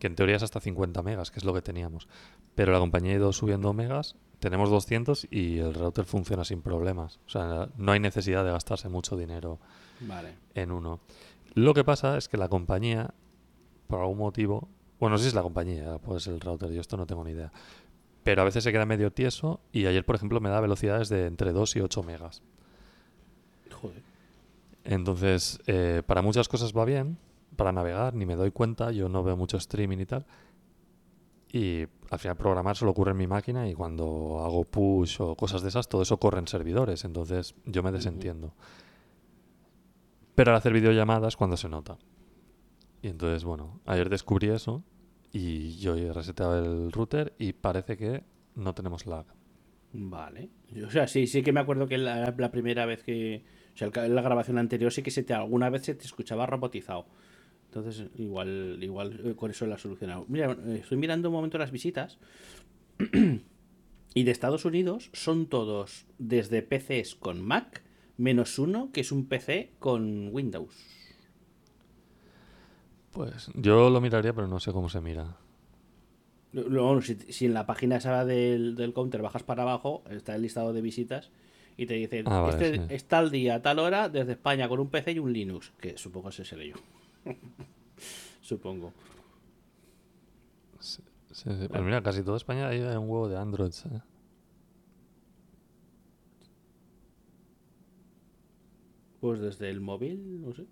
que 0.00 0.06
en 0.06 0.16
teoría 0.16 0.36
es 0.36 0.42
hasta 0.42 0.60
50 0.60 1.02
megas, 1.02 1.30
que 1.30 1.38
es 1.38 1.44
lo 1.44 1.52
que 1.52 1.60
teníamos. 1.62 2.08
Pero 2.54 2.72
la 2.72 2.78
compañía 2.78 3.12
ha 3.12 3.16
ido 3.16 3.32
subiendo 3.32 3.72
megas, 3.74 4.16
tenemos 4.40 4.70
200 4.70 5.28
y 5.30 5.58
el 5.58 5.74
router 5.74 6.06
funciona 6.06 6.44
sin 6.44 6.62
problemas. 6.62 7.20
O 7.26 7.28
sea, 7.28 7.68
no 7.76 7.92
hay 7.92 8.00
necesidad 8.00 8.42
de 8.44 8.50
gastarse 8.50 8.88
mucho 8.88 9.16
dinero 9.16 9.60
Vale. 10.00 10.34
en 10.54 10.72
uno. 10.72 11.00
Lo 11.54 11.74
que 11.74 11.84
pasa 11.84 12.16
es 12.16 12.28
que 12.28 12.38
la 12.38 12.48
compañía, 12.48 13.12
por 13.86 14.00
algún 14.00 14.18
motivo, 14.18 14.68
bueno, 14.98 15.14
no 15.14 15.18
sé 15.18 15.24
si 15.24 15.28
es 15.28 15.34
la 15.34 15.42
compañía, 15.42 15.98
puede 15.98 16.20
ser 16.20 16.32
el 16.32 16.40
router, 16.40 16.70
yo 16.72 16.80
esto 16.80 16.96
no 16.96 17.06
tengo 17.06 17.22
ni 17.22 17.32
idea. 17.32 17.52
Pero 18.24 18.40
a 18.40 18.46
veces 18.46 18.64
se 18.64 18.72
queda 18.72 18.86
medio 18.86 19.12
tieso 19.12 19.60
y 19.70 19.84
ayer, 19.84 20.06
por 20.06 20.16
ejemplo, 20.16 20.40
me 20.40 20.48
da 20.48 20.60
velocidades 20.60 21.10
de 21.10 21.26
entre 21.26 21.52
2 21.52 21.76
y 21.76 21.80
8 21.80 22.02
megas. 22.02 22.42
Joder. 23.70 24.02
Entonces, 24.84 25.60
eh, 25.66 26.02
para 26.06 26.22
muchas 26.22 26.48
cosas 26.48 26.72
va 26.74 26.86
bien, 26.86 27.18
para 27.60 27.72
navegar 27.72 28.14
ni 28.14 28.24
me 28.24 28.36
doy 28.36 28.50
cuenta, 28.52 28.90
yo 28.90 29.10
no 29.10 29.22
veo 29.22 29.36
mucho 29.36 29.58
streaming 29.58 29.98
y 29.98 30.06
tal. 30.06 30.24
Y 31.52 31.82
al 32.10 32.18
final 32.18 32.36
programar 32.38 32.74
solo 32.74 32.92
ocurre 32.92 33.10
en 33.10 33.18
mi 33.18 33.26
máquina 33.26 33.68
y 33.68 33.74
cuando 33.74 34.40
hago 34.42 34.64
push 34.64 35.16
o 35.20 35.34
cosas 35.36 35.60
de 35.62 35.68
esas, 35.68 35.88
todo 35.88 36.00
eso 36.00 36.16
corre 36.18 36.38
en 36.38 36.48
servidores, 36.48 37.04
entonces 37.04 37.54
yo 37.66 37.82
me 37.82 37.92
desentiendo. 37.92 38.54
Pero 40.34 40.52
al 40.52 40.56
hacer 40.56 40.72
videollamadas 40.72 41.36
cuando 41.36 41.56
se 41.58 41.68
nota. 41.68 41.98
Y 43.02 43.08
entonces, 43.08 43.44
bueno, 43.44 43.80
ayer 43.84 44.08
descubrí 44.08 44.48
eso 44.48 44.82
y 45.32 45.76
yo 45.78 45.96
he 45.96 46.12
reseteado 46.12 46.58
el 46.58 46.92
router 46.92 47.34
y 47.38 47.52
parece 47.52 47.96
que 47.98 48.24
no 48.54 48.74
tenemos 48.74 49.06
lag. 49.06 49.26
Vale. 49.92 50.48
O 50.86 50.90
sea, 50.90 51.08
sí, 51.08 51.26
sí 51.26 51.42
que 51.42 51.52
me 51.52 51.60
acuerdo 51.60 51.88
que 51.88 51.98
la, 51.98 52.32
la 52.36 52.50
primera 52.50 52.86
vez 52.86 53.02
que. 53.02 53.42
O 53.74 53.76
sea, 53.76 53.90
ca- 53.90 54.06
la 54.08 54.22
grabación 54.22 54.58
anterior 54.58 54.92
sí 54.92 55.02
que 55.02 55.10
se 55.10 55.22
te, 55.24 55.34
alguna 55.34 55.68
vez 55.68 55.82
se 55.84 55.94
te 55.94 56.04
escuchaba 56.04 56.46
robotizado. 56.46 57.06
Entonces, 57.72 58.08
igual, 58.16 58.78
igual 58.82 59.20
eh, 59.24 59.34
con 59.36 59.52
eso 59.52 59.64
lo 59.64 59.74
ha 59.74 59.78
solucionado. 59.78 60.24
Mira, 60.26 60.50
eh, 60.66 60.80
estoy 60.82 60.98
mirando 60.98 61.28
un 61.28 61.34
momento 61.36 61.56
las 61.56 61.70
visitas. 61.70 62.18
y 64.14 64.22
de 64.24 64.30
Estados 64.32 64.64
Unidos 64.64 65.08
son 65.12 65.46
todos 65.46 66.06
desde 66.18 66.62
PCs 66.62 67.14
con 67.14 67.40
Mac, 67.40 67.84
menos 68.16 68.58
uno 68.58 68.90
que 68.92 69.02
es 69.02 69.12
un 69.12 69.26
PC 69.26 69.70
con 69.78 70.30
Windows. 70.32 70.74
Pues 73.12 73.50
yo 73.54 73.88
lo 73.88 74.00
miraría, 74.00 74.32
pero 74.32 74.48
no 74.48 74.58
sé 74.58 74.72
cómo 74.72 74.88
se 74.88 75.00
mira. 75.00 75.36
Bueno, 76.52 77.00
si, 77.02 77.14
si 77.28 77.46
en 77.46 77.54
la 77.54 77.66
página 77.66 77.96
esa 77.96 78.24
del, 78.24 78.74
del 78.74 78.92
counter 78.92 79.22
bajas 79.22 79.44
para 79.44 79.62
abajo, 79.62 80.02
está 80.10 80.34
el 80.34 80.42
listado 80.42 80.72
de 80.72 80.80
visitas 80.80 81.30
y 81.76 81.86
te 81.86 81.94
dice, 81.94 82.24
Ah, 82.26 82.40
vale, 82.40 82.66
este, 82.66 82.78
sí. 82.78 82.94
está 82.94 83.18
al 83.20 83.30
día, 83.30 83.54
a 83.54 83.62
tal 83.62 83.78
hora, 83.78 84.08
desde 84.08 84.32
España 84.32 84.68
con 84.68 84.80
un 84.80 84.88
PC 84.90 85.12
y 85.12 85.18
un 85.20 85.32
Linux, 85.32 85.72
que 85.80 85.96
supongo 85.96 86.30
ese 86.30 86.44
seré 86.44 86.68
yo. 86.70 86.74
supongo. 88.40 88.92
Sí, 90.78 91.02
sí. 91.32 91.68
Pues 91.68 91.82
mira, 91.82 92.02
casi 92.02 92.22
toda 92.22 92.36
España 92.36 92.68
hay 92.68 92.80
un 92.80 93.08
huevo 93.08 93.28
de 93.28 93.36
Android. 93.36 93.72
¿eh? 93.92 94.00
Pues 99.20 99.40
desde 99.40 99.68
el 99.70 99.80
móvil, 99.80 100.40
no 100.40 100.52
sé. 100.52 100.66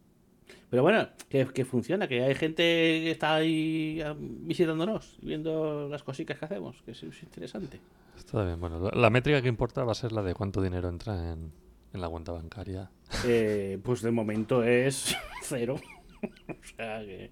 Pero 0.70 0.82
bueno, 0.82 1.08
que, 1.28 1.46
que 1.46 1.64
funciona, 1.64 2.08
que 2.08 2.22
hay 2.22 2.34
gente 2.34 2.62
que 2.62 3.10
está 3.10 3.34
ahí 3.34 4.00
ah, 4.00 4.14
visitándonos, 4.18 5.18
viendo 5.22 5.88
las 5.88 6.02
cositas 6.02 6.38
que 6.38 6.44
hacemos, 6.46 6.82
que 6.82 6.92
es, 6.92 7.02
es 7.02 7.22
interesante. 7.22 7.80
Está 8.16 8.44
bien. 8.44 8.58
Bueno, 8.58 8.80
la, 8.80 8.90
la 8.98 9.10
métrica 9.10 9.42
que 9.42 9.48
importa 9.48 9.84
va 9.84 9.92
a 9.92 9.94
ser 9.94 10.12
la 10.12 10.22
de 10.22 10.34
cuánto 10.34 10.62
dinero 10.62 10.88
entra 10.88 11.32
en, 11.32 11.52
en 11.92 12.00
la 12.00 12.08
cuenta 12.08 12.32
bancaria. 12.32 12.90
Eh, 13.26 13.78
pues 13.82 14.02
de 14.02 14.10
momento 14.10 14.62
es 14.62 15.16
cero. 15.42 15.76
o 16.48 16.76
sea 16.76 17.00
que... 17.00 17.30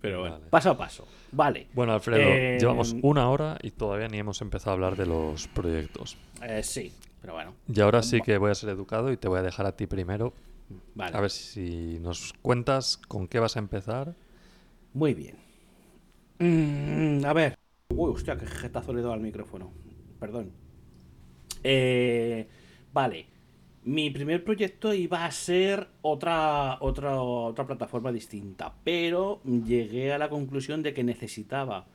Pero 0.00 0.20
bueno, 0.20 0.36
Vale. 0.36 0.50
paso 0.50 0.70
a 0.70 0.78
paso. 0.78 1.06
Vale. 1.32 1.66
Bueno, 1.74 1.92
Alfredo, 1.92 2.22
Eh, 2.22 2.56
llevamos 2.58 2.96
una 3.02 3.28
hora 3.28 3.58
y 3.62 3.70
todavía 3.70 4.08
ni 4.08 4.18
hemos 4.18 4.40
empezado 4.40 4.70
a 4.70 4.74
hablar 4.74 4.96
de 4.96 5.06
los 5.06 5.46
proyectos. 5.48 6.16
Eh, 6.42 6.62
sí, 6.62 6.92
pero 7.20 7.34
bueno. 7.34 7.54
Y 7.68 7.80
ahora 7.80 8.02
sí 8.02 8.20
que 8.20 8.38
voy 8.38 8.50
a 8.50 8.54
ser 8.54 8.70
educado 8.70 9.12
y 9.12 9.16
te 9.16 9.28
voy 9.28 9.38
a 9.38 9.42
dejar 9.42 9.66
a 9.66 9.76
ti 9.76 9.86
primero. 9.86 10.32
Vale. 10.94 11.16
A 11.16 11.20
ver 11.20 11.30
si 11.30 11.98
nos 12.00 12.32
cuentas 12.40 12.96
con 12.96 13.28
qué 13.28 13.40
vas 13.40 13.56
a 13.56 13.58
empezar. 13.58 14.14
Muy 14.94 15.14
bien. 15.14 15.36
Mm, 16.38 17.24
a 17.26 17.32
ver. 17.32 17.58
Uy, 17.90 18.12
hostia, 18.12 18.36
qué 18.36 18.46
jetazo 18.46 18.92
le 18.92 19.00
he 19.00 19.02
dado 19.02 19.14
al 19.14 19.20
micrófono. 19.20 19.70
Perdón. 20.18 20.52
Eh, 21.62 22.48
vale. 22.92 23.26
Mi 23.82 24.10
primer 24.10 24.44
proyecto 24.44 24.92
iba 24.92 25.24
a 25.24 25.30
ser 25.30 25.88
otra, 26.02 26.76
otra, 26.80 27.22
otra 27.22 27.66
plataforma 27.66 28.12
distinta, 28.12 28.74
pero 28.84 29.40
llegué 29.44 30.12
a 30.12 30.18
la 30.18 30.28
conclusión 30.28 30.82
de 30.82 30.92
que 30.92 31.02
necesitaba 31.02 31.86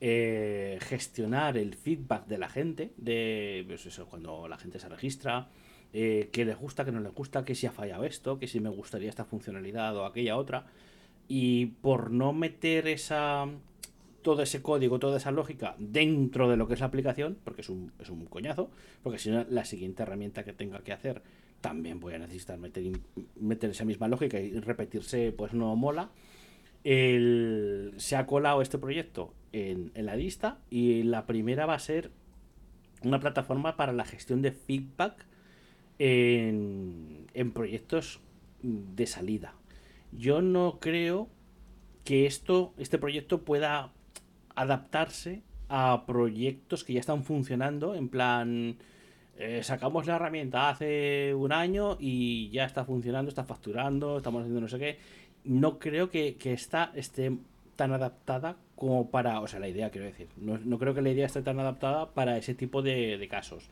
eh, 0.00 0.78
gestionar 0.82 1.58
el 1.58 1.74
feedback 1.74 2.26
de 2.26 2.38
la 2.38 2.48
gente, 2.48 2.92
de 2.96 3.64
pues 3.66 3.86
eso, 3.86 4.06
cuando 4.06 4.46
la 4.46 4.56
gente 4.56 4.78
se 4.78 4.88
registra, 4.88 5.48
eh, 5.92 6.28
qué 6.32 6.44
les 6.44 6.56
gusta, 6.56 6.84
qué 6.84 6.92
no 6.92 7.00
les 7.00 7.12
gusta, 7.12 7.44
que 7.44 7.56
si 7.56 7.66
ha 7.66 7.72
fallado 7.72 8.04
esto, 8.04 8.38
que 8.38 8.46
si 8.46 8.60
me 8.60 8.68
gustaría 8.68 9.08
esta 9.08 9.24
funcionalidad 9.24 9.96
o 9.96 10.04
aquella 10.04 10.36
otra. 10.36 10.66
Y 11.26 11.66
por 11.66 12.12
no 12.12 12.32
meter 12.34 12.86
esa 12.86 13.48
todo 14.26 14.42
ese 14.42 14.60
código, 14.60 14.98
toda 14.98 15.18
esa 15.18 15.30
lógica 15.30 15.76
dentro 15.78 16.48
de 16.50 16.56
lo 16.56 16.66
que 16.66 16.74
es 16.74 16.80
la 16.80 16.86
aplicación, 16.86 17.38
porque 17.44 17.60
es 17.60 17.68
un, 17.68 17.92
es 18.00 18.10
un 18.10 18.26
coñazo, 18.26 18.72
porque 19.04 19.20
si 19.20 19.30
no, 19.30 19.46
la 19.48 19.64
siguiente 19.64 20.02
herramienta 20.02 20.42
que 20.42 20.52
tenga 20.52 20.80
que 20.80 20.92
hacer 20.92 21.22
también 21.60 22.00
voy 22.00 22.14
a 22.14 22.18
necesitar 22.18 22.58
meter, 22.58 22.82
meter 23.40 23.70
esa 23.70 23.84
misma 23.84 24.08
lógica 24.08 24.40
y 24.40 24.58
repetirse, 24.58 25.30
pues 25.30 25.52
no 25.54 25.76
mola. 25.76 26.10
El- 26.82 27.94
se 27.98 28.16
ha 28.16 28.26
colado 28.26 28.62
este 28.62 28.78
proyecto 28.78 29.32
en, 29.52 29.92
en 29.94 30.06
la 30.06 30.16
lista 30.16 30.58
y 30.70 31.04
la 31.04 31.24
primera 31.26 31.64
va 31.66 31.74
a 31.74 31.78
ser 31.78 32.10
una 33.04 33.20
plataforma 33.20 33.76
para 33.76 33.92
la 33.92 34.04
gestión 34.04 34.42
de 34.42 34.50
feedback 34.50 35.24
en, 36.00 37.26
en 37.32 37.52
proyectos 37.52 38.18
de 38.62 39.06
salida. 39.06 39.54
Yo 40.10 40.42
no 40.42 40.78
creo 40.80 41.28
que 42.04 42.26
esto, 42.26 42.74
este 42.78 42.98
proyecto 42.98 43.42
pueda 43.42 43.92
adaptarse 44.56 45.42
a 45.68 46.04
proyectos 46.06 46.84
que 46.84 46.94
ya 46.94 47.00
están 47.00 47.24
funcionando, 47.24 47.94
en 47.94 48.08
plan 48.08 48.76
eh, 49.38 49.62
sacamos 49.62 50.06
la 50.06 50.16
herramienta 50.16 50.70
hace 50.70 51.34
un 51.34 51.52
año 51.52 51.96
y 52.00 52.48
ya 52.50 52.64
está 52.64 52.84
funcionando, 52.84 53.28
está 53.28 53.44
facturando, 53.44 54.16
estamos 54.16 54.40
haciendo 54.40 54.60
no 54.60 54.68
sé 54.68 54.78
qué. 54.78 54.98
No 55.44 55.78
creo 55.78 56.10
que, 56.10 56.36
que 56.36 56.52
esté 56.52 57.36
tan 57.76 57.92
adaptada 57.92 58.56
como 58.74 59.10
para, 59.10 59.40
o 59.40 59.46
sea, 59.46 59.60
la 59.60 59.68
idea 59.68 59.90
quiero 59.90 60.06
decir, 60.06 60.28
no, 60.36 60.58
no 60.58 60.78
creo 60.78 60.94
que 60.94 61.02
la 61.02 61.10
idea 61.10 61.26
esté 61.26 61.42
tan 61.42 61.60
adaptada 61.60 62.14
para 62.14 62.36
ese 62.38 62.54
tipo 62.54 62.82
de, 62.82 63.18
de 63.18 63.28
casos. 63.28 63.70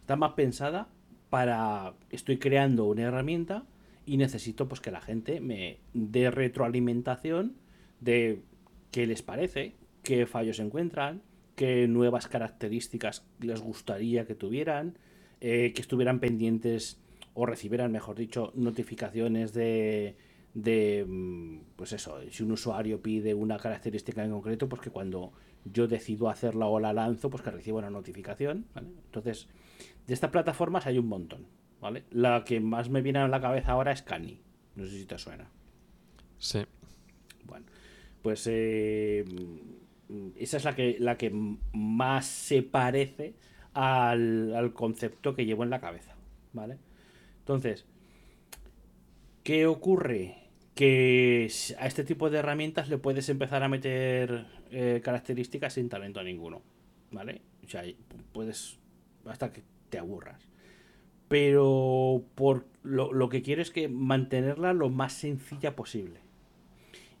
Está 0.00 0.16
más 0.16 0.32
pensada 0.32 0.88
para, 1.30 1.94
estoy 2.10 2.38
creando 2.38 2.84
una 2.84 3.02
herramienta 3.02 3.64
y 4.06 4.18
necesito 4.18 4.68
pues 4.68 4.80
que 4.80 4.90
la 4.90 5.00
gente 5.00 5.40
me 5.40 5.78
dé 5.94 6.30
retroalimentación 6.30 7.56
de 8.00 8.42
qué 8.90 9.06
les 9.06 9.22
parece, 9.22 9.74
qué 10.04 10.26
fallos 10.26 10.60
encuentran, 10.60 11.22
qué 11.56 11.88
nuevas 11.88 12.28
características 12.28 13.26
les 13.40 13.60
gustaría 13.60 14.26
que 14.26 14.34
tuvieran, 14.34 14.98
eh, 15.40 15.72
que 15.74 15.80
estuvieran 15.80 16.20
pendientes 16.20 17.00
o 17.34 17.46
recibieran, 17.46 17.90
mejor 17.90 18.16
dicho, 18.16 18.52
notificaciones 18.54 19.52
de, 19.52 20.16
de, 20.54 21.04
mm, 21.06 21.58
pues 21.76 21.92
eso, 21.92 22.18
si 22.30 22.42
un 22.44 22.52
usuario 22.52 23.02
pide 23.02 23.34
una 23.34 23.58
característica 23.58 24.24
en 24.24 24.30
concreto, 24.30 24.68
pues 24.68 24.80
que 24.80 24.90
cuando 24.90 25.32
yo 25.64 25.88
decido 25.88 26.28
hacerla 26.28 26.66
o 26.66 26.78
la 26.78 26.92
lanzo, 26.92 27.30
pues 27.30 27.42
que 27.42 27.50
reciba 27.50 27.78
una 27.78 27.90
notificación, 27.90 28.66
¿vale? 28.74 28.88
Entonces, 29.06 29.48
de 30.06 30.14
estas 30.14 30.30
plataformas 30.30 30.86
hay 30.86 30.98
un 30.98 31.08
montón, 31.08 31.46
¿vale? 31.80 32.04
La 32.10 32.44
que 32.44 32.60
más 32.60 32.88
me 32.88 33.02
viene 33.02 33.18
a 33.18 33.28
la 33.28 33.40
cabeza 33.40 33.72
ahora 33.72 33.92
es 33.92 34.02
Cani, 34.02 34.40
no 34.76 34.84
sé 34.84 34.90
si 34.98 35.06
te 35.06 35.18
suena. 35.18 35.50
Sí. 36.38 36.60
Bueno, 37.46 37.66
pues 38.22 38.46
eh, 38.50 39.24
esa 40.36 40.56
es 40.56 40.64
la 40.64 40.74
que, 40.74 40.96
la 40.98 41.16
que 41.16 41.30
más 41.72 42.26
se 42.26 42.62
parece 42.62 43.34
al, 43.72 44.54
al 44.54 44.72
concepto 44.72 45.34
que 45.34 45.46
llevo 45.46 45.64
en 45.64 45.70
la 45.70 45.80
cabeza, 45.80 46.14
¿vale? 46.52 46.78
Entonces, 47.40 47.86
¿qué 49.42 49.66
ocurre? 49.66 50.36
Que 50.74 51.50
a 51.78 51.86
este 51.86 52.04
tipo 52.04 52.30
de 52.30 52.38
herramientas 52.38 52.88
le 52.88 52.98
puedes 52.98 53.28
empezar 53.28 53.62
a 53.62 53.68
meter 53.68 54.46
eh, 54.70 55.00
características 55.04 55.74
sin 55.74 55.88
talento 55.88 56.22
ninguno, 56.22 56.62
¿vale? 57.10 57.42
O 57.64 57.68
sea, 57.68 57.84
puedes 58.32 58.78
hasta 59.24 59.52
que 59.52 59.62
te 59.88 59.98
aburras. 59.98 60.48
Pero 61.28 62.24
por 62.34 62.66
lo, 62.82 63.12
lo 63.12 63.28
que 63.28 63.42
quiero 63.42 63.62
es 63.62 63.70
que 63.70 63.88
mantenerla 63.88 64.72
lo 64.72 64.90
más 64.90 65.12
sencilla 65.12 65.76
posible 65.76 66.23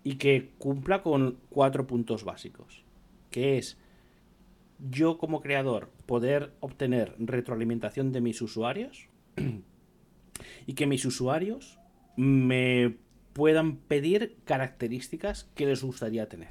y 0.04 0.16
que 0.16 0.50
cumpla 0.58 1.02
con 1.02 1.38
cuatro 1.48 1.86
puntos 1.86 2.24
básicos, 2.24 2.84
que 3.30 3.58
es 3.58 3.78
yo 4.78 5.16
como 5.18 5.40
creador 5.40 5.90
poder 6.06 6.52
obtener 6.60 7.16
retroalimentación 7.18 8.12
de 8.12 8.20
mis 8.20 8.42
usuarios 8.42 9.08
y 10.66 10.74
que 10.74 10.86
mis 10.86 11.06
usuarios 11.06 11.78
me 12.16 12.96
puedan 13.32 13.76
pedir 13.76 14.36
características 14.44 15.50
que 15.54 15.66
les 15.66 15.82
gustaría 15.82 16.28
tener. 16.28 16.50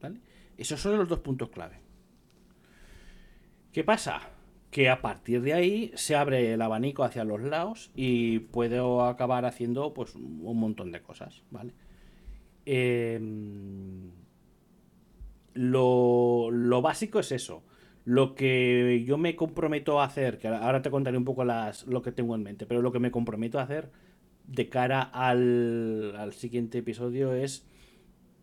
¿vale? 0.00 0.20
Esos 0.58 0.80
son 0.80 0.98
los 0.98 1.08
dos 1.08 1.20
puntos 1.20 1.48
clave. 1.48 1.80
¿Qué 3.72 3.82
pasa? 3.82 4.20
Que 4.70 4.90
a 4.90 5.00
partir 5.00 5.40
de 5.40 5.54
ahí 5.54 5.92
se 5.94 6.16
abre 6.16 6.52
el 6.52 6.60
abanico 6.60 7.02
hacia 7.02 7.24
los 7.24 7.40
lados 7.40 7.90
y 7.94 8.40
puedo 8.40 9.04
acabar 9.06 9.46
haciendo 9.46 9.94
pues 9.94 10.14
un 10.14 10.60
montón 10.60 10.92
de 10.92 11.00
cosas, 11.00 11.42
¿vale? 11.50 11.72
Eh, 12.70 13.18
lo, 15.54 16.50
lo, 16.50 16.82
básico 16.82 17.18
es 17.18 17.32
eso. 17.32 17.62
Lo 18.04 18.34
que 18.34 19.04
yo 19.06 19.16
me 19.16 19.36
comprometo 19.36 20.02
a 20.02 20.04
hacer, 20.04 20.36
que 20.36 20.48
ahora 20.48 20.82
te 20.82 20.90
contaré 20.90 21.16
un 21.16 21.24
poco 21.24 21.46
las, 21.46 21.86
lo 21.86 22.02
que 22.02 22.12
tengo 22.12 22.34
en 22.34 22.42
mente, 22.42 22.66
pero 22.66 22.82
lo 22.82 22.92
que 22.92 22.98
me 22.98 23.10
comprometo 23.10 23.58
a 23.58 23.62
hacer 23.62 23.90
de 24.46 24.68
cara 24.68 25.00
al, 25.00 26.14
al 26.18 26.34
siguiente 26.34 26.78
episodio 26.78 27.32
es 27.32 27.66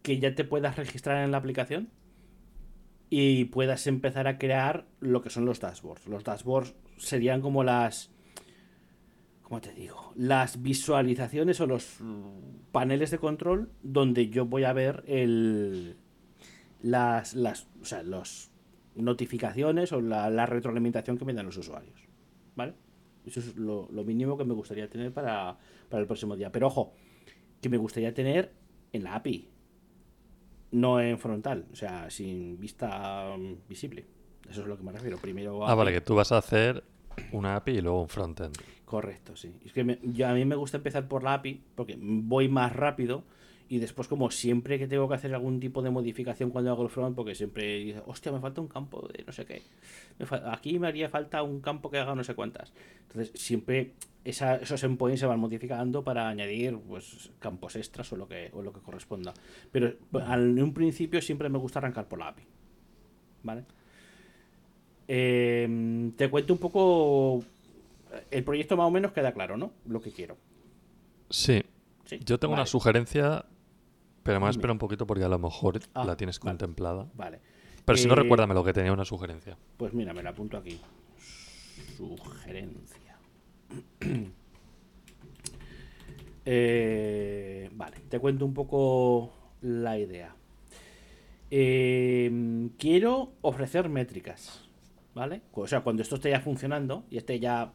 que 0.01 0.17
ya 0.17 0.33
te 0.33 0.43
puedas 0.43 0.75
registrar 0.75 1.23
en 1.23 1.29
la 1.29 1.37
aplicación 1.37 1.89
y 3.11 3.45
puedas 3.45 3.85
empezar 3.85 4.27
a 4.27 4.39
crear 4.39 4.87
lo 5.01 5.21
que 5.21 5.29
son 5.29 5.45
los 5.45 5.59
dashboards. 5.59 6.07
Los 6.07 6.23
dashboards 6.23 6.73
serían 6.97 7.41
como 7.41 7.63
las 7.63 8.14
¿cómo 9.45 9.61
te 9.61 9.71
digo? 9.73 10.11
Las 10.15 10.63
visualizaciones 10.63 11.61
o 11.61 11.67
los 11.67 11.99
paneles 12.71 13.11
de 13.11 13.19
control 13.19 13.69
donde 13.83 14.29
yo 14.29 14.45
voy 14.45 14.63
a 14.63 14.73
ver 14.73 15.03
el, 15.05 15.97
las, 16.81 17.35
las, 17.35 17.67
o 17.79 17.85
sea, 17.85 18.01
los 18.01 18.49
notificaciones 18.95 19.91
o 19.91 20.01
la, 20.01 20.31
la, 20.31 20.47
retroalimentación 20.47 21.19
que 21.19 21.25
me 21.25 21.33
dan 21.33 21.45
los 21.45 21.57
usuarios. 21.57 22.07
¿Vale? 22.55 22.73
Eso 23.23 23.39
es 23.39 23.55
lo, 23.55 23.87
lo 23.91 24.03
mínimo 24.03 24.35
que 24.35 24.45
me 24.45 24.55
gustaría 24.55 24.89
tener 24.89 25.13
para, 25.13 25.55
para, 25.89 26.01
el 26.01 26.07
próximo 26.07 26.35
día. 26.35 26.51
Pero 26.51 26.67
ojo, 26.67 26.93
que 27.61 27.69
me 27.69 27.77
gustaría 27.77 28.15
tener 28.15 28.51
en 28.93 29.03
la 29.03 29.13
API, 29.13 29.47
no 30.71 30.99
en 30.99 31.19
frontal, 31.19 31.67
o 31.71 31.75
sea, 31.75 32.09
sin 32.09 32.59
vista 32.59 33.35
visible. 33.69 34.07
Eso 34.49 34.61
es 34.61 34.67
lo 34.67 34.75
que 34.75 34.83
me 34.83 34.91
refiero. 34.91 35.17
Primero. 35.19 35.67
Ah, 35.67 35.75
vale, 35.75 35.91
que 35.91 36.01
tú 36.01 36.15
vas 36.15 36.31
a 36.31 36.39
hacer 36.39 36.83
una 37.31 37.55
API 37.57 37.73
y 37.73 37.81
luego 37.81 38.01
un 38.01 38.09
frontend. 38.09 38.57
Correcto, 38.85 39.35
sí. 39.35 39.51
Es 39.65 39.73
que 39.73 39.99
yo, 40.03 40.27
a 40.27 40.33
mí 40.33 40.45
me 40.45 40.55
gusta 40.55 40.77
empezar 40.77 41.07
por 41.07 41.23
la 41.23 41.33
API 41.33 41.61
porque 41.75 41.97
voy 41.99 42.47
más 42.47 42.73
rápido 42.73 43.23
y 43.67 43.79
después 43.79 44.07
como 44.07 44.29
siempre 44.29 44.77
que 44.77 44.87
tengo 44.87 45.09
que 45.09 45.15
hacer 45.15 45.33
algún 45.33 45.59
tipo 45.59 45.81
de 45.81 45.89
modificación 45.89 46.51
cuando 46.51 46.69
hago 46.71 46.83
el 46.83 46.89
front 46.89 47.15
porque 47.15 47.33
siempre 47.33 47.79
dice, 47.79 48.03
hostia, 48.05 48.31
me 48.31 48.39
falta 48.39 48.61
un 48.61 48.67
campo 48.67 49.07
de 49.11 49.23
no 49.23 49.33
sé 49.33 49.45
qué. 49.45 49.63
Aquí 50.51 50.77
me 50.77 50.87
haría 50.87 51.09
falta 51.09 51.41
un 51.41 51.61
campo 51.61 51.89
que 51.89 51.97
haga 51.97 52.13
no 52.13 52.23
sé 52.23 52.35
cuántas. 52.35 52.73
Entonces 53.07 53.31
siempre 53.33 53.93
esa, 54.23 54.57
esos 54.57 54.83
endpoints 54.83 55.19
se 55.19 55.25
van 55.25 55.39
modificando 55.39 56.03
para 56.03 56.29
añadir 56.29 56.77
pues 56.77 57.31
campos 57.39 57.75
extras 57.75 58.11
o 58.13 58.17
lo 58.17 58.27
que, 58.27 58.51
o 58.53 58.61
lo 58.61 58.71
que 58.71 58.81
corresponda. 58.81 59.33
Pero 59.71 59.93
en 60.13 60.61
un 60.61 60.73
principio 60.73 61.21
siempre 61.23 61.49
me 61.49 61.57
gusta 61.57 61.79
arrancar 61.79 62.07
por 62.07 62.19
la 62.19 62.27
API. 62.27 62.43
¿Vale? 63.41 63.63
Eh, 65.07 66.11
te 66.15 66.29
cuento 66.29 66.53
un 66.53 66.59
poco. 66.59 67.43
El 68.31 68.43
proyecto 68.43 68.77
más 68.77 68.87
o 68.87 68.91
menos 68.91 69.11
queda 69.11 69.33
claro, 69.33 69.57
¿no? 69.57 69.73
Lo 69.85 70.01
que 70.01 70.11
quiero. 70.11 70.37
Sí. 71.29 71.63
sí. 72.05 72.19
Yo 72.23 72.39
tengo 72.39 72.53
vale. 72.53 72.61
una 72.61 72.67
sugerencia, 72.67 73.45
pero 74.23 74.39
más 74.39 74.55
espera 74.55 74.73
un 74.73 74.79
poquito 74.79 75.05
porque 75.07 75.23
a 75.23 75.29
lo 75.29 75.39
mejor 75.39 75.79
ah, 75.93 76.05
la 76.05 76.15
tienes 76.17 76.39
vale. 76.39 76.51
contemplada. 76.51 77.07
Vale. 77.13 77.39
Pero 77.83 77.97
eh, 77.97 78.01
si 78.01 78.07
no, 78.07 78.15
recuérdame 78.15 78.53
lo 78.53 78.63
que 78.63 78.73
tenía 78.73 78.91
una 78.91 79.05
sugerencia. 79.05 79.57
Pues 79.77 79.93
mira, 79.93 80.13
me 80.13 80.23
la 80.23 80.31
apunto 80.31 80.57
aquí. 80.57 80.79
Sugerencia. 81.97 83.17
eh, 86.45 87.69
vale, 87.73 87.97
te 88.09 88.19
cuento 88.19 88.45
un 88.45 88.53
poco 88.53 89.33
la 89.61 89.97
idea. 89.97 90.35
Eh, 91.51 92.69
quiero 92.77 93.33
ofrecer 93.41 93.89
métricas. 93.89 94.65
¿vale? 95.15 95.41
O 95.53 95.65
sea, 95.65 95.81
cuando 95.81 96.03
esto 96.03 96.15
esté 96.15 96.29
ya 96.29 96.41
funcionando 96.41 97.05
y 97.09 97.17
esté 97.17 97.39
ya, 97.39 97.63
eh, 97.63 97.71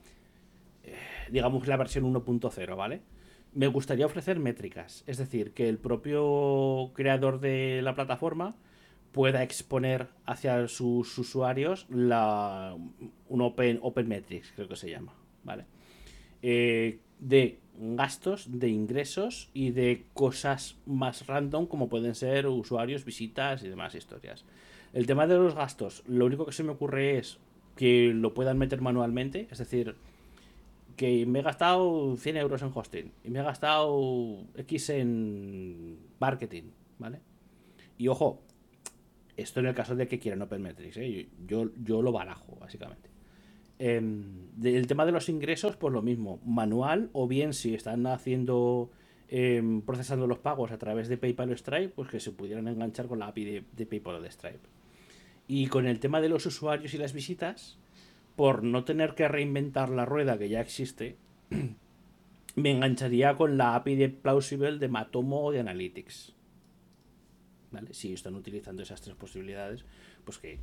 digamos, 1.30 1.66
la 1.66 1.76
versión 1.76 2.04
1.0, 2.12 2.76
¿vale? 2.76 3.02
Me 3.52 3.66
gustaría 3.66 4.06
ofrecer 4.06 4.38
métricas, 4.38 5.02
es 5.06 5.18
decir, 5.18 5.52
que 5.52 5.68
el 5.68 5.78
propio 5.78 6.92
creador 6.94 7.40
de 7.40 7.80
la 7.82 7.94
plataforma 7.94 8.54
pueda 9.12 9.42
exponer 9.42 10.08
hacia 10.24 10.68
sus 10.68 11.18
usuarios 11.18 11.86
la, 11.90 12.76
un 13.28 13.40
Open, 13.40 13.80
open 13.82 14.08
Metrics, 14.08 14.52
creo 14.54 14.68
que 14.68 14.76
se 14.76 14.90
llama, 14.90 15.14
¿vale? 15.42 15.64
Eh, 16.42 17.00
de 17.18 17.58
gastos, 17.76 18.60
de 18.60 18.68
ingresos 18.68 19.50
y 19.52 19.70
de 19.70 20.04
cosas 20.14 20.76
más 20.86 21.26
random 21.26 21.66
como 21.66 21.88
pueden 21.88 22.14
ser 22.14 22.46
usuarios, 22.46 23.04
visitas 23.04 23.62
y 23.62 23.68
demás 23.68 23.94
historias. 23.94 24.44
El 24.92 25.06
tema 25.06 25.26
de 25.26 25.36
los 25.36 25.54
gastos, 25.54 26.02
lo 26.06 26.26
único 26.26 26.46
que 26.46 26.52
se 26.52 26.62
me 26.62 26.72
ocurre 26.72 27.18
es 27.18 27.38
que 27.76 28.12
lo 28.14 28.34
puedan 28.34 28.58
meter 28.58 28.80
manualmente, 28.80 29.48
es 29.50 29.58
decir, 29.58 29.96
que 31.00 31.24
me 31.24 31.38
he 31.38 31.42
gastado 31.42 32.14
100 32.14 32.36
euros 32.36 32.60
en 32.60 32.72
hosting 32.74 33.10
y 33.24 33.30
me 33.30 33.38
he 33.38 33.42
gastado 33.42 34.44
X 34.54 34.90
en 34.90 35.98
marketing, 36.18 36.64
¿vale? 36.98 37.20
Y 37.96 38.08
ojo, 38.08 38.42
esto 39.34 39.60
en 39.60 39.66
el 39.66 39.74
caso 39.74 39.96
de 39.96 40.06
que 40.06 40.18
quieran 40.18 40.42
OpenMetrics, 40.42 40.98
¿eh? 40.98 41.30
yo, 41.46 41.70
yo 41.82 42.02
lo 42.02 42.12
barajo, 42.12 42.54
básicamente. 42.60 43.08
Eh, 43.78 43.96
el 44.62 44.86
tema 44.86 45.06
de 45.06 45.12
los 45.12 45.30
ingresos, 45.30 45.74
pues 45.76 45.90
lo 45.90 46.02
mismo, 46.02 46.38
manual 46.44 47.08
o 47.14 47.26
bien 47.26 47.54
si 47.54 47.72
están 47.74 48.06
haciendo 48.06 48.90
eh, 49.30 49.80
procesando 49.86 50.26
los 50.26 50.40
pagos 50.40 50.70
a 50.70 50.76
través 50.76 51.08
de 51.08 51.16
PayPal 51.16 51.50
o 51.50 51.56
Stripe, 51.56 51.94
pues 51.94 52.10
que 52.10 52.20
se 52.20 52.32
pudieran 52.32 52.68
enganchar 52.68 53.06
con 53.06 53.20
la 53.20 53.28
API 53.28 53.64
de 53.72 53.86
PayPal 53.86 54.16
o 54.16 54.20
de 54.20 54.30
Stripe. 54.30 54.68
Y 55.48 55.68
con 55.68 55.86
el 55.86 55.98
tema 55.98 56.20
de 56.20 56.28
los 56.28 56.44
usuarios 56.44 56.92
y 56.92 56.98
las 56.98 57.14
visitas, 57.14 57.78
por 58.40 58.64
no 58.64 58.84
tener 58.84 59.14
que 59.14 59.28
reinventar 59.28 59.90
la 59.90 60.06
rueda 60.06 60.38
que 60.38 60.48
ya 60.48 60.62
existe, 60.62 61.18
me 62.56 62.70
engancharía 62.70 63.36
con 63.36 63.58
la 63.58 63.74
API 63.74 63.96
de 63.96 64.08
Plausible 64.08 64.78
de 64.78 64.88
Matomo 64.88 65.44
o 65.44 65.52
de 65.52 65.60
Analytics. 65.60 66.34
¿Vale? 67.70 67.92
Si 67.92 68.14
están 68.14 68.36
utilizando 68.36 68.82
esas 68.82 69.02
tres 69.02 69.14
posibilidades, 69.14 69.84
pues 70.24 70.38
que 70.38 70.58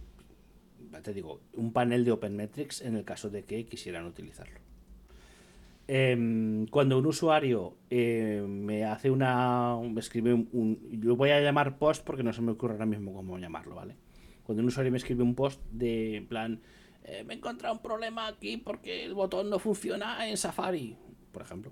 te 1.03 1.13
digo, 1.13 1.39
un 1.53 1.71
panel 1.71 2.03
de 2.03 2.13
OpenMetrics 2.13 2.81
en 2.81 2.95
el 2.95 3.05
caso 3.05 3.29
de 3.29 3.43
que 3.43 3.67
quisieran 3.67 4.07
utilizarlo. 4.07 4.59
Em, 5.87 6.65
cuando 6.65 6.97
un 6.97 7.05
usuario 7.05 7.75
eh, 7.91 8.43
me 8.49 8.85
hace 8.85 9.11
una. 9.11 9.77
me 9.83 9.99
escribe 9.99 10.33
un, 10.33 10.79
Yo 10.99 11.15
voy 11.15 11.29
a 11.29 11.41
llamar 11.41 11.77
post 11.77 12.03
porque 12.03 12.23
no 12.23 12.33
se 12.33 12.41
me 12.41 12.53
ocurre 12.53 12.73
ahora 12.73 12.87
mismo 12.87 13.13
cómo 13.13 13.37
llamarlo, 13.37 13.75
¿vale? 13.75 13.95
Cuando 14.41 14.63
un 14.63 14.69
usuario 14.69 14.91
me 14.91 14.97
escribe 14.97 15.21
un 15.21 15.35
post 15.35 15.61
de 15.71 16.15
en 16.15 16.25
plan. 16.25 16.61
Eh, 17.07 17.23
me 17.23 17.33
he 17.33 17.37
encontrado 17.37 17.73
un 17.73 17.81
problema 17.81 18.27
aquí 18.27 18.57
porque 18.57 19.05
el 19.05 19.13
botón 19.13 19.49
no 19.49 19.59
funciona 19.59 20.29
en 20.29 20.37
Safari, 20.37 20.97
por 21.31 21.41
ejemplo. 21.41 21.71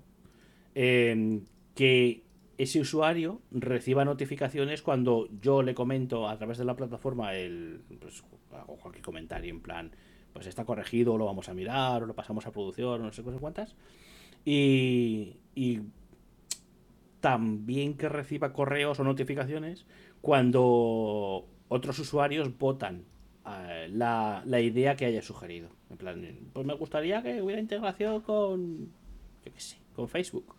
Em, 0.74 1.44
que 1.74 2.24
ese 2.58 2.80
usuario 2.80 3.42
reciba 3.50 4.04
notificaciones 4.04 4.82
cuando 4.82 5.28
yo 5.40 5.62
le 5.62 5.74
comento 5.74 6.28
a 6.28 6.36
través 6.36 6.58
de 6.58 6.64
la 6.64 6.74
plataforma 6.74 7.34
el. 7.34 7.82
Pues, 8.00 8.24
hago 8.52 8.76
cualquier 8.76 9.04
comentario 9.04 9.50
en 9.50 9.60
plan. 9.60 9.92
Pues 10.32 10.46
está 10.46 10.64
corregido, 10.64 11.16
lo 11.16 11.26
vamos 11.26 11.48
a 11.48 11.54
mirar, 11.54 12.02
o 12.02 12.06
lo 12.06 12.14
pasamos 12.14 12.46
a 12.46 12.52
producción, 12.52 13.02
no 13.02 13.12
sé 13.12 13.22
cuántas 13.22 13.74
y, 14.46 15.80
también 17.20 17.94
que 17.94 18.08
reciba 18.08 18.52
correos 18.52 19.00
o 19.00 19.04
notificaciones 19.04 19.84
cuando 20.20 21.48
otros 21.68 21.98
usuarios 21.98 22.56
votan 22.56 23.04
eh, 23.46 23.88
la, 23.92 24.42
idea 24.60 24.96
que 24.96 25.06
haya 25.06 25.22
sugerido. 25.22 25.68
En 25.90 25.96
plan, 25.96 26.38
pues 26.52 26.66
me 26.66 26.74
gustaría 26.74 27.22
que 27.22 27.40
hubiera 27.42 27.60
integración 27.60 28.20
con, 28.22 28.86
yo 29.44 29.52
qué 29.52 29.60
sé, 29.60 29.76
con 29.94 30.08
Facebook, 30.08 30.54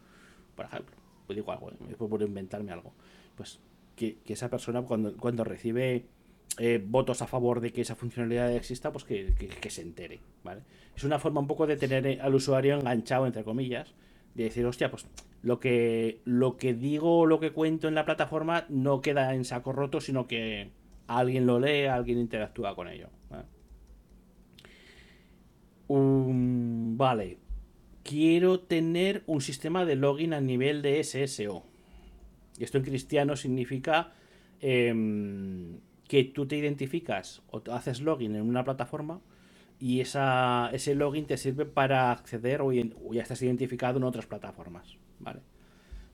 por 0.55 0.65
ejemplo. 0.65 0.95
Pues 1.25 1.35
digo 1.35 1.51
algo, 1.51 1.69
¿eh? 1.71 1.95
puedo 1.97 2.25
inventarme 2.25 2.71
algo. 2.71 2.93
Pues 3.35 3.59
que, 3.95 4.17
esa 4.27 4.49
persona 4.49 4.83
cuando, 4.83 5.17
cuando 5.17 5.43
recibe 5.43 6.05
eh, 6.59 6.81
votos 6.83 7.21
a 7.21 7.27
favor 7.27 7.59
de 7.59 7.73
que 7.73 7.81
esa 7.81 7.95
funcionalidad 7.95 8.53
exista, 8.55 8.91
pues 8.91 9.03
que, 9.03 9.33
se 9.69 9.81
entere, 9.81 10.21
¿vale? 10.43 10.61
Es 10.95 11.03
una 11.03 11.19
forma 11.19 11.41
un 11.41 11.47
poco 11.47 11.67
de 11.67 11.75
tener 11.75 12.21
al 12.21 12.33
usuario 12.33 12.79
enganchado, 12.79 13.27
entre 13.27 13.43
comillas, 13.43 13.93
de 14.33 14.45
decir, 14.45 14.65
hostia, 14.65 14.89
pues 14.89 15.05
lo 15.43 15.59
que, 15.59 16.21
lo 16.23 16.57
que 16.57 16.73
digo 16.73 17.19
o 17.19 17.25
lo 17.25 17.39
que 17.39 17.51
cuento 17.51 17.88
en 17.88 17.95
la 17.95 18.05
plataforma 18.05 18.65
no 18.69 19.01
queda 19.01 19.35
en 19.35 19.43
saco 19.43 19.73
roto, 19.73 19.99
sino 19.99 20.25
que 20.25 20.71
alguien 21.08 21.45
lo 21.45 21.60
lee, 21.60 21.86
alguien 21.86 22.20
interactúa 22.20 22.76
con 22.76 22.88
ello. 22.88 23.10
vale. 25.89 27.38
Quiero 28.03 28.60
tener 28.60 29.24
un 29.26 29.41
sistema 29.41 29.86
de 29.86 29.95
login 29.95 30.34
a 30.34 30.41
nivel 30.41 30.82
de 30.82 31.03
SSO. 31.03 31.64
Esto 32.58 32.78
en 32.78 32.84
cristiano 32.84 33.36
significa 33.36 34.14
em, 34.62 35.80
que 36.08 36.24
tú 36.24 36.47
te 36.47 36.58
identificas 36.58 37.41
o 37.51 37.62
haces 37.72 38.01
login 38.01 38.36
en 38.36 38.41
una 38.43 38.64
plataforma 38.64 39.22
y 39.80 39.99
esa, 39.99 40.70
ese 40.74 40.95
login 40.95 41.26
te 41.26 41.38
sirve 41.38 41.66
para 41.66 42.12
acceder 42.12 42.62
o, 42.62 42.72
ya 42.72 43.22
estás 43.22 43.41
identificado 43.41 43.97
en 43.97 44.03
otras 44.03 44.26
plataformas. 44.26 44.97
¿vale? 45.20 45.41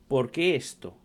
¿Por 0.08 0.32
qué 0.32 0.56
esto? 0.56 0.98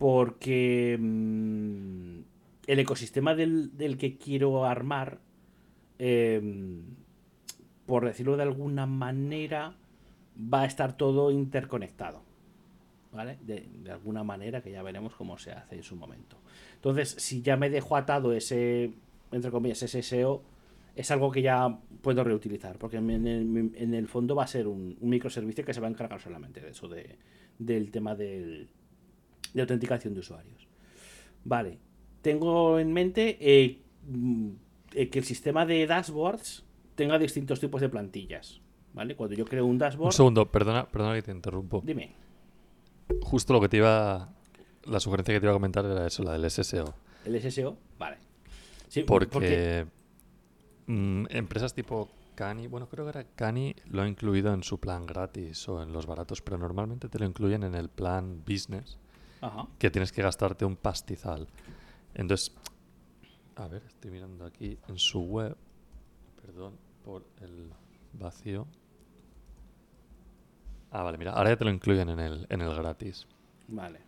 Porque 0.00 0.96
mm, 0.98 2.20
el 2.66 2.78
ecosistema 2.78 3.34
del, 3.34 3.96
que 3.98 4.16
quiero 4.16 4.64
armar, 4.64 5.18
em, 5.98 6.82
por 7.84 8.06
decirlo 8.06 8.38
de 8.38 8.44
alguna 8.44 8.86
manera, 8.86 9.76
va 10.34 10.62
a 10.62 10.64
estar 10.64 10.96
todo 10.96 11.30
interconectado. 11.30 12.22
¿Vale? 13.12 13.38
De, 13.42 13.68
de, 13.82 13.90
alguna 13.90 14.24
manera 14.24 14.62
que 14.62 14.70
ya 14.70 14.82
veremos 14.82 15.14
cómo 15.16 15.36
se 15.36 15.52
hace 15.52 15.74
en 15.74 15.82
su 15.82 15.96
momento. 15.96 16.38
Entonces, 16.76 17.10
si 17.18 17.42
ya 17.42 17.56
me 17.58 17.68
dejo 17.68 17.96
atado 17.96 18.32
ese, 18.32 18.92
entre 19.32 19.50
comillas, 19.50 19.82
ese 19.82 20.02
SEO, 20.02 20.42
es 20.96 21.10
algo 21.10 21.30
que 21.30 21.42
ya 21.42 21.78
puedo 22.02 22.24
reutilizar, 22.24 22.78
porque 22.78 22.96
en 22.96 23.94
el, 23.94 24.08
fondo 24.08 24.34
va 24.34 24.44
a 24.44 24.46
ser 24.46 24.66
un, 24.66 24.96
microservicio 25.00 25.64
que 25.64 25.74
se 25.74 25.80
va 25.80 25.88
a 25.88 25.90
encargar 25.90 26.20
solamente 26.20 26.60
de 26.60 26.70
eso, 26.70 26.88
de, 26.88 27.16
del 27.58 27.90
tema 27.90 28.14
de 29.54 29.62
autenticación 29.62 30.14
de 30.14 30.20
usuarios. 30.20 30.68
Vale, 31.44 31.78
tengo 32.22 32.78
en 32.78 32.92
mente 32.92 33.38
eh, 33.40 33.80
mm, 34.08 34.50
eh, 34.94 35.08
que 35.08 35.18
el 35.18 35.24
sistema 35.24 35.66
de 35.66 35.86
dashboards 35.86 36.64
tenga 36.94 37.18
distintos 37.18 37.60
tipos 37.60 37.80
de 37.80 37.88
plantillas. 37.88 38.60
¿Vale? 38.92 39.14
Cuando 39.14 39.36
yo 39.36 39.44
creo 39.44 39.66
un 39.66 39.78
dashboard. 39.78 40.06
Un 40.06 40.12
segundo, 40.12 40.50
perdona, 40.50 40.88
perdona 40.88 41.14
que 41.14 41.22
te 41.22 41.30
interrumpo. 41.30 41.80
Dime. 41.84 42.10
Justo 43.22 43.52
lo 43.52 43.60
que 43.60 43.68
te 43.68 43.76
iba 43.76 44.28
la 44.84 45.00
sugerencia 45.00 45.34
que 45.34 45.40
te 45.40 45.46
iba 45.46 45.52
a 45.52 45.56
comentar 45.56 45.84
era 45.84 46.06
eso, 46.06 46.22
la 46.22 46.32
del 46.32 46.50
SSO. 46.50 46.94
¿El 47.24 47.40
SSO? 47.40 47.76
Vale. 47.98 48.16
Sí, 48.88 49.02
porque, 49.04 49.86
mm, 50.86 51.26
empresas 51.30 51.74
tipo 51.74 52.08
Cani, 52.34 52.66
bueno, 52.66 52.88
creo 52.88 53.04
que 53.04 53.10
era 53.10 53.24
Cani, 53.24 53.74
lo 53.86 54.02
ha 54.02 54.08
incluido 54.08 54.52
en 54.52 54.62
su 54.62 54.80
plan 54.80 55.06
gratis 55.06 55.68
o 55.68 55.82
en 55.82 55.92
los 55.92 56.06
baratos, 56.06 56.42
pero 56.42 56.58
normalmente 56.58 57.08
te 57.08 57.18
lo 57.18 57.26
incluyen 57.26 57.62
en 57.62 57.74
el 57.74 57.88
plan 57.88 58.42
business, 58.46 58.98
que 59.78 59.90
tienes 59.90 60.12
que 60.12 60.22
gastarte 60.22 60.64
un 60.64 60.76
pastizal. 60.76 61.48
Entonces, 62.14 62.54
a 63.56 63.68
ver, 63.68 63.84
estoy 63.84 64.10
mirando 64.10 64.44
aquí 64.44 64.78
en 64.88 64.98
su 64.98 65.20
web, 65.20 65.56
perdón 66.42 66.78
por 67.04 67.24
el 67.40 67.72
vacío. 68.12 68.66
Ah, 70.90 71.02
vale, 71.02 71.18
mira, 71.18 71.32
ahora 71.32 71.50
ya 71.50 71.56
te 71.56 71.64
lo 71.64 71.70
incluyen 71.70 72.08
en 72.08 72.18
el, 72.20 72.46
en 72.48 72.60
el 72.60 72.74
gratis. 72.74 73.26
Vale. 73.68 74.00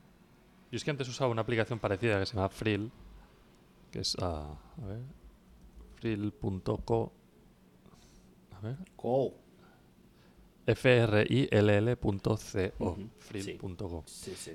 Yo 0.71 0.77
es 0.77 0.85
que 0.85 0.91
antes 0.91 1.09
usaba 1.09 1.31
una 1.31 1.43
aplicación 1.43 1.79
parecida 1.79 2.19
que 2.19 2.27
se 2.27 2.35
llama 2.35 2.49
Frill, 2.49 2.91
que 3.91 4.01
es, 4.01 4.15
uh, 4.17 4.25
a 4.25 4.87
ver, 4.87 5.03
frill.co. 5.97 7.13
A 8.53 8.61
ver. 8.61 8.79
Co. 8.97 9.42
F-R-I-L-L.co. 10.67 12.37
Frill.co. 13.19 14.05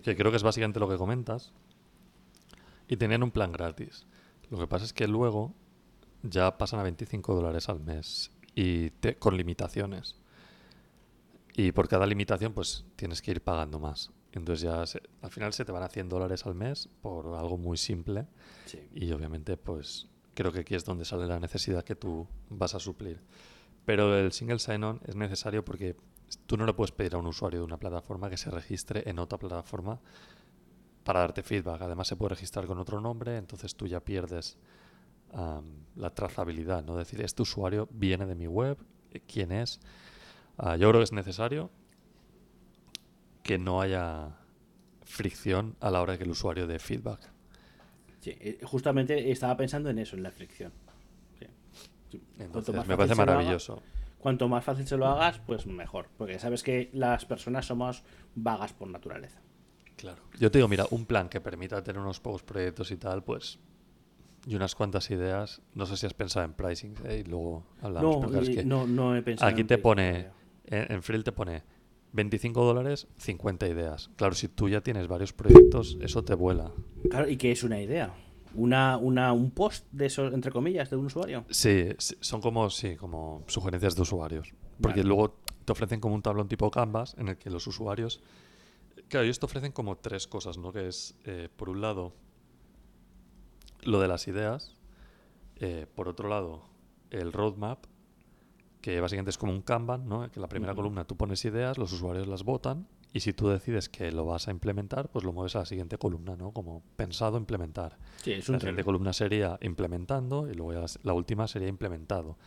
que 0.03 0.15
creo 0.15 0.31
que 0.31 0.37
es 0.37 0.43
básicamente 0.43 0.79
lo 0.79 0.87
que 0.89 0.97
comentas. 0.97 1.53
Y 2.87 2.97
tenían 2.97 3.23
un 3.23 3.31
plan 3.31 3.51
gratis. 3.51 4.05
Lo 4.49 4.57
que 4.57 4.67
pasa 4.67 4.85
es 4.85 4.93
que 4.93 5.07
luego 5.07 5.53
ya 6.23 6.57
pasan 6.57 6.79
a 6.79 6.83
25 6.83 7.35
dólares 7.35 7.67
al 7.69 7.81
mes 7.81 8.31
y 8.55 8.91
con 9.19 9.35
limitaciones. 9.35 10.15
Y 11.55 11.71
por 11.71 11.87
cada 11.87 12.05
limitación, 12.05 12.53
pues 12.53 12.85
tienes 12.95 13.21
que 13.21 13.31
ir 13.31 13.41
pagando 13.41 13.79
más. 13.79 14.11
Entonces 14.31 14.61
ya 14.61 14.83
al 15.21 15.31
final 15.31 15.53
se 15.53 15.65
te 15.65 15.71
van 15.71 15.83
a 15.83 15.89
100 15.89 16.09
dólares 16.09 16.45
al 16.45 16.55
mes 16.55 16.89
por 17.01 17.35
algo 17.35 17.57
muy 17.57 17.77
simple. 17.77 18.27
Y 18.93 19.11
obviamente 19.11 19.57
pues 19.57 20.07
creo 20.33 20.51
que 20.51 20.59
aquí 20.59 20.75
es 20.75 20.85
donde 20.85 21.05
sale 21.05 21.25
la 21.25 21.39
necesidad 21.39 21.83
que 21.83 21.95
tú 21.95 22.27
vas 22.49 22.75
a 22.75 22.79
suplir. 22.79 23.19
Pero 23.87 24.17
el 24.17 24.33
single 24.33 24.59
sign-on 24.59 24.99
es 25.07 25.15
necesario 25.15 25.63
porque 25.63 25.95
tú 26.45 26.57
no 26.57 26.65
le 26.65 26.73
puedes 26.73 26.91
pedir 26.91 27.15
a 27.15 27.19
un 27.19 27.27
usuario 27.27 27.59
de 27.59 27.65
una 27.65 27.77
plataforma 27.77 28.29
que 28.29 28.35
se 28.35 28.51
registre 28.51 29.09
en 29.09 29.17
otra 29.17 29.37
plataforma 29.37 30.01
para 31.05 31.21
darte 31.21 31.41
feedback. 31.41 31.83
Además 31.83 32.09
se 32.09 32.17
puede 32.17 32.31
registrar 32.31 32.65
con 32.65 32.79
otro 32.79 32.99
nombre, 32.99 33.37
entonces 33.37 33.75
tú 33.75 33.87
ya 33.87 34.01
pierdes 34.01 34.57
la 35.95 36.09
trazabilidad, 36.13 36.83
¿no? 36.83 36.97
Decir, 36.97 37.21
este 37.21 37.43
usuario 37.43 37.87
viene 37.89 38.25
de 38.25 38.35
mi 38.35 38.47
web, 38.47 38.77
quién 39.25 39.53
es. 39.53 39.79
Ah, 40.57 40.75
yo 40.75 40.89
creo 40.89 40.99
que 40.99 41.05
es 41.05 41.13
necesario 41.13 41.69
que 43.41 43.57
no 43.57 43.79
haya 43.79 44.35
fricción 45.05 45.77
a 45.79 45.91
la 45.91 46.01
hora 46.01 46.11
de 46.11 46.17
que 46.17 46.25
el 46.25 46.31
usuario 46.31 46.67
dé 46.67 46.79
feedback. 46.79 47.21
Sí, 48.19 48.31
eh, 48.31 48.59
justamente 48.63 49.31
estaba 49.31 49.55
pensando 49.55 49.89
en 49.89 49.99
eso, 49.99 50.17
en 50.17 50.23
la 50.23 50.31
fricción. 50.31 50.73
Me 52.87 52.97
parece 52.97 53.15
maravilloso. 53.15 53.81
cuanto 54.19 54.47
más 54.47 54.63
fácil 54.63 54.87
se 54.87 54.97
lo 54.97 55.07
hagas, 55.07 55.39
pues 55.39 55.65
mejor. 55.67 56.07
Porque 56.17 56.39
sabes 56.39 56.63
que 56.63 56.89
las 56.93 57.25
personas 57.25 57.65
somos 57.65 58.03
vagas 58.35 58.73
por 58.73 58.89
naturaleza. 58.89 59.41
Claro. 59.95 60.21
Yo 60.39 60.51
te 60.51 60.59
digo, 60.59 60.67
mira, 60.67 60.85
un 60.91 61.05
plan 61.05 61.27
que 61.27 61.41
permita 61.41 61.83
tener 61.83 62.01
unos 62.01 62.19
pocos 62.19 62.43
proyectos 62.43 62.91
y 62.91 62.97
tal, 62.97 63.23
pues. 63.23 63.59
Y 64.45 64.55
unas 64.55 64.75
cuantas 64.75 65.09
ideas. 65.11 65.61
No 65.73 65.85
sé 65.85 65.97
si 65.97 66.05
has 66.05 66.13
pensado 66.13 66.45
en 66.45 66.53
pricing 66.53 66.95
¿eh? 67.05 67.23
y 67.25 67.29
luego 67.29 67.65
hablamos. 67.81 68.31
No, 68.65 68.87
no, 68.87 69.15
he 69.15 69.21
pensado. 69.21 69.51
Aquí 69.51 69.63
te 69.63 69.77
pone. 69.77 70.29
En, 70.65 70.91
en 70.91 71.03
Frill 71.03 71.23
te 71.23 71.31
pone 71.31 71.63
25 72.13 72.63
dólares, 72.63 73.07
50 73.17 73.67
ideas. 73.67 74.09
Claro, 74.15 74.35
si 74.35 74.47
tú 74.47 74.69
ya 74.69 74.81
tienes 74.81 75.07
varios 75.07 75.33
proyectos, 75.33 75.97
eso 76.01 76.23
te 76.23 76.35
vuela. 76.35 76.71
Claro, 77.09 77.29
¿y 77.29 77.37
qué 77.37 77.51
es 77.51 77.63
una 77.63 77.81
idea? 77.81 78.13
Una, 78.55 78.97
una, 78.97 79.33
un 79.33 79.51
post 79.51 79.85
de 79.91 80.07
esos, 80.07 80.33
entre 80.33 80.51
comillas, 80.51 80.89
de 80.89 80.95
un 80.95 81.05
usuario. 81.05 81.45
Sí, 81.49 81.89
son 81.97 82.41
como, 82.41 82.69
sí, 82.69 82.95
como 82.95 83.43
sugerencias 83.47 83.95
de 83.95 84.01
usuarios. 84.01 84.53
Porque 84.81 85.03
luego 85.03 85.35
te 85.65 85.71
ofrecen 85.71 85.99
como 85.99 86.15
un 86.15 86.21
tablón 86.21 86.47
tipo 86.47 86.69
Canvas 86.71 87.15
en 87.17 87.29
el 87.29 87.37
que 87.37 87.49
los 87.49 87.67
usuarios. 87.67 88.21
Claro, 89.09 89.25
ellos 89.25 89.39
te 89.39 89.45
ofrecen 89.45 89.71
como 89.71 89.97
tres 89.97 90.27
cosas, 90.27 90.57
¿no? 90.57 90.71
Que 90.71 90.87
es, 90.87 91.15
eh, 91.25 91.49
por 91.55 91.69
un 91.69 91.81
lado, 91.81 92.13
lo 93.83 93.99
de 93.99 94.07
las 94.07 94.27
ideas. 94.27 94.75
Eh, 95.57 95.87
por 95.95 96.07
otro 96.07 96.29
lado, 96.29 96.63
el 97.09 97.33
roadmap 97.33 97.85
que 98.81 99.01
básicamente 99.01 99.31
es 99.31 99.37
como 99.37 99.51
un 99.51 99.61
Kanban, 99.61 100.07
¿no? 100.07 100.29
que 100.31 100.39
en 100.39 100.41
la 100.41 100.47
primera 100.47 100.73
columna 100.73 101.03
tú 101.03 101.17
pones 101.17 101.43
ideas, 101.43 101.77
los 101.77 101.91
usuarios 101.91 102.27
las 102.27 102.43
votan 102.43 102.87
y 103.17 103.19
si 103.19 103.33
tú 103.33 103.49
decides 103.49 103.89
que 103.89 104.11
lo 104.11 104.25
vas 104.25 104.47
a 104.47 104.51
implementar, 104.51 105.09
pues 105.09 105.25
lo 105.25 105.33
mueves 105.33 105.55
a 105.55 105.59
la 105.59 105.65
siguiente 105.65 105.97
columna, 105.97 106.35
¿no? 106.35 106.51
Como 106.51 106.83
pensado 106.95 107.37
implementar. 107.37 107.97
Sí, 108.23 108.31
es 108.31 108.35
La 108.35 108.37
un 108.37 108.43
siguiente 108.43 108.59
trailer. 108.65 108.85
columna 108.85 109.11
sería 109.13 109.57
implementando 109.61 110.49
y 110.49 110.53
luego 110.53 110.73
ya 110.73 110.79
la, 110.81 110.87
la 111.03 111.13
última 111.13 111.47
sería 111.47 111.67
implementado. 111.67 112.37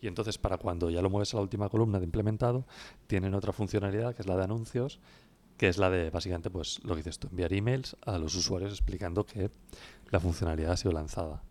Y 0.00 0.06
entonces 0.06 0.38
para 0.38 0.56
cuando 0.56 0.88
ya 0.88 1.02
lo 1.02 1.10
mueves 1.10 1.34
a 1.34 1.38
la 1.38 1.42
última 1.42 1.68
columna 1.68 1.98
de 1.98 2.04
implementado, 2.04 2.64
tienen 3.06 3.34
otra 3.34 3.52
funcionalidad 3.52 4.14
que 4.14 4.22
es 4.22 4.28
la 4.28 4.36
de 4.36 4.44
anuncios, 4.44 5.00
que 5.56 5.68
es 5.68 5.76
la 5.78 5.90
de 5.90 6.10
básicamente 6.10 6.48
pues 6.48 6.80
lo 6.84 6.94
que 6.94 6.98
dices 7.00 7.18
tú, 7.18 7.28
enviar 7.28 7.52
emails 7.52 7.96
a 8.06 8.16
los 8.16 8.34
usuarios 8.34 8.70
explicando 8.72 9.26
que 9.26 9.50
la 10.10 10.20
funcionalidad 10.20 10.72
ha 10.72 10.76
sido 10.76 10.92
lanzada. 10.92 11.42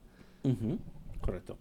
Correcto. 1.22 1.58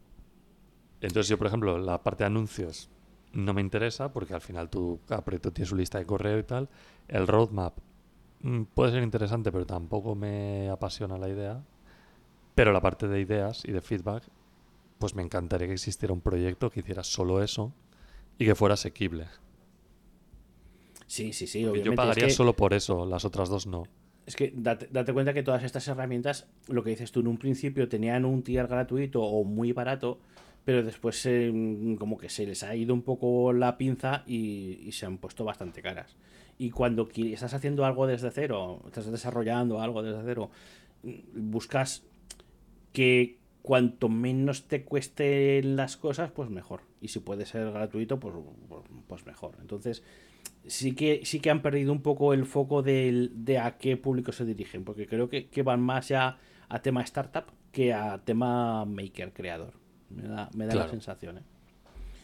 Entonces 1.00 1.28
yo, 1.28 1.36
por 1.36 1.46
ejemplo, 1.46 1.78
la 1.78 2.02
parte 2.02 2.24
de 2.24 2.28
anuncios 2.28 2.88
no 3.32 3.54
me 3.54 3.60
interesa 3.60 4.12
porque 4.12 4.34
al 4.34 4.40
final 4.40 4.70
tú, 4.70 5.00
cada 5.06 5.24
proyecto 5.24 5.52
tiene 5.52 5.68
su 5.68 5.76
lista 5.76 5.98
de 5.98 6.06
correo 6.06 6.38
y 6.38 6.44
tal. 6.44 6.68
El 7.08 7.26
roadmap 7.26 7.78
mm, 8.42 8.64
puede 8.74 8.92
ser 8.92 9.02
interesante, 9.02 9.52
pero 9.52 9.66
tampoco 9.66 10.14
me 10.14 10.68
apasiona 10.70 11.18
la 11.18 11.28
idea. 11.28 11.62
Pero 12.54 12.72
la 12.72 12.80
parte 12.80 13.06
de 13.06 13.20
ideas 13.20 13.64
y 13.64 13.72
de 13.72 13.80
feedback, 13.80 14.24
pues 14.98 15.14
me 15.14 15.22
encantaría 15.22 15.68
que 15.68 15.74
existiera 15.74 16.12
un 16.12 16.20
proyecto 16.20 16.70
que 16.70 16.80
hiciera 16.80 17.04
solo 17.04 17.42
eso 17.42 17.72
y 18.38 18.44
que 18.46 18.54
fuera 18.54 18.74
asequible. 18.74 19.26
Sí, 21.06 21.32
sí, 21.32 21.46
sí. 21.46 21.64
Obviamente. 21.64 21.90
yo 21.90 21.94
pagaría 21.94 22.26
es 22.26 22.32
que, 22.32 22.36
solo 22.36 22.54
por 22.54 22.74
eso, 22.74 23.06
las 23.06 23.24
otras 23.24 23.48
dos 23.48 23.66
no. 23.66 23.84
es 24.26 24.36
que 24.36 24.52
date, 24.54 24.88
date 24.90 25.12
cuenta 25.12 25.32
que 25.32 25.42
todas 25.42 25.62
estas 25.62 25.86
herramientas, 25.88 26.48
lo 26.68 26.82
que 26.82 26.90
dices 26.90 27.12
tú, 27.12 27.20
en 27.20 27.28
un 27.28 27.38
principio 27.38 27.88
tenían 27.88 28.24
un 28.24 28.42
tier 28.42 28.66
gratuito 28.66 29.22
o 29.22 29.44
muy 29.44 29.72
barato, 29.72 30.18
pero 30.68 30.82
después 30.82 31.24
eh, 31.24 31.50
como 31.98 32.18
que 32.18 32.28
se 32.28 32.44
les 32.44 32.62
ha 32.62 32.76
ido 32.76 32.92
un 32.92 33.00
poco 33.00 33.54
la 33.54 33.78
pinza 33.78 34.22
y, 34.26 34.78
y 34.86 34.92
se 34.92 35.06
han 35.06 35.16
puesto 35.16 35.42
bastante 35.42 35.80
caras. 35.80 36.14
Y 36.58 36.68
cuando 36.68 37.08
estás 37.14 37.54
haciendo 37.54 37.86
algo 37.86 38.06
desde 38.06 38.30
cero, 38.30 38.82
estás 38.84 39.10
desarrollando 39.10 39.80
algo 39.80 40.02
desde 40.02 40.20
cero, 40.26 40.50
mm, 41.04 41.10
buscas 41.50 42.02
que 42.92 43.38
cuanto 43.62 44.10
menos 44.10 44.68
te 44.68 44.84
cuesten 44.84 45.74
las 45.76 45.96
cosas, 45.96 46.30
pues 46.32 46.50
mejor. 46.50 46.82
Y 47.00 47.08
si 47.08 47.20
puede 47.20 47.46
ser 47.46 47.70
gratuito, 47.72 48.20
pues, 48.20 48.34
pues- 48.68 48.82
pues 49.06 49.24
mejor. 49.24 49.56
Entonces, 49.62 50.02
sí 50.66 50.94
que, 50.94 51.22
sí 51.24 51.40
que 51.40 51.48
han 51.48 51.62
perdido 51.62 51.92
un 51.92 52.02
poco 52.02 52.34
el 52.34 52.44
foco 52.44 52.82
del- 52.82 53.32
de 53.46 53.56
a 53.58 53.78
qué 53.78 53.96
público 53.96 54.32
se 54.32 54.44
dirigen, 54.44 54.84
porque 54.84 55.06
creo 55.06 55.30
que, 55.30 55.46
que 55.48 55.62
van 55.62 55.80
más 55.80 56.08
ya 56.08 56.36
a 56.68 56.82
tema 56.82 57.00
startup 57.04 57.44
que 57.72 57.94
a 57.94 58.18
tema 58.22 58.84
maker, 58.84 59.32
creador. 59.32 59.87
Me 60.10 60.22
da, 60.22 60.48
me 60.54 60.64
da 60.66 60.74
la 60.74 60.80
Claro. 60.82 60.90
sensación. 60.90 61.38
¿eh? 61.38 61.42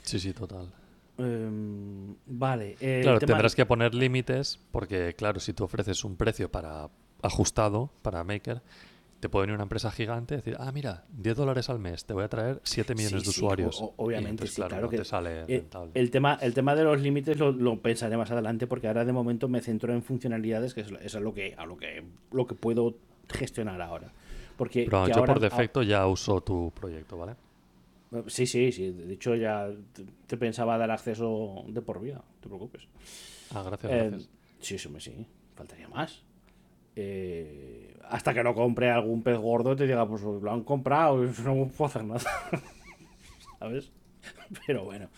Sí, 0.03 0.19
sí, 0.19 0.33
total. 0.33 0.71
Em, 1.19 2.15
vale. 2.27 2.77
el 2.81 3.03
Claro, 3.03 3.19
tema- 3.21 3.33
tendrás 3.35 3.55
que 3.55 3.65
poner 3.67 3.95
límites 3.95 4.59
porque, 4.73 5.15
claro, 5.17 5.39
si 5.41 5.53
tú 5.53 5.65
ofreces 5.65 6.05
un 6.05 6.17
precio 6.17 6.51
para 6.51 6.89
ajustado 7.23 7.91
para 8.03 8.25
Maker, 8.25 8.63
te 9.21 9.29
puede 9.31 9.45
venir 9.47 9.55
una 9.55 9.63
empresa 9.63 9.91
gigante 9.91 10.35
y 10.35 10.37
decir, 10.39 10.57
ah, 10.59 10.71
mira, 10.73 11.05
10 11.11 11.37
dólares 11.37 11.71
al 11.71 11.79
mes, 11.79 12.05
te 12.05 12.13
voy 12.13 12.25
a 12.25 12.29
traer 12.29 12.61
7 12.65 12.95
millones 12.95 13.23
Sí, 13.23 13.29
de 13.29 13.33
sí, 13.33 13.41
usuarios. 13.41 13.81
o- 13.81 13.95
obviamente, 13.97 14.29
Y 14.29 14.31
entonces, 14.33 14.51
sí, 14.55 14.57
claro, 14.57 14.69
claro 14.71 14.87
no 14.87 14.91
que 14.91 14.97
te 14.99 15.05
sale 15.05 15.41
Eh, 15.43 15.47
rentable. 15.47 15.91
el, 15.95 16.11
tema, 16.11 16.35
el 16.43 16.53
tema 16.53 16.75
de 16.75 16.85
los 16.85 17.01
límites 17.01 17.39
lo, 17.39 17.53
lo 17.53 17.81
pensaré 17.81 18.17
más 18.19 18.31
adelante 18.31 18.67
porque 18.67 18.89
ahora 18.89 19.05
de 19.07 19.13
momento 19.13 19.49
me 19.49 19.63
centro 19.63 19.95
en 19.95 20.03
funcionalidades, 20.03 20.75
que 20.75 20.83
es, 20.83 20.89
es 21.01 21.15
a 21.15 21.21
lo 21.21 21.33
que 21.33 21.55
a 21.57 21.65
lo 21.65 21.77
que 21.79 22.03
lo 22.33 22.47
que 22.47 22.55
puedo 22.55 22.97
gestionar 23.33 23.81
ahora. 23.81 24.11
Porque 24.59 24.85
Pero 24.85 25.07
yo 25.09 25.15
ahora- 25.15 25.33
por 25.35 25.41
defecto 25.41 25.83
ya 25.83 26.07
uso 26.07 26.41
tu 26.43 26.71
proyecto, 26.79 27.17
¿vale? 27.17 27.35
Sí, 28.27 28.47
sí, 28.47 28.73
sí. 28.73 28.93
De 28.93 29.15
hecho, 29.15 29.35
ya 29.35 29.71
te, 30.27 30.37
pensaba 30.37 30.79
dar 30.79 30.91
acceso 30.91 31.65
de 31.69 31.81
por 31.83 32.01
vida, 32.01 32.17
no 32.17 32.41
te 32.41 32.49
preocupes. 32.49 32.83
Ah, 33.53 33.63
gracias, 33.63 33.93
Eh, 33.93 34.09
gracias. 34.11 34.31
sí, 34.61 34.79
sí, 34.79 34.89
sí. 34.99 35.27
Faltaría 35.55 35.89
más. 35.89 36.23
Eh, 36.97 37.97
hasta 38.09 38.35
que 38.35 38.43
no 38.45 38.55
compre 38.55 38.91
algún 38.91 39.23
pez 39.23 39.39
gordo 39.39 39.73
y 39.73 39.77
te 39.77 39.87
diga, 39.87 40.07
pues 40.09 40.23
lo 40.23 40.53
han 40.53 40.63
comprado, 40.63 41.25
y 41.25 41.29
no 41.45 41.69
puedo 41.69 41.87
hacer 41.87 42.05
nada. 42.05 42.21
¿Sabes? 43.59 43.91
Pero 44.67 44.85
bueno, 44.85 45.09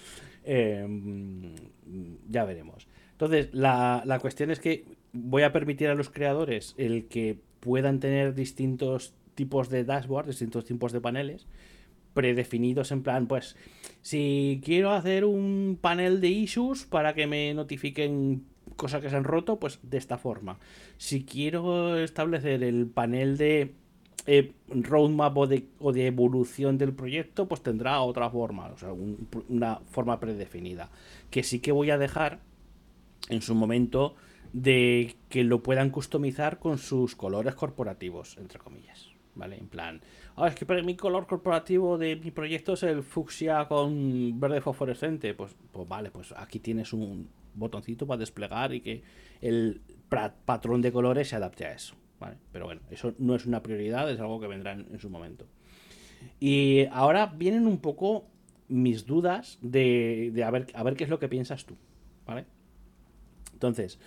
eh, 0.45 0.85
mm, 0.89 2.17
ya 2.29 2.45
veremos. 2.45 2.87
Entonces, 3.13 3.49
la, 3.53 4.03
la 4.05 4.19
cuestión 4.19 4.51
es 4.51 4.61
que 4.61 4.85
voy 5.13 5.43
a 5.43 5.53
permitir 5.53 5.89
a 5.89 5.95
los 5.95 6.11
creadores 6.11 6.75
el 6.77 7.07
que 7.07 7.39
puedan 7.61 8.01
tener 8.01 8.35
distintos 8.35 9.15
tipos 9.35 9.69
de 9.69 9.85
dashboard, 9.85 10.27
distintos 10.27 10.65
tipos 10.65 10.93
de 10.93 11.01
paneles 11.01 11.47
predefinidos 12.17 12.91
en 12.91 13.05
plan, 13.05 13.29
pues, 13.29 13.55
si 14.03 14.61
quiero 14.65 14.91
hacer 14.91 15.25
un 15.25 15.79
panel 15.81 16.21
de 16.21 16.29
issues 16.31 16.85
para 16.85 17.15
que 17.15 17.29
me 17.29 17.55
notifiquen 17.55 18.43
cosas 18.75 19.01
que 19.03 19.11
se 19.11 19.17
han 19.17 19.23
roto, 19.25 19.61
pues 19.61 19.79
de 19.85 19.99
esta 19.99 20.19
forma. 20.19 20.59
Si 20.97 21.25
quiero 21.25 21.97
establecer 21.99 22.65
el 22.65 22.87
panel 22.87 23.37
de 23.37 23.75
eh, 24.27 24.53
roadmap 24.69 25.37
o 25.39 25.47
de, 25.47 25.67
o 25.79 25.93
de 25.93 26.07
evolución 26.09 26.79
del 26.79 26.93
proyecto, 26.93 27.47
pues 27.47 27.63
tendrá 27.63 28.01
otra 28.01 28.29
forma, 28.29 28.67
o 28.69 28.77
sea, 28.79 28.93
un- 28.93 29.29
una 29.49 29.77
forma 29.91 30.19
predefinida. 30.19 30.91
Que 31.31 31.45
sí 31.45 31.61
que 31.61 31.71
voy 31.71 31.91
a 31.91 31.99
dejar 31.99 32.41
en 33.29 33.41
su 33.43 33.55
momento 33.55 34.17
de 34.53 35.15
que 35.29 35.45
lo 35.45 35.63
puedan 35.63 35.91
customizar 35.91 36.59
con 36.59 36.79
sus 36.79 37.15
colores 37.15 37.55
corporativos, 37.55 38.37
entre 38.39 38.59
comillas. 38.59 39.11
¿Vale? 39.37 39.59
En 39.59 39.69
plan, 39.69 40.01
ah, 40.37 40.49
es 40.49 40.55
que 40.55 40.83
mi 40.83 40.97
color 40.97 41.27
corporativo 41.27 41.99
de 41.99 42.17
mi 42.17 42.31
proyecto 42.31 42.75
es 42.75 42.83
el 42.83 43.03
fucsia 43.03 43.67
con 43.67 44.39
verde 44.39 44.61
fosforescente. 44.61 45.35
Pues, 45.35 45.55
pues 45.73 45.89
vale, 45.89 46.11
pues 46.11 46.33
aquí 46.37 46.61
tienes 46.61 46.93
un 46.93 47.29
botoncito 47.55 48.07
para 48.07 48.19
desplegar 48.19 48.75
y 48.75 48.81
que 48.81 49.03
el 49.41 49.81
patrón 50.09 50.83
de 50.83 50.93
colores 50.93 51.29
se 51.29 51.37
adapte 51.37 51.67
a 51.67 51.73
eso. 51.73 51.95
¿vale? 52.21 52.37
Pero 52.53 52.67
bueno, 52.67 52.83
eso 52.91 53.15
no 53.19 53.35
es 53.35 53.47
una 53.47 53.63
prioridad, 53.63 54.11
es 54.11 54.21
algo 54.21 54.41
que 54.41 54.47
vendrá 54.47 54.73
en, 54.73 54.99
su 54.99 55.11
momento. 55.11 55.47
Y 56.41 56.87
ahora 56.93 57.27
vienen 57.27 57.67
un 57.67 57.79
poco 57.79 58.27
mis 58.69 59.07
dudas 59.07 59.59
de, 59.63 60.31
de 60.33 60.45
a, 60.45 60.51
ver, 60.51 60.67
a 60.75 60.83
ver 60.83 60.97
qué 60.97 61.05
es 61.05 61.11
lo 61.11 61.19
que 61.19 61.29
piensas 61.29 61.65
tú. 61.65 61.77
¿Vale? 62.27 62.47
Entonces, 63.53 63.99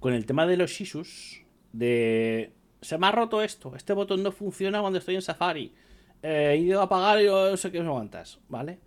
con 0.00 0.12
el 0.12 0.26
tema 0.26 0.46
de 0.46 0.56
los 0.56 0.80
issues, 0.80 1.42
de 1.72 2.52
se 2.80 2.98
me 2.98 3.06
ha 3.06 3.12
roto 3.12 3.42
esto, 3.42 3.74
este 3.74 3.92
botón 3.92 4.22
no 4.22 4.32
funciona 4.32 4.80
cuando 4.80 4.98
estoy 4.98 5.16
en 5.16 5.22
Safari, 5.22 5.74
eh, 6.22 6.52
he 6.52 6.56
ido 6.58 6.80
a 6.80 6.84
apagar 6.84 7.20
y 7.20 7.24
yo 7.24 7.50
no 7.50 7.56
sé 7.56 7.70
qué 7.70 7.80
me 7.80 7.88
aguantas, 7.88 8.38
¿vale? 8.48 8.78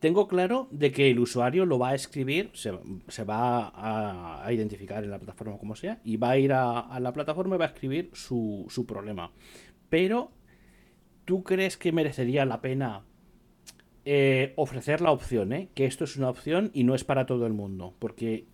Tengo 0.00 0.26
claro 0.28 0.68
de 0.70 0.92
que 0.92 1.10
el 1.10 1.18
usuario 1.18 1.66
lo 1.66 1.78
va 1.78 1.90
a 1.90 1.94
escribir, 1.94 2.50
se, 2.54 2.70
va 3.22 4.42
a, 4.44 4.50
identificar 4.50 5.04
en 5.04 5.10
la 5.10 5.18
plataforma 5.18 5.58
como 5.58 5.76
sea, 5.76 6.00
y 6.04 6.16
va 6.16 6.30
a 6.30 6.38
ir 6.38 6.54
a, 6.54 6.98
la 6.98 7.12
plataforma 7.12 7.56
y 7.56 7.58
va 7.58 7.66
a 7.66 7.68
escribir 7.68 8.10
su, 8.14 8.64
su 8.70 8.86
problema. 8.86 9.30
Pero, 9.90 10.32
¿tú 11.26 11.42
crees 11.42 11.76
que 11.76 11.92
merecería 11.92 12.46
la 12.46 12.62
pena 12.62 13.04
eh, 14.06 14.54
ofrecer 14.56 15.02
la 15.02 15.12
opción, 15.12 15.52
¿eh? 15.52 15.68
que 15.74 15.84
esto 15.84 16.04
es 16.04 16.16
una 16.16 16.30
opción 16.30 16.70
y 16.72 16.84
no 16.84 16.94
es 16.94 17.04
para 17.04 17.26
todo 17.26 17.46
el 17.46 17.52
mundo, 17.52 17.94
porque 17.98 18.46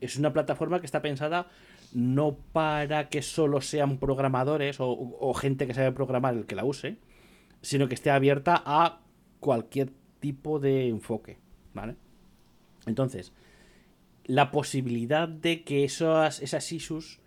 es 0.00 0.16
una 0.16 0.32
plataforma 0.32 0.80
que 0.80 0.86
está 0.86 1.02
pensada 1.02 1.48
no 1.92 2.36
para 2.52 3.08
que 3.08 3.22
solo 3.22 3.60
sean 3.60 3.98
programadores 3.98 4.76
o, 4.78 5.34
gente 5.34 5.66
que 5.66 5.74
sabe 5.74 5.92
programar 5.92 6.34
el 6.34 6.46
que 6.46 6.54
la 6.54 6.64
use, 6.64 6.98
sino 7.62 7.88
que 7.88 7.94
esté 7.94 8.10
abierta 8.10 8.62
a 8.64 9.00
cualquier 9.40 9.90
tipo 10.20 10.60
de 10.60 10.88
enfoque, 10.88 11.38
¿vale? 11.74 11.96
Entonces, 12.86 13.32
la 14.24 14.50
posibilidad 14.50 15.28
de 15.28 15.64
que 15.64 15.84
esas, 15.84 16.40
esas 16.40 16.70
issues 16.72 17.20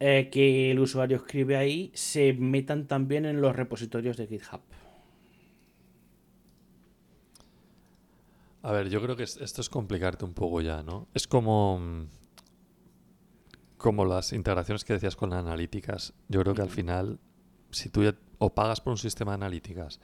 eh, 0.00 0.28
que 0.30 0.70
el 0.70 0.78
usuario 0.78 1.16
escribe 1.16 1.56
ahí 1.56 1.90
se 1.94 2.32
metan 2.32 2.86
también 2.86 3.24
en 3.24 3.40
los 3.40 3.56
repositorios 3.56 4.16
de 4.16 4.26
GitHub. 4.26 4.60
A 8.62 8.72
ver, 8.72 8.88
yo 8.88 9.00
creo 9.00 9.16
que 9.16 9.22
es- 9.22 9.36
esto 9.36 9.60
es 9.60 9.68
complicarte 9.68 10.24
un 10.24 10.34
poco 10.34 10.60
ya, 10.60 10.82
¿no? 10.82 11.06
Es 11.14 11.26
como, 11.28 11.78
mm, 11.78 12.06
como 13.76 14.04
las 14.04 14.32
integraciones 14.32 14.84
que 14.84 14.94
decías 14.94 15.14
con 15.16 15.30
las 15.30 15.38
analíticas. 15.40 16.12
Yo 16.28 16.40
creo 16.42 16.54
que 16.54 16.62
al 16.62 16.68
final, 16.70 17.20
si 17.70 17.88
tú 17.88 18.02
ya 18.02 18.14
o 18.38 18.50
pagas 18.54 18.80
por 18.80 18.90
un 18.92 18.98
sistema 18.98 19.32
de 19.32 19.36
analíticas 19.36 20.00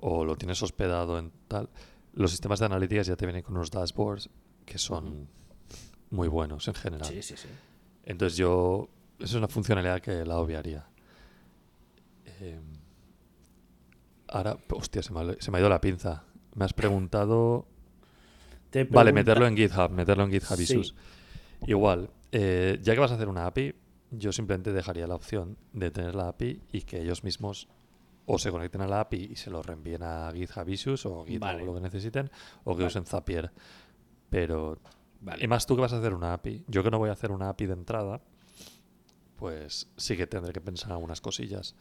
o 0.00 0.24
lo 0.24 0.36
tienes 0.36 0.60
hospedado 0.62 1.18
en 1.18 1.32
tal, 1.48 1.68
los 2.14 2.30
sistemas 2.32 2.58
de 2.58 2.66
analíticas 2.66 3.06
ya 3.06 3.16
te 3.16 3.24
vienen 3.26 3.42
con 3.42 3.54
unos 3.56 3.70
dashboards 3.70 4.28
que 4.66 4.78
son 4.78 5.28
muy 6.10 6.28
buenos 6.28 6.66
en 6.68 6.74
general. 6.74 7.08
Sí, 7.08 7.22
sí, 7.22 7.36
sí. 7.36 7.48
Entonces 8.04 8.36
yo, 8.36 8.88
eso 9.18 9.24
es 9.26 9.34
una 9.34 9.48
funcionalidad 9.48 10.00
que 10.00 10.24
la 10.24 10.38
obviaría. 10.38 10.86
Eh, 12.26 12.60
ahora, 14.28 14.58
hostia, 14.70 15.02
se 15.02 15.12
me, 15.12 15.20
ha- 15.20 15.36
se 15.38 15.50
me 15.50 15.58
ha 15.58 15.60
ido 15.60 15.68
la 15.68 15.80
pinza. 15.80 16.24
Me 16.54 16.64
has 16.64 16.72
preguntado... 16.74 17.66
Te 18.72 18.84
Vale, 18.84 19.12
meterlo 19.12 19.46
en 19.46 19.56
GitHub, 19.56 19.90
meterlo 19.90 20.24
en 20.24 20.30
GitHub 20.32 20.56
Sí. 20.56 20.62
Issues. 20.64 20.94
Igual, 21.66 22.10
eh, 22.32 22.78
ya 22.82 22.94
que 22.94 22.98
vas 23.00 23.12
a 23.12 23.14
hacer 23.14 23.28
una 23.28 23.46
API, 23.46 23.74
yo 24.10 24.32
simplemente 24.32 24.72
dejaría 24.72 25.06
la 25.06 25.14
opción 25.14 25.56
de 25.72 25.90
tener 25.92 26.14
la 26.16 26.28
API 26.28 26.60
y 26.72 26.80
que 26.82 27.00
ellos 27.00 27.22
mismos 27.22 27.68
o 28.26 28.38
se 28.38 28.50
conecten 28.50 28.80
a 28.80 28.86
la 28.88 29.00
API 29.00 29.28
y 29.32 29.36
se 29.36 29.50
lo 29.50 29.62
reenvíen 29.62 30.02
a 30.02 30.30
GitHub 30.34 30.68
Issues 30.68 31.06
o 31.06 31.24
GitHub 31.24 31.40
Vale. 31.40 31.62
o 31.62 31.66
lo 31.66 31.74
que 31.74 31.80
necesiten, 31.82 32.30
o 32.64 32.72
que 32.74 32.82
Vale. 32.82 32.86
usen 32.86 33.04
Zapier. 33.04 33.52
Pero. 34.30 34.78
Vale. 35.20 35.44
Y 35.44 35.46
más 35.48 35.66
tú 35.66 35.76
que 35.76 35.82
vas 35.82 35.92
a 35.92 35.98
hacer 35.98 36.14
una 36.14 36.32
API. 36.32 36.64
Yo 36.66 36.82
que 36.82 36.90
no 36.90 36.98
voy 36.98 37.10
a 37.10 37.12
hacer 37.12 37.30
una 37.30 37.48
API 37.50 37.66
de 37.66 37.74
entrada, 37.74 38.20
pues 39.36 39.88
sí 39.96 40.16
que 40.16 40.26
tendré 40.26 40.52
que 40.52 40.60
pensar 40.60 40.88
en 40.88 40.92
algunas 40.92 41.20
cosillas. 41.20 41.74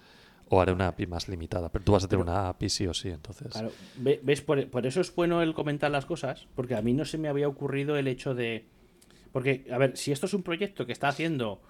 O 0.53 0.59
haré 0.61 0.73
una 0.73 0.89
API 0.89 1.07
más 1.07 1.29
limitada. 1.29 1.69
Pero 1.71 1.85
tú 1.85 1.93
vas 1.93 2.03
a 2.03 2.07
tener 2.09 2.25
Pero- 2.25 2.31
una 2.37 2.49
API 2.49 2.69
sí 2.69 2.85
o 2.85 2.93
sí, 2.93 3.07
entonces. 3.09 3.47
Claro, 3.53 3.71
ve- 3.97 4.19
¿ves? 4.21 4.41
Por, 4.41 4.69
por 4.69 4.85
eso 4.85 4.99
es 4.99 5.15
bueno 5.15 5.41
el 5.41 5.53
comentar 5.53 5.89
las 5.89 6.05
cosas, 6.05 6.47
porque 6.55 6.75
a 6.75 6.81
mí 6.81 6.93
no 6.93 7.05
se 7.05 7.17
me 7.17 7.29
había 7.29 7.47
ocurrido 7.47 7.95
el 7.95 8.07
hecho 8.07 8.35
de... 8.35 8.65
Porque, 9.31 9.65
a 9.71 9.77
ver, 9.77 9.95
si 9.95 10.11
esto 10.11 10.25
es 10.25 10.33
un 10.33 10.43
proyecto 10.43 10.85
que 10.85 10.91
está 10.91 11.07
haciendo, 11.07 11.61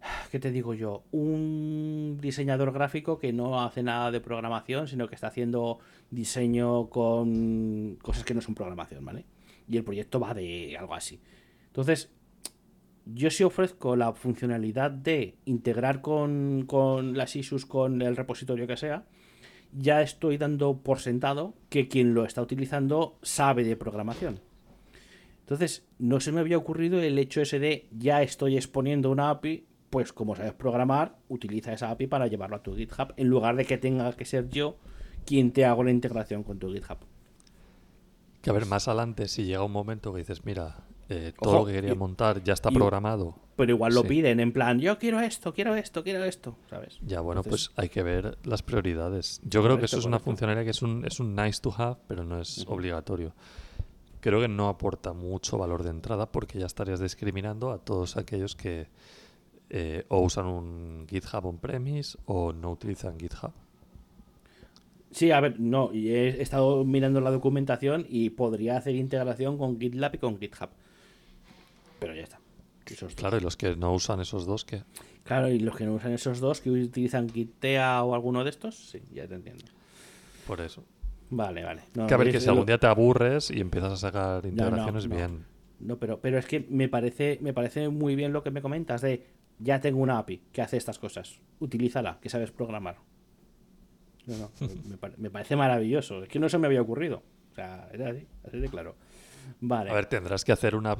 ¿qué 0.32 0.38
te 0.38 0.50
digo 0.50 0.72
yo? 0.72 1.04
Un 1.12 2.16
diseñador 2.20 2.72
gráfico 2.72 3.18
que 3.18 3.32
no 3.34 3.60
hace 3.62 3.82
nada 3.82 4.10
de 4.10 4.20
programación, 4.20 4.88
sino 4.88 5.06
que 5.06 5.14
está 5.14 5.26
haciendo 5.26 5.78
diseño 6.10 6.88
con 6.88 7.98
cosas 8.00 8.24
que 8.24 8.32
no 8.32 8.40
son 8.40 8.54
programación, 8.54 9.04
¿vale? 9.04 9.26
Y 9.68 9.76
el 9.76 9.84
proyecto 9.84 10.18
va 10.18 10.32
de 10.32 10.76
algo 10.78 10.94
así. 10.94 11.20
Entonces, 11.66 12.10
yo 13.14 13.30
sí 13.30 13.44
ofrezco 13.44 13.96
la 13.96 14.12
funcionalidad 14.12 14.90
de 14.90 15.36
integrar 15.44 16.02
con, 16.02 16.64
con 16.66 17.16
las 17.16 17.36
issues 17.36 17.64
con 17.64 18.02
el 18.02 18.16
repositorio 18.16 18.66
que 18.66 18.76
sea, 18.76 19.04
ya 19.72 20.02
estoy 20.02 20.36
dando 20.36 20.78
por 20.78 21.00
sentado 21.00 21.54
que 21.68 21.88
quien 21.88 22.14
lo 22.14 22.24
está 22.24 22.42
utilizando 22.42 23.18
sabe 23.22 23.64
de 23.64 23.76
programación. 23.76 24.40
Entonces, 25.40 25.86
no 25.98 26.20
se 26.20 26.32
me 26.32 26.40
había 26.40 26.58
ocurrido 26.58 27.00
el 27.00 27.18
hecho 27.18 27.40
ese 27.40 27.58
de 27.58 27.88
ya 27.90 28.22
estoy 28.22 28.56
exponiendo 28.56 29.10
una 29.10 29.30
API, 29.30 29.66
pues 29.88 30.12
como 30.12 30.36
sabes 30.36 30.52
programar, 30.52 31.16
utiliza 31.28 31.72
esa 31.72 31.90
API 31.90 32.06
para 32.06 32.26
llevarlo 32.26 32.56
a 32.56 32.62
tu 32.62 32.76
GitHub, 32.76 33.14
en 33.16 33.28
lugar 33.28 33.56
de 33.56 33.64
que 33.64 33.78
tenga 33.78 34.12
que 34.12 34.26
ser 34.26 34.50
yo 34.50 34.76
quien 35.24 35.52
te 35.52 35.64
haga 35.64 35.84
la 35.84 35.90
integración 35.90 36.42
con 36.42 36.58
tu 36.58 36.70
GitHub. 36.70 36.98
Que 38.42 38.50
a 38.50 38.52
ver, 38.52 38.66
más 38.66 38.88
adelante, 38.88 39.28
si 39.28 39.44
llega 39.44 39.64
un 39.64 39.72
momento 39.72 40.12
que 40.12 40.18
dices, 40.18 40.44
mira, 40.44 40.87
eh, 41.08 41.32
todo 41.40 41.50
Ojo, 41.54 41.58
lo 41.60 41.66
que 41.66 41.72
quería 41.74 41.94
montar 41.94 42.42
ya 42.44 42.52
está 42.52 42.70
y- 42.70 42.74
programado. 42.74 43.34
Pero 43.56 43.72
igual 43.72 43.92
lo 43.94 44.02
Sí. 44.02 44.08
piden 44.08 44.38
en 44.40 44.52
plan, 44.52 44.78
yo 44.78 44.98
quiero 44.98 45.18
esto, 45.20 45.52
quiero 45.52 45.74
esto, 45.74 46.04
quiero 46.04 46.22
esto, 46.24 46.56
¿sabes? 46.70 46.98
Ya, 47.04 47.20
bueno, 47.20 47.40
Entonces- 47.40 47.70
pues 47.70 47.78
hay 47.82 47.88
que 47.88 48.02
ver 48.04 48.38
las 48.44 48.62
prioridades. 48.62 49.40
Yo 49.42 49.62
creo 49.64 49.78
que 49.78 49.86
eso 49.86 49.98
es 49.98 50.04
una 50.04 50.18
funcionalidad 50.20 50.64
que 50.64 50.70
es 50.70 50.82
un, 50.82 51.04
es 51.04 51.18
un 51.18 51.34
nice 51.34 51.60
to 51.60 51.74
have, 51.76 51.96
pero 52.06 52.24
no 52.24 52.40
es 52.40 52.64
obligatorio. 52.68 53.32
Creo 54.20 54.40
que 54.40 54.48
no 54.48 54.68
aporta 54.68 55.12
mucho 55.12 55.58
valor 55.58 55.82
de 55.82 55.90
entrada 55.90 56.30
porque 56.30 56.58
ya 56.58 56.66
estarías 56.66 57.00
discriminando 57.00 57.70
a 57.72 57.78
todos 57.78 58.16
aquellos 58.16 58.54
que 58.54 58.86
eh, 59.70 60.04
o 60.08 60.20
usan 60.20 60.46
un 60.46 61.06
GitHub 61.08 61.44
on-premise 61.46 62.16
o 62.26 62.52
no 62.54 62.70
utilizan 62.70 63.18
GitHub. 63.18 63.52
Sí, 65.10 65.30
a 65.30 65.40
ver, 65.40 65.58
no, 65.58 65.92
y 65.92 66.10
he 66.10 66.42
estado 66.42 66.84
mirando 66.84 67.20
la 67.20 67.30
documentación 67.30 68.06
y 68.08 68.30
podría 68.30 68.76
hacer 68.76 68.94
integración 68.94 69.56
con 69.58 69.78
GitLab 69.80 70.14
y 70.14 70.18
con 70.18 70.38
GitHub. 70.38 70.68
Pero 71.98 72.14
ya 72.14 72.22
está. 72.22 72.40
Esos. 72.86 73.14
Claro, 73.14 73.36
y 73.36 73.40
los 73.40 73.56
que 73.58 73.76
no 73.76 73.92
usan 73.92 74.20
esos 74.20 74.46
dos, 74.46 74.64
que 74.64 74.82
Claro, 75.24 75.48
y 75.48 75.58
los 75.58 75.76
que 75.76 75.84
no 75.84 75.92
usan 75.94 76.12
esos 76.12 76.40
dos, 76.40 76.62
que 76.62 76.70
utilizan 76.70 77.28
Gitea 77.28 78.02
o 78.02 78.14
alguno 78.14 78.44
de 78.44 78.50
estos, 78.50 78.76
sí, 78.90 79.02
ya 79.12 79.26
te 79.28 79.34
entiendo. 79.34 79.64
por 80.46 80.60
eso. 80.62 80.84
Vale, 81.30 81.62
vale. 81.62 81.82
No, 81.94 82.06
que 82.06 82.14
a 82.14 82.16
ver, 82.16 82.30
que 82.30 82.40
si 82.40 82.46
lo- 82.46 82.52
algún 82.52 82.66
día 82.66 82.78
te 82.78 82.86
aburres 82.86 83.50
y 83.50 83.60
empiezas 83.60 83.92
a 83.92 83.96
sacar 83.96 84.46
integraciones, 84.46 85.06
no. 85.06 85.14
bien. 85.16 85.44
No, 85.80 85.98
pero, 85.98 86.18
pero 86.20 86.38
es 86.38 86.46
que 86.46 86.66
me 86.70 86.88
parece, 86.88 87.38
me 87.42 87.52
parece 87.52 87.90
muy 87.90 88.16
bien 88.16 88.32
lo 88.32 88.42
que 88.42 88.50
me 88.50 88.62
comentas 88.62 89.02
de 89.02 89.26
ya 89.58 89.80
tengo 89.82 90.00
una 90.00 90.18
API 90.18 90.40
que 90.50 90.62
hace 90.62 90.78
estas 90.78 90.98
cosas. 90.98 91.40
Utilízala, 91.60 92.18
que 92.22 92.30
sabes 92.30 92.50
programar. 92.50 92.96
No, 94.26 94.36
no, 94.38 94.50
me, 94.86 94.98
me 95.18 95.30
parece 95.30 95.56
maravilloso. 95.56 96.22
Es 96.22 96.30
que 96.30 96.38
no 96.38 96.48
se 96.48 96.56
me 96.56 96.66
había 96.66 96.80
ocurrido. 96.80 97.22
O 97.52 97.54
sea, 97.54 97.88
era 97.92 98.08
así, 98.10 98.26
así 98.46 98.58
de 98.58 98.68
claro. 98.68 98.94
Vale. 99.60 99.90
A 99.90 99.94
ver, 99.94 100.06
tendrás 100.06 100.44
que 100.44 100.52
hacer 100.52 100.74
una. 100.74 100.96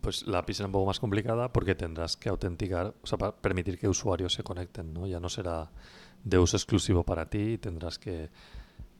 Pues 0.00 0.26
la 0.26 0.38
API 0.38 0.54
será 0.54 0.66
un 0.66 0.72
poco 0.72 0.86
más 0.86 0.98
complicada 0.98 1.52
porque 1.52 1.74
tendrás 1.74 2.16
que 2.16 2.28
autenticar, 2.28 2.94
o 3.02 3.06
sea, 3.06 3.18
para 3.18 3.36
permitir 3.36 3.78
que 3.78 3.88
usuarios 3.88 4.32
se 4.32 4.42
conecten, 4.42 4.92
¿no? 4.92 5.06
Ya 5.06 5.20
no 5.20 5.28
será 5.28 5.70
de 6.24 6.38
uso 6.38 6.56
exclusivo 6.56 7.04
para 7.04 7.28
ti 7.28 7.52
y 7.52 7.58
tendrás 7.58 7.98
que 7.98 8.30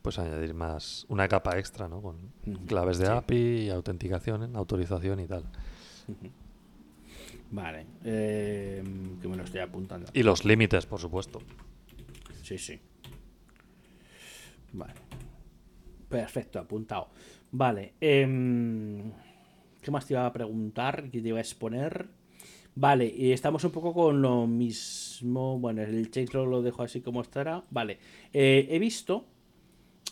pues 0.03 0.19
añadir 0.19 0.53
más 0.55 1.07
una 1.09 1.29
capa 1.29 1.59
extra, 1.59 1.89
¿no? 1.89 2.03
Con 2.03 2.33
claves 2.67 2.99
de 2.99 3.07
sí. 3.07 3.13
API, 3.13 3.71
autenticación, 3.71 4.55
autorización 4.57 5.21
y 5.21 5.27
tal. 5.27 5.45
Vale. 7.51 7.87
eh, 8.05 8.83
que 9.21 9.29
me 9.29 9.37
lo 9.37 9.45
estoy 9.45 9.61
apuntando. 9.61 10.11
Y 10.13 10.23
los 10.23 10.45
límites, 10.45 10.87
por 10.87 10.99
supuesto. 11.01 11.41
Sí, 12.43 12.59
sí. 12.59 12.81
Vale. 14.73 14.95
Perfecto, 16.09 16.59
apuntado. 16.59 17.09
Vale. 17.53 17.95
em, 18.01 19.13
¿Qué 19.83 19.91
más 19.91 20.07
te 20.07 20.15
iba 20.15 20.25
a 20.25 20.33
preguntar? 20.33 21.11
¿Qué 21.11 21.21
te 21.21 21.29
iba 21.29 21.39
a 21.39 21.43
exponer? 21.43 22.09
Vale, 22.75 23.13
y 23.15 23.33
estamos 23.33 23.65
un 23.65 23.73
poco 23.73 23.93
con 23.93 24.23
lo 24.23 24.47
mismo. 24.47 25.59
Bueno, 25.59 25.83
el 25.83 26.11
changelog 26.11 26.49
lo 26.49 26.63
dejo 26.63 26.83
así 26.83 27.03
como 27.03 27.21
estará. 27.21 27.65
Vale. 27.71 27.99
eh, 28.33 28.69
he 28.71 28.79
visto. 28.79 29.27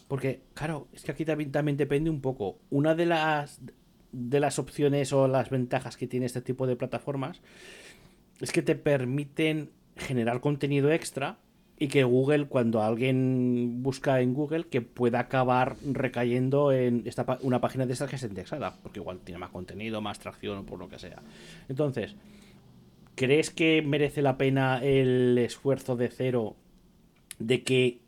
Porque, 0.09 0.43
claro, 0.55 0.89
es 0.93 1.05
que 1.05 1.13
aquí 1.13 1.25
también, 1.25 1.53
también 1.53 1.77
depende 1.77 2.11
un 2.11 2.21
poco. 2.21 2.59
Una 2.71 2.95
de 2.97 3.07
las 3.07 3.61
de 4.13 4.41
las 4.41 4.59
opciones 4.59 5.13
o 5.13 5.29
las 5.29 5.51
ventajas 5.51 5.97
que 5.97 6.09
tiene 6.09 6.27
este 6.27 6.41
tipo 6.41 6.67
de 6.67 6.75
plataformas 6.75 7.41
es 8.41 8.51
que 8.51 8.61
te 8.61 8.75
permiten 8.75 9.71
generar 9.97 10.41
contenido 10.41 10.91
extra 10.91 11.39
y 11.83 11.89
que 11.89 12.05
Google, 12.05 12.47
cuando 12.47 12.83
alguien 12.83 13.83
busca 13.83 14.21
en 14.21 14.35
Google, 14.35 14.65
que 14.65 14.83
pueda 14.83 15.19
acabar 15.19 15.77
recayendo 15.83 16.73
en 16.73 17.05
esta, 17.07 17.39
una 17.41 17.63
página 17.63 17.87
de 17.87 17.95
estas 17.95 18.11
que 18.11 18.17
es 18.17 18.23
indexada, 18.23 18.77
porque 18.83 19.01
igual 19.01 19.21
tiene 19.21 19.39
más 19.39 19.49
contenido, 19.49 20.03
más 20.03 20.19
tracción 20.19 20.59
o 20.59 20.67
por 20.67 20.79
lo 20.79 20.91
que 20.91 20.99
sea. 20.99 21.23
Entonces, 21.71 22.17
¿crees 23.15 23.49
que 23.49 23.81
merece 23.81 24.21
la 24.21 24.37
pena 24.37 24.85
el 24.85 25.39
esfuerzo 25.39 25.97
de 25.97 26.11
cero 26.11 26.55
de 27.39 27.63
que 27.63 28.03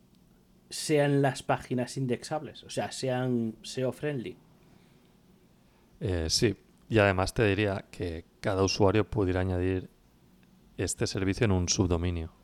sean 0.69 1.23
las 1.23 1.43
páginas 1.43 1.97
indexables? 1.97 2.65
O 2.65 2.69
sea, 2.69 2.93
sean 2.93 3.55
SEO 3.63 3.93
friendly. 3.93 4.37
Eh, 6.01 6.27
sí, 6.29 6.55
y 6.91 6.99
además 6.99 7.33
te 7.33 7.47
diría 7.47 7.87
que 7.91 8.27
cada 8.41 8.65
usuario 8.65 9.09
pudiera 9.09 9.41
añadir 9.41 9.89
este 10.77 11.07
servicio 11.07 11.47
en 11.47 11.53
un 11.53 11.71
subdominio. 11.71 12.42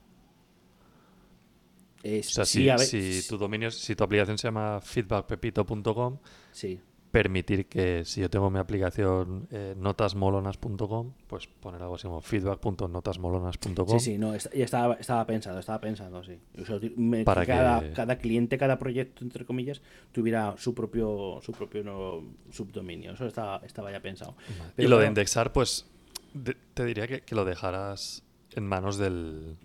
Es, 2.02 2.28
O 2.28 2.30
sea, 2.30 2.44
sí, 2.44 2.62
si, 2.62 2.68
a 2.68 2.76
ver, 2.76 2.86
si 2.86 3.26
tu 3.28 3.36
dominio, 3.38 3.70
si 3.70 3.96
tu 3.96 4.04
aplicación 4.04 4.38
se 4.38 4.46
llama 4.48 4.80
feedbackpepito.com, 4.80 6.18
sí. 6.52 6.80
permitir 7.10 7.66
que 7.66 8.04
si 8.04 8.20
yo 8.20 8.28
tengo 8.30 8.50
mi 8.50 8.58
aplicación 8.58 9.48
eh, 9.50 9.74
notasmolonas.com, 9.76 11.12
pues 11.26 11.46
poner 11.46 11.82
algo 11.82 11.94
así 11.96 12.04
como 12.06 12.20
feedback.notasmolonas.com. 12.20 13.98
Sí, 13.98 14.12
sí, 14.12 14.18
no, 14.18 14.36
ya 14.36 14.64
estaba, 14.64 14.94
estaba 14.94 15.26
pensado, 15.26 15.58
estaba 15.58 15.80
pensado, 15.80 16.22
sí. 16.22 16.38
O 16.60 16.64
sea, 16.64 16.78
me- 16.96 17.24
Para 17.24 17.42
que 17.42 17.52
cada, 17.52 17.80
que- 17.80 17.90
cada 17.92 18.16
cliente, 18.18 18.58
cada 18.58 18.78
proyecto, 18.78 19.24
entre 19.24 19.44
comillas, 19.44 19.80
tuviera 20.12 20.54
su 20.58 20.74
propio, 20.74 21.40
su 21.42 21.52
propio 21.52 21.82
no, 21.84 22.22
subdominio. 22.50 23.12
Eso 23.12 23.26
estaba, 23.26 23.60
estaba 23.64 23.90
ya 23.90 24.00
pensado. 24.00 24.36
y 24.76 24.86
lo 24.86 24.98
de 24.98 25.06
indexar, 25.08 25.52
pues 25.52 25.86
de- 26.34 26.56
te 26.74 26.84
diría 26.84 27.06
que, 27.08 27.22
que 27.22 27.34
lo 27.34 27.44
dejarás 27.44 28.22
en 28.54 28.64
manos 28.66 28.98
del, 28.98 29.56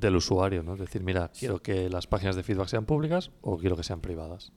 del 0.00 0.16
usuario, 0.16 0.62
¿no? 0.62 0.74
Es 0.74 0.80
decir, 0.80 1.02
mira, 1.02 1.30
quiero 1.36 1.60
que 1.62 1.88
las 1.90 2.06
páginas 2.06 2.36
de 2.36 2.42
feedback 2.42 2.68
sean 2.68 2.84
públicas 2.86 3.30
o 3.40 3.58
quiero 3.58 3.76
que 3.76 3.82
sean 3.82 4.00
privadas. 4.00 4.52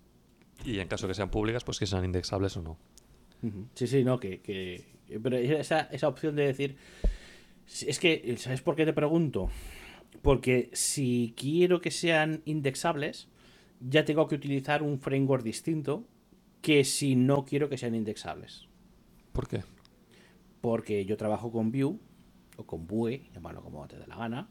Y 0.65 0.80
en 0.80 0.88
caso 0.88 1.07
que 1.07 1.13
sean 1.13 1.30
públicas, 1.31 1.63
pues 1.63 1.80
que 1.80 1.85
sean 1.88 2.05
indexables 2.05 2.55
o 2.57 2.61
no. 2.61 2.77
Sí, 3.73 3.88
sí, 3.88 4.03
no, 4.03 4.19
que. 4.19 4.41
que- 4.41 4.85
pero 5.22 5.35
esa, 5.38 5.81
esa 5.91 6.07
opción 6.07 6.35
de 6.35 6.43
decir. 6.47 6.77
Es 7.85 7.99
que, 7.99 8.35
¿sabes 8.38 8.61
por 8.61 8.76
qué 8.76 8.85
te 8.85 8.93
pregunto? 8.93 9.49
Porque 10.22 10.69
si 10.73 11.34
quiero 11.38 11.81
que 11.81 11.89
sean 11.91 12.41
indexables, 12.45 13.27
ya 13.80 14.05
tengo 14.05 14.27
que 14.27 14.35
utilizar 14.35 14.84
un 14.84 14.99
framework 14.99 15.43
distinto 15.43 16.05
que 16.61 16.84
si 16.84 17.15
no 17.15 17.43
quiero 17.45 17.69
que 17.69 17.77
sean 17.77 17.95
indexables. 17.95 18.68
¿Por 19.31 19.47
qué? 19.47 19.63
porque 20.61 21.05
yo 21.05 21.18
trabajo 21.18 21.51
con 21.51 21.72
Vue 21.72 21.95
o 22.57 22.65
con 22.68 22.85
Vue, 22.85 23.23
llamarlo 23.34 23.63
como 23.63 23.88
te 23.88 23.97
dé 23.97 24.05
la 24.05 24.15
gana, 24.15 24.47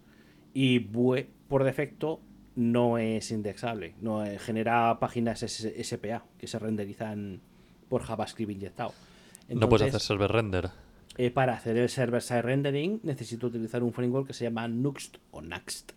y 0.54 0.78
Vue 0.80 1.28
por 1.48 1.64
defecto 1.64 2.20
no 2.56 2.98
es 2.98 3.30
indexable, 3.30 3.94
no 4.00 4.24
eh, 4.24 4.38
genera 4.38 4.98
páginas 5.00 5.40
SPA 5.40 6.24
que 6.38 6.46
se 6.46 6.58
renderizan 6.58 7.40
por 7.88 8.02
JavaScript 8.02 8.50
inyectado. 8.52 8.92
no 9.48 9.68
puedes 9.68 9.88
hacer 9.88 10.00
server 10.00 10.30
render. 10.32 10.70
eh, 11.16 11.30
para 11.30 11.54
hacer 11.54 11.76
el 11.76 11.88
server-side 11.88 12.42
rendering 12.42 13.00
necesito 13.02 13.46
utilizar 13.48 13.82
un 13.82 13.92
framework 13.92 14.26
que 14.28 14.32
se 14.34 14.44
llama 14.44 14.68
Nuxt 14.68 15.16
o 15.30 15.40
Next, 15.42 15.92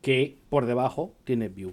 que 0.00 0.38
por 0.48 0.66
debajo 0.66 1.14
tiene 1.24 1.48
Vue. 1.48 1.72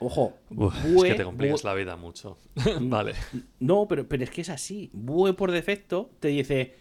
Ojo, 0.00 0.38
Uf, 0.50 0.74
Vue- 0.84 1.06
es 1.08 1.12
que 1.12 1.18
te 1.18 1.24
complicas 1.24 1.62
Vue- 1.62 1.64
la 1.64 1.74
vida 1.74 1.96
mucho. 1.96 2.38
vale. 2.80 3.14
no, 3.58 3.86
pero, 3.88 4.08
pero 4.08 4.22
es 4.22 4.30
que 4.30 4.42
es 4.42 4.48
así. 4.50 4.90
Vue 4.92 5.34
por 5.34 5.50
defecto 5.50 6.10
te 6.20 6.28
dice, 6.28 6.74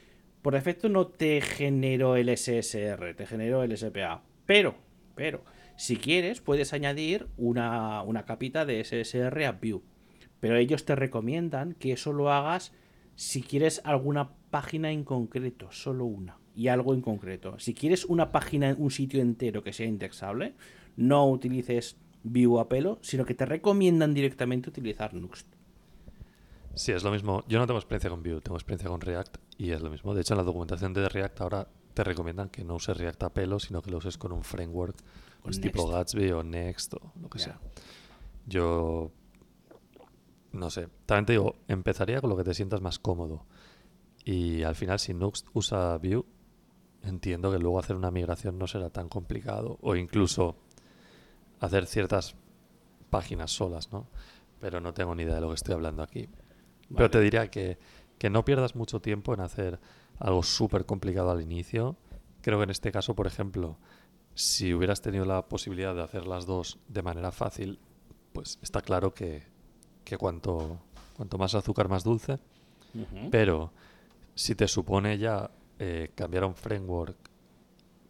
por 0.47 0.53
defecto 0.53 0.87
no 0.87 1.07
te 1.07 1.41
genero 1.41 2.15
el 2.15 2.29
SSR, 2.29 3.15
te 3.15 3.25
genero 3.25 3.63
el 3.63 3.77
SPA. 3.77 4.23
Pero, 4.45 4.75
pero, 5.13 5.43
si 5.75 5.97
quieres, 5.97 6.39
puedes 6.39 6.71
añadir 6.71 7.27
una, 7.35 8.01
una 8.03 8.23
capita 8.23 8.65
de 8.65 8.81
SSR 8.81 9.43
a 9.43 9.51
Vue. 9.51 9.81
pero 10.39 10.55
ellos 10.55 10.85
te 10.85 10.95
recomiendan 10.95 11.73
que 11.73 11.91
eso 11.91 12.13
lo 12.13 12.31
hagas 12.31 12.71
si 13.15 13.41
quieres 13.41 13.81
alguna 13.83 14.37
página 14.49 14.89
en 14.89 15.03
concreto, 15.03 15.69
solo 15.73 16.05
una, 16.05 16.37
y 16.55 16.69
algo 16.69 16.93
en 16.93 17.01
concreto. 17.01 17.59
Si 17.59 17.73
quieres 17.73 18.05
una 18.05 18.31
página, 18.31 18.73
un 18.77 18.89
sitio 18.89 19.21
entero 19.21 19.65
que 19.65 19.73
sea 19.73 19.87
indexable, 19.87 20.53
no 20.95 21.29
utilices 21.29 21.97
Vue 22.23 22.61
a 22.61 22.69
pelo, 22.69 22.99
sino 23.01 23.25
que 23.25 23.33
te 23.33 23.45
recomiendan 23.45 24.13
directamente 24.13 24.69
utilizar 24.69 25.13
Nuxt. 25.13 25.56
Sí, 26.77 26.91
es 26.91 27.03
lo 27.03 27.11
mismo. 27.11 27.43
Yo 27.47 27.59
no 27.59 27.67
tengo 27.67 27.79
experiencia 27.79 28.09
con 28.09 28.23
Vue, 28.23 28.39
tengo 28.41 28.55
experiencia 28.55 28.89
con 28.89 29.01
React 29.01 29.37
y 29.57 29.71
es 29.71 29.81
lo 29.81 29.89
mismo. 29.89 30.13
De 30.13 30.21
hecho, 30.21 30.33
en 30.33 30.37
la 30.37 30.43
documentación 30.43 30.93
de 30.93 31.09
React 31.09 31.41
ahora 31.41 31.67
te 31.93 32.03
recomiendan 32.03 32.49
que 32.49 32.63
no 32.63 32.75
uses 32.75 32.95
React 32.95 33.23
a 33.23 33.33
pelo, 33.33 33.59
sino 33.59 33.81
que 33.81 33.91
lo 33.91 33.97
uses 33.97 34.17
con 34.17 34.31
un 34.31 34.43
framework 34.43 34.95
pues 35.41 35.61
tipo 35.61 35.87
Gatsby 35.87 36.31
o 36.31 36.43
Next 36.43 36.93
o 36.93 37.13
lo 37.21 37.29
que 37.29 37.39
sea. 37.39 37.59
Yo 38.45 39.11
no 40.51 40.69
sé, 40.69 40.87
también 41.05 41.25
te 41.25 41.33
digo, 41.33 41.55
empezaría 41.67 42.21
con 42.21 42.29
lo 42.29 42.37
que 42.37 42.43
te 42.43 42.53
sientas 42.53 42.81
más 42.81 42.99
cómodo. 42.99 43.45
Y 44.23 44.63
al 44.63 44.75
final, 44.75 44.99
si 44.99 45.13
Nuxt 45.13 45.47
usa 45.53 45.97
Vue, 45.97 46.25
entiendo 47.03 47.51
que 47.51 47.59
luego 47.59 47.79
hacer 47.79 47.95
una 47.95 48.11
migración 48.11 48.57
no 48.57 48.67
será 48.67 48.89
tan 48.89 49.07
complicado. 49.07 49.77
O 49.81 49.95
incluso 49.95 50.57
hacer 51.59 51.85
ciertas 51.85 52.35
páginas 53.09 53.51
solas, 53.51 53.91
¿no? 53.91 54.07
Pero 54.59 54.81
no 54.81 54.93
tengo 54.93 55.15
ni 55.15 55.23
idea 55.23 55.35
de 55.35 55.41
lo 55.41 55.49
que 55.49 55.55
estoy 55.55 55.75
hablando 55.75 56.03
aquí. 56.03 56.27
Pero 56.95 57.09
te 57.09 57.19
diría 57.19 57.49
que, 57.49 57.77
que 58.17 58.29
no 58.29 58.45
pierdas 58.45 58.75
mucho 58.75 59.01
tiempo 59.01 59.33
en 59.33 59.41
hacer 59.41 59.79
algo 60.19 60.43
súper 60.43 60.85
complicado 60.85 61.31
al 61.31 61.41
inicio. 61.41 61.95
Creo 62.41 62.57
que 62.59 62.63
en 62.63 62.69
este 62.69 62.91
caso, 62.91 63.15
por 63.15 63.27
ejemplo, 63.27 63.77
si 64.33 64.73
hubieras 64.73 65.01
tenido 65.01 65.25
la 65.25 65.47
posibilidad 65.47 65.95
de 65.95 66.03
hacer 66.03 66.27
las 66.27 66.45
dos 66.45 66.79
de 66.87 67.01
manera 67.01 67.31
fácil, 67.31 67.79
pues 68.33 68.59
está 68.61 68.81
claro 68.81 69.13
que, 69.13 69.43
que 70.03 70.17
cuanto, 70.17 70.79
cuanto 71.15 71.37
más 71.37 71.55
azúcar, 71.55 71.89
más 71.89 72.03
dulce. 72.03 72.39
Pero 73.29 73.71
si 74.33 74.55
te 74.55 74.67
supone 74.67 75.17
ya 75.17 75.51
eh, 75.77 76.11
cambiar 76.15 76.43
a 76.43 76.47
un 76.47 76.55
framework, 76.55 77.15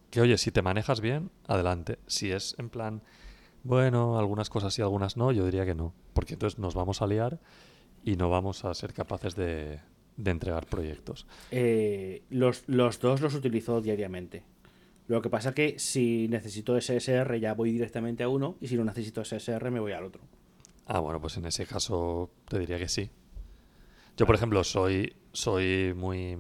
que 0.10 0.22
oye, 0.22 0.38
si 0.38 0.52
te 0.52 0.62
manejas 0.62 1.02
bien, 1.02 1.32
adelante. 1.48 2.00
Si 2.08 2.32
es 2.32 2.56
en 2.58 2.70
plan, 2.70 3.02
bueno, 3.64 4.18
algunas 4.18 4.50
cosas 4.50 4.74
sí, 4.74 4.82
algunas 4.82 5.18
no, 5.18 5.32
yo 5.32 5.44
diría 5.46 5.66
que 5.66 5.76
no. 5.76 5.94
Porque 6.14 6.34
entonces 6.34 6.60
nos 6.60 6.74
vamos 6.74 7.02
a 7.02 7.08
liar 7.08 7.40
y 8.08 8.16
no 8.16 8.30
vamos 8.30 8.64
a 8.64 8.74
ser 8.74 8.94
capaces 8.94 9.36
de, 9.36 9.82
entregar 10.24 10.66
proyectos. 10.66 11.28
Eh, 11.52 12.24
los, 12.30 12.64
los 12.68 13.02
dos 13.02 13.20
los 13.20 13.36
utilizo 13.36 13.82
diariamente. 13.82 14.44
Lo 15.08 15.22
que 15.22 15.30
pasa 15.30 15.50
es 15.50 15.56
que 15.56 15.78
si 15.78 16.30
necesito 16.30 16.80
SSR 16.80 17.38
ya 17.38 17.54
voy 17.54 17.74
directamente 17.74 18.24
a 18.24 18.30
uno 18.30 18.56
y 18.62 18.70
si 18.70 18.78
no 18.78 18.86
necesito 18.86 19.26
SSR 19.26 19.72
me 19.72 19.82
voy 19.82 19.92
al 19.92 20.06
otro. 20.06 20.22
Ah, 20.86 21.00
bueno, 21.00 21.20
pues 21.20 21.36
en 21.36 21.48
ese 21.48 21.66
caso 21.66 22.32
te 22.48 22.58
diría 22.58 22.78
que 22.78 22.88
sí. 22.88 23.10
Yo, 24.16 24.26
por 24.26 24.36
ejemplo, 24.36 24.64
soy, 24.64 25.14
soy 25.34 25.94
muy, 25.94 26.38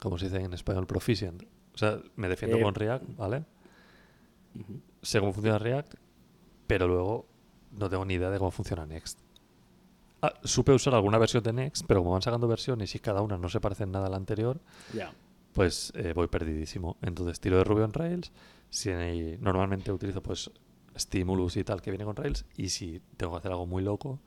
¿cómo 0.00 0.16
se 0.16 0.30
dice 0.30 0.42
en 0.42 0.54
español? 0.54 0.86
Proficient. 0.86 1.42
O 1.74 1.76
sea, 1.76 2.00
me 2.16 2.30
defiendo 2.30 2.56
eh, 2.56 2.62
con 2.62 2.74
React, 2.74 3.16
¿vale? 3.16 3.44
Sé 5.02 5.20
cómo 5.20 5.34
funciona 5.34 5.58
React, 5.58 5.96
pero 6.66 6.88
luego 6.88 7.28
no 7.72 7.90
tengo 7.90 8.06
ni 8.06 8.14
idea 8.14 8.30
de 8.30 8.38
cómo 8.38 8.50
funciona 8.50 8.86
Next. 8.86 9.23
Ah, 10.24 10.32
supe 10.42 10.72
usar 10.72 10.94
alguna 10.94 11.18
versión 11.18 11.42
de 11.42 11.52
Next, 11.52 11.84
pero 11.86 12.00
como 12.00 12.12
van 12.12 12.22
sacando 12.22 12.48
versiones 12.48 12.94
y 12.94 12.98
cada 12.98 13.20
una 13.20 13.36
no 13.36 13.50
se 13.50 13.60
parece 13.60 13.84
en 13.84 13.92
nada 13.92 14.06
a 14.06 14.10
la 14.10 14.16
anterior, 14.16 14.58
pues 15.52 15.92
eh, 15.96 16.12
voy 16.14 16.28
perdidísimo. 16.28 16.96
Entonces 17.02 17.40
tiro 17.40 17.58
de 17.58 17.64
Ruby 17.64 17.82
on 17.82 17.92
Rails. 17.92 18.32
Si 18.70 18.90
normalmente 19.40 19.92
utilizo 19.92 20.22
pues 20.22 20.50
Stimulus 20.96 21.56
y 21.58 21.64
tal 21.64 21.82
que 21.82 21.90
viene 21.90 22.04
con 22.06 22.16
Rails. 22.16 22.46
Y 22.56 22.70
si 22.70 23.02
tengo 23.16 23.32
que 23.32 23.38
hacer 23.38 23.52
algo 23.52 23.66
muy 23.66 23.82
loco, 23.82 24.18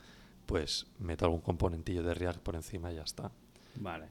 pues 0.45 0.85
meto 0.99 1.25
algún 1.25 1.41
componentillo 1.41 2.03
de 2.03 2.13
React 2.13 2.39
por 2.39 2.55
encima 2.55 2.91
y 2.91 2.95
ya 2.95 3.03
está. 3.03 3.31
Vale. 3.75 4.05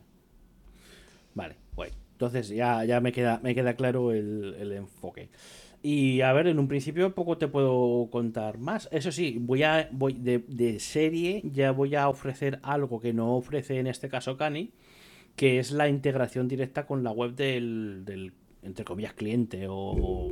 Vale, 1.35 1.57
bueno. 1.75 1.95
Entonces 2.13 2.49
ya, 2.49 2.85
ya 2.85 3.01
me, 3.01 3.13
queda, 3.13 3.41
me 3.43 3.55
queda 3.55 3.75
claro 3.75 4.11
el, 4.11 4.73
enfoque. 4.73 5.29
Y 5.83 6.21
a 6.23 6.33
ver, 6.33 6.49
en 6.49 6.59
un 6.59 6.69
principio 6.69 7.15
poco 7.15 7.39
te 7.39 7.49
puedo 7.49 8.09
contar 8.11 8.59
más. 8.59 8.89
Eso 8.91 9.13
sí, 9.13 9.37
voy 9.41 9.63
a 9.63 9.89
voy 9.93 10.15
de, 10.15 10.81
serie 10.81 11.43
ya 11.45 11.71
voy 11.71 11.95
a 11.95 12.09
ofrecer 12.09 12.59
algo 12.63 13.01
que 13.01 13.13
no 13.13 13.37
ofrece 13.37 13.79
en 13.79 13.87
este 13.87 14.09
caso 14.09 14.37
Cani, 14.37 14.73
que 15.37 15.59
es 15.59 15.71
la 15.71 15.89
integración 15.89 16.49
directa 16.49 16.87
con 16.87 17.05
la 17.05 17.13
web 17.13 17.35
del, 17.35 18.05
del 18.05 18.33
entre 18.63 18.85
comillas, 18.85 19.15
cliente 19.15 19.67
o 19.69 20.29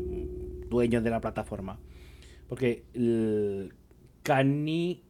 dueño 0.68 1.00
de 1.00 1.10
la 1.10 1.20
plataforma. 1.20 1.78
Porque 2.48 2.84
el 2.94 3.72
Cani 4.22 5.02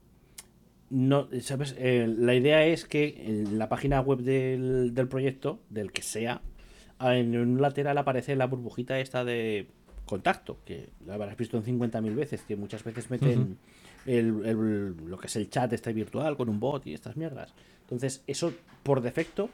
no, 0.90 1.28
¿sabes? 1.40 1.74
Eh, 1.78 2.06
la 2.06 2.34
idea 2.34 2.64
es 2.66 2.84
que 2.84 3.24
en 3.26 3.58
la 3.58 3.68
página 3.68 4.00
web 4.00 4.20
del, 4.20 4.92
proyecto, 5.08 5.60
del 5.70 5.92
que 5.92 6.02
sea, 6.02 6.42
en 7.00 7.36
un 7.36 7.60
lateral 7.60 7.98
aparece 7.98 8.36
la 8.36 8.46
burbujita 8.46 9.00
esta 9.00 9.24
de 9.24 9.68
contacto, 10.04 10.58
que 10.64 10.90
la 11.06 11.14
habrás 11.14 11.36
visto 11.36 11.56
en 11.56 11.64
50.000 11.64 12.14
veces, 12.14 12.42
que 12.42 12.56
muchas 12.56 12.84
veces 12.84 13.10
meten 13.10 13.58
lo 14.06 15.18
que 15.18 15.26
es 15.26 15.36
el 15.36 15.48
chat 15.48 15.72
este 15.72 15.92
virtual 15.92 16.36
con 16.36 16.48
un 16.48 16.60
bot 16.60 16.86
y 16.86 16.94
estas 16.94 17.16
mierdas. 17.16 17.54
Entonces, 17.82 18.22
eso 18.26 18.52
por 18.82 19.00
defecto, 19.00 19.50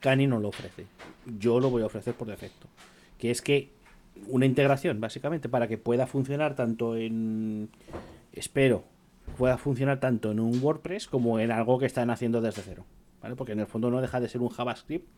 Cani 0.00 0.26
no 0.26 0.38
lo 0.38 0.48
ofrece. 0.48 0.86
Yo 1.38 1.60
lo 1.60 1.70
voy 1.70 1.82
a 1.82 1.86
ofrecer 1.86 2.14
por 2.14 2.28
defecto. 2.28 2.68
Que 3.18 3.30
es 3.30 3.40
que 3.40 3.70
una 4.28 4.46
integración, 4.46 5.00
básicamente, 5.00 5.48
para 5.48 5.66
que 5.66 5.78
pueda 5.78 6.06
funcionar 6.06 6.54
tanto 6.54 6.96
en. 6.96 7.70
Espero, 8.32 8.84
pueda 9.38 9.56
funcionar 9.56 10.00
tanto 10.00 10.30
en 10.30 10.40
un 10.40 10.62
WordPress 10.62 11.06
como 11.06 11.38
en 11.38 11.50
algo 11.50 11.78
que 11.78 11.86
están 11.86 12.10
haciendo 12.10 12.40
desde 12.40 12.62
cero. 12.62 12.84
¿vale? 13.22 13.36
Porque 13.36 13.52
en 13.52 13.60
el 13.60 13.66
fondo 13.66 13.90
no 13.90 14.00
deja 14.00 14.20
de 14.20 14.28
ser 14.28 14.42
un 14.42 14.50
JavaScript 14.50 15.08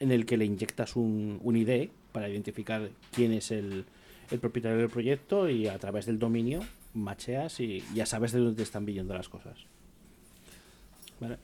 en 0.00 0.12
el 0.12 0.26
que 0.26 0.36
le 0.36 0.44
inyectas 0.44 0.96
un, 0.96 1.40
un 1.42 1.56
ID 1.56 1.88
para 2.12 2.28
identificar 2.28 2.90
quién 3.12 3.32
es 3.32 3.50
el, 3.50 3.84
el, 4.30 4.38
propietario 4.38 4.78
del 4.78 4.88
proyecto 4.88 5.48
y 5.48 5.68
a 5.68 5.78
través 5.78 6.06
del 6.06 6.18
dominio 6.18 6.60
macheas 6.94 7.60
y 7.60 7.82
ya 7.94 8.06
sabes 8.06 8.32
de 8.32 8.40
dónde 8.40 8.62
están 8.62 8.84
viniendo 8.84 9.14
las 9.14 9.28
cosas. 9.28 9.66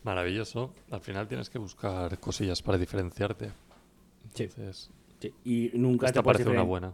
Maravilloso. 0.03 0.73
Al 0.91 1.01
final 1.01 1.29
tienes 1.29 1.49
que 1.49 1.59
buscar 1.59 2.19
cosillas 2.19 2.63
para 2.63 2.79
diferenciarte. 2.79 3.51
Entonces, 4.25 4.91
y 5.45 5.71
nunca 5.75 6.07
Esta 6.07 6.21
te 6.21 6.25
parece 6.25 6.49
una 6.49 6.63
buena. 6.63 6.93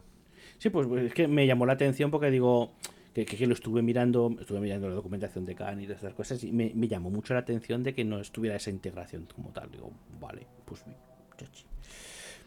Sí, 0.59 0.71
pues, 0.71 0.87
pues, 0.87 1.07
es 1.07 1.15
que 1.15 1.29
me 1.29 1.47
llamó 1.47 1.67
la 1.67 1.75
atención 1.75 2.11
porque 2.11 2.31
digo 2.31 2.73
que, 3.13 3.47
lo 3.47 3.55
estuve 3.55 3.83
mirando, 3.83 4.35
estuve 4.41 4.61
mirando 4.61 4.89
la 4.89 4.95
documentación 4.95 5.45
de 5.45 5.55
Khan 5.55 5.81
y 5.81 5.87
de 5.87 5.95
estas 5.95 6.15
cosas 6.15 6.43
y 6.45 6.53
me, 6.53 6.71
llamó 6.89 7.11
mucho 7.11 7.35
la 7.35 7.41
atención 7.41 7.83
de 7.83 7.95
que 7.95 8.05
no 8.05 8.21
estuviera 8.21 8.57
esa 8.57 8.71
integración 8.71 9.27
como 9.35 9.51
tal. 9.51 9.71
Digo, 9.71 9.91
vale, 10.21 10.47
pues 10.65 10.85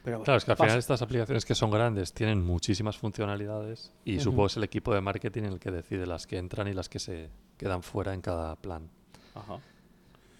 Pero 0.04 0.24
claro, 0.24 0.38
es 0.38 0.46
que 0.46 0.52
al 0.52 0.58
final 0.58 0.78
estas 0.78 1.02
aplicaciones 1.02 1.46
que 1.46 1.56
son 1.56 1.72
grandes 1.72 2.14
tienen 2.14 2.42
muchísimas 2.44 2.98
funcionalidades 2.98 3.94
y 4.06 4.20
supongo 4.20 4.44
que 4.44 4.52
es 4.52 4.58
el 4.58 4.64
equipo 4.64 4.94
de 4.94 5.02
marketing 5.02 5.44
el 5.44 5.60
que 5.60 5.72
decide 5.72 6.06
las 6.06 6.26
que 6.26 6.38
entran 6.38 6.68
y 6.68 6.74
las 6.74 6.88
que 6.88 7.00
se 7.00 7.30
quedan 7.58 7.84
fuera 7.84 8.14
en 8.14 8.22
cada 8.22 8.56
plan. 8.56 8.90
Ajá. 9.36 9.60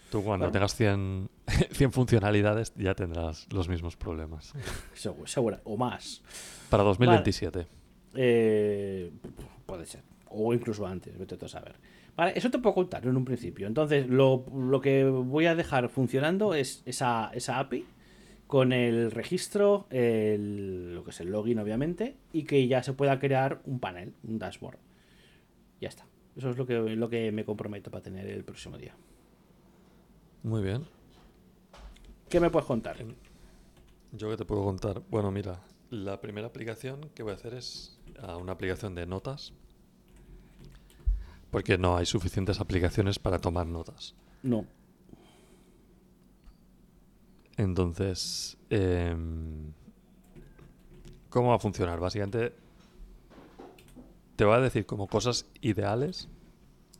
Tú 0.10 0.24
cuando 0.24 0.50
tengas 0.50 0.76
100, 0.76 1.30
100, 1.72 1.92
funcionalidades 1.92 2.74
ya 2.76 2.96
tendrás 2.96 3.48
los 3.52 3.70
mismos 3.70 3.96
problemas. 3.96 4.54
Seguro, 4.94 5.60
o 5.64 5.78
más. 5.78 6.24
Para 6.70 6.84
2027. 6.84 7.68
Eh, 8.16 9.12
puede 9.66 9.86
ser. 9.86 10.02
O 10.30 10.54
incluso 10.54 10.88
antes, 10.88 11.18
vete 11.18 11.44
a 11.44 11.48
saber. 11.48 11.76
Vale, 12.16 12.34
eso 12.36 12.50
te 12.50 12.58
puedo 12.58 12.74
contar 12.74 13.06
en 13.06 13.16
un 13.16 13.24
principio. 13.24 13.68
Entonces, 13.68 14.08
lo, 14.08 14.44
que 14.82 15.06
voy 15.06 15.46
a 15.46 15.56
dejar 15.56 15.90
funcionando 15.90 16.54
es 16.54 16.82
esa, 16.86 17.32
esa 17.34 17.60
API 17.60 17.86
con 18.50 18.74
el 18.74 19.12
registro, 19.12 19.86
el, 19.92 20.96
lo 20.96 21.04
que 21.04 21.12
es 21.12 21.20
el 21.20 21.30
login, 21.30 21.60
obviamente, 21.60 22.18
y 22.34 22.46
que 22.46 22.68
ya 22.68 22.82
se 22.82 22.94
pueda 22.94 23.20
crear 23.20 23.62
un 23.66 23.80
panel, 23.80 24.16
un 24.24 24.40
dashboard. 24.40 24.80
Ya 25.80 25.88
está. 25.88 26.08
Eso 26.36 26.50
es 26.50 26.58
lo 26.58 26.66
que, 26.66 26.74
lo 26.74 27.10
que 27.10 27.32
me 27.32 27.46
comprometo 27.46 27.92
para 27.92 28.02
tener 28.02 28.26
el 28.26 28.44
próximo 28.44 28.76
día. 28.80 28.96
Muy 30.42 30.64
bien. 30.64 30.84
¿Qué 32.28 32.40
me 32.40 32.50
puedes 32.50 32.66
contar? 32.66 32.98
Yo 34.14 34.32
que 34.32 34.38
te 34.38 34.46
puedo 34.46 34.64
contar. 34.64 35.04
Bueno, 35.12 35.30
mira, 35.30 35.62
la 35.92 36.20
primera 36.20 36.48
aplicación 36.48 37.12
que 37.14 37.22
voy 37.22 37.34
a 37.34 37.36
hacer 37.36 37.54
es 37.54 38.00
ah, 38.20 38.38
una 38.38 38.54
aplicación 38.54 38.96
de 38.96 39.06
notas. 39.06 39.54
Porque 41.52 41.78
no 41.78 41.98
hay 41.98 42.08
suficientes 42.08 42.60
aplicaciones 42.60 43.20
para 43.20 43.38
tomar 43.38 43.68
notas. 43.68 44.16
No. 44.42 44.66
Entonces, 47.60 48.58
em, 48.70 49.74
¿cómo 51.30 51.50
va 51.50 51.56
a 51.56 51.60
funcionar? 51.60 52.00
Básicamente, 52.00 52.54
te 54.38 54.46
va 54.46 54.56
a 54.56 54.62
decir 54.62 54.86
como 54.86 55.08
cosas 55.08 55.46
ideales 55.60 56.30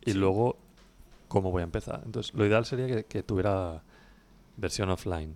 y 0.04 0.12
luego 0.12 0.58
cómo 1.28 1.50
voy 1.50 1.62
a 1.62 1.64
empezar. 1.64 2.02
Entonces, 2.04 2.34
lo 2.34 2.44
ideal 2.44 2.66
sería 2.66 3.04
que, 3.04 3.22
tuviera 3.22 3.82
versión 4.58 4.90
offline 4.90 5.34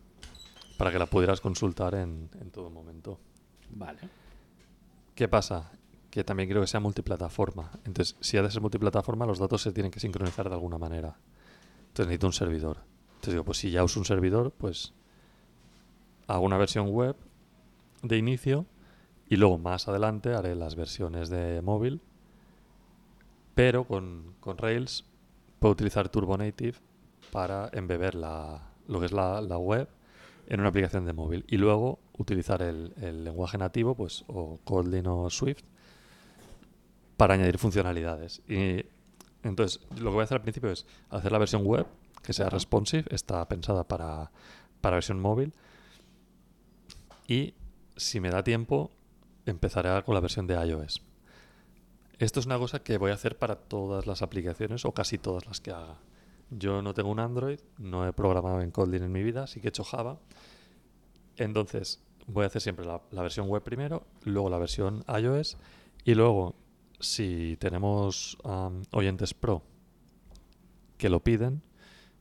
para 0.77 0.93
que 0.93 0.99
la 0.99 1.07
pudieras 1.07 1.41
consultar 1.41 1.95
en, 1.95 2.29
todo 2.53 2.69
momento. 2.69 3.19
Vale. 3.71 4.01
¿Qué 5.15 5.27
pasa? 5.27 5.73
Que 6.11 6.23
también 6.23 6.51
creo 6.51 6.61
que 6.61 6.69
sea 6.69 6.81
multiplataforma. 6.81 7.71
Entonces, 7.87 8.15
si 8.21 8.37
ha 8.37 8.43
de 8.43 8.51
ser 8.51 8.61
multiplataforma, 8.61 9.25
los 9.25 9.39
datos 9.39 9.63
se 9.63 9.73
tienen 9.73 9.91
que 9.91 10.01
sincronizar 10.01 10.51
de 10.51 10.55
alguna 10.55 10.77
manera. 10.77 11.17
Entonces 11.79 12.09
necesito 12.09 12.27
un 12.27 12.35
servidor. 12.35 12.77
Entonces 13.15 13.33
digo, 13.33 13.45
pues 13.45 13.57
si 13.57 13.71
ya 13.71 13.83
uso 13.83 13.99
un 13.99 14.05
servidor, 14.05 14.53
pues 14.53 14.93
hago 16.27 16.45
una 16.45 16.59
versión 16.59 16.89
web 16.89 17.17
de 18.03 18.17
inicio 18.17 18.67
y 19.29 19.37
luego 19.37 19.59
más 19.59 19.89
adelante 19.89 20.35
haré 20.35 20.55
las 20.55 20.77
versiones 20.77 21.29
de 21.29 21.63
móvil. 21.63 22.01
Pero 23.55 23.85
con, 23.85 24.35
con 24.41 24.59
Rails 24.59 25.05
puedo 25.59 25.73
utilizar 25.73 26.09
Turbo 26.09 26.37
Native 26.37 26.79
para 27.31 27.71
embeber 27.73 28.15
la, 28.15 28.71
lo 28.89 29.01
que 29.01 29.07
es 29.07 29.13
la, 29.13 29.41
la 29.41 29.59
web 29.59 29.89
en 30.47 30.61
una 30.61 30.69
aplicación 30.69 31.07
de 31.07 31.13
móvil 31.13 31.45
y 31.49 31.57
luego 31.57 32.01
utilizar 32.19 32.63
el, 32.63 32.93
el 33.01 33.25
lenguaje 33.25 33.57
nativo, 33.57 33.95
pues 33.95 34.25
o 34.27 34.59
Kotlin 34.65 35.07
o 35.07 35.31
Swift, 35.31 35.63
para 37.17 37.35
añadir 37.35 37.59
funcionalidades. 37.59 38.43
Y 38.49 38.85
entonces, 39.43 39.81
lo 39.97 40.11
que 40.11 40.15
voy 40.15 40.21
a 40.21 40.25
hacer 40.25 40.37
al 40.37 40.43
principio 40.43 40.71
es 40.71 40.87
hacer 41.11 41.33
la 41.33 41.39
versión 41.39 41.65
web, 41.65 41.87
que 42.23 42.33
sea 42.33 42.49
responsive, 42.49 43.05
está 43.11 43.47
pensada 43.47 43.85
para, 43.85 44.31
para 44.81 44.97
versión 44.97 45.21
móvil. 45.21 45.55
Y 47.27 47.55
si 47.97 48.21
me 48.21 48.31
da 48.31 48.43
tiempo, 48.43 48.91
empezaré 49.47 50.03
con 50.03 50.15
la 50.15 50.21
versión 50.21 50.47
de 50.47 50.55
iOS. 50.55 51.03
Esto 52.19 52.41
es 52.41 52.47
una 52.47 52.59
cosa 52.59 52.83
que 52.83 52.99
voy 52.99 53.11
a 53.11 53.15
hacer 53.15 53.39
para 53.39 53.57
todas 53.57 54.07
las 54.07 54.23
aplicaciones 54.23 54.85
o 54.85 54.93
casi 54.93 55.19
todas 55.19 55.47
las 55.47 55.61
que 55.61 55.73
haga. 55.73 55.99
Yo 56.51 56.83
no 56.83 56.95
tengo 56.95 57.11
un 57.11 57.21
Android, 57.21 57.59
no 57.79 58.07
he 58.07 58.13
programado 58.13 58.61
en 58.61 58.71
Kotlin 58.71 59.03
en 59.03 59.13
mi 59.13 59.23
vida, 59.23 59.47
sí 59.47 59.61
que 59.61 59.69
he 59.69 59.71
hecho 59.71 59.85
Java. 59.85 60.21
Entonces, 61.37 62.03
voy 62.27 62.45
a 62.45 62.47
hacer 62.47 62.63
siempre 62.63 62.85
la, 62.85 63.01
versión 63.11 63.49
web 63.49 63.63
primero, 63.63 64.07
luego 64.25 64.49
la 64.49 64.59
versión 64.59 65.05
iOS 65.09 65.57
y 66.05 66.15
luego, 66.15 66.55
si 67.01 67.57
tenemos 67.59 68.39
oyentes 68.93 69.35
pro 69.35 69.63
que 70.97 71.09
lo 71.09 71.21
piden, 71.21 71.63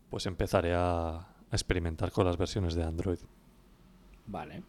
pues 0.09 0.25
empezaré 0.25 0.73
a 0.75 1.35
experimentar 1.51 2.11
con 2.11 2.25
las 2.25 2.37
versiones 2.37 2.73
de 2.73 2.83
Android. 2.83 3.19
Vale. 4.25 4.63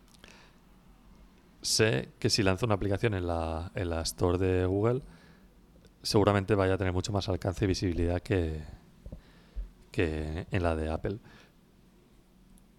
Sé 1.64 2.10
que 2.18 2.28
si 2.28 2.42
lanzo 2.42 2.66
una 2.66 2.74
aplicación 2.74 3.14
en 3.14 3.26
la, 3.26 3.72
en 3.74 3.88
la 3.88 4.02
Store 4.02 4.36
de 4.36 4.66
Google, 4.66 5.00
seguramente 6.02 6.54
vaya 6.54 6.74
a 6.74 6.76
tener 6.76 6.92
mucho 6.92 7.10
más 7.10 7.26
alcance 7.30 7.64
y 7.64 7.68
visibilidad 7.68 8.20
que, 8.20 8.60
que 9.90 10.46
en 10.50 10.62
la 10.62 10.76
de 10.76 10.90
Apple. 10.90 11.20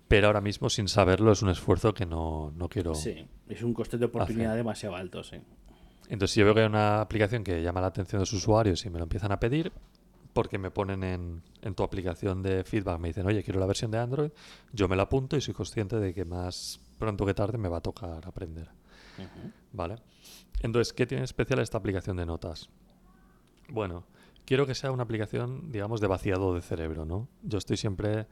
Pero 0.07 0.27
ahora 0.27 0.39
mismo, 0.39 0.69
sin 0.69 0.87
saberlo, 0.87 1.31
es 1.31 1.41
un 1.41 1.49
esfuerzo 1.49 1.95
que 1.95 2.05
no, 2.05 2.53
no 2.55 2.69
quiero. 2.69 2.93
Sí, 2.93 3.27
es 3.49 3.63
un 3.63 3.73
coste 3.73 3.97
de 3.97 4.05
oportunidad 4.05 4.55
demasiado 4.55 4.95
alto, 4.95 5.23
sí. 5.23 5.37
Entonces, 6.07 6.35
si 6.35 6.41
yo 6.41 6.45
veo 6.45 6.53
que 6.53 6.59
hay 6.59 6.67
una 6.67 7.01
aplicación 7.01 7.43
que 7.43 7.63
llama 7.63 7.81
la 7.81 7.87
atención 7.87 8.19
de 8.19 8.21
los 8.21 8.33
usuarios 8.33 8.85
y 8.85 8.91
me 8.91 8.99
lo 8.99 9.05
empiezan 9.05 9.31
a 9.31 9.39
pedir, 9.39 9.71
porque 10.31 10.59
me 10.59 10.69
ponen 10.69 11.03
en, 11.03 11.41
en 11.63 11.73
tu 11.73 11.81
aplicación 11.81 12.43
de 12.43 12.63
feedback, 12.63 12.99
me 12.99 13.07
dicen, 13.07 13.25
oye, 13.25 13.41
quiero 13.41 13.59
la 13.59 13.65
versión 13.65 13.89
de 13.89 13.97
Android, 13.97 14.29
yo 14.73 14.87
me 14.87 14.95
la 14.95 15.03
apunto 15.03 15.37
y 15.37 15.41
soy 15.41 15.55
consciente 15.55 15.95
de 15.95 16.13
que 16.13 16.23
más 16.23 16.79
pronto 16.97 17.25
que 17.25 17.33
tarde 17.33 17.57
me 17.57 17.69
va 17.69 17.77
a 17.77 17.81
tocar 17.81 18.25
aprender. 18.25 18.69
Ujú. 19.17 19.51
¿Vale? 19.73 19.97
Entonces, 20.61 20.93
¿qué 20.93 21.05
tiene 21.05 21.23
especial 21.23 21.59
esta 21.59 21.77
aplicación 21.77 22.17
de 22.17 22.25
notas? 22.25 22.69
Bueno, 23.69 24.03
quiero 24.45 24.65
que 24.65 24.75
sea 24.75 24.91
una 24.91 25.03
aplicación, 25.03 25.71
digamos, 25.71 26.01
de 26.01 26.07
vaciado 26.07 26.53
de 26.53 26.61
cerebro, 26.61 27.05
¿no? 27.05 27.27
Yo 27.43 27.57
estoy 27.57 27.77
siempre 27.77 28.27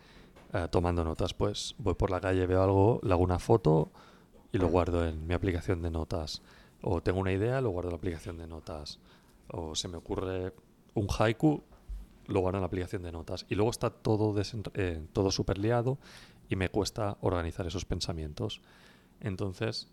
eh, 0.54 0.68
tomando 0.70 1.04
notas, 1.04 1.34
pues 1.34 1.76
voy 1.78 1.96
por 1.96 2.12
la 2.12 2.22
calle, 2.22 2.46
veo 2.46 2.64
algo, 2.64 3.00
le 3.04 3.12
hago 3.14 3.24
una 3.24 3.40
foto 3.40 3.92
y 4.52 4.60
lo 4.60 4.68
guardo 4.68 5.06
en 5.06 5.26
mi 5.26 5.34
aplicación 5.34 5.82
de 5.82 5.90
notas. 5.90 6.42
O 6.82 7.02
tengo 7.02 7.20
una 7.20 7.32
idea, 7.32 7.60
lo 7.62 7.72
guardo 7.72 7.90
en 7.90 7.94
la 7.94 7.98
aplicación 7.98 8.38
de 8.38 8.48
notas. 8.48 9.00
O 9.48 9.74
se 9.76 9.88
me 9.88 9.98
ocurre 9.98 10.54
un 10.94 11.08
haiku, 11.18 11.64
lo 12.28 12.40
guardo 12.40 12.58
en 12.58 12.62
la 12.62 12.68
aplicación 12.68 13.02
de 13.02 13.12
notas. 13.12 13.46
Y 13.50 13.56
luego 13.56 13.72
está 13.72 13.90
todo, 13.90 14.36
eh, 14.76 15.06
todo 15.12 15.32
súper 15.32 15.58
liado 15.58 15.98
y 16.50 16.56
me 16.56 16.70
cuesta 16.70 17.18
organizar 17.22 17.66
esos 17.68 17.86
pensamientos. 17.86 18.62
Entonces, 19.20 19.90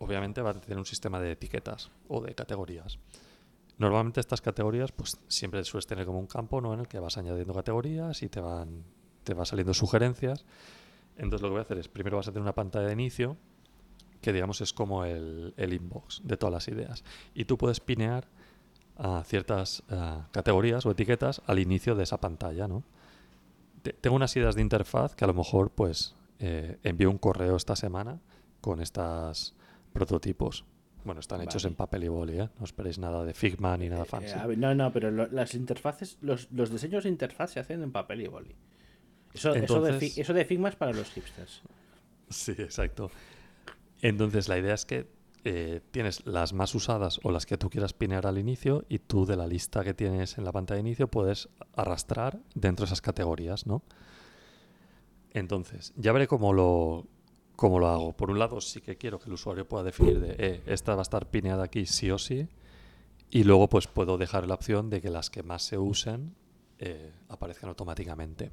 obviamente 0.00 0.42
va 0.42 0.50
a 0.50 0.54
tener 0.54 0.78
un 0.78 0.86
sistema 0.86 1.20
de 1.20 1.32
etiquetas 1.32 1.90
o 2.08 2.20
de 2.20 2.34
categorías. 2.34 2.98
Normalmente 3.78 4.20
estas 4.20 4.40
categorías, 4.40 4.92
pues 4.92 5.18
siempre 5.28 5.64
sueles 5.64 5.86
tener 5.86 6.06
como 6.06 6.20
un 6.20 6.26
campo 6.26 6.60
¿no? 6.60 6.74
en 6.74 6.80
el 6.80 6.88
que 6.88 6.98
vas 6.98 7.18
añadiendo 7.18 7.52
categorías 7.54 8.22
y 8.22 8.28
te 8.28 8.40
van, 8.40 8.84
te 9.24 9.34
va 9.34 9.44
saliendo 9.44 9.74
sugerencias. 9.74 10.44
Entonces 11.16 11.42
lo 11.42 11.48
que 11.48 11.52
voy 11.52 11.58
a 11.60 11.62
hacer 11.62 11.78
es, 11.78 11.88
primero 11.88 12.16
vas 12.16 12.28
a 12.28 12.32
tener 12.32 12.42
una 12.42 12.54
pantalla 12.54 12.86
de 12.86 12.92
inicio, 12.92 13.36
que 14.20 14.32
digamos 14.32 14.60
es 14.60 14.72
como 14.72 15.04
el, 15.04 15.54
el 15.56 15.72
inbox 15.72 16.22
de 16.24 16.36
todas 16.36 16.52
las 16.52 16.68
ideas. 16.68 17.04
Y 17.34 17.44
tú 17.44 17.58
puedes 17.58 17.80
pinear 17.80 18.28
ciertas 19.24 19.82
eh, 19.90 20.22
categorías 20.30 20.86
o 20.86 20.90
etiquetas 20.90 21.42
al 21.46 21.58
inicio 21.58 21.94
de 21.94 22.04
esa 22.04 22.18
pantalla, 22.18 22.68
¿no? 22.68 22.84
Te- 23.84 23.92
tengo 23.92 24.16
unas 24.16 24.34
ideas 24.34 24.54
de 24.54 24.62
interfaz 24.62 25.14
que 25.14 25.24
a 25.24 25.28
lo 25.28 25.34
mejor 25.34 25.70
pues 25.70 26.16
eh, 26.38 26.78
envío 26.82 27.10
un 27.10 27.18
correo 27.18 27.54
esta 27.54 27.76
semana 27.76 28.18
con 28.62 28.80
estos 28.80 29.54
prototipos. 29.92 30.64
Bueno, 31.04 31.20
están 31.20 31.42
hechos 31.42 31.66
en 31.66 31.74
papel 31.74 32.04
y 32.04 32.08
boli, 32.08 32.40
¿eh? 32.40 32.48
No 32.58 32.64
esperéis 32.64 32.98
nada 32.98 33.24
de 33.24 33.34
Figma 33.34 33.76
ni 33.76 33.90
nada 33.90 34.04
Eh, 34.04 34.06
fancy. 34.06 34.38
a 34.38 34.46
ver, 34.46 34.56
no, 34.56 34.74
no, 34.74 34.90
pero 34.90 35.10
lo- 35.10 35.26
las 35.28 35.54
interfaces, 35.54 36.16
los, 36.22 36.50
los 36.50 36.70
diseños 36.70 37.04
de 37.04 37.10
interfaz 37.10 37.50
se 37.52 37.60
hacen 37.60 37.82
en 37.82 37.92
papel 37.92 38.22
y 38.22 38.26
boli. 38.28 38.54
Eso, 39.34 39.52
de, 39.52 39.60
eso 40.16 40.32
de 40.32 40.44
Figma 40.46 40.70
es 40.70 40.76
para 40.76 40.92
los 40.92 41.10
hipsters. 41.10 41.60
Sí, 42.30 42.52
exacto. 42.52 43.10
Entonces 44.00 44.48
la 44.48 44.56
idea 44.58 44.72
es 44.72 44.86
que 44.86 45.06
eh, 45.44 45.82
tienes 45.90 46.26
las 46.26 46.54
más 46.54 46.74
usadas 46.74 47.20
o 47.22 47.30
las 47.30 47.44
que 47.44 47.58
tú 47.58 47.68
quieras 47.68 47.92
pinear 47.92 48.26
al 48.26 48.38
inicio 48.38 48.84
y 48.88 48.98
tú 48.98 49.26
de 49.26 49.36
la 49.36 49.46
lista 49.46 49.84
que 49.84 49.92
tienes 49.92 50.38
en 50.38 50.44
la 50.44 50.52
pantalla 50.52 50.76
de 50.76 50.88
inicio 50.88 51.08
puedes 51.08 51.50
arrastrar 51.76 52.40
dentro 52.54 52.84
de 52.84 52.88
esas 52.88 53.02
categorías, 53.02 53.66
¿no? 53.66 53.82
Entonces, 55.32 55.92
ya 55.96 56.12
veré 56.12 56.26
cómo 56.28 56.52
lo, 56.52 57.06
cómo 57.56 57.78
lo 57.78 57.88
hago. 57.88 58.12
Por 58.12 58.30
un 58.30 58.38
lado, 58.38 58.60
sí 58.60 58.80
que 58.80 58.96
quiero 58.96 59.18
que 59.18 59.26
el 59.26 59.34
usuario 59.34 59.68
pueda 59.68 59.84
definir 59.84 60.20
de, 60.20 60.36
eh, 60.38 60.62
esta 60.66 60.94
va 60.94 61.00
a 61.00 61.02
estar 61.02 61.28
pineada 61.28 61.64
aquí 61.64 61.86
sí 61.86 62.10
o 62.10 62.18
sí. 62.18 62.48
Y 63.30 63.44
luego, 63.44 63.68
pues 63.68 63.86
puedo 63.86 64.16
dejar 64.16 64.46
la 64.46 64.54
opción 64.54 64.90
de 64.90 65.00
que 65.00 65.10
las 65.10 65.28
que 65.28 65.42
más 65.42 65.62
se 65.62 65.76
usen 65.76 66.34
eh, 66.78 67.12
aparezcan 67.28 67.68
automáticamente. 67.68 68.50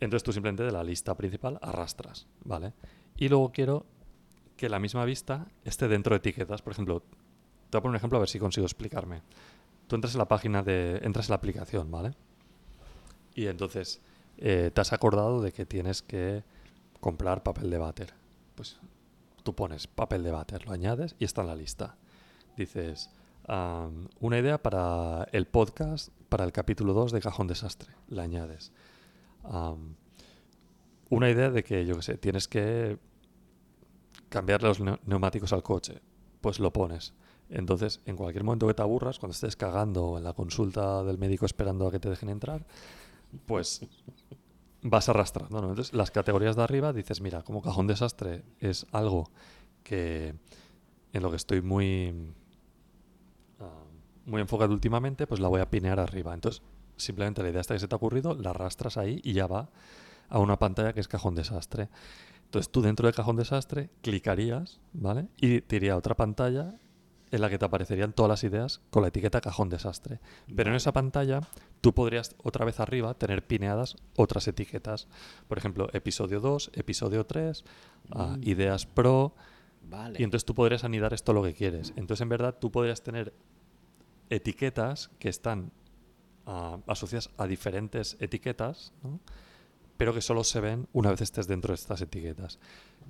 Entonces 0.00 0.22
tú 0.22 0.32
simplemente 0.32 0.64
de 0.64 0.72
la 0.72 0.84
lista 0.84 1.14
principal 1.16 1.58
arrastras, 1.62 2.26
¿vale? 2.44 2.74
Y 3.16 3.28
luego 3.28 3.50
quiero 3.50 3.86
que 4.56 4.68
la 4.68 4.78
misma 4.78 5.04
vista 5.04 5.46
esté 5.64 5.88
dentro 5.88 6.14
de 6.14 6.18
etiquetas. 6.18 6.62
Por 6.62 6.72
ejemplo, 6.72 7.00
te 7.00 7.06
voy 7.72 7.78
a 7.78 7.82
poner 7.82 7.90
un 7.90 7.96
ejemplo 7.96 8.16
a 8.18 8.20
ver 8.20 8.28
si 8.28 8.38
consigo 8.38 8.66
explicarme. 8.66 9.22
Tú 9.86 9.94
entras 9.94 10.14
en 10.14 10.18
la 10.18 10.28
página 10.28 10.62
de. 10.62 11.00
entras 11.02 11.28
en 11.28 11.32
la 11.32 11.36
aplicación, 11.36 11.90
¿vale? 11.90 12.14
Y 13.34 13.46
entonces 13.46 14.00
eh, 14.38 14.70
te 14.72 14.80
has 14.80 14.92
acordado 14.92 15.40
de 15.40 15.52
que 15.52 15.66
tienes 15.66 16.02
que 16.02 16.42
comprar 17.00 17.42
papel 17.42 17.70
de 17.70 17.78
váter. 17.78 18.14
Pues 18.54 18.78
tú 19.42 19.54
pones 19.54 19.86
papel 19.86 20.22
de 20.24 20.30
váter, 20.32 20.66
lo 20.66 20.72
añades 20.72 21.14
y 21.18 21.24
está 21.24 21.42
en 21.42 21.48
la 21.48 21.56
lista. 21.56 21.96
Dices, 22.56 23.10
una 24.20 24.38
idea 24.38 24.60
para 24.60 25.28
el 25.32 25.46
podcast, 25.46 26.08
para 26.28 26.44
el 26.44 26.52
capítulo 26.52 26.94
2 26.94 27.12
de 27.12 27.20
Cajón 27.20 27.46
Desastre, 27.46 27.92
la 28.08 28.22
añades. 28.22 28.72
Una 31.10 31.30
idea 31.30 31.50
de 31.50 31.62
que, 31.62 31.86
yo 31.86 31.94
qué 31.96 32.02
sé, 32.02 32.16
tienes 32.16 32.48
que 32.48 32.98
cambiar 34.28 34.62
los 34.62 34.80
neu- 34.80 35.00
neumáticos 35.06 35.52
al 35.52 35.62
coche, 35.62 36.00
pues 36.40 36.60
lo 36.60 36.72
pones. 36.72 37.14
Entonces, 37.48 38.00
en 38.06 38.16
cualquier 38.16 38.44
momento 38.44 38.66
que 38.66 38.74
te 38.74 38.82
aburras, 38.82 39.18
cuando 39.18 39.32
estés 39.32 39.56
cagando 39.56 40.18
en 40.18 40.24
la 40.24 40.32
consulta 40.32 41.04
del 41.04 41.18
médico 41.18 41.46
esperando 41.46 41.86
a 41.86 41.92
que 41.92 42.00
te 42.00 42.10
dejen 42.10 42.28
entrar, 42.28 42.66
pues 43.46 43.82
vas 44.82 45.08
arrastrando, 45.08 45.60
¿no? 45.62 45.70
Entonces, 45.70 45.94
las 45.94 46.10
categorías 46.10 46.56
de 46.56 46.62
arriba 46.62 46.92
dices, 46.92 47.20
mira, 47.20 47.42
como 47.42 47.62
cajón 47.62 47.86
desastre 47.86 48.44
es 48.60 48.86
algo 48.92 49.30
que 49.84 50.34
en 51.12 51.22
lo 51.22 51.30
que 51.30 51.36
estoy 51.36 51.62
muy 51.62 52.14
ah, 53.60 53.84
muy 54.26 54.40
enfocado 54.40 54.72
últimamente, 54.72 55.26
pues 55.26 55.40
la 55.40 55.48
voy 55.48 55.60
a 55.60 55.70
pinear 55.70 56.00
arriba. 56.00 56.34
Entonces, 56.34 56.62
simplemente 56.96 57.42
la 57.42 57.50
idea 57.50 57.60
esta 57.60 57.74
que 57.74 57.80
se 57.80 57.88
te 57.88 57.94
ha 57.94 57.96
ocurrido, 57.96 58.34
la 58.34 58.50
arrastras 58.50 58.96
ahí 58.96 59.20
y 59.22 59.32
ya 59.32 59.46
va 59.46 59.68
a 60.28 60.38
una 60.40 60.58
pantalla 60.58 60.92
que 60.92 61.00
es 61.00 61.08
cajón 61.08 61.34
desastre. 61.34 61.88
Entonces 62.46 62.70
tú 62.72 62.80
dentro 62.82 63.06
de 63.06 63.12
cajón 63.12 63.36
desastre 63.36 63.90
clicarías, 64.02 64.80
¿vale? 64.92 65.28
Y 65.36 65.60
te 65.60 65.76
iría 65.76 65.92
a 65.92 65.96
otra 65.96 66.14
pantalla 66.16 66.74
en 67.32 67.40
la 67.40 67.50
que 67.50 67.58
te 67.58 67.64
aparecerían 67.64 68.12
todas 68.12 68.30
las 68.30 68.44
ideas 68.44 68.80
con 68.90 69.02
la 69.02 69.08
etiqueta 69.08 69.40
cajón 69.40 69.68
desastre. 69.68 70.20
Pero 70.54 70.70
en 70.70 70.76
esa 70.76 70.92
pantalla 70.92 71.40
tú 71.80 71.92
podrías 71.92 72.36
otra 72.42 72.64
vez 72.64 72.78
arriba 72.78 73.14
tener 73.14 73.44
pineadas 73.46 73.96
otras 74.16 74.46
etiquetas. 74.48 75.08
Por 75.48 75.58
ejemplo, 75.58 75.88
episodio 75.92 76.40
2, 76.40 76.70
episodio 76.74 77.26
3, 77.26 77.64
ah, 78.12 78.36
Mm. 78.38 78.48
ideas 78.48 78.86
pro. 78.86 79.34
Vale. 79.88 80.20
Y 80.20 80.24
entonces 80.24 80.44
tú 80.44 80.54
podrías 80.54 80.84
anidar 80.84 81.12
esto 81.14 81.32
lo 81.32 81.42
que 81.42 81.52
quieres. 81.54 81.92
Entonces 81.96 82.20
en 82.22 82.28
verdad 82.28 82.56
tú 82.60 82.70
podrías 82.70 83.02
tener 83.02 83.34
etiquetas 84.30 85.10
que 85.18 85.28
están 85.28 85.72
ah, 86.46 86.78
asociadas 86.86 87.30
a 87.38 87.46
diferentes 87.48 88.16
etiquetas, 88.20 88.92
¿no? 89.02 89.18
Pero 89.96 90.12
que 90.14 90.20
solo 90.20 90.44
se 90.44 90.60
ven 90.60 90.86
una 90.92 91.10
vez 91.10 91.20
estés 91.22 91.46
dentro 91.46 91.72
de 91.72 91.76
estas 91.76 92.00
etiquetas. 92.00 92.58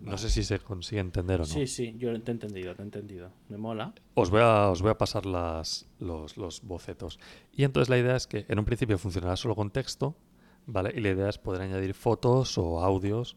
No 0.02 0.18
sé 0.18 0.28
si 0.30 0.42
se 0.44 0.58
consigue 0.58 1.00
entender 1.00 1.40
o 1.40 1.44
no. 1.44 1.48
Sí, 1.48 1.66
sí, 1.66 1.94
yo 1.98 2.08
te 2.22 2.30
he 2.30 2.34
entendido, 2.34 2.74
te 2.74 2.82
he 2.82 2.84
entendido. 2.84 3.30
Me 3.48 3.56
mola. 3.56 3.94
Os 4.14 4.30
voy 4.30 4.42
a, 4.42 4.68
os 4.68 4.82
voy 4.82 4.90
a 4.90 4.98
pasar 4.98 5.24
las, 5.26 5.86
los, 5.98 6.36
los 6.36 6.62
bocetos. 6.62 7.18
Y 7.52 7.64
entonces 7.64 7.88
la 7.88 7.96
idea 7.98 8.14
es 8.16 8.26
que 8.26 8.44
en 8.48 8.58
un 8.58 8.64
principio 8.66 8.98
funcionará 8.98 9.36
solo 9.36 9.54
con 9.56 9.70
texto, 9.70 10.14
¿vale? 10.66 10.92
Y 10.94 11.00
la 11.00 11.10
idea 11.10 11.28
es 11.30 11.38
poder 11.38 11.62
añadir 11.62 11.94
fotos 11.94 12.58
o 12.58 12.80
audios 12.84 13.36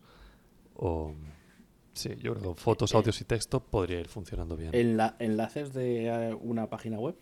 o... 0.76 1.13
Sí, 1.93 2.11
yo 2.21 2.34
creo 2.35 2.55
que 2.55 2.61
fotos, 2.61 2.93
Eh, 2.93 2.97
audios 2.97 3.19
y 3.19 3.26
texto 3.26 3.61
podría 3.61 3.99
ir 3.99 4.07
funcionando 4.07 4.55
bien. 4.55 4.71
Enla- 4.73 5.15
¿Enlaces 5.19 5.73
de 5.73 6.05
eh, 6.07 6.34
una 6.34 6.69
página 6.69 6.97
web? 6.99 7.15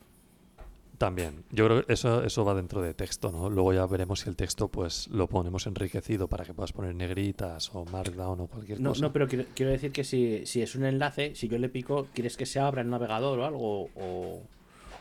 También. 0.97 1.43
Yo 1.51 1.65
creo 1.67 1.85
que 1.85 1.93
eso, 1.93 2.23
eso 2.23 2.43
va 2.43 2.55
dentro 2.55 2.81
de 2.81 2.93
texto, 2.95 3.31
¿no? 3.31 3.49
Luego 3.51 3.71
ya 3.71 3.85
veremos 3.85 4.21
si 4.21 4.29
el 4.29 4.35
texto 4.35 4.67
pues 4.67 5.07
lo 5.09 5.27
ponemos 5.27 5.67
enriquecido 5.67 6.27
para 6.27 6.43
que 6.43 6.55
puedas 6.55 6.71
poner 6.73 6.95
negritas 6.95 7.69
o 7.75 7.85
markdown 7.85 8.39
o 8.41 8.47
cualquier 8.47 8.79
No, 8.79 8.89
cosa. 8.89 9.01
no, 9.01 9.13
pero 9.13 9.27
quiero, 9.27 9.45
quiero 9.53 9.71
decir 9.71 9.91
que 9.91 10.03
si, 10.03 10.45
si 10.47 10.61
es 10.63 10.73
un 10.75 10.85
enlace, 10.85 11.35
si 11.35 11.47
yo 11.47 11.59
le 11.59 11.69
pico, 11.69 12.07
¿quieres 12.15 12.35
que 12.35 12.47
se 12.47 12.59
abra 12.59 12.81
el 12.81 12.89
navegador 12.89 13.37
o 13.39 13.45
algo? 13.45 13.89
O, 13.95 14.41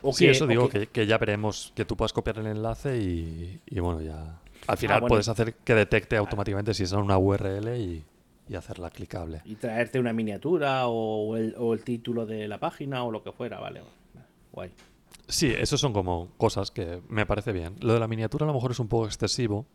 o 0.03 0.13
sí, 0.13 0.27
que- 0.27 0.33
eso 0.33 0.47
digo, 0.47 0.69
que- 0.69 0.81
que, 0.81 0.87
que 0.89 1.07
ya 1.07 1.17
veremos 1.17 1.73
que 1.75 1.87
tú 1.87 1.97
puedas 1.97 2.13
copiar 2.13 2.39
el 2.41 2.47
enlace 2.49 2.99
y, 2.99 3.61
y 3.67 3.81
bueno, 3.81 4.03
ya... 4.03 4.39
Al 4.67 4.77
final 4.77 4.97
Ah, 4.97 5.01
bueno. 5.01 5.09
puedes 5.15 5.29
hacer 5.29 5.55
que 5.55 5.75
detecte 5.75 6.17
automáticamente 6.19 6.75
si 6.75 6.83
es 6.83 6.93
una 6.93 7.17
URL 7.17 7.75
y, 7.79 8.05
y 8.49 8.55
hacerla 8.55 8.91
clicable. 8.91 9.41
Y 9.47 9.55
traerte 9.55 9.99
una 9.99 10.13
miniatura 10.13 10.89
o 10.89 11.37
el, 11.37 11.55
o 11.57 11.73
el 11.73 11.85
título 11.85 12.27
de 12.27 12.49
la 12.49 12.59
página 12.59 13.03
o 13.05 13.11
lo 13.11 13.23
que 13.23 13.33
fuera, 13.33 13.61
vale. 13.61 13.81
Guay. 14.53 14.71
Sí, 15.29 15.53
eso 15.57 15.77
son 15.77 15.93
como 15.93 16.31
cosas 16.37 16.71
que 16.71 17.03
me 17.09 17.27
parece 17.27 17.53
bien. 17.53 17.77
Lo 17.81 17.95
de 17.95 18.01
la 18.01 18.07
miniatura 18.09 18.45
a 18.45 18.49
lo 18.49 18.55
mejor 18.55 18.71
es 18.71 18.79
un 18.81 18.89
poco 18.89 19.07
excesivo, 19.07 19.67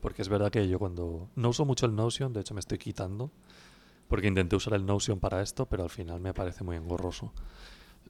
porque 0.00 0.22
es 0.22 0.28
verdad 0.28 0.50
que 0.50 0.68
yo 0.68 0.78
cuando 0.78 1.28
no 1.34 1.48
uso 1.48 1.64
mucho 1.64 1.86
el 1.86 1.94
Notion, 1.96 2.32
de 2.32 2.40
hecho 2.40 2.54
me 2.54 2.60
estoy 2.60 2.78
quitando, 2.78 3.30
porque 4.08 4.28
intenté 4.28 4.54
usar 4.56 4.74
el 4.74 4.86
Notion 4.86 5.18
para 5.18 5.42
esto, 5.42 5.66
pero 5.66 5.82
al 5.82 5.90
final 5.90 6.20
me 6.20 6.32
parece 6.32 6.62
muy 6.64 6.76
engorroso. 6.76 7.32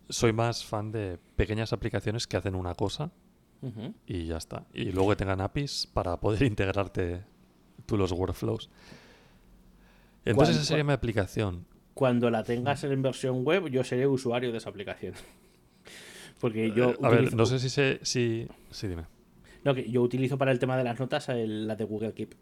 Soy 0.08 0.32
más 0.32 0.64
fan 0.64 0.92
de 0.92 1.18
pequeñas 1.36 1.72
aplicaciones 1.72 2.26
que 2.26 2.36
hacen 2.36 2.54
una 2.54 2.74
cosa 2.74 3.10
y 4.06 4.24
ya 4.26 4.36
está. 4.38 4.66
Y 4.74 4.90
luego 4.92 5.10
que 5.10 5.16
tengan 5.16 5.40
APIs 5.40 5.86
para 5.92 6.18
poder 6.20 6.42
integrarte 6.44 7.22
tú 7.86 7.96
los 7.96 8.12
workflows. 8.12 8.68
Entonces 10.24 10.34
¿Cuál- 10.36 10.50
esa 10.50 10.64
sería 10.64 10.84
mi 10.84 10.92
aplicación. 10.92 11.66
Cuando 11.94 12.30
la 12.30 12.44
tengas 12.44 12.84
en 12.84 13.02
versión 13.02 13.44
web, 13.44 13.68
yo 13.68 13.84
seré 13.84 14.06
usuario 14.06 14.52
de 14.52 14.58
esa 14.58 14.68
aplicación. 14.70 15.14
Porque 16.40 16.72
yo 16.72 16.90
Eh, 16.92 16.96
a 17.02 17.08
ver, 17.10 17.34
no 17.34 17.46
sé 17.46 17.58
si 17.58 17.68
sé... 17.68 18.00
Si... 18.02 18.46
Sí, 18.70 18.88
dime. 18.88 19.04
No, 19.64 19.74
que 19.74 19.88
yo 19.90 20.00
utilizo 20.02 20.38
para 20.38 20.52
el 20.52 20.58
tema 20.58 20.76
de 20.76 20.84
las 20.84 20.98
notas 20.98 21.28
la 21.28 21.76
de 21.76 21.84
Google 21.84 22.14
Keep. 22.14 22.34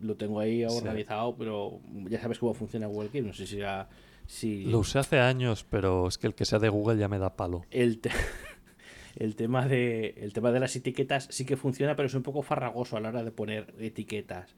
Lo 0.00 0.16
tengo 0.16 0.40
ahí 0.40 0.60
Sí. 0.68 0.76
organizado, 0.76 1.36
pero 1.36 1.80
ya 2.08 2.20
sabes 2.20 2.38
cómo 2.38 2.54
funciona 2.54 2.86
Google 2.86 3.10
Keep. 3.10 3.26
No 3.26 3.32
sé 3.34 3.46
si 3.46 3.58
era- 3.58 3.88
si 4.26 4.64
Lo 4.64 4.78
usé 4.78 4.98
hace 4.98 5.20
años, 5.20 5.64
pero 5.68 6.08
es 6.08 6.16
que 6.18 6.26
el 6.26 6.34
que 6.34 6.46
sea 6.46 6.58
de 6.58 6.70
Google 6.70 6.98
ya 6.98 7.08
me 7.08 7.18
da 7.18 7.36
palo. 7.36 7.64
el, 7.70 7.98
te- 8.00 8.10
el 9.16 9.36
tema 9.36 9.68
de 9.68 10.14
el 10.18 10.32
tema 10.32 10.50
de 10.50 10.60
las 10.60 10.74
etiquetas 10.76 11.28
sí 11.30 11.44
que 11.44 11.56
funciona, 11.58 11.94
pero 11.96 12.06
es 12.06 12.14
un 12.14 12.22
poco 12.22 12.40
farragoso 12.42 12.96
a 12.96 13.00
la 13.00 13.10
hora 13.10 13.22
de 13.22 13.30
poner 13.30 13.74
etiquetas. 13.78 14.54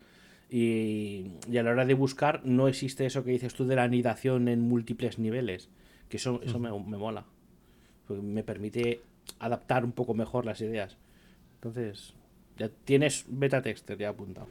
Y, 0.48 1.32
y 1.50 1.58
a 1.58 1.64
la 1.64 1.72
hora 1.72 1.84
de 1.84 1.94
buscar 1.94 2.42
no 2.44 2.68
existe 2.68 3.04
eso 3.04 3.24
que 3.24 3.32
dices 3.32 3.52
tú 3.54 3.66
de 3.66 3.74
la 3.74 3.82
anidación 3.82 4.46
en 4.46 4.60
múltiples 4.60 5.18
niveles. 5.18 5.68
Que 6.08 6.18
eso, 6.18 6.40
eso 6.44 6.60
me, 6.60 6.70
me 6.70 6.96
mola. 6.96 7.24
Porque 8.06 8.22
me 8.22 8.42
permite 8.42 9.00
adaptar 9.38 9.84
un 9.84 9.92
poco 9.92 10.14
mejor 10.14 10.44
las 10.44 10.60
ideas. 10.60 10.96
Entonces, 11.56 12.14
ya 12.56 12.68
tienes 12.84 13.24
beta 13.28 13.62
texter 13.62 13.98
ya 13.98 14.10
apuntado. 14.10 14.48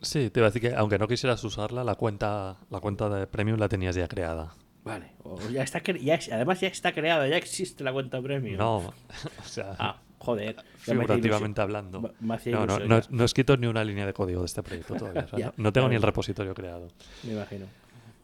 Sí, 0.00 0.30
te 0.30 0.40
iba 0.40 0.46
a 0.48 0.50
decir 0.50 0.68
que 0.70 0.76
aunque 0.76 0.98
no 0.98 1.06
quisieras 1.08 1.42
usarla, 1.44 1.84
la 1.84 1.94
cuenta, 1.94 2.56
la 2.70 2.80
cuenta 2.80 3.08
de 3.08 3.26
Premium 3.26 3.58
la 3.58 3.68
tenías 3.68 3.94
ya 3.94 4.08
creada. 4.08 4.52
Vale. 4.84 5.12
O 5.22 5.38
ya 5.48 5.62
está 5.62 5.80
ya 5.80 6.18
además 6.32 6.60
ya 6.60 6.66
está 6.68 6.92
creada, 6.92 7.28
ya 7.28 7.36
existe 7.36 7.84
la 7.84 7.92
cuenta 7.92 8.20
premium. 8.20 8.56
No, 8.58 8.76
o 9.40 9.44
sea, 9.44 9.76
Ah, 9.78 10.00
joder. 10.18 10.56
figurativamente 10.78 11.60
hablando. 11.60 12.00
Me- 12.00 12.10
No, 12.50 12.66
no, 12.66 12.80
no, 12.80 13.00
no 13.08 13.22
he 13.22 13.24
escrito 13.26 13.56
ni 13.56 13.68
una 13.68 13.84
línea 13.84 14.06
de 14.06 14.12
código 14.12 14.40
de 14.40 14.46
este 14.46 14.60
proyecto 14.64 14.96
todavía. 14.96 15.22
o 15.26 15.28
sea, 15.28 15.38
Ya, 15.38 15.46
no, 15.56 15.72
tengo 15.72 15.84
claro. 15.86 15.88
ni 15.90 15.94
el 15.96 16.02
repositorio 16.02 16.52
creado. 16.54 16.88
Me 17.22 17.34
imagino. 17.34 17.66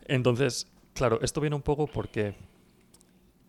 Entonces, 0.06 0.66
claro, 0.94 1.20
esto 1.23 1.40
viene 1.40 1.55
un 1.55 1.62
poco 1.62 1.86
porque 1.86 2.35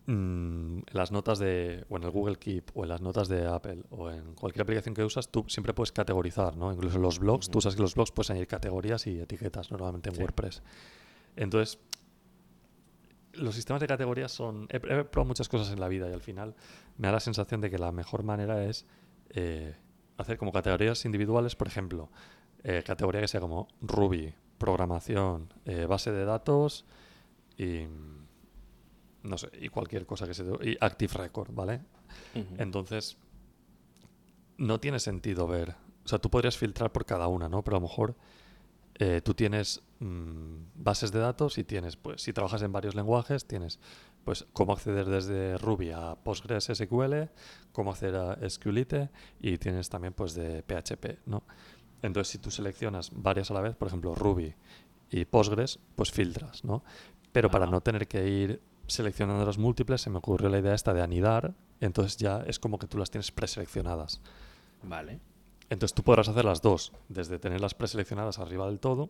en 0.10 0.84
las 0.91 1.11
notas 1.11 1.40
de, 1.40 1.86
o 1.90 1.98
en 1.98 2.03
el 2.03 2.10
Google 2.10 2.38
Keep, 2.38 2.72
o 2.73 2.84
en 2.84 2.90
las 2.90 3.02
notas 3.02 3.27
de 3.27 3.45
Apple, 3.45 3.84
o 3.91 4.10
en 4.10 4.34
cualquier 4.34 4.64
aplicación 4.64 4.95
que 4.95 5.03
usas, 5.03 5.30
tú 5.30 5.45
siempre 5.48 5.73
puedes 5.73 5.91
categorizar, 5.91 6.57
¿no? 6.57 6.72
Incluso 6.73 6.98
los 6.99 7.19
blogs, 7.19 7.49
tú 7.49 7.61
sabes 7.61 7.76
que 7.76 7.81
los 7.81 7.94
blogs 7.95 8.11
puedes 8.11 8.30
añadir 8.31 8.48
categorías 8.48 9.06
y 9.07 9.19
etiquetas 9.19 9.72
normalmente 9.72 10.10
en 10.10 10.15
Sí. 10.15 10.22
WordPress. 10.22 10.64
Entonces, 11.36 11.80
los 13.34 13.56
sistemas 13.56 13.80
de 13.81 13.88
categorías 13.88 14.31
son... 14.31 14.68
He, 14.72 14.77
he 14.77 14.80
probado 15.06 15.26
muchas 15.26 15.48
cosas 15.48 15.72
en 15.72 15.80
la 15.80 15.88
vida 15.88 16.10
y 16.10 16.14
al 16.14 16.22
final 16.22 16.56
me 16.98 17.07
da 17.07 17.14
la 17.14 17.19
sensación 17.19 17.61
de 17.61 17.69
que 17.69 17.77
la 17.77 17.91
mejor 17.91 18.23
manera 18.23 18.64
es 18.65 18.86
eh, 19.30 19.76
hacer 20.18 20.38
como 20.38 20.52
categorías 20.52 21.06
individuales, 21.06 21.56
por 21.56 21.68
ejemplo, 21.68 22.10
eh, 22.64 22.84
categoría 22.86 23.22
que 23.22 23.27
sea 23.27 23.40
como 23.40 23.68
Ruby, 23.81 24.34
programación, 24.57 25.53
eh, 25.65 25.86
base 25.86 26.11
de 26.11 26.26
datos 26.26 26.86
y 27.56 27.86
mm, 27.86 28.19
no 29.24 29.38
sé, 29.38 29.50
y 29.60 29.70
cualquier 29.70 30.06
cosa 30.06 30.28
que 30.28 30.34
se 30.34 30.44
y 30.62 30.78
Active 30.80 31.14
Record, 31.14 31.54
¿vale? 31.54 31.82
Entonces 32.58 33.18
no 34.58 34.80
tiene 34.80 35.00
sentido 35.00 35.48
ver, 35.48 35.76
o 36.06 36.08
sea, 36.08 36.20
tú 36.20 36.30
podrías 36.30 36.58
filtrar 36.58 36.91
por 36.91 37.06
cada 37.06 37.28
una, 37.28 37.50
¿no? 37.50 37.64
Pero 37.64 37.78
a 37.78 37.80
lo 37.80 37.88
mejor 37.88 38.16
eh, 38.96 39.22
tú 39.24 39.34
tienes 39.34 39.82
mm, 40.00 40.56
bases 40.76 41.12
de 41.12 41.20
datos 41.20 41.58
y 41.58 41.64
tienes, 41.64 41.96
pues, 41.96 42.22
si 42.22 42.34
trabajas 42.34 42.62
en 42.62 42.72
varios 42.72 42.96
lenguajes, 42.96 43.46
tienes, 43.46 43.80
pues, 44.26 44.46
cómo 44.52 44.74
acceder 44.74 45.06
desde 45.06 45.58
Ruby 45.58 45.91
a 45.91 46.16
Postgres 46.16 46.66
SQL, 46.66 47.30
cómo 47.72 47.91
hacer 47.91 48.16
a 48.16 48.38
SQLite 48.50 49.10
y 49.40 49.58
tienes 49.58 49.90
también, 49.90 50.14
pues, 50.14 50.34
de 50.34 50.64
PHP, 50.64 51.20
¿no? 51.26 51.44
Entonces, 52.02 52.32
si 52.32 52.38
tú 52.40 52.52
seleccionas 52.52 53.12
varias 53.14 53.52
a 53.52 53.54
la 53.54 53.62
vez, 53.62 53.76
por 53.76 53.88
ejemplo, 53.88 54.16
Ruby 54.16 54.54
y 55.12 55.26
Postgres, 55.26 55.80
pues 55.96 56.12
filtras, 56.12 56.64
¿no? 56.64 56.84
Pero 57.32 57.50
para 57.50 57.66
no 57.66 57.82
tener 57.82 58.08
que 58.08 58.28
ir 58.28 58.62
seleccionando 58.90 59.45
las 59.45 59.57
múltiples, 59.57 60.02
se 60.02 60.10
me 60.10 60.18
ocurrió 60.18 60.49
la 60.49 60.60
idea 60.60 60.74
esta 60.74 60.94
de 60.94 61.02
anidar, 61.02 61.53
entonces 61.80 62.18
ya 62.18 62.44
es 62.48 62.60
como 62.60 62.80
que 62.80 62.88
tú 62.88 62.98
las 62.98 63.11
tienes 63.11 63.32
preseleccionadas. 63.32 64.22
Vale. 64.84 65.20
Entonces 65.70 65.94
tú 65.94 66.03
podrás 66.03 66.28
hacer 66.30 66.45
las 66.45 66.61
dos, 66.61 66.94
desde 67.07 67.40
tenerlas 67.40 67.74
preseleccionadas 67.74 68.40
arriba 68.40 68.66
del 68.66 68.80
todo 68.80 69.10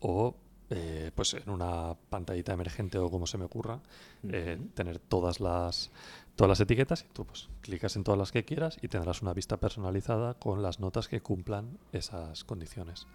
o 0.00 0.36
eh, 0.70 1.10
pues 1.14 1.32
en 1.32 1.48
una 1.48 1.96
pantallita 2.10 2.52
emergente 2.52 2.98
o 2.98 3.10
como 3.10 3.26
se 3.26 3.38
me 3.38 3.46
ocurra, 3.46 3.80
eh, 4.28 4.58
tener 4.74 4.98
todas 4.98 5.40
las, 5.40 5.90
todas 6.36 6.50
las 6.50 6.60
etiquetas 6.60 7.06
y 7.08 7.12
tú 7.14 7.24
pues 7.24 7.48
clicas 7.62 7.96
en 7.96 8.04
todas 8.04 8.18
las 8.18 8.32
que 8.32 8.44
quieras 8.44 8.76
y 8.82 8.88
tendrás 8.88 9.22
una 9.22 9.32
vista 9.32 9.56
personalizada 9.56 10.34
con 10.34 10.62
las 10.62 10.78
notas 10.78 11.08
que 11.08 11.22
cumplan 11.22 11.78
esas 11.92 12.44
condiciones. 12.44 13.06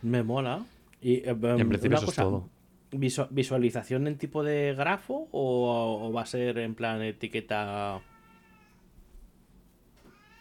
Me 0.00 0.22
mola. 0.22 0.64
Y, 1.02 1.16
eh, 1.16 1.28
em, 1.28 1.60
en 1.60 1.68
principio 1.68 1.98
eso 1.98 2.08
es 2.08 2.16
todo. 2.16 2.48
Visu- 2.92 3.28
¿Visualización 3.30 4.06
en 4.06 4.18
tipo 4.18 4.42
de 4.42 4.74
grafo 4.74 5.28
o, 5.32 6.00
o 6.08 6.12
va 6.12 6.22
a 6.22 6.26
ser 6.26 6.58
en 6.58 6.74
plan 6.74 7.02
etiqueta? 7.02 8.00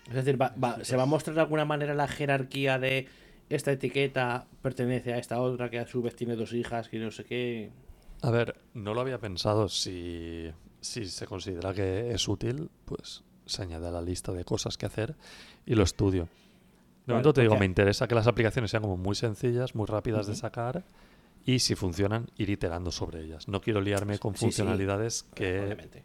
Es 0.08 0.14
decir, 0.14 0.42
va- 0.42 0.54
va- 0.62 0.84
¿se 0.84 0.96
va 0.96 1.04
a 1.04 1.08
mostrar 1.08 1.36
de 1.36 1.42
alguna 1.42 1.66
manera 1.66 1.94
la 1.94 2.08
jerarquía 2.08 2.80
de 2.80 3.08
esta 3.50 3.72
etiqueta 3.72 4.48
pertenece 4.62 5.14
a 5.14 5.18
esta 5.18 5.42
otra 5.42 5.70
que 5.70 5.80
a 5.80 5.88
su 5.88 6.02
vez 6.02 6.16
tiene 6.16 6.36
dos 6.36 6.54
hijas 6.54 6.90
que 6.90 7.00
no 7.00 7.12
sé 7.12 7.26
qué? 7.26 7.72
A 8.22 8.32
ver, 8.32 8.56
no 8.74 8.94
lo 8.94 9.02
había 9.02 9.20
pensado. 9.20 9.68
Si, 9.70 10.50
si 10.82 11.06
se 11.06 11.28
considera 11.28 11.74
que 11.74 12.12
es 12.12 12.28
útil, 12.28 12.70
pues 12.86 13.24
se 13.46 13.62
añade 13.64 13.88
a 13.88 13.92
la 13.92 14.02
lista 14.02 14.32
de 14.32 14.44
cosas 14.46 14.78
que 14.78 14.86
hacer 14.86 15.16
y 15.66 15.76
lo 15.76 15.84
estudio. 15.84 16.24
De 16.24 17.14
Vale, 17.14 17.16
momento 17.16 17.34
te 17.34 17.42
digo, 17.42 17.52
porque- 17.52 17.60
me 17.62 17.66
interesa 17.66 18.08
que 18.08 18.16
las 18.16 18.28
aplicaciones 18.28 18.72
sean 18.72 18.84
como 18.84 18.98
muy 18.98 19.16
sencillas, 19.16 19.76
muy 19.76 19.86
rápidas 19.86 20.28
de 20.28 20.36
sacar 20.36 20.84
y 21.48 21.60
si 21.60 21.74
funcionan, 21.76 22.30
ir 22.38 22.50
iterando 22.52 22.92
sobre 22.92 23.24
ellas. 23.24 23.48
No 23.48 23.62
quiero 23.62 23.82
liarme 23.82 24.20
con 24.20 24.34
Sí, 24.34 24.40
sí. 24.40 24.46
funcionalidades 24.46 25.24
que 25.34 25.62
Obviamente. 25.62 26.04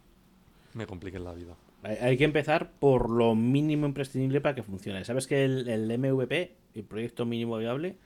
me 0.73 0.87
compliquen 0.87 1.23
la 1.25 1.33
vida. 1.33 1.55
Hay, 1.83 1.97
hay 1.97 2.17
que 2.17 2.23
empezar 2.23 2.71
por 2.79 3.09
lo 3.09 3.35
mínimo 3.35 3.85
imprescindible 3.85 4.39
para 4.41 4.55
que 4.55 4.63
funcione. 4.63 5.03
Sabes 5.03 5.27
que 5.27 5.43
el, 5.43 5.67
el 5.67 5.97
MVP, 5.99 6.55
el 6.75 6.83
proyecto 6.85 7.25
mínimo 7.25 7.57
viable, 7.57 7.97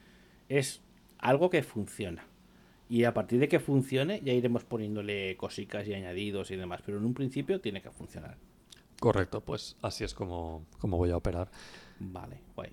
es 0.50 0.82
algo 1.20 1.50
que 1.52 1.62
funciona. 1.62 2.26
Y 2.90 3.04
a 3.04 3.14
partir 3.14 3.40
de 3.40 3.48
que 3.48 3.60
funcione, 3.60 4.20
ya 4.24 4.34
iremos 4.34 4.64
poniéndole 4.64 5.38
cositas 5.38 5.88
y 5.88 5.94
añadidos 5.94 6.50
y 6.50 6.56
demás. 6.56 6.82
Pero 6.84 6.98
en 6.98 7.06
un 7.06 7.14
principio 7.14 7.62
tiene 7.62 7.82
que 7.84 7.92
funcionar. 7.92 8.38
Correcto, 9.00 9.42
pues 9.42 9.76
así 9.84 10.04
es 10.04 10.16
como, 10.16 10.66
como 10.80 10.98
voy 10.98 11.12
a 11.12 11.18
operar. 11.18 11.52
Vale, 12.00 12.40
guay. 12.56 12.72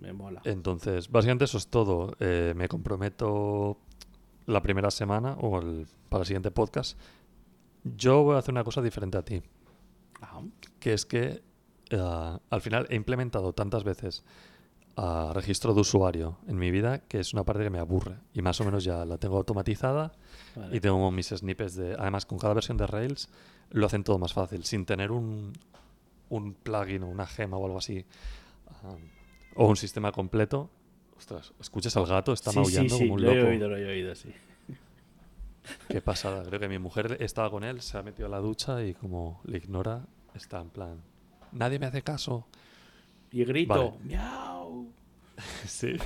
Me 0.00 0.12
mola. 0.12 0.40
Entonces, 0.44 1.10
básicamente 1.10 1.44
eso 1.44 1.58
es 1.58 1.68
todo. 1.68 2.14
Eh, 2.20 2.54
me 2.56 2.68
comprometo 2.68 3.78
la 4.46 4.60
primera 4.62 4.90
semana 4.90 5.34
o 5.40 5.60
el- 5.60 5.86
para 6.08 6.22
el 6.22 6.26
siguiente 6.26 6.50
podcast. 6.50 6.98
Yo 7.84 8.22
voy 8.22 8.36
a 8.36 8.38
hacer 8.38 8.52
una 8.52 8.64
cosa 8.64 8.82
diferente 8.82 9.18
a 9.18 9.22
ti. 9.24 9.42
Ajá. 10.20 10.40
que 10.78 10.92
es 10.92 11.04
que 11.04 11.42
eh, 11.90 12.38
al 12.50 12.60
final 12.60 12.86
he 12.90 12.94
implementado 12.94 13.52
tantas 13.54 13.82
veces 13.82 14.24
a 14.94 15.32
registro 15.34 15.74
de 15.74 15.80
usuario 15.80 16.38
en 16.46 16.58
mi 16.58 16.70
vida 16.70 17.00
que 17.00 17.18
es 17.18 17.32
una 17.32 17.42
parte 17.44 17.64
que 17.64 17.70
me 17.70 17.80
aburre 17.80 18.18
y 18.32 18.40
más 18.42 18.60
o 18.60 18.64
menos 18.64 18.84
ya 18.84 19.04
la 19.04 19.18
tengo 19.18 19.36
automatizada 19.36 20.12
Vale. 20.54 20.76
y 20.76 20.80
tengo 20.80 21.10
mis 21.10 21.28
snippets 21.30 21.74
de 21.74 21.94
además 21.98 22.24
con 22.26 22.38
cada 22.38 22.54
versión 22.54 22.76
de 22.76 22.86
Rails 22.86 23.30
lo 23.70 23.86
hacen 23.86 24.04
todo 24.04 24.18
más 24.18 24.32
fácil 24.32 24.64
sin 24.64 24.84
tener 24.86 25.10
un, 25.10 25.54
un 26.28 26.54
plugin 26.54 27.02
o 27.02 27.08
una 27.08 27.26
gema 27.26 27.56
o 27.56 27.64
algo 27.66 27.78
así 27.78 28.04
ah, 28.84 28.94
O 29.54 29.68
un 29.68 29.76
sistema 29.76 30.12
completo. 30.12 30.70
Ostras, 31.16 31.52
¿escuchas 31.60 31.96
al 31.96 32.06
gato? 32.06 32.32
Está 32.32 32.50
sí, 32.50 32.58
maullando 32.58 32.96
sí, 32.96 33.02
como 33.02 33.14
un 33.14 33.22
lo 33.22 33.34
loco. 33.34 33.46
he 33.46 33.50
oído, 33.50 33.68
lo 33.68 33.76
he 33.76 33.86
oído, 33.86 34.14
sí. 34.14 34.32
Qué 35.88 36.00
pasada. 36.00 36.42
Creo 36.44 36.58
que 36.58 36.68
mi 36.68 36.78
mujer 36.78 37.16
estaba 37.20 37.50
con 37.50 37.62
él, 37.62 37.80
se 37.80 37.96
ha 37.96 38.02
metido 38.02 38.26
a 38.26 38.30
la 38.30 38.38
ducha 38.40 38.82
y 38.84 38.94
como 38.94 39.40
le 39.44 39.58
ignora, 39.58 40.04
está 40.34 40.60
en 40.60 40.70
plan. 40.70 41.00
Nadie 41.52 41.78
me 41.78 41.86
hace 41.86 42.02
caso. 42.02 42.46
Y 43.30 43.44
grito, 43.44 43.92
Vale. 43.92 44.04
miau. 44.04 44.88
Sí. 45.66 45.96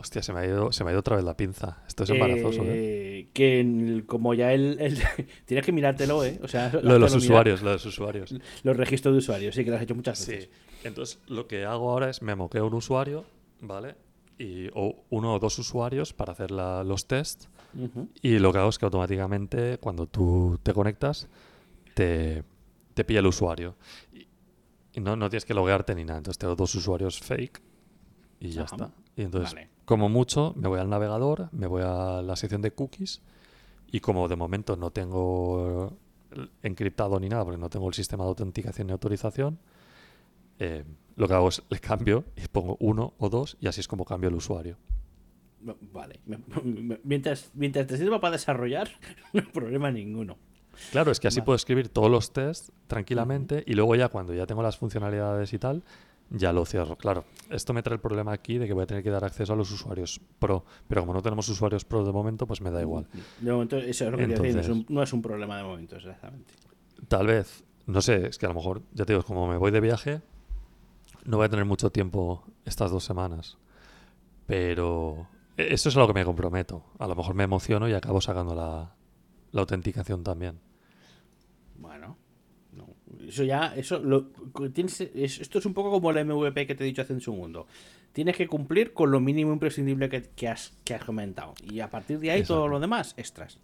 Hostia, 0.00 0.22
se 0.22 0.32
me, 0.32 0.40
ha 0.40 0.46
ido, 0.46 0.72
se 0.72 0.82
me 0.82 0.90
ha 0.90 0.92
ido 0.94 1.00
otra 1.00 1.16
vez 1.16 1.24
la 1.26 1.36
pinza. 1.36 1.82
Esto 1.86 2.04
es 2.04 2.10
embarazoso, 2.10 2.62
¿eh? 2.64 2.68
Eh, 2.74 3.28
Que 3.34 4.02
como 4.06 4.32
ya 4.32 4.52
el, 4.54 4.78
el- 4.80 4.98
Tienes 5.44 5.64
que 5.66 5.72
mirártelo, 5.72 6.24
¿eh? 6.24 6.38
O 6.42 6.48
sea, 6.48 6.70
Lo 6.82 6.94
de 6.94 6.98
los 6.98 7.14
usuarios, 7.14 7.60
lo 7.60 7.68
de 7.68 7.74
los 7.74 7.84
usuarios. 7.86 8.34
Los 8.62 8.76
registros 8.76 9.12
de 9.14 9.18
usuarios, 9.18 9.54
sí, 9.54 9.62
que 9.64 9.70
lo 9.70 9.76
has 9.76 9.82
hecho 9.82 9.94
muchas 9.94 10.18
Sí. 10.18 10.32
veces. 10.32 10.50
Entonces, 10.84 11.20
lo 11.26 11.46
que 11.46 11.66
hago 11.66 11.90
ahora 11.90 12.08
es 12.08 12.22
me 12.22 12.34
moqueo 12.34 12.66
un 12.66 12.74
usuario, 12.74 13.26
¿vale? 13.60 13.94
Y, 14.38 14.68
o 14.74 15.04
uno 15.10 15.34
o 15.34 15.38
dos 15.38 15.58
usuarios 15.58 16.14
para 16.14 16.32
hacer 16.32 16.50
la- 16.50 16.82
los 16.82 17.06
tests. 17.06 17.50
Y 18.22 18.38
lo 18.38 18.52
que 18.52 18.58
hago 18.58 18.70
es 18.70 18.78
que 18.78 18.86
automáticamente, 18.86 19.76
cuando 19.78 20.06
tú 20.06 20.58
te 20.62 20.72
conectas, 20.72 21.28
te, 21.94 22.42
te 22.94 23.04
pilla 23.04 23.20
el 23.20 23.26
usuario. 23.26 23.76
Y, 24.14 24.26
y 24.94 25.00
no, 25.00 25.14
no 25.14 25.28
tienes 25.28 25.44
que 25.44 25.52
loguearte 25.54 25.94
ni 25.94 26.04
nada. 26.04 26.18
Entonces 26.18 26.38
tengo 26.38 26.56
dos 26.56 26.74
usuarios 26.74 27.20
fake 27.20 27.60
y 28.40 28.48
ya 28.50 28.62
Ajá. 28.62 28.76
está. 28.76 28.90
Y 29.14 29.22
entonces, 29.22 29.54
Vale. 29.54 29.68
Como 29.90 30.08
mucho, 30.08 30.54
me 30.56 30.68
voy 30.68 30.78
al 30.78 30.88
navegador, 30.88 31.48
me 31.50 31.66
voy 31.66 31.82
a 31.84 32.22
la 32.22 32.36
sección 32.36 32.62
de 32.62 32.70
cookies 32.70 33.22
y 33.90 33.98
como 33.98 34.28
de 34.28 34.36
momento 34.36 34.76
no 34.76 34.92
tengo 34.92 35.98
encriptado 36.62 37.18
ni 37.18 37.28
nada, 37.28 37.44
porque 37.44 37.58
no 37.58 37.68
tengo 37.70 37.88
el 37.88 37.94
sistema 37.94 38.22
de 38.22 38.28
autenticación 38.28 38.88
y 38.88 38.92
autorización, 38.92 39.58
eh, 40.60 40.84
lo 41.16 41.26
que 41.26 41.34
hago 41.34 41.48
es 41.48 41.64
le 41.68 41.80
cambio 41.80 42.22
y 42.36 42.46
pongo 42.46 42.76
uno 42.78 43.14
o 43.18 43.28
dos 43.28 43.56
y 43.60 43.66
así 43.66 43.80
es 43.80 43.88
como 43.88 44.04
cambio 44.04 44.28
el 44.28 44.36
usuario. 44.36 44.76
Vale. 45.92 46.20
Mientras, 47.02 47.50
mientras 47.54 47.88
te 47.88 47.96
sirva 47.96 48.20
para 48.20 48.34
desarrollar, 48.34 48.90
no 49.32 49.40
hay 49.40 49.46
problema 49.46 49.90
ninguno. 49.90 50.38
Claro, 50.92 51.10
es 51.10 51.18
que 51.18 51.26
así 51.26 51.40
Vale. 51.40 51.46
puedo 51.46 51.56
escribir 51.56 51.88
todos 51.88 52.08
los 52.08 52.32
tests 52.32 52.70
tranquilamente 52.86 53.64
y 53.66 53.74
luego 53.74 53.96
ya 53.96 54.08
cuando 54.08 54.34
ya 54.34 54.46
tengo 54.46 54.62
las 54.62 54.76
funcionalidades 54.76 55.52
y 55.52 55.58
tal, 55.58 55.82
ya 56.30 56.52
lo 56.52 56.64
cierro. 56.64 56.96
Claro, 56.96 57.24
esto 57.50 57.72
me 57.72 57.82
trae 57.82 57.94
el 57.96 58.00
problema 58.00 58.32
aquí 58.32 58.58
de 58.58 58.66
que 58.66 58.72
voy 58.72 58.84
a 58.84 58.86
tener 58.86 59.02
que 59.02 59.10
dar 59.10 59.24
acceso 59.24 59.52
a 59.52 59.56
los 59.56 59.70
usuarios 59.70 60.20
pro, 60.38 60.64
pero 60.88 61.02
como 61.02 61.12
no 61.14 61.22
tenemos 61.22 61.48
usuarios 61.48 61.84
pro 61.84 62.04
de 62.04 62.12
momento, 62.12 62.46
pues 62.46 62.60
me 62.60 62.70
da 62.70 62.80
igual. 62.80 63.06
De 63.40 63.52
momento, 63.52 63.76
eso 63.76 64.04
es 64.06 64.10
lo 64.10 64.16
que 64.16 64.26
te 64.26 64.32
iba 64.32 64.40
a 64.40 64.42
decir, 64.42 64.54
no 64.56 64.60
es, 64.60 64.68
un, 64.68 64.72
Entonces- 64.78 64.90
no 64.94 65.02
es 65.02 65.12
un 65.12 65.22
problema 65.22 65.56
de 65.58 65.64
momento, 65.64 65.96
exactamente. 65.96 66.52
Tal 67.08 67.26
vez, 67.26 67.64
no 67.86 68.00
sé, 68.00 68.28
es 68.28 68.38
que 68.38 68.46
a 68.46 68.48
lo 68.50 68.54
mejor, 68.54 68.82
ya 68.92 69.04
te 69.04 69.12
digo, 69.12 69.24
como 69.24 69.48
me 69.48 69.56
voy 69.56 69.70
de 69.72 69.80
viaje, 69.80 70.20
no 71.24 71.36
voy 71.38 71.46
a 71.46 71.48
tener 71.48 71.64
mucho 71.64 71.90
tiempo 71.90 72.44
estas 72.64 72.90
dos 72.90 73.04
semanas. 73.04 73.58
Pero 74.46 75.26
e- 75.56 75.74
eso 75.74 75.88
es 75.88 75.96
a 75.96 76.00
lo 76.00 76.06
que 76.06 76.14
me 76.14 76.24
comprometo. 76.24 76.84
A 76.98 77.06
lo 77.06 77.14
mejor 77.14 77.34
me 77.34 77.44
emociono 77.44 77.88
y 77.88 77.92
acabo 77.94 78.20
sacando 78.20 78.54
la, 78.54 78.94
la 79.52 79.60
autenticación 79.60 80.22
también. 80.24 80.60
Eso 83.30 83.44
ya, 83.44 83.72
eso 83.76 83.98
lo, 83.98 84.26
tienes, 84.72 85.00
es- 85.00 85.40
esto 85.40 85.58
es 85.58 85.66
un 85.66 85.74
poco 85.74 85.90
como 85.90 86.10
el 86.10 86.18
MVP 86.26 86.66
que 86.66 86.74
te 86.74 86.84
he 86.84 86.86
dicho 86.86 87.02
hace 87.02 87.12
un 87.12 87.20
segundo. 87.20 87.66
Tienes 88.12 88.36
que 88.36 88.48
cumplir 88.48 88.92
con 88.92 89.10
lo 89.10 89.20
mínimo 89.20 89.52
imprescindible 89.52 90.08
que, 90.08 90.22
que 90.22 90.48
has, 90.48 90.72
que 90.84 90.94
has 90.94 91.04
comentado. 91.04 91.54
Y 91.70 91.80
a 91.80 91.88
partir 91.90 92.18
de 92.18 92.30
ahí 92.32 92.42
todo 92.42 92.58
Exacto. 92.58 92.68
lo 92.68 92.80
demás, 92.80 93.14
extras. 93.16 93.58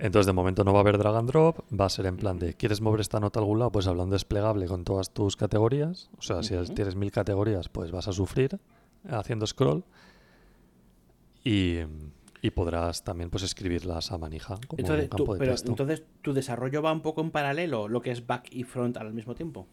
Entonces, 0.00 0.26
de 0.26 0.32
momento 0.32 0.64
no 0.64 0.72
va 0.72 0.78
a 0.78 0.80
haber 0.80 0.96
drag 0.98 1.14
and 1.14 1.28
drop, 1.28 1.58
va 1.78 1.84
a 1.84 1.88
ser 1.90 2.06
en 2.06 2.16
plan 2.16 2.38
de, 2.38 2.54
¿quieres 2.54 2.80
mover 2.80 3.00
esta 3.00 3.20
nota 3.20 3.38
a 3.38 3.42
algún 3.42 3.58
lado? 3.58 3.70
Pues 3.70 3.86
hablando 3.86 4.14
desplegable 4.14 4.66
con 4.66 4.82
todas 4.82 5.12
tus 5.12 5.36
categorías. 5.36 6.10
O 6.18 6.22
sea, 6.22 6.42
si 6.42 6.56
tienes 6.74 6.96
mil 6.96 7.12
categorías, 7.12 7.68
pues 7.68 7.90
vas 7.92 8.08
a 8.08 8.12
sufrir 8.12 8.58
haciendo 9.08 9.46
scroll. 9.46 9.84
Y, 11.44 11.78
y 12.42 12.50
podrás 12.50 13.04
también 13.04 13.30
pues 13.30 13.42
escribirlas 13.42 14.12
a 14.12 14.18
manija, 14.18 14.54
como 14.66 14.78
en 14.78 14.84
Entonces, 14.86 15.10
tú- 15.10 15.16
campo 15.18 15.34
de 15.34 15.38
pero 15.40 15.52
texto. 15.52 15.70
entonces, 15.70 16.02
¿tu 16.22 16.32
desarrollo 16.32 16.82
va 16.82 16.92
un 16.92 17.02
poco 17.02 17.20
en 17.20 17.30
paralelo, 17.30 17.88
lo 17.88 18.00
que 18.00 18.10
es 18.10 18.26
back 18.26 18.48
y 18.50 18.64
front 18.64 18.96
al 18.96 19.12
mismo 19.12 19.34
tiempo? 19.34 19.66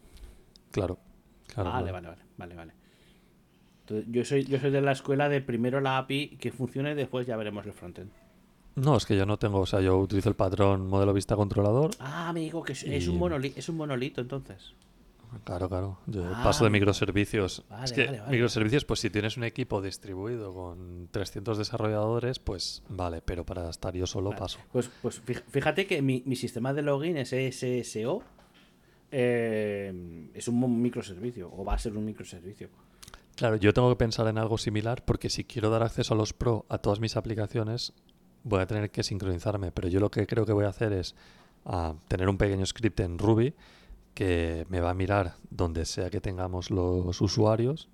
Claro, 0.70 0.98
claro. 1.46 1.70
vale, 1.70 1.92
vale, 1.92 2.08
vale, 2.08 2.22
vale, 2.36 2.54
vale. 2.54 2.72
Entonces, 3.80 4.06
yo 4.12 4.24
soy, 4.24 4.44
yo 4.44 4.58
soy 4.60 4.70
de 4.70 4.82
la 4.82 4.92
escuela 4.92 5.28
de 5.30 5.40
primero 5.40 5.80
la 5.80 5.96
API 5.98 6.36
que 6.38 6.52
funcione, 6.52 6.94
después 6.94 7.26
ya 7.26 7.36
veremos 7.36 7.64
el 7.66 7.72
frontend. 7.72 8.10
No, 8.76 8.96
es 8.96 9.06
que 9.06 9.16
yo 9.16 9.24
no 9.26 9.38
tengo, 9.38 9.60
o 9.60 9.66
sea, 9.66 9.80
yo 9.80 9.96
utilizo 9.98 10.28
el 10.28 10.36
patrón 10.36 10.86
modelo 10.86 11.12
vista 11.12 11.34
controlador. 11.36 11.90
Ah, 11.98 12.28
amigo, 12.28 12.62
que 12.62 12.74
es, 12.74 12.84
es 12.84 13.06
Y- 13.06 13.08
un 13.08 13.18
monoli- 13.18 13.52
es 13.56 13.68
un 13.68 13.76
monolito 13.76 14.20
entonces. 14.20 14.74
Claro, 15.44 15.68
claro. 15.68 15.98
Yo 16.06 16.24
Ah, 16.34 16.40
paso 16.42 16.64
de 16.64 16.70
microservicios. 16.70 17.64
Vale, 17.68 17.84
es 17.84 17.92
que 17.92 18.04
vale, 18.06 18.20
vale. 18.20 18.30
microservicios, 18.32 18.84
pues 18.84 19.00
si 19.00 19.10
tienes 19.10 19.36
un 19.36 19.44
equipo 19.44 19.80
distribuido 19.82 20.52
con 20.54 21.08
300 21.10 21.58
desarrolladores, 21.58 22.38
pues 22.38 22.82
vale, 22.88 23.20
pero 23.22 23.44
para 23.44 23.68
estar 23.68 23.94
yo 23.94 24.06
solo 24.06 24.30
paso. 24.36 24.58
Pues, 24.72 24.90
pues 25.02 25.20
fíjate 25.48 25.86
que 25.86 26.00
mi, 26.02 26.22
mi 26.26 26.36
sistema 26.36 26.72
de 26.72 26.82
login 26.82 27.16
es 27.18 27.30
SSO. 27.30 28.22
eh, 29.10 30.30
es 30.34 30.48
un 30.48 30.82
microservicio, 30.82 31.50
o 31.52 31.64
va 31.64 31.74
a 31.74 31.78
ser 31.78 31.96
un 31.96 32.04
microservicio. 32.04 32.68
Claro, 33.36 33.56
yo 33.56 33.72
tengo 33.72 33.88
que 33.90 33.96
pensar 33.96 34.26
en 34.26 34.36
algo 34.38 34.58
similar 34.58 35.04
porque 35.04 35.30
si 35.30 35.44
quiero 35.44 35.70
dar 35.70 35.82
acceso 35.82 36.14
a 36.14 36.16
los 36.16 36.32
pro 36.32 36.66
a 36.68 36.78
todas 36.78 36.98
mis 37.00 37.16
aplicaciones, 37.16 37.92
voy 38.42 38.60
a 38.60 38.66
tener 38.66 38.90
que 38.90 39.02
sincronizarme. 39.02 39.70
Pero 39.72 39.88
yo 39.88 40.00
lo 40.00 40.10
que 40.10 40.26
creo 40.26 40.44
que 40.44 40.52
voy 40.52 40.64
a 40.64 40.68
hacer 40.68 40.92
es 40.92 41.14
ah, 41.64 41.94
tener 42.08 42.28
un 42.28 42.36
pequeño 42.36 42.66
script 42.66 42.98
en 43.00 43.16
Ruby 43.18 43.54
que 44.18 44.66
me 44.68 44.80
va 44.80 44.90
a 44.90 44.94
mirar 44.94 45.36
donde 45.48 45.84
sea 45.84 46.10
que 46.10 46.20
tengamos 46.20 46.72
los 46.72 47.20
usuarios 47.20 47.88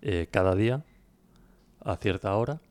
eh, 0.00 0.26
cada 0.30 0.54
día 0.54 0.82
a 1.80 1.96
cierta 1.96 2.34
hora 2.36 2.62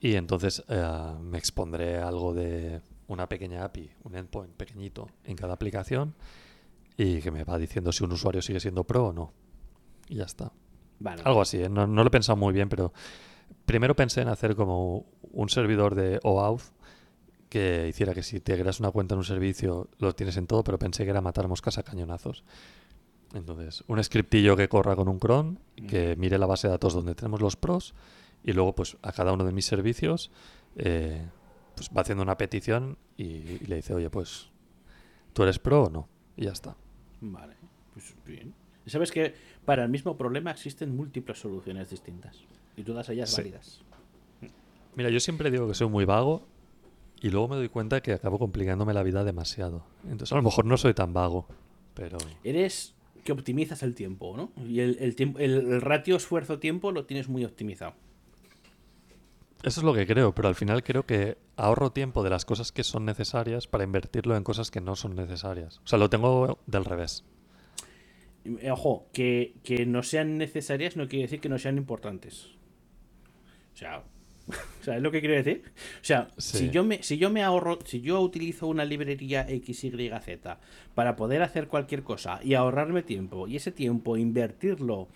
y 0.00 0.14
entonces 0.14 0.64
eh, 0.68 1.12
me 1.20 1.36
expondré 1.36 1.98
algo 1.98 2.32
de 2.32 2.80
una 3.08 3.28
pequeña 3.28 3.62
API, 3.62 3.90
un 4.04 4.16
endpoint 4.16 4.54
pequeñito 4.54 5.10
en 5.24 5.36
cada 5.36 5.52
aplicación 5.52 6.14
y 6.96 7.20
que 7.20 7.30
me 7.30 7.44
va 7.44 7.58
diciendo 7.58 7.92
si 7.92 8.04
un 8.04 8.12
usuario 8.12 8.40
sigue 8.40 8.58
siendo 8.58 8.84
pro 8.84 9.08
o 9.08 9.12
no. 9.12 9.34
Y 10.08 10.14
ya 10.14 10.24
está. 10.24 10.50
Vale. 11.00 11.20
Algo 11.26 11.42
así, 11.42 11.62
¿eh? 11.62 11.68
no, 11.68 11.86
no 11.86 12.04
lo 12.04 12.08
he 12.08 12.10
pensado 12.10 12.36
muy 12.38 12.54
bien, 12.54 12.70
pero 12.70 12.94
primero 13.66 13.94
pensé 13.94 14.22
en 14.22 14.28
hacer 14.28 14.56
como 14.56 15.04
un 15.20 15.50
servidor 15.50 15.94
de 15.94 16.20
OAuth 16.22 16.72
que 17.54 17.86
hiciera 17.88 18.12
que 18.14 18.24
si 18.24 18.40
te 18.40 18.58
creas 18.58 18.80
una 18.80 18.90
cuenta 18.90 19.14
en 19.14 19.18
un 19.18 19.24
servicio 19.24 19.88
lo 19.98 20.12
tienes 20.12 20.36
en 20.36 20.48
todo, 20.48 20.64
pero 20.64 20.76
pensé 20.76 21.04
que 21.04 21.10
era 21.10 21.20
matar 21.20 21.46
moscas 21.46 21.78
a 21.78 21.84
cañonazos. 21.84 22.42
Entonces, 23.32 23.84
un 23.86 24.02
scriptillo 24.02 24.56
que 24.56 24.68
corra 24.68 24.96
con 24.96 25.08
un 25.08 25.20
cron, 25.20 25.60
que 25.88 26.16
mire 26.16 26.36
la 26.36 26.46
base 26.46 26.66
de 26.66 26.72
datos 26.72 26.94
donde 26.94 27.14
tenemos 27.14 27.40
los 27.40 27.54
pros 27.54 27.94
y 28.42 28.52
luego 28.52 28.74
pues 28.74 28.96
a 29.02 29.12
cada 29.12 29.32
uno 29.32 29.44
de 29.44 29.52
mis 29.52 29.66
servicios 29.66 30.32
eh, 30.74 31.24
pues 31.76 31.90
va 31.96 32.00
haciendo 32.02 32.22
una 32.24 32.36
petición 32.36 32.98
y, 33.16 33.24
y 33.24 33.58
le 33.68 33.76
dice, 33.76 33.94
oye, 33.94 34.10
pues 34.10 34.48
tú 35.32 35.44
eres 35.44 35.60
pro 35.60 35.84
o 35.84 35.90
no. 35.90 36.08
Y 36.36 36.44
ya 36.46 36.52
está. 36.52 36.76
Vale, 37.20 37.54
pues 37.92 38.14
bien. 38.26 38.52
Sabes 38.86 39.12
que 39.12 39.32
para 39.64 39.84
el 39.84 39.90
mismo 39.90 40.16
problema 40.16 40.50
existen 40.50 40.94
múltiples 40.96 41.38
soluciones 41.38 41.88
distintas. 41.88 42.36
Y 42.76 42.82
todas 42.82 43.08
ellas 43.10 43.30
Sí. 43.30 43.36
válidas. 43.42 43.80
Mira, 44.96 45.10
yo 45.10 45.20
siempre 45.20 45.50
digo 45.50 45.66
que 45.68 45.74
soy 45.74 45.88
muy 45.88 46.04
vago 46.04 46.46
y 47.24 47.30
luego 47.30 47.48
me 47.48 47.56
doy 47.56 47.70
cuenta 47.70 48.02
que 48.02 48.12
acabo 48.12 48.38
complicándome 48.38 48.92
la 48.92 49.02
vida 49.02 49.24
demasiado. 49.24 49.82
Entonces 50.02 50.30
a 50.32 50.36
lo 50.36 50.42
mejor 50.42 50.66
no 50.66 50.76
soy 50.76 50.92
tan 50.92 51.14
vago, 51.14 51.46
pero 51.94 52.18
Eres 52.44 52.94
que 53.24 53.32
optimizas 53.32 53.82
el 53.82 53.94
tiempo, 53.94 54.36
¿no? 54.36 54.52
Y 54.68 54.80
el, 54.80 54.98
el, 55.00 55.16
tiempo, 55.16 55.38
el, 55.38 55.52
el 55.52 55.80
ratio 55.80 56.16
esfuerzo-tiempo 56.16 56.92
lo 56.92 57.06
tienes 57.06 57.30
muy 57.30 57.42
optimizado. 57.46 57.94
eso 59.62 59.80
es 59.80 59.84
lo 59.84 59.94
que 59.94 60.06
creo, 60.06 60.34
pero 60.34 60.48
al 60.48 60.54
final 60.54 60.82
creo 60.82 61.06
que 61.06 61.38
ahorro 61.56 61.92
tiempo 61.92 62.22
de 62.22 62.28
las 62.28 62.44
cosas 62.44 62.72
que 62.72 62.84
son 62.84 63.06
necesarias 63.06 63.68
para 63.68 63.84
invertirlo 63.84 64.36
en 64.36 64.44
cosas 64.44 64.70
que 64.70 64.82
no 64.82 64.94
son 64.94 65.16
necesarias. 65.16 65.80
O 65.82 65.86
sea, 65.86 65.98
lo 65.98 66.10
tengo 66.10 66.58
del 66.66 66.84
revés. 66.84 67.24
Eh, 68.44 68.70
Ojo, 68.70 69.06
que, 69.14 69.54
que 69.64 69.86
no 69.86 70.02
sean 70.02 70.36
necesarias 70.36 70.94
no 70.98 71.08
quiere 71.08 71.22
decir 71.22 71.40
que 71.40 71.48
no 71.48 71.58
sean 71.58 71.78
importantes. 71.78 72.48
O 73.72 73.76
sea, 73.78 74.04
¿sabes 74.82 75.02
lo 75.02 75.10
que 75.10 75.20
quiero 75.20 75.34
decir? 75.34 75.62
O 75.66 76.04
sea, 76.04 76.28
Sí. 76.36 76.58
si, 76.58 76.70
yo 76.70 76.84
me, 76.84 77.02
si 77.02 77.16
yo 77.18 77.30
me 77.30 77.42
ahorro, 77.42 77.78
si 77.84 78.00
yo 78.00 78.20
utilizo 78.20 78.66
una 78.66 78.84
librería 78.84 79.46
XYZ 79.48 80.10
para 80.94 81.16
poder 81.16 81.42
hacer 81.42 81.68
cualquier 81.68 82.02
cosa 82.02 82.40
y 82.42 82.54
ahorrarme 82.54 83.02
tiempo, 83.02 83.48
y 83.48 83.56
ese 83.56 83.72
tiempo 83.72 84.16
invertirlo 84.16 85.08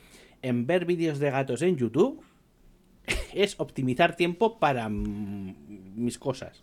en 0.42 0.66
ver 0.66 0.84
vídeos 0.84 1.18
de 1.18 1.30
gatos 1.30 1.62
en 1.62 1.76
YouTube, 1.76 2.22
es 3.34 3.58
optimizar 3.58 4.16
tiempo 4.16 4.58
para 4.58 4.88
mis 4.88 6.18
cosas. 6.18 6.62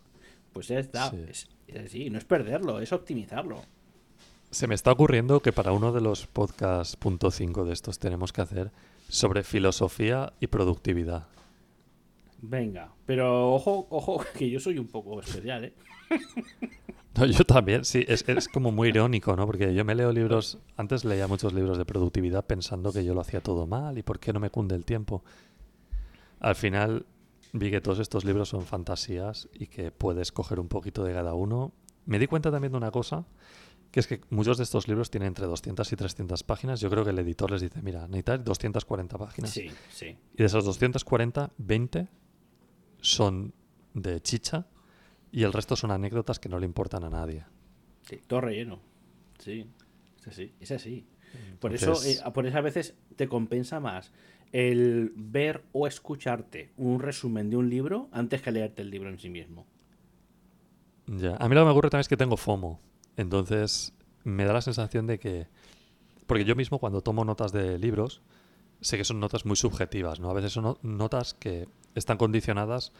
Pues 0.52 0.68
ya 0.68 0.78
está. 0.78 1.10
Sí. 1.10 1.24
Es, 1.28 1.48
es 1.68 1.84
así, 1.84 2.10
no 2.10 2.18
es 2.18 2.24
perderlo, 2.24 2.80
es 2.80 2.92
optimizarlo. 2.92 3.62
Se 4.50 4.66
me 4.66 4.74
está 4.74 4.92
ocurriendo 4.92 5.40
que 5.40 5.52
para 5.52 5.72
uno 5.72 5.92
de 5.92 6.00
los 6.00 6.26
podcasts 6.26 6.96
punto 6.96 7.28
.5 7.30 7.64
de 7.64 7.72
estos 7.72 7.98
tenemos 7.98 8.32
que 8.32 8.40
hacer 8.40 8.70
sobre 9.08 9.42
filosofía 9.42 10.32
y 10.40 10.46
productividad. 10.46 11.26
Venga, 12.42 12.92
pero 13.04 13.52
ojo, 13.54 13.86
ojo, 13.90 14.22
que 14.38 14.50
yo 14.50 14.60
soy 14.60 14.78
un 14.78 14.88
poco 14.88 15.20
especial, 15.20 15.64
¿eh? 15.64 15.74
No, 17.16 17.24
yo 17.24 17.44
también, 17.44 17.84
sí, 17.84 18.04
es, 18.06 18.28
es 18.28 18.46
como 18.48 18.72
muy 18.72 18.88
irónico, 18.88 19.34
¿no? 19.36 19.46
Porque 19.46 19.74
yo 19.74 19.84
me 19.86 19.94
leo 19.94 20.12
libros, 20.12 20.58
antes 20.76 21.04
leía 21.04 21.26
muchos 21.26 21.54
libros 21.54 21.78
de 21.78 21.86
productividad 21.86 22.44
pensando 22.44 22.92
que 22.92 23.04
yo 23.04 23.14
lo 23.14 23.22
hacía 23.22 23.40
todo 23.40 23.66
mal 23.66 23.96
y 23.96 24.02
por 24.02 24.20
qué 24.20 24.34
no 24.34 24.40
me 24.40 24.50
cunde 24.50 24.74
el 24.74 24.84
tiempo. 24.84 25.24
Al 26.40 26.54
final 26.54 27.06
vi 27.54 27.70
que 27.70 27.80
todos 27.80 28.00
estos 28.00 28.26
libros 28.26 28.50
son 28.50 28.66
fantasías 28.66 29.48
y 29.54 29.68
que 29.68 29.90
puedes 29.90 30.30
coger 30.30 30.60
un 30.60 30.68
poquito 30.68 31.04
de 31.04 31.14
cada 31.14 31.32
uno. 31.32 31.72
Me 32.04 32.18
di 32.18 32.26
cuenta 32.26 32.50
también 32.50 32.72
de 32.72 32.76
una 32.76 32.90
cosa, 32.90 33.24
que 33.90 34.00
es 34.00 34.06
que 34.06 34.20
muchos 34.28 34.58
de 34.58 34.64
estos 34.64 34.86
libros 34.86 35.10
tienen 35.10 35.28
entre 35.28 35.46
200 35.46 35.90
y 35.90 35.96
300 35.96 36.42
páginas. 36.42 36.80
Yo 36.80 36.90
creo 36.90 37.02
que 37.02 37.10
el 37.10 37.18
editor 37.18 37.50
les 37.50 37.62
dice, 37.62 37.80
mira, 37.80 38.06
necesitas 38.08 38.44
240 38.44 39.16
páginas. 39.16 39.50
Sí, 39.50 39.70
sí. 39.90 40.18
Y 40.34 40.36
de 40.36 40.44
esas 40.44 40.66
240, 40.66 41.50
20 41.56 42.08
son 43.06 43.52
de 43.94 44.20
chicha 44.20 44.66
y 45.30 45.44
el 45.44 45.52
resto 45.52 45.76
son 45.76 45.90
anécdotas 45.92 46.38
que 46.40 46.48
no 46.48 46.58
le 46.58 46.66
importan 46.66 47.04
a 47.04 47.10
nadie. 47.10 47.44
Sí, 48.02 48.20
todo 48.26 48.40
relleno. 48.40 48.80
Sí, 49.38 49.66
es 50.20 50.26
así, 50.28 50.52
es 50.60 50.70
así. 50.72 51.06
Por 51.60 51.72
eso, 51.72 52.02
eh, 52.04 52.18
por 52.34 52.46
eso 52.46 52.58
a 52.58 52.62
veces 52.62 52.94
te 53.16 53.28
compensa 53.28 53.78
más 53.78 54.12
el 54.52 55.12
ver 55.14 55.64
o 55.72 55.86
escucharte 55.86 56.72
un 56.76 56.98
resumen 57.00 57.50
de 57.50 57.56
un 57.56 57.68
libro 57.68 58.08
antes 58.12 58.42
que 58.42 58.50
leerte 58.50 58.82
el 58.82 58.90
libro 58.90 59.08
en 59.10 59.18
sí 59.18 59.28
mismo. 59.28 59.66
Ya. 61.06 61.36
A 61.36 61.48
mí 61.48 61.54
lo 61.54 61.60
que 61.60 61.64
me 61.66 61.70
ocurre 61.70 61.90
también 61.90 62.00
es 62.02 62.08
que 62.08 62.16
tengo 62.16 62.36
FOMO. 62.36 62.80
Entonces, 63.16 63.92
me 64.24 64.44
da 64.44 64.52
la 64.52 64.62
sensación 64.62 65.06
de 65.06 65.18
que. 65.18 65.46
Porque 66.26 66.44
yo 66.44 66.56
mismo, 66.56 66.78
cuando 66.80 67.02
tomo 67.02 67.24
notas 67.24 67.52
de 67.52 67.78
libros, 67.78 68.22
sé 68.80 68.96
que 68.96 69.04
son 69.04 69.20
notas 69.20 69.44
muy 69.46 69.56
subjetivas, 69.56 70.18
¿no? 70.20 70.30
A 70.30 70.34
veces 70.34 70.52
son 70.52 70.64
no- 70.64 70.78
notas 70.82 71.34
que 71.34 71.68
están 71.96 72.18
condicionadas 72.18 72.92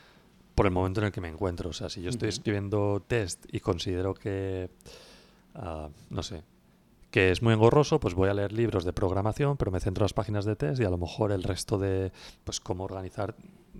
por 0.54 0.66
el 0.66 0.72
momento 0.72 1.00
en 1.00 1.06
el 1.06 1.12
que 1.12 1.20
me 1.20 1.28
encuentro. 1.28 1.70
O 1.70 1.72
sea, 1.72 1.88
si 1.88 2.02
yo 2.02 2.10
estoy 2.10 2.30
escribiendo 2.30 3.02
test 3.06 3.44
y 3.52 3.60
considero 3.60 4.14
que. 4.14 4.70
ah, 5.54 5.88
no 6.10 6.22
sé. 6.22 6.42
Que 7.10 7.30
es 7.30 7.40
muy 7.40 7.54
engorroso, 7.54 8.00
pues 8.00 8.14
voy 8.14 8.28
a 8.28 8.34
leer 8.34 8.52
libros 8.52 8.84
de 8.84 8.92
programación, 8.92 9.56
pero 9.56 9.70
me 9.70 9.80
centro 9.80 10.02
en 10.02 10.06
las 10.06 10.12
páginas 10.12 10.44
de 10.44 10.56
test 10.56 10.80
y 10.80 10.84
a 10.84 10.90
lo 10.90 10.98
mejor 10.98 11.30
el 11.30 11.42
resto 11.42 11.78
de. 11.78 12.10
Pues 12.44 12.58
cómo 12.58 12.84
organizar 12.84 13.36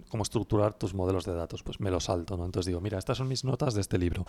cómo 0.09 0.23
estructurar 0.23 0.75
tus 0.75 0.95
modelos 0.95 1.25
de 1.25 1.35
datos, 1.35 1.63
pues 1.63 1.81
me 1.81 1.91
lo 1.91 2.01
salto, 2.01 2.37
¿no? 2.37 2.45
Entonces 2.45 2.67
digo, 2.67 2.81
mira, 2.81 2.99
estas 2.99 3.19
son 3.19 3.29
mis 3.29 3.45
notas 3.45 3.75
de 3.75 3.81
este 3.81 3.99
libro. 3.99 4.27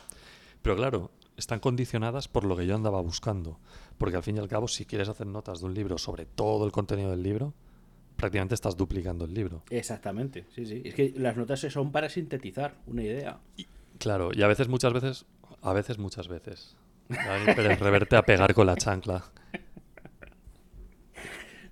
Pero 0.62 0.76
claro, 0.76 1.12
están 1.36 1.60
condicionadas 1.60 2.28
por 2.28 2.44
lo 2.44 2.56
que 2.56 2.66
yo 2.66 2.76
andaba 2.76 3.02
buscando. 3.02 3.60
Porque 3.98 4.16
al 4.16 4.24
fin 4.24 4.38
y 4.38 4.40
al 4.40 4.48
cabo, 4.48 4.68
si 4.68 4.86
quieres 4.86 5.10
hacer 5.10 5.28
notas 5.28 5.60
de 5.60 5.66
un 5.66 5.74
libro 5.74 5.98
sobre 5.98 6.26
todo 6.26 6.66
el 6.66 6.72
contenido 6.72 7.12
del 7.12 7.24
libro, 7.24 7.54
prácticamente 8.18 8.56
estás 8.56 8.76
duplicando 8.76 9.26
el 9.26 9.34
libro. 9.34 9.64
Exactamente, 9.70 10.46
sí, 10.54 10.66
sí. 10.66 10.82
Es 10.84 10.94
que 10.94 11.14
las 11.16 11.38
notas 11.38 11.62
son 11.62 11.92
para 11.92 12.10
sintetizar 12.10 12.76
una 12.88 13.04
idea. 13.04 13.40
Claro, 14.00 14.32
y 14.34 14.42
a 14.42 14.48
veces, 14.48 14.68
muchas 14.68 14.92
veces, 14.92 15.26
a 15.62 15.74
veces, 15.74 15.98
muchas 15.98 16.28
veces. 16.28 16.76
Pérez 17.08 17.80
Reverte 17.80 18.16
a 18.18 18.24
pegar 18.24 18.54
con 18.54 18.68
la 18.68 18.76
chancla. 18.76 19.24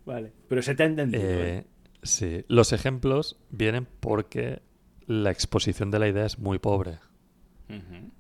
Vale. 0.06 0.32
Pero 0.48 0.62
se 0.62 0.76
te 0.76 0.84
ha 0.84 0.86
entendido. 0.86 1.24
Eh, 1.24 1.58
¿eh? 1.58 1.66
sí, 2.04 2.46
los 2.48 2.72
ejemplos 2.74 3.38
vienen 3.50 3.88
porque 4.00 4.62
la 5.08 5.32
exposición 5.32 5.92
de 5.92 6.00
la 6.00 6.08
idea 6.08 6.26
es 6.26 6.40
muy 6.40 6.60
pobre. 6.60 7.00
Ujú. 7.70 8.12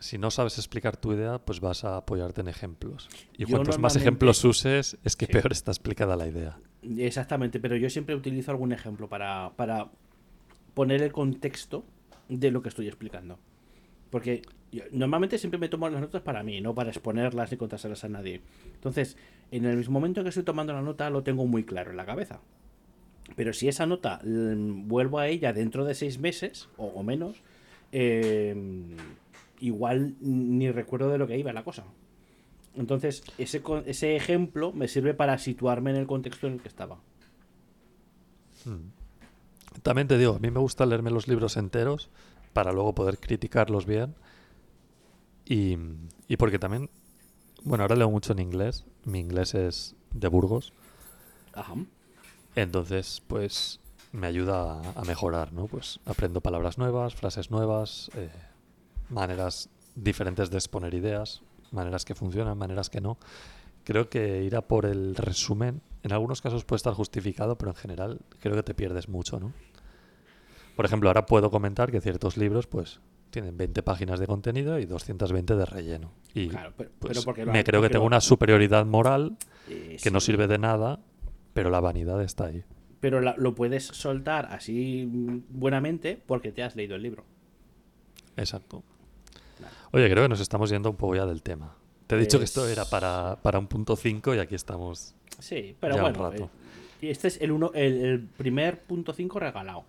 Si 0.00 0.18
no 0.18 0.30
sabes 0.30 0.58
explicar 0.58 0.96
tu 0.96 1.12
idea, 1.12 1.38
pues 1.38 1.60
vas 1.60 1.84
a 1.84 1.96
apoyarte 1.96 2.40
en 2.40 2.48
ejemplos. 2.48 3.08
Y 3.36 3.44
Yo 3.44 3.48
cuantos 3.50 3.78
más 3.78 3.96
ejemplos 3.96 4.44
uses, 4.44 4.98
es 5.04 5.16
que 5.16 5.26
Sí. 5.26 5.32
peor 5.32 5.52
está 5.52 5.70
explicada 5.70 6.16
la 6.16 6.26
idea. 6.26 6.58
Exactamente, 6.82 7.60
pero 7.60 7.76
yo 7.76 7.88
siempre 7.90 8.14
utilizo 8.14 8.50
algún 8.50 8.72
ejemplo 8.72 9.08
para, 9.08 9.52
para 9.56 9.88
poner 10.74 11.02
el 11.02 11.12
contexto 11.12 11.84
de 12.28 12.50
lo 12.50 12.62
que 12.62 12.68
estoy 12.70 12.88
explicando. 12.88 13.38
Porque 14.10 14.42
yo- 14.72 14.84
normalmente 14.92 15.38
siempre 15.38 15.58
me 15.58 15.68
tomo 15.68 15.88
las 15.88 16.00
notas 16.00 16.22
para 16.22 16.42
mí, 16.42 16.60
no 16.60 16.74
para 16.74 16.90
exponerlas 16.90 17.50
ni 17.50 17.56
contárselas 17.58 18.02
a 18.04 18.08
nadie. 18.08 18.40
Entonces, 18.74 19.16
en 19.50 19.64
el 19.66 19.76
mismo 19.76 19.92
momento 19.94 20.22
que 20.22 20.30
estoy 20.30 20.44
tomando 20.44 20.72
la 20.72 20.82
nota, 20.82 21.10
lo 21.10 21.22
tengo 21.22 21.46
muy 21.46 21.64
claro 21.64 21.90
en 21.90 21.96
la 21.96 22.06
cabeza. 22.06 22.40
Pero 23.36 23.52
si 23.52 23.68
esa 23.68 23.86
nota 23.86 24.20
mm, 24.24 24.88
vuelvo 24.88 25.18
a 25.18 25.28
ella 25.28 25.52
dentro 25.52 25.84
de 25.84 25.94
seis 25.94 26.18
meses 26.18 26.68
o, 26.76 26.86
o 26.86 27.02
menos, 27.02 27.42
eh, 27.92 28.54
igual 29.60 30.16
ni 30.20 30.70
recuerdo 30.70 31.10
de 31.10 31.18
lo 31.18 31.26
que 31.26 31.38
iba 31.38 31.52
la 31.52 31.64
cosa. 31.64 31.84
Entonces, 32.74 33.22
ese, 33.38 33.62
ese 33.86 34.16
ejemplo 34.16 34.72
me 34.72 34.88
sirve 34.88 35.14
para 35.14 35.38
situarme 35.38 35.90
en 35.90 35.96
el 35.96 36.06
contexto 36.06 36.46
en 36.46 36.54
el 36.54 36.60
que 36.60 36.68
estaba. 36.68 36.98
También 39.82 40.08
te 40.08 40.18
digo, 40.18 40.34
a 40.34 40.38
mí 40.38 40.50
me 40.50 40.60
gusta 40.60 40.86
leerme 40.86 41.10
los 41.10 41.28
libros 41.28 41.56
enteros 41.56 42.10
para 42.52 42.72
luego 42.72 42.94
poder 42.94 43.18
criticarlos 43.18 43.86
bien. 43.86 44.14
Y, 45.44 45.76
y 46.28 46.36
porque 46.36 46.58
también, 46.58 46.90
bueno, 47.64 47.84
ahora 47.84 47.96
leo 47.96 48.10
mucho 48.10 48.32
en 48.32 48.38
inglés. 48.38 48.84
Mi 49.04 49.18
inglés 49.18 49.54
es 49.54 49.96
de 50.12 50.28
Burgos. 50.28 50.72
Ajá. 51.52 51.74
Entonces, 52.54 53.22
pues 53.26 53.80
me 54.12 54.26
ayuda 54.26 54.80
a, 54.80 55.00
a 55.00 55.04
mejorar, 55.04 55.52
¿no? 55.52 55.66
Pues 55.66 56.00
aprendo 56.04 56.40
palabras 56.40 56.78
nuevas, 56.78 57.14
frases 57.14 57.50
nuevas, 57.50 58.10
eh, 58.14 58.30
maneras 59.10 59.68
diferentes 59.94 60.50
de 60.50 60.56
exponer 60.58 60.94
ideas, 60.94 61.42
maneras 61.72 62.04
que 62.04 62.14
funcionan, 62.14 62.56
maneras 62.56 62.90
que 62.90 63.00
no. 63.00 63.18
Creo 63.84 64.08
que 64.08 64.42
ir 64.44 64.56
a 64.56 64.62
por 64.62 64.86
el 64.86 65.14
resumen, 65.16 65.80
en 66.02 66.12
algunos 66.12 66.40
casos 66.40 66.64
puede 66.64 66.78
estar 66.78 66.94
justificado, 66.94 67.56
pero 67.58 67.70
en 67.72 67.76
general 67.76 68.20
creo 68.40 68.54
que 68.56 68.62
te 68.62 68.74
pierdes 68.74 69.08
mucho, 69.08 69.40
¿no? 69.40 69.52
Por 70.76 70.84
ejemplo, 70.84 71.08
ahora 71.10 71.26
puedo 71.26 71.50
comentar 71.50 71.90
que 71.90 72.00
ciertos 72.00 72.36
libros, 72.36 72.66
pues, 72.66 73.00
tienen 73.30 73.56
20 73.56 73.82
páginas 73.82 74.18
de 74.18 74.26
contenido 74.26 74.78
y 74.78 74.86
220 74.86 75.54
de 75.56 75.64
relleno. 75.66 76.12
Y 76.34 76.48
Claro, 76.48 76.72
pero, 76.76 76.90
pues, 76.98 77.12
pero 77.12 77.24
porque 77.24 77.46
me 77.46 77.64
creo 77.64 77.82
que 77.82 77.90
tengo 77.90 78.04
una 78.06 78.20
superioridad 78.20 78.86
moral 78.86 79.36
eh, 79.68 79.98
que 80.02 80.10
no 80.10 80.20
sirve 80.20 80.46
de 80.46 80.58
nada, 80.58 81.00
pero 81.52 81.70
la 81.70 81.80
vanidad 81.80 82.22
está 82.22 82.46
ahí. 82.46 82.64
Pero 83.00 83.20
la- 83.20 83.34
lo 83.38 83.54
puedes 83.54 83.84
soltar 83.86 84.46
así 84.52 85.06
mm, 85.06 85.38
buenamente 85.50 86.20
porque 86.26 86.52
te 86.52 86.62
has 86.62 86.76
leído 86.76 86.96
el 86.96 87.02
libro. 87.02 87.24
Exacto. 88.36 88.82
Oye, 89.92 90.08
creo 90.10 90.24
que 90.24 90.28
nos 90.28 90.40
estamos 90.40 90.70
yendo 90.70 90.90
un 90.90 90.96
poco 90.96 91.16
ya 91.16 91.26
del 91.26 91.42
tema. 91.42 91.74
Te 92.06 92.16
he 92.16 92.18
dicho 92.18 92.38
que 92.38 92.44
esto 92.44 92.66
era 92.68 92.84
para, 92.84 93.38
para 93.42 93.58
un 93.58 93.66
punto 93.66 93.96
5 93.96 94.34
y 94.34 94.38
aquí 94.38 94.54
estamos. 94.54 95.14
Sí, 95.38 95.76
pero 95.80 95.96
Ya 95.96 96.04
un 96.04 96.12
bueno. 96.12 96.30
rato. 96.30 96.44
eh, 96.44 97.06
y 97.06 97.08
este 97.08 97.28
es 97.28 97.40
el, 97.40 97.52
uno, 97.52 97.70
el, 97.74 98.04
el 98.04 98.20
primer 98.20 98.80
punto 98.82 99.12
5 99.12 99.38
regalado. 99.40 99.84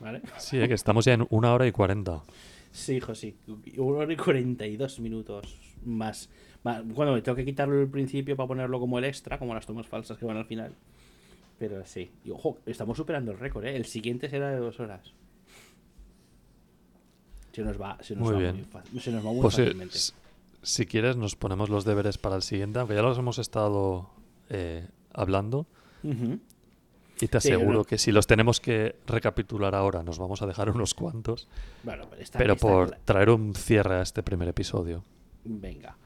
¿Vale? 0.00 0.22
Sí, 0.38 0.58
eh, 0.60 0.66
que 0.68 0.74
estamos 0.74 1.04
ya 1.04 1.14
en 1.14 1.26
una 1.30 1.52
hora 1.52 1.66
y 1.66 1.72
cuarenta. 1.72 2.22
Sí, 2.72 2.96
hijo, 2.96 3.14
sí. 3.14 3.36
Una 3.76 3.98
hora 3.98 4.12
y 4.12 4.16
42 4.16 5.00
minutos 5.00 5.58
más. 5.84 6.30
más. 6.62 6.86
Bueno, 6.86 7.12
me 7.12 7.22
tengo 7.22 7.36
que 7.36 7.44
quitarlo 7.44 7.78
al 7.80 7.88
principio 7.88 8.36
para 8.36 8.46
ponerlo 8.48 8.78
como 8.80 8.98
el 8.98 9.04
extra, 9.04 9.38
como 9.38 9.54
las 9.54 9.66
tomas 9.66 9.86
falsas 9.86 10.18
que 10.18 10.24
van 10.24 10.36
al 10.36 10.46
final. 10.46 10.74
Pero 11.58 11.84
sí. 11.84 12.10
Y 12.24 12.30
ojo, 12.30 12.58
estamos 12.66 12.96
superando 12.96 13.32
el 13.32 13.38
récord, 13.38 13.64
¿eh? 13.66 13.76
El 13.76 13.84
siguiente 13.84 14.28
será 14.30 14.50
de 14.50 14.56
dos 14.56 14.80
horas. 14.80 15.12
Se 17.52 17.62
nos 17.62 17.80
va, 17.80 17.98
se 18.00 18.14
nos 18.14 18.24
Muy 18.24 18.34
va 18.34 18.38
bien. 18.40 18.54
muy, 18.56 18.64
fa- 18.64 18.82
se 19.00 19.10
nos 19.10 19.24
va 19.26 19.30
muy 19.32 19.40
Pues 19.42 19.58
eh, 19.58 19.64
fácilmente. 19.64 19.98
si 20.62 20.86
quieres, 20.86 21.16
nos 21.16 21.34
ponemos 21.36 21.68
los 21.68 21.84
deberes 21.84 22.16
para 22.18 22.36
el 22.36 22.42
siguiente, 22.42 22.78
aunque 22.78 22.94
ya 22.94 23.02
los 23.02 23.18
hemos 23.18 23.38
estado 23.38 24.08
eh, 24.50 24.86
hablando. 25.12 25.66
Y 27.22 27.28
te 27.28 27.36
aseguro 27.36 27.84
que 27.84 27.98
si 27.98 28.12
los 28.12 28.26
tenemos 28.26 28.60
que 28.60 28.96
recapitular 29.06 29.74
ahora, 29.74 30.02
nos 30.02 30.18
vamos 30.18 30.40
a 30.42 30.46
dejar 30.46 30.70
unos 30.70 30.94
cuantos. 30.94 31.48
Bueno, 31.82 32.06
pero 32.08 32.22
está, 32.22 32.38
pero 32.38 32.54
está 32.54 32.66
por 32.66 32.90
traer 33.04 33.28
un 33.30 33.54
cierre 33.54 33.96
a 33.96 34.02
este 34.02 34.22
primer 34.22 34.48
episodio. 34.48 35.04
Venga. 35.44 35.96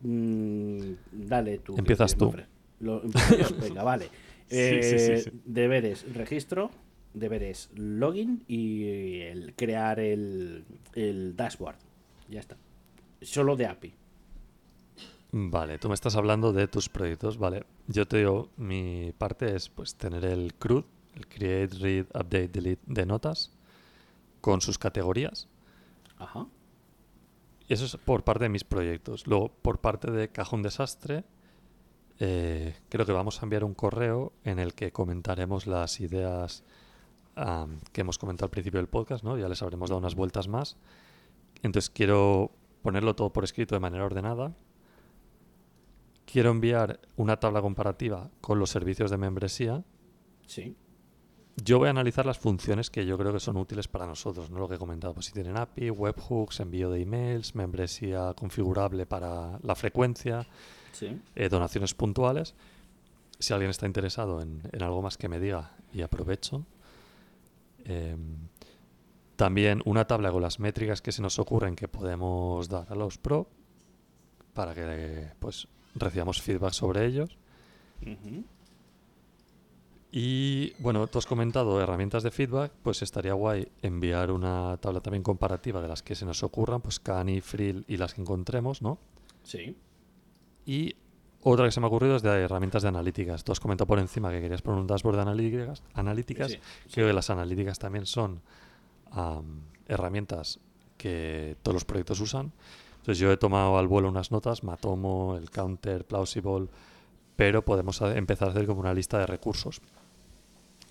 Mm, 0.00 0.92
dale 1.12 1.58
tú. 1.58 1.74
Empiezas 1.76 2.16
tú. 2.16 2.32
Lo-. 2.80 3.02
Venga, 3.60 3.82
vale. 3.82 4.06
Sí, 4.06 4.56
Eh, 4.56 5.22
sí. 5.24 5.30
Deberes, 5.44 6.04
registro, 6.14 6.70
deberes, 7.14 7.70
login 7.74 8.44
y 8.46 9.20
el 9.20 9.54
crear 9.54 10.00
el, 10.00 10.64
el 10.94 11.36
dashboard. 11.36 11.76
Ya 12.28 12.40
está. 12.40 12.56
Solo 13.22 13.56
de 13.56 13.66
API. 13.66 13.94
Vale, 15.36 15.78
tú 15.78 15.88
me 15.88 15.94
estás 15.94 16.14
hablando 16.14 16.52
de 16.52 16.68
tus 16.68 16.88
proyectos, 16.88 17.38
vale. 17.38 17.64
Yo 17.88 18.06
te 18.06 18.18
digo, 18.18 18.50
mi 18.56 19.12
parte 19.18 19.56
es 19.56 19.68
pues 19.68 19.96
tener 19.96 20.24
el 20.24 20.54
CRUD, 20.54 20.84
el 21.16 21.26
Create, 21.26 21.76
Read, 21.78 22.06
Update, 22.14 22.48
Delete 22.48 22.82
de 22.86 23.04
notas, 23.04 23.50
con 24.40 24.60
sus 24.60 24.78
categorías. 24.78 25.48
Ajá. 26.18 26.46
Eso 27.68 27.84
es 27.84 27.96
por 27.96 28.22
parte 28.22 28.44
de 28.44 28.50
mis 28.50 28.62
proyectos. 28.62 29.26
Luego, 29.26 29.48
por 29.62 29.80
parte 29.80 30.10
de 30.10 30.28
Cajón 30.28 30.62
Desastre, 30.62 31.24
eh, 32.20 32.76
creo 32.88 33.04
que 33.04 33.12
vamos 33.12 33.42
a 33.42 33.46
enviar 33.46 33.64
un 33.64 33.74
correo 33.74 34.32
en 34.44 34.58
el 34.60 34.74
que 34.74 34.92
comentaremos 34.92 35.66
las 35.66 35.98
ideas 36.00 36.62
que 37.92 38.00
hemos 38.00 38.18
comentado 38.18 38.46
al 38.46 38.50
principio 38.50 38.78
del 38.78 38.88
podcast, 38.88 39.24
¿no? 39.24 39.36
Ya 39.38 39.48
les 39.48 39.60
habremos 39.62 39.90
dado 39.90 39.98
unas 39.98 40.14
vueltas 40.14 40.48
más. 40.48 40.76
Entonces 41.62 41.90
quiero 41.90 42.52
ponerlo 42.82 43.14
todo 43.16 43.32
por 43.32 43.44
escrito 43.44 43.74
de 43.74 43.80
manera 43.80 44.04
ordenada. 44.04 44.54
Quiero 46.26 46.50
enviar 46.50 47.00
una 47.16 47.38
tabla 47.38 47.60
comparativa 47.60 48.30
con 48.40 48.58
los 48.58 48.70
servicios 48.70 49.10
de 49.10 49.18
membresía 49.18 49.84
Sí. 50.46 50.76
yo 51.62 51.78
voy 51.78 51.86
a 51.86 51.90
analizar 51.90 52.26
las 52.26 52.38
funciones 52.38 52.90
que 52.90 53.06
yo 53.06 53.16
creo 53.16 53.32
que 53.32 53.40
son 53.40 53.56
útiles 53.56 53.88
para 53.88 54.06
nosotros, 54.06 54.50
¿no? 54.50 54.58
Lo 54.58 54.68
que 54.68 54.74
he 54.74 54.78
comentado, 54.78 55.14
pues 55.14 55.26
si 55.26 55.32
tienen 55.32 55.56
API, 55.56 55.90
webhooks, 55.90 56.60
envío 56.60 56.90
de 56.90 57.00
emails, 57.02 57.54
membresía 57.54 58.34
configurable 58.34 59.06
para 59.06 59.58
la 59.62 59.74
frecuencia, 59.74 60.46
Sí. 60.92 61.18
eh, 61.34 61.48
donaciones 61.48 61.94
puntuales. 61.94 62.54
Si 63.38 63.52
alguien 63.52 63.70
está 63.70 63.86
interesado 63.86 64.40
en, 64.42 64.62
en 64.72 64.82
algo 64.82 65.00
más 65.02 65.16
que 65.16 65.28
me 65.28 65.38
diga 65.40 65.72
y 65.92 66.02
aprovecho. 66.02 66.64
Em, 67.84 68.48
también 69.36 69.82
una 69.84 70.06
tabla 70.06 70.30
con 70.30 70.42
las 70.42 70.60
métricas 70.60 71.02
que 71.02 71.12
se 71.12 71.22
nos 71.22 71.38
ocurren 71.38 71.76
que 71.76 71.88
podemos 71.88 72.68
dar 72.68 72.86
a 72.90 72.94
los 72.94 73.18
pro 73.18 73.48
para 74.52 74.74
que 74.74 75.32
pues 75.40 75.68
recibamos 75.94 76.40
feedback 76.40 76.72
sobre 76.72 77.06
ellos. 77.06 77.36
Y 80.16 80.72
bueno, 80.78 81.08
tú 81.08 81.18
has 81.18 81.26
comentado 81.26 81.80
herramientas 81.80 82.22
de 82.22 82.30
feedback, 82.30 82.70
pues 82.84 83.02
estaría 83.02 83.32
guay 83.32 83.66
enviar 83.82 84.30
una 84.30 84.76
tabla 84.80 85.00
también 85.00 85.24
comparativa 85.24 85.80
de 85.82 85.88
las 85.88 86.04
que 86.04 86.14
se 86.14 86.24
nos 86.24 86.44
ocurran, 86.44 86.80
pues 86.80 87.00
Cani, 87.00 87.40
Frill 87.40 87.84
y 87.88 87.96
las 87.96 88.14
que 88.14 88.20
encontremos, 88.20 88.80
¿no? 88.80 88.98
Sí. 89.42 89.76
Y 90.64 90.94
otra 91.44 91.66
que 91.66 91.70
se 91.70 91.78
me 91.80 91.86
ha 91.86 91.88
ocurrido 91.88 92.16
es 92.16 92.22
de 92.22 92.30
herramientas 92.42 92.82
de 92.82 92.88
analíticas. 92.88 93.44
Tú 93.44 93.52
has 93.52 93.60
comentado 93.60 93.86
por 93.86 93.98
encima 93.98 94.30
que 94.30 94.40
querías 94.40 94.62
poner 94.62 94.80
un 94.80 94.86
dashboard 94.86 95.16
de 95.16 95.22
analíticas. 95.22 95.82
analíticas. 95.94 96.50
Sí, 96.52 96.58
Creo 96.92 97.06
que 97.06 97.12
las 97.12 97.30
analíticas 97.30 97.78
también 97.78 98.06
son 98.06 98.40
am, 99.10 99.60
herramientas 99.86 100.58
que 100.96 101.56
todos 101.62 101.74
los 101.74 101.84
proyectos 101.84 102.20
usan. 102.20 102.52
Entonces 102.96 103.18
yo 103.18 103.30
he 103.30 103.36
tomado 103.36 103.78
al 103.78 103.86
vuelo 103.86 104.08
unas 104.08 104.30
notas, 104.30 104.64
Matomo, 104.64 105.36
el 105.36 105.50
Counter, 105.50 106.04
Plausible, 106.06 106.68
pero 107.36 107.64
podemos 107.64 108.00
a- 108.02 108.16
empezar 108.16 108.48
a 108.48 108.50
hacer 108.52 108.66
como 108.66 108.80
una 108.80 108.94
lista 108.94 109.18
de 109.18 109.26
recursos 109.26 109.80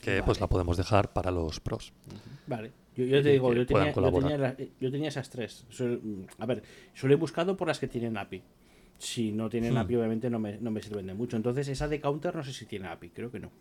que 0.01 0.21
pues 0.21 0.39
la 0.41 0.47
podemos 0.47 0.77
dejar 0.77 1.13
para 1.13 1.31
los 1.31 1.59
pros. 1.59 1.93
Vale. 2.45 2.71
Yo, 2.95 3.05
yo 3.05 3.23
te 3.23 3.29
digo, 3.29 3.53
yo 3.53 3.65
tenía, 3.65 3.91
yo, 3.91 4.11
tenía 4.11 4.55
yo 4.79 4.91
tenía 4.91 5.07
esas 5.07 5.29
tres. 5.29 5.65
A 6.37 6.45
ver, 6.45 6.61
solo 6.93 7.13
he 7.13 7.17
buscado 7.17 7.57
por 7.57 7.67
las 7.67 7.79
que 7.79 7.87
tienen 7.87 8.17
API. 8.17 8.43
Si 9.03 9.31
no 9.33 9.49
tienen 9.49 9.73
Hmm. 9.73 9.77
API, 9.79 9.95
obviamente 9.97 10.29
no 10.29 10.39
me, 10.39 10.57
no 10.59 10.71
me 10.71 10.81
sirven 10.81 11.07
de 11.07 11.13
mucho. 11.13 11.35
Entonces, 11.35 11.67
esa 11.67 11.87
de 11.87 11.99
Counter 11.99 12.35
no 12.35 12.43
sé 12.43 12.53
si 12.53 12.65
tiene 12.65 12.87
API, 12.87 13.09
creo 13.09 13.29
que 13.31 13.39
no. 13.39 13.51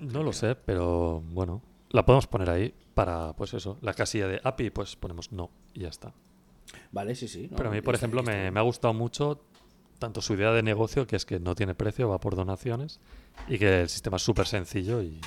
No 0.00 0.22
lo 0.22 0.32
sé, 0.32 0.56
pero 0.56 1.22
bueno, 1.30 1.62
la 1.90 2.04
podemos 2.04 2.26
poner 2.26 2.50
ahí 2.50 2.74
para 2.94 3.32
pues 3.34 3.54
eso, 3.54 3.78
la 3.80 3.94
casilla 3.94 4.26
de 4.28 4.40
API, 4.42 4.70
pues 4.70 4.96
ponemos 4.96 5.30
no 5.32 5.50
y 5.72 5.80
ya 5.80 5.88
está. 5.88 6.12
Vale, 6.90 7.14
sí, 7.14 7.28
sí. 7.28 7.48
no, 7.50 7.56
Pero 7.56 7.68
a 7.68 7.72
mí, 7.72 7.80
por 7.80 7.94
está- 7.94 8.06
ejemplo, 8.06 8.22
me, 8.22 8.50
me 8.50 8.58
ha 8.58 8.62
gustado 8.62 8.92
mucho 8.92 9.40
tanto 9.98 10.20
su 10.20 10.34
idea 10.34 10.50
de 10.52 10.62
negocio, 10.62 11.06
que 11.06 11.16
es 11.16 11.24
que 11.24 11.38
no 11.40 11.54
tiene 11.54 11.74
precio, 11.74 12.08
va 12.08 12.18
por 12.20 12.34
donaciones, 12.36 13.00
y 13.48 13.58
que 13.58 13.82
el 13.82 13.88
sistema 13.88 14.16
es 14.16 14.22
súper 14.24 14.46
sencillo 14.46 15.00
y 15.00 15.20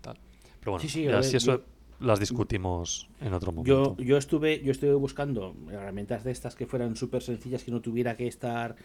tal. 0.00 0.16
Pero 0.60 0.72
bueno, 0.72 0.82
Sí, 0.82 0.88
sí, 0.88 1.04
ya 1.04 1.16
ver, 1.16 1.24
si 1.24 1.36
eso 1.36 1.56
yo- 1.58 1.64
las 2.00 2.20
discutimos 2.20 3.08
en 3.20 3.32
otro 3.34 3.52
Yo, 3.64 3.76
momento. 3.82 4.02
yo 4.02 4.16
estuve 4.16 4.62
yo 4.62 4.70
estuve 4.72 4.94
buscando 4.94 5.56
herramientas 5.70 6.24
de 6.24 6.30
estas 6.30 6.54
que 6.54 6.66
fueran 6.66 6.94
súper 6.96 7.22
sencillas, 7.22 7.64
que 7.64 7.70
no 7.70 7.80
tuviera 7.80 8.16
que 8.16 8.26
estar. 8.26 8.76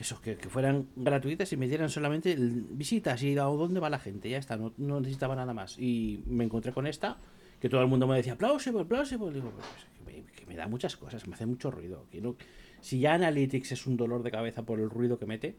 Eso, 0.00 0.20
que, 0.20 0.36
que 0.36 0.48
fueran 0.48 0.88
gratuitas 0.96 1.52
y 1.52 1.56
me 1.56 1.68
dieran 1.68 1.88
solamente 1.88 2.34
visitas 2.38 3.22
y 3.22 3.36
a 3.38 3.42
dónde 3.44 3.78
va 3.78 3.88
la 3.90 3.98
gente. 4.00 4.28
Ya 4.30 4.38
está, 4.38 4.56
no, 4.56 4.72
no 4.76 5.00
necesitaba 5.00 5.36
nada 5.36 5.54
más. 5.54 5.78
Y 5.78 6.22
me 6.26 6.44
encontré 6.44 6.72
con 6.72 6.86
esta, 6.88 7.18
que 7.60 7.68
todo 7.68 7.82
el 7.82 7.86
mundo 7.88 8.06
me 8.08 8.16
decía, 8.16 8.36
plausible, 8.36 8.84
plausible. 8.84 9.30
Digo, 9.32 9.50
pues, 9.50 9.86
que, 9.98 10.04
me, 10.04 10.24
que 10.32 10.46
me 10.46 10.56
da 10.56 10.66
muchas 10.66 10.96
cosas, 10.96 11.26
me 11.28 11.34
hace 11.34 11.46
mucho 11.46 11.70
ruido. 11.70 12.06
Que 12.10 12.20
no- 12.20 12.34
si 12.80 12.98
ya 12.98 13.14
Analytics 13.14 13.72
es 13.72 13.86
un 13.86 13.96
dolor 13.96 14.24
de 14.24 14.30
cabeza 14.32 14.62
por 14.64 14.80
el 14.80 14.90
ruido 14.90 15.18
que 15.20 15.26
mete, 15.26 15.56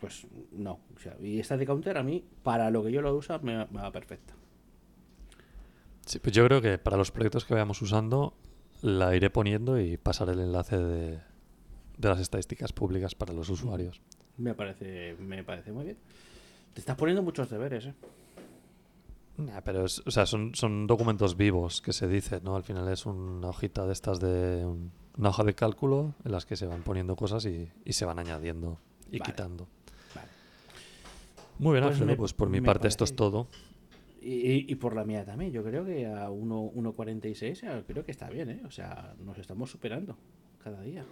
pues 0.00 0.26
no. 0.52 0.80
O 0.96 0.98
sea, 0.98 1.16
y 1.22 1.38
esta 1.38 1.56
de 1.56 1.66
Counter 1.66 1.98
a 1.98 2.02
mí, 2.02 2.24
para 2.42 2.70
lo 2.70 2.82
que 2.82 2.90
yo 2.92 3.02
lo 3.02 3.14
uso, 3.16 3.38
me, 3.40 3.56
me 3.66 3.80
va 3.82 3.92
perfecta. 3.92 4.34
Sí, 6.06 6.18
pues 6.20 6.34
yo 6.34 6.44
creo 6.46 6.62
que 6.62 6.78
para 6.78 6.96
los 6.96 7.10
proyectos 7.10 7.44
que 7.44 7.52
vayamos 7.54 7.82
usando, 7.82 8.34
la 8.82 9.14
iré 9.14 9.28
poniendo 9.30 9.78
y 9.80 9.96
pasaré 9.96 10.32
el 10.32 10.40
enlace 10.40 10.78
de, 10.78 11.10
de 11.98 12.08
las 12.08 12.20
estadísticas 12.20 12.72
públicas 12.72 13.14
para 13.14 13.32
los 13.34 13.48
usuarios. 13.50 14.00
Me 14.38 14.54
parece, 14.54 15.16
me 15.18 15.42
parece 15.44 15.72
muy 15.72 15.84
bien. 15.84 15.96
Te 16.74 16.80
estás 16.80 16.96
poniendo 16.96 17.22
muchos 17.22 17.50
deberes, 17.50 17.86
¿eh? 17.86 17.94
Nah, 19.38 19.60
pero 19.62 19.84
es- 19.84 20.02
o 20.06 20.10
sea, 20.10 20.24
son, 20.26 20.54
son 20.54 20.86
documentos 20.86 21.36
vivos 21.36 21.82
que 21.82 21.92
se 21.92 22.06
dice, 22.08 22.40
¿no? 22.42 22.56
Al 22.56 22.62
final 22.62 22.88
es 22.88 23.04
una 23.04 23.48
hojita 23.48 23.84
de 23.86 23.92
estas 23.92 24.18
de 24.20 24.64
un- 24.64 24.92
una 25.18 25.30
hoja 25.30 25.44
de 25.44 25.54
cálculo 25.54 26.14
en 26.24 26.32
las 26.32 26.46
que 26.46 26.56
se 26.56 26.66
van 26.66 26.82
poniendo 26.82 27.16
cosas 27.16 27.44
y, 27.46 27.68
y 27.84 27.92
se 27.94 28.04
van 28.04 28.18
añadiendo 28.18 28.78
y 29.10 29.18
Vale. 29.18 29.32
quitando. 29.32 29.66
Vale. 30.14 30.28
Muy 31.58 31.72
bien, 31.72 31.84
Pues 31.84 32.00
me- 32.00 32.16
pues 32.16 32.32
por 32.32 32.48
mi 32.48 32.60
parte 32.60 32.88
esto 32.88 33.04
es 33.04 33.16
todo. 33.16 33.46
Y, 34.20 34.70
y- 34.72 34.74
por 34.76 34.94
la 34.96 35.04
mía 35.04 35.24
también. 35.24 35.52
Yo 35.52 35.62
creo 35.62 35.84
que 35.84 36.06
a 36.06 36.30
1 36.30 36.72
1.46 36.74 37.62
eh, 37.62 37.84
creo 37.86 38.04
que 38.04 38.10
está 38.12 38.28
bien, 38.30 38.50
¿eh? 38.50 38.62
O 38.66 38.70
sea, 38.70 39.14
nos 39.24 39.38
estamos 39.38 39.70
superando 39.70 40.16
cada 40.62 40.80
día. 40.82 41.04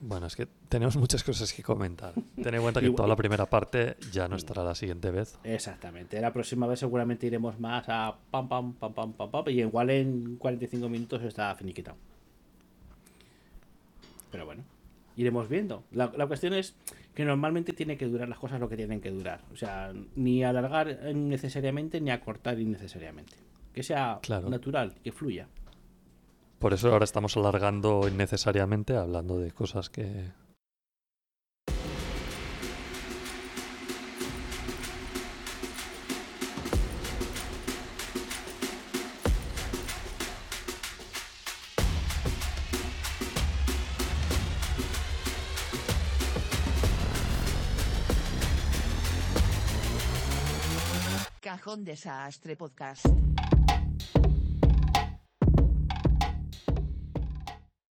Bueno, 0.00 0.26
es 0.26 0.36
que 0.36 0.46
tenemos 0.68 0.96
muchas 0.96 1.24
cosas 1.24 1.52
que 1.54 1.62
comentar. 1.62 2.12
Ten 2.42 2.54
en 2.54 2.60
cuenta 2.60 2.82
que 2.82 2.90
toda 2.90 3.08
la 3.08 3.16
primera 3.16 3.46
parte 3.46 3.96
ya 4.12 4.28
no 4.28 4.36
estará 4.36 4.62
la 4.62 4.74
siguiente 4.74 5.10
vez. 5.10 5.38
Exactamente. 5.42 6.20
La 6.20 6.34
próxima 6.34 6.66
vez 6.66 6.80
seguramente 6.80 7.26
iremos 7.26 7.58
más 7.58 7.88
a 7.88 8.14
pam, 8.30 8.46
pam, 8.46 8.74
pam, 8.74 8.92
pam, 8.92 9.12
pam, 9.14 9.30
pam. 9.30 9.44
Y 9.48 9.60
igual 9.60 9.88
en 9.88 10.36
45 10.36 10.88
minutos 10.90 11.22
está 11.22 11.54
finiquitado. 11.54 11.96
Pero 14.30 14.44
bueno, 14.44 14.64
iremos 15.16 15.48
viendo. 15.48 15.84
La, 15.92 16.12
la 16.16 16.26
cuestión 16.26 16.52
es 16.52 16.74
que 17.16 17.24
normalmente 17.24 17.72
tiene 17.72 17.96
que 17.96 18.06
durar 18.06 18.28
las 18.28 18.38
cosas 18.38 18.60
lo 18.60 18.68
que 18.68 18.76
tienen 18.76 19.00
que 19.00 19.10
durar. 19.10 19.40
O 19.50 19.56
sea, 19.56 19.92
ni 20.14 20.44
alargar 20.44 21.00
innecesariamente 21.10 21.98
ni 22.00 22.10
acortar 22.10 22.60
innecesariamente. 22.60 23.32
Que 23.72 23.82
sea 23.82 24.20
Claro. 24.22 24.48
natural, 24.50 24.94
que 25.02 25.10
fluya. 25.12 25.48
Por 26.58 26.74
eso 26.74 26.92
ahora 26.92 27.04
estamos 27.04 27.36
alargando 27.38 28.06
innecesariamente 28.06 28.96
hablando 28.96 29.38
de 29.38 29.50
cosas 29.50 29.88
que... 29.90 30.26
Cajón 51.66 51.84
Desastre 51.84 52.54
Podcast. 52.54 53.08